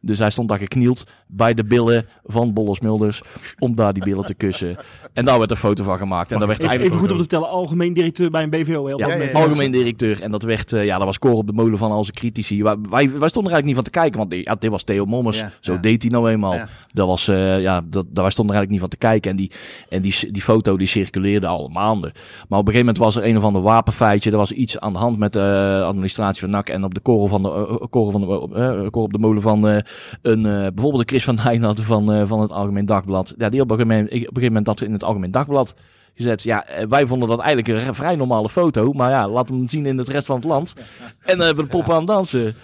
Dus 0.00 0.18
hij 0.18 0.30
stond 0.30 0.48
daar 0.48 0.58
geknield 0.58 1.06
bij 1.26 1.54
de 1.54 1.64
billen 1.64 2.06
van 2.24 2.52
Bolle 2.52 2.74
Smulders 2.74 3.22
om 3.58 3.74
daar 3.74 3.92
die 3.92 4.04
billen 4.04 4.24
te 4.24 4.34
kussen. 4.34 4.76
En 5.12 5.24
daar 5.24 5.38
werd 5.38 5.50
een 5.50 5.56
foto 5.56 5.84
van 5.84 5.98
gemaakt. 5.98 6.32
En 6.32 6.38
daar 6.38 6.48
werd 6.48 6.58
Even, 6.58 6.70
eigenlijk 6.70 7.00
even 7.00 7.08
goed 7.08 7.18
om 7.18 7.24
te 7.24 7.30
vertellen, 7.30 7.56
algemeen 7.56 7.92
directeur 7.92 8.30
bij 8.30 8.42
een 8.42 8.50
BVO. 8.50 8.92
Op 8.92 8.98
ja, 8.98 9.30
algemeen 9.32 9.70
directeur. 9.70 10.22
En 10.22 10.30
dat 10.30 10.42
werd, 10.42 10.72
eh, 10.72 10.84
ja, 10.84 10.96
dat 10.96 11.06
was 11.06 11.18
koor 11.18 11.32
op 11.32 11.46
de 11.46 11.52
molen 11.52 11.78
van 11.78 11.90
al 11.90 12.04
zijn 12.04 12.16
critici. 12.16 12.62
Wij, 12.62 12.76
wij, 12.90 13.10
wij 13.18 13.28
stonden 13.28 13.52
er 13.52 13.56
eigenlijk 13.56 13.64
niet 13.64 13.74
van 13.74 13.84
te 13.84 13.90
kijken, 13.90 14.18
want 14.18 14.34
ja, 14.34 14.54
dit 14.54 14.70
was 14.70 14.82
Theo 14.82 15.04
Mommers. 15.04 15.38
Ja, 15.38 15.52
Zo 15.60 15.72
ja. 15.72 15.80
deed 15.80 16.02
hij 16.02 16.10
nou 16.10 16.30
eenmaal. 16.30 16.54
Ja. 16.54 16.68
Dat 16.92 17.06
was, 17.06 17.28
eh, 17.28 17.60
ja, 17.60 17.80
dat, 17.84 18.06
daar 18.10 18.22
wij 18.22 18.30
stonden 18.32 18.54
er 18.54 18.60
eigenlijk 18.60 18.70
niet 18.70 18.80
van 18.80 18.88
te 18.88 18.96
kijken. 18.96 19.30
En 19.30 19.36
die, 19.36 19.50
en 19.88 20.02
die, 20.02 20.32
die 20.32 20.42
foto 20.42 20.76
die 20.76 20.86
circuleerde 20.86 21.46
al 21.46 21.68
maanden. 21.68 22.12
Maar 22.48 22.58
op 22.58 22.66
een 22.66 22.72
gegeven 22.72 22.94
moment 22.94 22.98
was 22.98 23.16
er 23.16 23.24
een 23.24 23.36
of 23.36 23.42
ander 23.42 23.62
wapenfeitje. 23.62 24.30
Er 24.30 24.36
was 24.36 24.52
iets 24.52 24.78
aan 24.78 24.92
de 24.92 24.98
hand 24.98 25.18
met 25.18 25.32
de 25.32 25.82
administratie 25.86 26.40
van 26.40 26.50
NAC. 26.50 26.68
En 26.68 26.84
op 26.84 26.94
de 26.94 27.00
korrel 27.00 27.26
van 27.26 27.42
de, 27.42 27.48
eh, 27.48 27.86
korrel 27.90 28.10
van 28.10 28.20
de, 28.20 28.26
eh, 28.26 28.68
eh, 28.68 28.74
korrel 28.74 29.02
op 29.02 29.12
de 29.12 29.18
molen 29.22 29.42
van 29.42 29.68
eh, 29.68 29.76
een, 30.22 30.46
eh, 30.46 30.52
bijvoorbeeld 30.52 31.02
de 31.02 31.08
Chris 31.08 31.24
van 31.24 31.38
Heijn 31.38 31.62
had 31.62 31.80
van, 31.80 32.12
eh, 32.12 32.26
van 32.26 32.40
het 32.40 32.50
Algemeen 32.52 32.86
Dagblad. 32.86 33.34
Ja, 33.38 33.48
die 33.48 33.60
op 33.60 33.70
een 33.70 33.76
gegeven 33.76 33.96
moment, 33.96 34.12
op 34.12 34.18
een 34.20 34.26
gegeven 34.26 34.46
moment 34.46 34.66
dat 34.66 34.80
in 34.80 34.92
het 34.92 35.04
Algemeen 35.04 35.30
Dagblad 35.30 35.74
gezet. 36.14 36.42
Ja, 36.42 36.66
wij 36.88 37.06
vonden 37.06 37.28
dat 37.28 37.38
eigenlijk 37.38 37.86
een 37.86 37.94
vrij 37.94 38.16
normale 38.16 38.48
foto. 38.48 38.92
Maar 38.92 39.10
ja, 39.10 39.28
laat 39.28 39.48
hem 39.48 39.68
zien 39.68 39.86
in 39.86 39.98
het 39.98 40.08
rest 40.08 40.26
van 40.26 40.36
het 40.36 40.44
land. 40.44 40.74
En 41.20 41.36
dan 41.38 41.46
hebben 41.46 41.64
we 41.64 41.70
de 41.70 41.76
poppen 41.76 41.92
aan 41.92 41.98
het 41.98 42.08
dansen. 42.08 42.54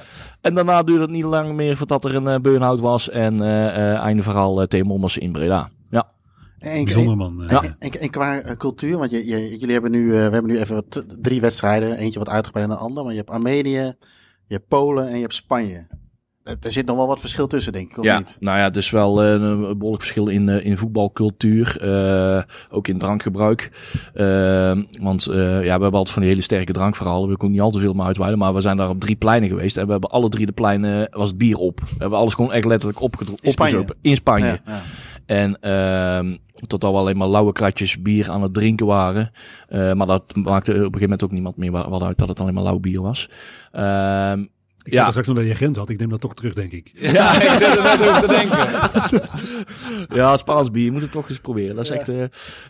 En 0.41 0.55
daarna 0.55 0.83
duurde 0.83 1.03
het 1.03 1.11
niet 1.11 1.25
lang 1.25 1.53
meer 1.55 1.77
voordat 1.77 2.05
er 2.05 2.15
een 2.15 2.29
eh, 2.29 2.39
burn-out 2.41 2.81
was. 2.81 3.11
En 3.11 3.41
eh 3.41 3.67
eh, 3.93 3.99
einde 3.99 4.23
verhaal 4.23 4.61
uh, 4.61 4.67
Theo 4.67 4.85
Mommers 4.85 5.19
in 5.19 5.33
Breda. 5.33 5.71
Ja. 5.91 6.11
En, 6.59 6.85
Bijzonder 6.85 7.17
man. 7.17 7.43
eh. 7.43 7.49
Ja. 7.49 7.63
en, 7.63 7.77
en, 7.79 7.91
en 8.01 8.11
qua 8.11 8.55
cultuur, 8.57 8.99
want 8.99 9.11
je, 9.11 9.27
je- 9.27 9.51
jullie 9.59 9.73
hebben 9.73 9.91
nu, 9.91 10.05
eh, 10.07 10.13
we 10.13 10.33
hebben 10.33 10.47
nu 10.47 10.59
even 10.59 10.75
wat, 10.75 11.05
drie 11.21 11.41
wedstrijden. 11.41 11.97
Eentje 11.97 12.19
wat 12.19 12.29
uitgebreid 12.29 12.69
dan 12.69 12.77
de 12.77 12.83
ander. 12.83 13.03
Maar 13.03 13.13
je 13.13 13.19
hebt 13.19 13.31
Armenië, 13.31 13.93
je 14.47 14.55
hebt 14.55 14.69
Polen 14.69 15.09
en 15.09 15.15
je 15.15 15.21
hebt 15.21 15.35
Spanje. 15.35 15.87
Er 16.49 16.57
er 16.61 16.73
zit 16.73 16.87
nog 16.87 16.97
wel 16.97 17.07
wat 17.07 17.21
verschil 17.21 17.47
tussen, 17.47 17.73
denk 17.73 17.91
ik, 17.91 17.99
of 17.99 18.05
ja, 18.05 18.19
niet? 18.19 18.37
nou 18.41 18.59
ja, 18.59 18.65
het 18.65 18.77
is 18.77 18.91
wel 18.91 19.23
eh, 19.23 19.31
een 19.33 19.61
behoorlijk 19.61 20.03
verschil 20.03 20.29
in, 20.29 20.49
eh, 20.49 20.65
in 20.65 20.79
voetbalcultuur. 20.79 21.77
eh, 21.81 22.43
ook 22.71 22.89
in 22.89 22.99
drankgebruik. 22.99 23.71
Eh, 24.15 24.79
want 25.01 25.27
eh, 25.27 25.37
ja, 25.37 25.61
we 25.61 25.69
hebben 25.83 25.93
altijd 25.93 26.11
van 26.11 26.23
die 26.23 26.31
hele 26.31 26.43
sterke 26.43 26.73
drankverhalen. 26.73 27.29
We 27.29 27.37
kunnen 27.37 27.57
niet 27.57 27.65
al 27.67 27.71
te 27.71 27.79
veel 27.79 27.93
maar 27.93 28.07
uitweiden. 28.07 28.39
Maar 28.39 28.55
we 28.55 28.61
zijn 28.61 28.77
daar 28.77 28.89
op 28.89 29.01
drie 29.01 29.17
pleinen 29.17 29.49
geweest. 29.49 29.77
En 29.77 29.85
we 29.87 29.91
hebben 29.93 30.11
alle 30.11 30.29
drie 30.29 30.47
de 30.47 30.53
pleinen, 30.53 31.09
was 31.11 31.29
het 31.29 31.39
bier 31.39 31.57
op. 31.57 31.81
We 31.81 31.95
hebben 31.99 32.19
alles 32.19 32.35
gewoon 32.35 32.53
echt 32.53 32.65
letterlijk 32.65 33.01
opgedro- 33.01 33.37
In 33.41 33.51
Spanje? 33.51 33.85
In 34.01 34.17
Spanje. 34.17 34.47
Ja, 34.47 34.61
ja. 34.67 34.81
En 35.27 35.61
ehm 35.61 36.37
totdat 36.67 36.91
we 36.93 36.97
alleen 36.99 37.17
maar 37.17 37.29
lauwe 37.29 37.53
kratjes 37.53 38.03
bier 38.03 38.31
aan 38.31 38.43
het 38.43 38.55
drinken 38.55 38.87
waren. 38.87 39.31
Eh, 39.69 39.93
maar 39.93 40.07
dat 40.07 40.23
maakte 40.37 40.71
op 40.71 40.77
een 40.77 40.83
gegeven 40.83 41.01
moment 41.01 41.23
ook 41.25 41.31
niemand 41.33 41.57
meer 41.57 41.71
wa- 41.71 41.89
wat 41.89 42.03
uit 42.03 42.19
dat 42.19 42.29
het 42.29 42.41
alleen 42.41 42.55
maar 42.55 42.63
lauw 42.63 42.79
bier 42.79 43.01
was. 43.03 43.29
Ehm 43.73 44.45
Ik 44.89 44.95
ja. 44.95 45.09
straks 45.09 45.27
nog 45.27 45.37
dat 45.37 45.47
je 45.47 45.55
grens 45.55 45.77
had. 45.77 45.89
Ik 45.89 45.99
neem 45.99 46.09
dat 46.09 46.21
toch 46.21 46.35
terug, 46.35 46.55
denk 46.55 46.73
ik. 46.73 46.91
Ja, 47.19 47.35
ik 47.35 47.49
zit 47.51 47.77
er 47.77 47.83
net 47.83 48.09
over 48.09 48.21
te 48.21 48.27
denken. 48.29 48.59
ja, 50.19 50.37
Spaans 50.37 50.71
bier. 50.71 50.85
Je 50.85 50.91
moet 50.93 51.03
het 51.03 51.11
toch 51.11 51.29
eens 51.29 51.39
proberen. 51.39 51.77
Dat 51.77 51.85
is 51.85 51.91
echt... 51.91 52.09
eh, 52.09 52.17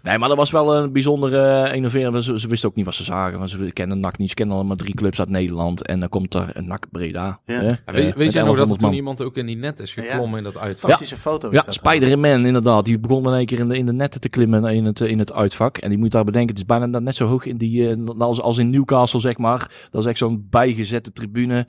Nee, 0.03 0.19
maar 0.19 0.29
dat 0.29 0.37
was 0.37 0.51
wel 0.51 0.77
een 0.77 0.93
bijzondere 0.93 1.69
uh, 1.69 1.75
innoverende. 1.75 2.23
Ze, 2.23 2.39
ze 2.39 2.49
wisten 2.49 2.69
ook 2.69 2.75
niet 2.75 2.85
wat 2.85 2.95
ze 2.95 3.05
zagen. 3.05 3.39
Want 3.39 3.51
ze 3.51 3.71
kennen 3.73 4.01
NAC 4.01 4.19
niet. 4.19 4.29
Ze 4.29 4.35
kennen 4.35 4.57
allemaal 4.57 4.77
drie 4.77 4.95
clubs 4.95 5.19
uit 5.19 5.29
Nederland. 5.29 5.87
En 5.87 6.01
dan 6.01 6.09
komt 6.09 6.35
er 6.35 6.51
een 6.53 6.66
NAC 6.66 6.87
Breda. 6.91 7.41
Ja. 7.45 7.55
hè, 7.55 7.66
eh, 7.69 7.95
weet, 7.95 8.14
weet 8.14 8.33
jij 8.33 8.43
nog 8.43 8.57
dat 8.57 8.69
er 8.71 8.79
1100 8.79 8.79
toen 8.79 8.89
man. 8.89 8.99
iemand 8.99 9.23
ook 9.23 9.37
in 9.37 9.47
die 9.47 9.57
net 9.57 9.81
is 9.81 9.93
geklommen 9.93 10.39
in 10.39 10.45
dat 10.45 10.57
uitvak? 10.57 10.81
Fantastische 10.81 11.16
foto. 11.16 11.49
Ja, 11.53 11.64
Spider-Man 11.69 12.47
inderdaad. 12.47 12.85
Die 12.85 12.99
begon 12.99 13.27
in 13.27 13.33
één 13.35 13.47
keer 13.47 13.59
in 13.59 13.69
de, 13.69 13.77
in 13.77 13.87
de 13.87 13.93
netten 13.93 14.21
te 14.21 14.29
klimmen 14.29 14.64
in 14.64 14.85
het, 14.85 15.01
in 15.01 15.19
het 15.19 15.33
uitvak. 15.33 15.79
En 15.79 15.89
die 15.89 15.99
moet 15.99 16.11
daar 16.11 16.25
bedenken, 16.25 16.51
het 16.51 16.59
is 16.59 16.66
bijna 16.79 16.99
net 16.99 17.16
zo 17.16 17.27
hoog 17.27 17.45
in 17.45 17.57
die, 17.57 17.89
eh, 17.91 17.97
als, 18.19 18.41
als 18.41 18.59
in 18.59 18.71
Newcastle, 18.71 19.21
zeg 19.21 19.39
maar. 19.39 19.71
Dat 19.91 20.03
is 20.03 20.09
echt 20.09 20.19
zo'n 20.19 20.47
bijgezette 20.51 21.12
tribune. 21.12 21.66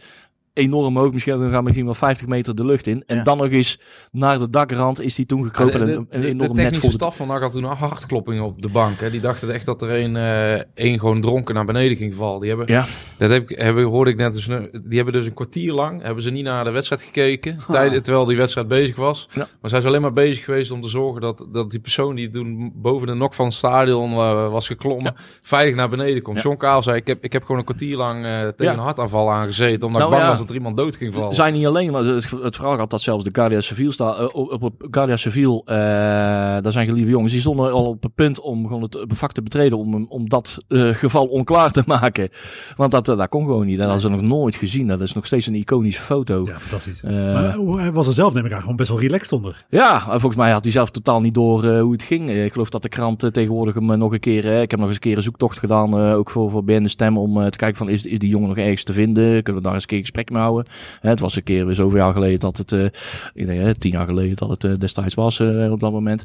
Enorm 0.60 0.98
hoog, 0.98 1.14
misschien 1.14 1.38
dan 1.40 1.50
gaan 1.50 1.58
we 1.58 1.64
misschien 1.64 1.86
wel 1.86 1.94
50 1.94 2.28
meter 2.28 2.56
de 2.56 2.66
lucht 2.66 2.88
in. 2.88 3.04
En 3.06 3.16
Ja. 3.18 3.24
dan 3.24 3.38
nog 3.38 3.50
eens 3.50 3.80
naar 4.12 4.40
de 4.40 4.50
dakrand 4.50 5.02
is 5.02 5.16
die 5.16 5.26
toen 5.26 5.46
gekropen. 5.46 5.80
Ja, 5.80 5.86
de, 5.86 5.92
en 5.92 5.98
een, 5.98 6.08
een 6.10 6.24
enorm 6.24 6.38
de 6.38 6.46
net 6.48 6.56
technische 6.56 6.80
voor 6.82 6.90
de 6.90 6.96
staf 6.96 7.16
van 7.16 7.28
NAC 7.28 7.42
had 7.42 7.52
toen 7.52 7.64
een 7.64 7.76
hartklopping 7.76 8.42
op 8.42 8.62
de 8.62 8.70
bank. 8.70 9.00
Hè. 9.00 9.10
Die 9.12 9.22
dachten 9.22 9.54
echt 9.54 9.66
dat 9.66 9.82
er 9.82 10.02
een, 10.04 10.16
eh 10.16 10.64
één 10.74 11.00
gewoon 11.00 11.22
dronken 11.22 11.56
naar 11.56 11.66
beneden 11.66 11.98
ging 11.98 12.14
vallen. 12.16 12.40
Die 12.40 12.50
hebben, 12.50 12.68
Ja. 12.68 12.86
dat 13.18 13.30
heb 13.30 13.50
ik, 13.50 13.58
hebben, 13.58 13.84
hoorde 13.84 14.12
ik 14.12 14.18
net 14.18 14.34
dus, 14.34 14.48
nu- 14.48 14.70
die 14.72 14.96
hebben 14.96 15.14
dus 15.14 15.26
een 15.26 15.34
kwartier 15.34 15.74
lang 15.74 16.02
hebben 16.02 16.24
ze 16.24 16.30
niet 16.32 16.44
naar 16.44 16.64
de 16.64 16.72
wedstrijd 16.72 17.02
gekeken. 17.02 17.58
Tijden, 17.68 18.04
terwijl 18.04 18.26
die 18.26 18.38
wedstrijd 18.38 18.68
bezig 18.68 18.96
was. 18.96 19.28
Ja. 19.34 19.48
Maar 19.62 19.70
zijn 19.70 19.82
ze 19.82 19.88
alleen 19.88 20.02
maar 20.02 20.14
bezig 20.14 20.44
geweest 20.44 20.72
om 20.72 20.82
te 20.82 20.90
zorgen 20.90 21.22
dat, 21.22 21.46
dat 21.52 21.72
die 21.72 21.80
persoon 21.80 22.16
die 22.16 22.30
toen 22.30 22.72
boven 22.76 23.08
de 23.08 23.14
nok 23.14 23.34
van 23.34 23.46
het 23.46 23.54
stadion 23.54 24.12
eh, 24.12 24.52
was 24.52 24.68
geklommen, 24.68 25.16
veilig 25.42 25.76
naar 25.76 25.90
beneden 25.90 26.22
komt. 26.22 26.38
Ja. 26.38 26.44
John 26.44 26.58
Kaal 26.58 26.84
zei, 26.84 26.98
ik 26.98 27.08
heb, 27.08 27.24
ik 27.24 27.34
heb 27.34 27.42
gewoon 27.42 27.58
een 27.58 27.66
kwartier 27.66 27.98
lang 27.98 28.22
tegen 28.24 28.54
Ja. 28.58 28.74
een 28.74 28.80
hartaanval 28.80 29.32
aangezeten. 29.32 29.88
Omdat 29.88 30.02
Nou, 30.02 30.04
ik 30.04 30.10
bang 30.10 30.22
ja. 30.24 30.28
was 30.30 30.38
dat 30.48 30.49
er 30.50 30.56
iemand 30.56 30.78
dood 30.78 30.96
ging 30.96 31.14
vallen. 31.14 31.36
Zijn 31.36 31.54
niet 31.54 31.66
alleen, 31.66 31.92
maar 31.92 32.04
het, 32.04 32.30
het 32.30 32.56
verhaal 32.56 32.78
had 32.78 32.90
dat 32.90 33.02
zelfs 33.02 33.24
de 33.24 33.30
Guardia 33.34 33.62
Civil 33.62 33.92
sta, 33.92 34.16
eh, 34.16 34.28
op, 34.32 34.64
op, 34.64 34.74
Guardia 34.92 35.18
Civil, 35.18 35.62
eh, 35.66 35.76
daar 35.76 36.72
zijn 36.72 36.86
gelieve 36.86 37.10
jongens, 37.10 37.32
die 37.32 37.42
stonden 37.42 37.72
al 37.72 37.86
op 37.86 38.04
het 38.04 38.16
punt 38.16 38.40
om 38.40 38.68
gewoon 38.68 38.82
het 38.82 38.98
vak 39.08 39.32
te 39.32 39.42
betreden 39.42 39.78
om, 39.78 40.06
om 40.10 40.30
dat 40.30 40.58
eh, 40.68 40.90
geval 40.90 41.26
onklaar 41.26 41.72
te 41.72 41.84
maken. 42.00 42.30
Want 42.76 42.92
dat, 42.92 43.06
dat 43.06 43.30
kon 43.30 43.46
gewoon 43.46 43.66
niet. 43.66 43.78
Dat 43.78 43.90
hadden 43.90 44.12
ze 44.12 44.18
nog 44.18 44.22
nooit 44.22 44.56
gezien. 44.56 44.88
Dat 44.88 45.02
is 45.02 45.14
nog 45.14 45.26
steeds 45.26 45.48
een 45.48 45.56
iconische 45.56 46.02
foto. 46.02 46.46
Ja, 46.46 46.60
fantastisch. 46.60 47.02
Maar 47.02 47.54
hoe- 47.54 47.80
hij 47.80 47.92
was 47.92 48.08
er 48.08 48.14
zelf, 48.14 48.34
neem 48.34 48.46
ik 48.46 48.52
aan, 48.54 48.62
gewoon 48.62 48.76
best 48.76 48.90
wel 48.90 49.00
relaxed 49.00 49.32
onder. 49.32 49.66
Ja, 49.70 49.94
en 49.94 50.20
volgens 50.20 50.36
mij 50.36 50.52
had 50.52 50.64
hij 50.64 50.74
zelf 50.74 50.90
totaal 50.90 51.22
niet 51.22 51.34
door 51.34 51.66
hoe 51.80 51.92
het 51.92 52.04
ging. 52.04 52.30
Ik 52.30 52.52
geloof 52.52 52.70
dat 52.70 52.82
de 52.82 52.90
krant 52.90 53.34
tegenwoordig 53.34 53.74
hem 53.74 53.98
nog 53.98 54.14
een 54.14 54.20
keer... 54.20 54.46
ik 54.46 54.72
heb 54.72 54.80
nog 54.80 54.88
eens 54.88 54.96
een 54.98 55.02
keer 55.04 55.18
een 55.18 55.24
zoektocht 55.24 55.58
gedaan, 55.60 55.98
eh, 56.00 56.14
ook 56.14 56.30
voor, 56.30 56.50
voor 56.50 56.64
BN 56.64 56.84
De 56.84 56.88
Stem, 56.90 57.18
om 57.18 57.50
te 57.50 57.58
kijken 57.58 57.78
van 57.78 57.90
is, 57.90 58.04
is 58.06 58.20
die 58.20 58.30
jongen 58.30 58.48
nog 58.48 58.58
ergens 58.58 58.84
te 58.84 58.94
vinden? 58.94 59.44
Kunnen 59.44 59.62
we 59.62 59.68
daar 59.68 59.74
eens 59.74 59.84
een 59.84 59.90
keer 59.90 60.00
gesprek 60.00 60.29
mee 60.30 60.42
houden? 60.42 60.66
Het 61.02 61.20
was 61.20 61.36
een 61.36 61.44
keer 61.44 61.66
weer 61.66 61.76
zoveel 61.76 61.98
jaar 61.98 62.14
geleden 62.14 62.40
dat 62.40 62.58
het... 62.58 62.72
eh 62.72 62.86
ik 63.34 63.46
denk, 63.48 63.76
tien 63.76 63.92
jaar 63.92 64.06
geleden 64.06 64.36
dat 64.36 64.50
het 64.50 64.64
eh, 64.64 64.74
destijds 64.78 65.16
was 65.16 65.40
eh, 65.40 65.72
op 65.72 65.80
dat 65.80 65.92
moment. 65.92 66.24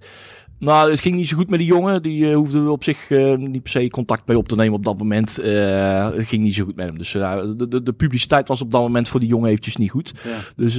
Nou, 0.64 0.90
het 0.90 1.00
ging 1.00 1.14
niet 1.14 1.28
zo 1.28 1.36
goed 1.36 1.50
met 1.50 1.58
die 1.58 1.68
jongen. 1.68 2.02
Die 2.02 2.28
eh, 2.28 2.36
hoefde 2.36 2.70
op 2.70 2.84
zich 2.84 3.10
eh, 3.10 3.36
niet 3.36 3.62
per 3.62 3.70
se 3.70 3.88
contact 3.88 4.28
mee 4.28 4.38
op 4.38 4.48
te 4.48 4.56
nemen 4.56 4.74
op 4.74 4.84
dat 4.84 4.98
moment. 4.98 5.38
Eh, 5.38 6.10
het 6.10 6.26
ging 6.26 6.42
niet 6.42 6.54
zo 6.54 6.64
goed 6.64 6.76
met 6.76 6.86
hem. 6.86 6.98
Dus 6.98 7.12
de, 7.12 7.66
de, 7.68 7.82
de 7.82 7.92
publiciteit 7.92 8.48
was 8.48 8.60
op 8.60 8.70
dat 8.70 8.80
moment 8.80 9.08
voor 9.08 9.20
die 9.20 9.28
jongen 9.28 9.48
eventjes 9.48 9.76
niet 9.76 9.90
goed. 9.90 10.14
Ja. 10.24 10.36
Dus 10.56 10.74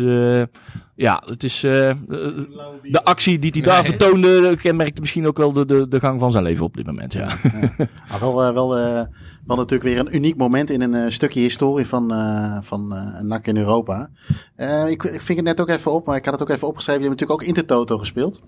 ja, 0.95 1.23
het 1.25 1.43
is... 1.43 1.59
de 1.59 3.01
actie 3.03 3.39
die 3.39 3.51
hij 3.51 3.61
daar 3.61 3.81
Nee. 3.81 3.89
vertoonde, 3.91 4.55
kenmerkte 4.61 5.01
misschien 5.01 5.27
ook 5.27 5.37
wel 5.37 5.53
de, 5.53 5.65
de, 5.65 5.87
de 5.87 5.99
gang 5.99 6.19
van 6.19 6.31
zijn 6.31 6.43
leven 6.43 6.65
op 6.65 6.75
dit 6.75 6.85
moment. 6.85 7.13
Ja. 7.13 7.27
Wel, 8.19 8.53
wel, 8.53 8.69
wel 9.45 9.57
natuurlijk 9.57 9.83
weer 9.83 9.99
een 9.99 10.15
uniek 10.15 10.37
moment 10.37 10.69
in 10.69 10.81
een 10.81 11.11
stukje 11.11 11.39
historie 11.39 11.85
van, 11.85 12.13
van 12.63 12.93
NAC 13.21 13.47
in 13.47 13.57
Europa. 13.57 14.09
Ik, 14.87 15.03
ik 15.03 15.21
ving 15.21 15.37
het 15.37 15.47
net 15.47 15.61
ook 15.61 15.69
even 15.69 15.91
op, 15.91 16.05
maar 16.05 16.15
ik 16.15 16.25
had 16.25 16.33
het 16.33 16.43
ook 16.43 16.55
even 16.55 16.67
opgeschreven. 16.67 17.01
Je 17.01 17.07
hebt 17.07 17.19
natuurlijk 17.19 17.41
ook 17.41 17.47
Intertoto 17.47 17.97
gespeeld. 17.97 18.41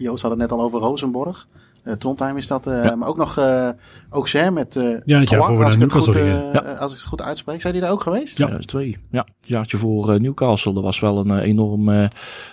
Joost 0.00 0.22
had 0.22 0.30
het 0.30 0.40
net 0.40 0.52
al 0.52 0.60
over 0.60 0.80
Rosenborg. 0.80 1.48
Eh, 1.84 1.92
Trondheim 1.92 2.36
is 2.36 2.46
dat. 2.46 2.66
eh, 2.66 2.84
Ja. 2.84 2.94
Maar 2.96 3.08
ook 3.08 3.16
nog 3.16 3.38
uh, 3.38 3.68
Auxerre 4.10 4.50
met 4.50 4.76
uh, 4.76 4.82
Ja, 5.04 5.18
het 5.20 5.28
jaar 5.30 5.44
voor 5.44 5.58
we 5.58 5.64
als, 5.64 5.76
naar 5.76 5.84
ik 5.86 5.92
het 5.92 6.04
goed, 6.04 6.14
Newcastle 6.14 6.50
eh, 6.52 6.58
gingen. 6.60 6.78
als 6.78 6.92
ik 6.92 6.98
het 6.98 7.06
goed 7.06 7.22
uitspreek. 7.22 7.60
Zijn 7.60 7.72
die 7.72 7.82
daar 7.82 7.90
ook 7.90 8.02
geweest? 8.02 8.38
Ja. 8.38 8.46
2002. 8.46 8.96
Ja, 9.10 9.18
een 9.26 9.34
jaartje 9.40 9.76
voor 9.76 10.12
eh, 10.12 10.20
Newcastle. 10.20 10.72
Dat 10.74 10.82
was 10.82 11.00
wel 11.00 11.18
een 11.18 11.30
eh, 11.30 11.44
enorm 11.48 11.88
eh 11.88 12.06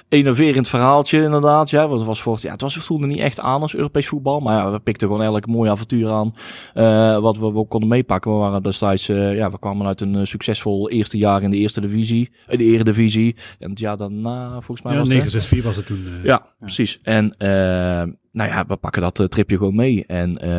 enerverend 0.09 0.67
verhaaltje 0.67 1.21
inderdaad. 1.23 1.69
Ja, 1.69 1.87
want 1.87 1.97
het 1.99 2.07
was 2.07 2.21
voor 2.21 2.37
ja, 2.41 2.51
het 2.51 2.61
was 2.61 2.75
het 2.75 2.83
voelde 2.83 3.07
niet 3.07 3.19
echt 3.19 3.39
aan 3.39 3.61
als 3.61 3.75
Europees 3.75 4.07
voetbal, 4.07 4.39
maar 4.39 4.53
ja, 4.53 4.71
we 4.71 4.79
pikten 4.79 5.07
gewoon 5.07 5.23
elk 5.23 5.47
mooi 5.47 5.69
avontuur 5.69 6.09
aan 6.09 6.31
eh, 6.73 7.19
wat 7.19 7.37
we, 7.37 7.51
we 7.51 7.65
konden 7.67 7.89
meepakken. 7.89 8.31
We 8.31 8.37
waren 8.37 8.63
destijds, 8.63 9.09
eh, 9.09 9.35
ja, 9.35 9.51
we 9.51 9.59
kwamen 9.59 9.87
uit 9.87 10.01
een 10.01 10.15
eh, 10.15 10.23
succesvol 10.25 10.89
eerste 10.89 11.17
jaar 11.17 11.43
in 11.43 11.49
de 11.51 11.57
eerste 11.57 11.81
divisie, 11.81 12.31
in 12.47 12.57
de 12.57 12.63
eredivisie. 12.63 13.35
En 13.59 13.69
het 13.69 13.79
jaar 13.79 13.97
daarna 13.97 14.49
volgens 14.51 14.81
mij 14.81 14.93
Ja, 14.93 14.99
was 14.99 15.09
het, 15.33 15.49
hè? 15.49 15.57
9-6-4 15.59 15.63
was 15.63 15.75
het 15.75 15.85
toen. 15.85 16.05
eh. 16.05 16.23
Ja, 16.23 16.45
precies. 16.59 16.99
En 17.03 17.29
eh, 17.31 18.03
nou 18.31 18.49
ja, 18.49 18.65
we 18.67 18.75
pakken 18.75 19.01
dat 19.01 19.19
eh, 19.19 19.25
tripje 19.25 19.57
gewoon 19.57 19.75
mee. 19.75 20.05
En 20.05 20.35
eh, 20.35 20.49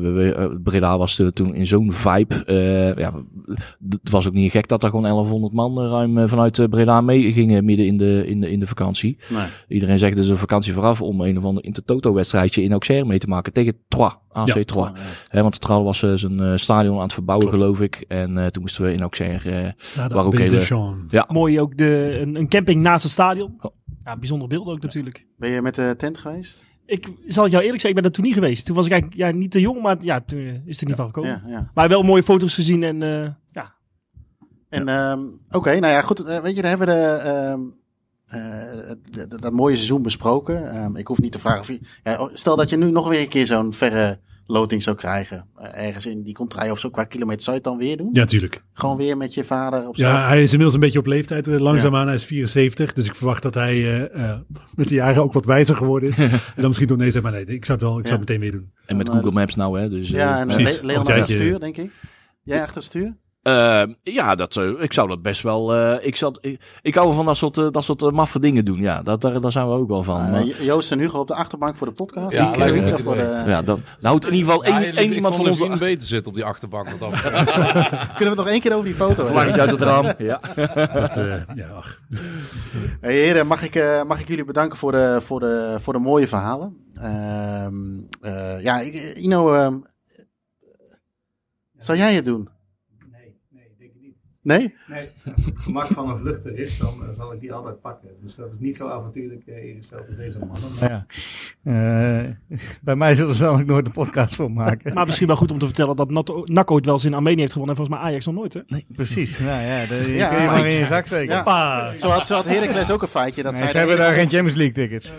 we, 0.00 0.10
we, 0.10 0.34
eh, 0.34 0.46
Breda 0.62 0.98
was 0.98 1.18
er 1.18 1.32
toen 1.32 1.54
in 1.54 1.66
zo'n 1.66 1.92
vibe. 1.92 2.44
eh, 2.44 2.96
ja, 2.96 3.12
het 3.88 4.10
was 4.10 4.26
ook 4.26 4.32
niet 4.34 4.50
gek 4.50 4.68
dat 4.68 4.82
er 4.82 4.88
gewoon 4.88 5.02
1100 5.04 5.52
man 5.52 5.78
ruim 5.90 6.28
vanuit 6.28 6.66
Breda 6.70 7.00
mee 7.00 7.32
gingen 7.32 7.64
midden 7.64 7.86
in 7.86 7.96
de, 7.98 8.22
in 8.26 8.40
de, 8.40 8.50
in 8.50 8.60
de 8.60 8.66
vakantie. 8.66 9.18
Nee. 9.28 9.46
Iedereen 9.68 9.98
zegt 9.98 10.16
dus 10.16 10.28
een 10.28 10.36
vakantie 10.36 10.72
vooraf 10.72 11.02
om 11.02 11.20
een 11.20 11.38
of 11.38 11.44
ander 11.44 11.64
Intertoto-wedstrijdje 11.64 12.62
in 12.62 12.72
Auxerre 12.72 13.04
mee 13.04 13.18
te 13.18 13.26
maken 13.28 13.52
tegen 13.52 13.76
Troyes, 13.88 14.12
AC 14.32 14.46
Ja. 14.54 14.64
Troyes. 14.64 14.90
Want 15.30 15.60
Troyes 15.60 15.84
was 15.84 16.02
eh, 16.02 16.12
zijn 16.14 16.58
stadion 16.58 16.96
aan 16.96 17.02
het 17.02 17.12
verbouwen, 17.12 17.48
Klopt. 17.48 17.62
geloof 17.62 17.80
ik. 17.80 18.04
En 18.08 18.38
eh, 18.38 18.46
toen 18.46 18.62
moesten 18.62 18.82
we 18.84 18.92
in 18.92 19.00
Auxerre... 19.00 19.50
eh, 19.50 20.06
Waar 20.08 20.24
ook 20.26 20.36
hele- 20.38 20.96
ja, 21.08 21.26
Mooi 21.32 21.60
ook 21.60 21.76
de, 21.76 22.18
een, 22.20 22.36
een 22.36 22.48
camping 22.48 22.82
naast 22.82 23.02
het 23.02 23.12
stadion. 23.12 23.54
Oh. 23.60 23.72
Ja, 24.04 24.16
bijzondere 24.16 24.50
beelden 24.50 24.74
ook 24.74 24.82
natuurlijk. 24.82 25.26
Ben 25.36 25.50
je 25.50 25.62
met 25.62 25.74
de 25.74 25.94
tent 25.98 26.18
geweest? 26.18 26.66
Ik 26.88 27.08
zal 27.26 27.48
jou 27.48 27.62
eerlijk 27.62 27.80
zeggen, 27.80 27.88
ik 27.88 27.94
ben 27.94 28.04
er 28.04 28.12
toen 28.12 28.24
niet 28.24 28.34
geweest. 28.34 28.66
Toen 28.66 28.76
was 28.76 28.86
ik 28.86 28.92
eigenlijk 28.92 29.20
ja, 29.20 29.30
niet 29.30 29.50
te 29.50 29.60
jong, 29.60 29.82
maar 29.82 29.96
ja, 30.00 30.20
toen 30.20 30.38
eh, 30.38 30.46
is 30.46 30.60
het 30.66 30.80
er 30.80 30.86
niet 30.86 30.96
van 30.96 31.06
gekomen. 31.06 31.42
Ja. 31.46 31.70
Maar 31.74 31.88
wel 31.88 32.02
mooie 32.02 32.22
foto's 32.22 32.54
gezien 32.54 32.82
en 32.82 33.02
eh, 33.02 33.30
ja, 33.46 33.74
En 34.68 34.88
ehm, 34.88 35.20
oké, 35.50 35.78
nou 35.78 35.92
ja, 35.92 36.02
goed. 36.02 36.20
eh, 36.20 36.38
weet 36.38 36.56
je, 36.56 36.62
dan 36.62 36.70
hebben 36.70 36.88
we 36.88 36.92
de, 36.94 37.00
ehm, 37.28 37.60
eh, 38.26 39.28
dat 39.40 39.52
mooie 39.52 39.74
seizoen 39.74 40.02
besproken. 40.02 40.70
Ehm, 40.70 40.96
ik 40.96 41.06
hoef 41.06 41.20
niet 41.20 41.32
te 41.32 41.38
vragen 41.38 41.60
of 41.60 41.68
je... 41.68 41.80
Ja, 42.04 42.28
stel 42.32 42.56
dat 42.56 42.70
je 42.70 42.76
nu 42.76 42.90
nog 42.90 43.08
weer 43.08 43.20
een 43.20 43.28
keer 43.28 43.46
zo'n 43.46 43.72
verre 43.72 44.18
loting 44.50 44.82
zou 44.82 44.96
krijgen. 44.96 45.46
eh, 45.56 45.86
ergens 45.86 46.06
in 46.06 46.22
die 46.22 46.34
contraille 46.34 46.72
of 46.72 46.78
zo 46.78 46.90
qua 46.90 47.04
kilometer. 47.04 47.42
Zou 47.42 47.56
je 47.56 47.62
het 47.62 47.70
dan 47.72 47.86
weer 47.86 47.96
doen? 47.96 48.10
Ja, 48.12 48.24
tuurlijk. 48.24 48.62
Gewoon 48.72 48.96
weer 48.96 49.16
met 49.16 49.34
je 49.34 49.44
vader 49.44 49.88
op 49.88 49.96
zo? 49.96 50.06
Ja, 50.06 50.26
hij 50.28 50.38
is 50.42 50.46
inmiddels 50.50 50.74
een 50.74 50.80
beetje 50.80 50.98
op 50.98 51.06
leeftijd. 51.06 51.48
eh, 51.48 51.58
Langzaamaan, 51.58 52.06
hij 52.06 52.14
is 52.16 52.24
74. 52.24 52.92
Dus 52.92 53.06
ik 53.06 53.14
verwacht 53.14 53.42
dat 53.42 53.54
hij 53.54 53.74
eh, 53.74 54.24
eh, 54.30 54.38
met 54.74 54.88
de 54.88 54.94
jaren 54.94 55.22
ook 55.22 55.32
wat 55.32 55.44
wijzer 55.44 55.76
geworden 55.76 56.08
is. 56.10 56.18
en 56.18 56.30
dan 56.54 56.66
misschien 56.66 56.88
toch 56.88 56.96
nee 56.96 57.10
zeggen, 57.10 57.30
maar 57.32 57.44
nee, 57.44 57.56
ik 57.56 57.64
zou 57.64 57.78
het 57.78 57.88
wel, 57.88 57.98
ik 57.98 58.06
zou 58.06 58.14
Ja. 58.14 58.20
meteen 58.26 58.40
meedoen. 58.40 58.72
en 58.86 58.96
met 58.96 59.08
Google 59.08 59.30
Maps 59.32 59.54
nou, 59.54 59.80
hè. 59.80 59.88
Dus, 59.88 60.08
Ja, 60.08 60.38
en 60.40 60.46
precies. 60.46 60.80
Le- 60.80 60.86
Leon 60.86 60.98
achter 61.00 61.16
het 61.16 61.28
stuur, 61.28 61.60
denk 61.60 61.76
ik. 61.76 61.90
Jij 62.42 62.60
achter 62.60 62.74
het 62.76 62.84
stuur? 62.84 63.16
Eh, 63.48 63.94
ja, 64.14 64.34
dat, 64.34 64.56
eh, 64.56 64.70
ik 64.82 64.92
zou 64.92 65.08
dat 65.08 65.22
best 65.22 65.42
wel. 65.42 65.74
eh, 65.74 66.06
ik, 66.06 66.16
zou, 66.16 66.36
ik, 66.40 66.78
ik 66.82 66.94
hou 66.94 67.14
van 67.14 67.26
dat 67.26 67.36
soort, 67.36 67.58
eh, 67.58 67.70
dat 67.70 67.84
soort 67.84 68.10
maffe 68.12 68.40
dingen 68.40 68.64
doen. 68.64 68.78
Ja, 68.78 69.02
dat, 69.02 69.20
daar, 69.20 69.40
daar 69.40 69.52
zijn 69.52 69.66
we 69.68 69.72
ook 69.74 69.88
wel 69.88 70.02
van. 70.02 70.46
Joost 70.60 70.92
en 70.92 70.98
Hugo 70.98 71.18
op 71.18 71.26
de 71.28 71.34
achterbank 71.34 71.76
voor 71.76 71.86
de 71.86 71.92
podcast. 71.92 72.32
Ja, 72.32 72.66
een 72.66 72.82
of 72.94 73.00
voor 73.02 73.14
de- 73.14 73.42
ja, 73.46 73.62
dan 73.62 73.80
houdt 74.00 74.26
in 74.26 74.32
ieder 74.34 74.46
geval 74.52 74.64
één, 74.64 74.74
Ja, 74.92 74.98
één 74.98 75.08
ik 75.10 75.14
iemand 75.14 75.34
van 75.34 75.48
onze. 75.48 75.62
Levine 75.62 75.78
beter 75.78 76.08
zitten 76.08 76.28
op 76.28 76.34
die 76.34 76.44
achterbank. 76.44 76.88
Wat 76.88 76.98
dat. 77.00 77.20
Kunnen 78.16 78.34
we 78.34 78.40
nog 78.42 78.48
één 78.48 78.60
keer 78.60 78.72
over 78.72 78.84
die 78.84 78.94
foto? 78.94 79.26
Vlaggetje 79.26 79.60
uit 79.60 79.70
het 79.70 79.80
raam. 79.80 80.04
Ja. 80.18 80.40
Dat, 80.74 81.16
eh, 81.16 81.34
ja. 81.54 81.82
Hey, 83.00 83.12
heren, 83.12 83.46
mag 83.46 83.62
ik, 83.62 83.74
eh, 83.74 84.02
mag 84.02 84.20
ik 84.20 84.28
jullie 84.28 84.44
bedanken 84.44 84.78
voor 84.78 84.92
de, 84.92 85.18
voor 85.22 85.40
de, 85.40 85.76
voor 85.80 85.92
de 85.92 85.98
mooie 85.98 86.28
verhalen. 86.28 86.76
Ehm, 86.94 87.74
eh, 88.20 88.62
ja, 88.62 88.80
ik, 88.80 88.94
Ino, 89.16 89.52
ehm, 89.52 89.76
zou 91.78 91.98
jij 91.98 92.14
het 92.14 92.24
doen? 92.24 92.48
Nee, 93.12 93.36
nee, 93.50 93.74
denk 93.78 93.90
ik 93.94 94.00
niet. 94.00 94.16
Nee? 94.48 94.74
Nee, 94.86 95.10
als 95.36 95.44
het 95.44 95.58
gemak 95.58 95.86
van 95.86 96.08
een 96.08 96.18
vluchter 96.18 96.58
is, 96.58 96.78
dan 96.78 97.02
eh, 97.02 97.16
zal 97.16 97.32
ik 97.32 97.40
die 97.40 97.52
altijd 97.52 97.80
pakken. 97.80 98.08
Dus 98.22 98.34
dat 98.34 98.52
is 98.52 98.58
niet 98.58 98.76
zo 98.76 98.88
avontuurlijk 98.88 99.46
ingesteld 99.46 100.06
als 100.06 100.16
deze 100.16 100.38
mannen. 100.38 100.70
Maar 100.80 100.90
ja, 100.90 101.06
eh, 101.62 102.56
bij 102.80 102.96
mij 102.96 103.14
zullen 103.14 103.34
ze 103.34 103.42
dan 103.42 103.60
ook 103.60 103.66
nooit 103.66 103.86
een 103.86 103.92
podcast 103.92 104.34
voor 104.34 104.50
maken. 104.52 104.94
maar 104.94 105.06
misschien 105.06 105.26
wel 105.26 105.36
goed 105.36 105.52
om 105.52 105.58
te 105.58 105.66
vertellen 105.66 105.96
dat 105.96 106.10
NAC 106.44 106.70
ooit 106.70 106.84
wel 106.84 106.94
eens 106.94 107.04
in 107.04 107.14
Armenië 107.14 107.40
heeft 107.40 107.52
gewonnen. 107.52 107.76
En 107.76 107.82
volgens 107.82 108.02
mij 108.02 108.10
Ajax 108.10 108.26
nog 108.26 108.34
nooit, 108.34 108.54
hè? 108.54 108.60
Precies, 108.88 109.38
nou 109.38 109.62
ja, 109.62 109.86
de, 109.86 109.94
je 109.94 110.12
Ja, 110.12 110.28
kun 110.28 110.42
je 110.42 110.48
maar 110.48 110.66
in 110.66 110.78
je 110.78 110.86
zak. 110.86 111.06
Ja. 111.06 111.42
Pa. 111.42 111.92
Zo 111.98 112.08
had, 112.08 112.26
zo 112.26 112.34
had 112.34 112.46
Heracles 112.46 112.90
ook 112.90 113.02
een 113.02 113.08
feitje. 113.08 113.42
Dat 113.42 113.52
Nee, 113.52 113.60
zij 113.60 113.70
ze 113.70 113.78
hebben 113.78 113.96
daar 113.96 114.14
geen 114.14 114.28
Champions 114.28 114.54
League 114.54 114.74
tickets. 114.74 115.10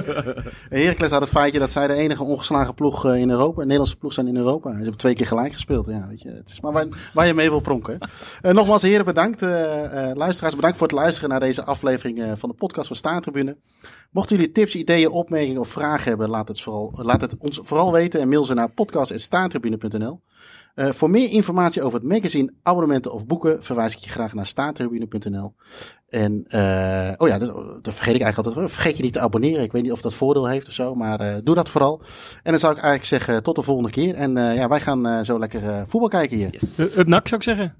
Heracles 0.80 1.10
had 1.10 1.20
het 1.20 1.30
feitje 1.30 1.58
dat 1.58 1.72
zij 1.72 1.86
de 1.86 1.94
enige 1.94 2.24
ongeslagen 2.24 2.74
ploeg 2.74 3.06
eh, 3.06 3.20
in 3.20 3.30
Europa, 3.30 3.60
een 3.60 3.62
Nederlandse 3.62 3.96
ploeg 3.96 4.12
zijn 4.12 4.26
in 4.26 4.36
Europa. 4.36 4.70
Ze 4.70 4.76
hebben 4.76 4.96
twee 4.96 5.14
keer 5.14 5.26
gelijk 5.26 5.52
gespeeld. 5.52 5.86
Ja, 5.86 6.06
weet 6.08 6.22
je, 6.22 6.28
het 6.28 6.48
is 6.48 6.60
maar 6.60 6.72
waar, 6.72 6.86
waar 7.12 7.26
je 7.26 7.34
mee 7.34 7.50
wil 7.50 7.60
pronken. 7.60 7.98
Eh, 8.42 8.52
nogmaals, 8.64 8.90
heren, 8.90 9.04
bedankt. 9.04 9.42
eh, 9.42 10.10
eh, 10.10 10.16
luisteraars, 10.16 10.54
bedankt 10.54 10.76
voor 10.76 10.86
het 10.86 10.96
luisteren 10.96 11.28
naar 11.28 11.40
deze 11.40 11.64
aflevering 11.64 12.22
eh, 12.22 12.32
van 12.36 12.48
de 12.48 12.54
podcast 12.54 12.86
van 12.86 12.96
Staantribune. 12.96 13.56
Mochten 14.10 14.36
jullie 14.36 14.52
tips, 14.52 14.74
ideeën, 14.74 15.10
opmerkingen 15.10 15.60
of 15.60 15.68
vragen 15.68 16.08
hebben, 16.08 16.28
laat 16.28 16.48
het, 16.48 16.60
vooral, 16.60 16.92
laat 16.96 17.20
het 17.20 17.36
ons 17.38 17.60
vooral 17.62 17.92
weten 17.92 18.20
en 18.20 18.28
mail 18.28 18.44
ze 18.44 18.54
naar 18.54 18.70
podcast.staantribune.nl. 18.70 20.20
Voor 20.74 21.10
meer 21.10 21.30
informatie 21.30 21.82
over 21.82 21.98
het 21.98 22.08
magazine, 22.08 22.52
abonnementen 22.62 23.12
of 23.12 23.26
boeken 23.26 23.64
verwijs 23.64 23.92
ik 23.92 23.98
je 23.98 24.10
graag 24.10 24.34
naar 24.34 24.46
staantribune.nl. 24.46 25.54
En, 26.08 26.44
oh 27.18 27.28
ja, 27.28 27.38
dat, 27.38 27.94
vergeet 27.94 28.14
ik 28.14 28.22
eigenlijk 28.22 28.36
altijd. 28.36 28.72
Vergeet 28.72 28.96
je 28.96 29.02
niet 29.02 29.12
te 29.12 29.20
abonneren. 29.20 29.62
Ik 29.62 29.72
weet 29.72 29.82
niet 29.82 29.92
of 29.92 30.00
dat 30.00 30.14
voordeel 30.14 30.48
heeft 30.48 30.66
of 30.66 30.72
zo, 30.72 30.94
maar 30.94 31.44
doe 31.44 31.54
dat 31.54 31.68
vooral. 31.68 32.02
En 32.42 32.50
dan 32.50 32.60
zou 32.60 32.72
ik 32.72 32.82
eigenlijk 32.82 33.08
zeggen 33.08 33.42
tot 33.42 33.56
de 33.56 33.62
volgende 33.62 33.90
keer. 33.90 34.14
En 34.14 34.32
ja, 34.32 34.68
wij 34.68 34.80
gaan 34.80 35.24
zo 35.24 35.38
lekker 35.38 35.84
voetbal 35.88 36.08
kijken 36.08 36.36
hier. 36.36 36.62
Up 36.76 37.06
NAC 37.06 37.28
zou 37.28 37.40
ik 37.40 37.46
zeggen. 37.46 37.74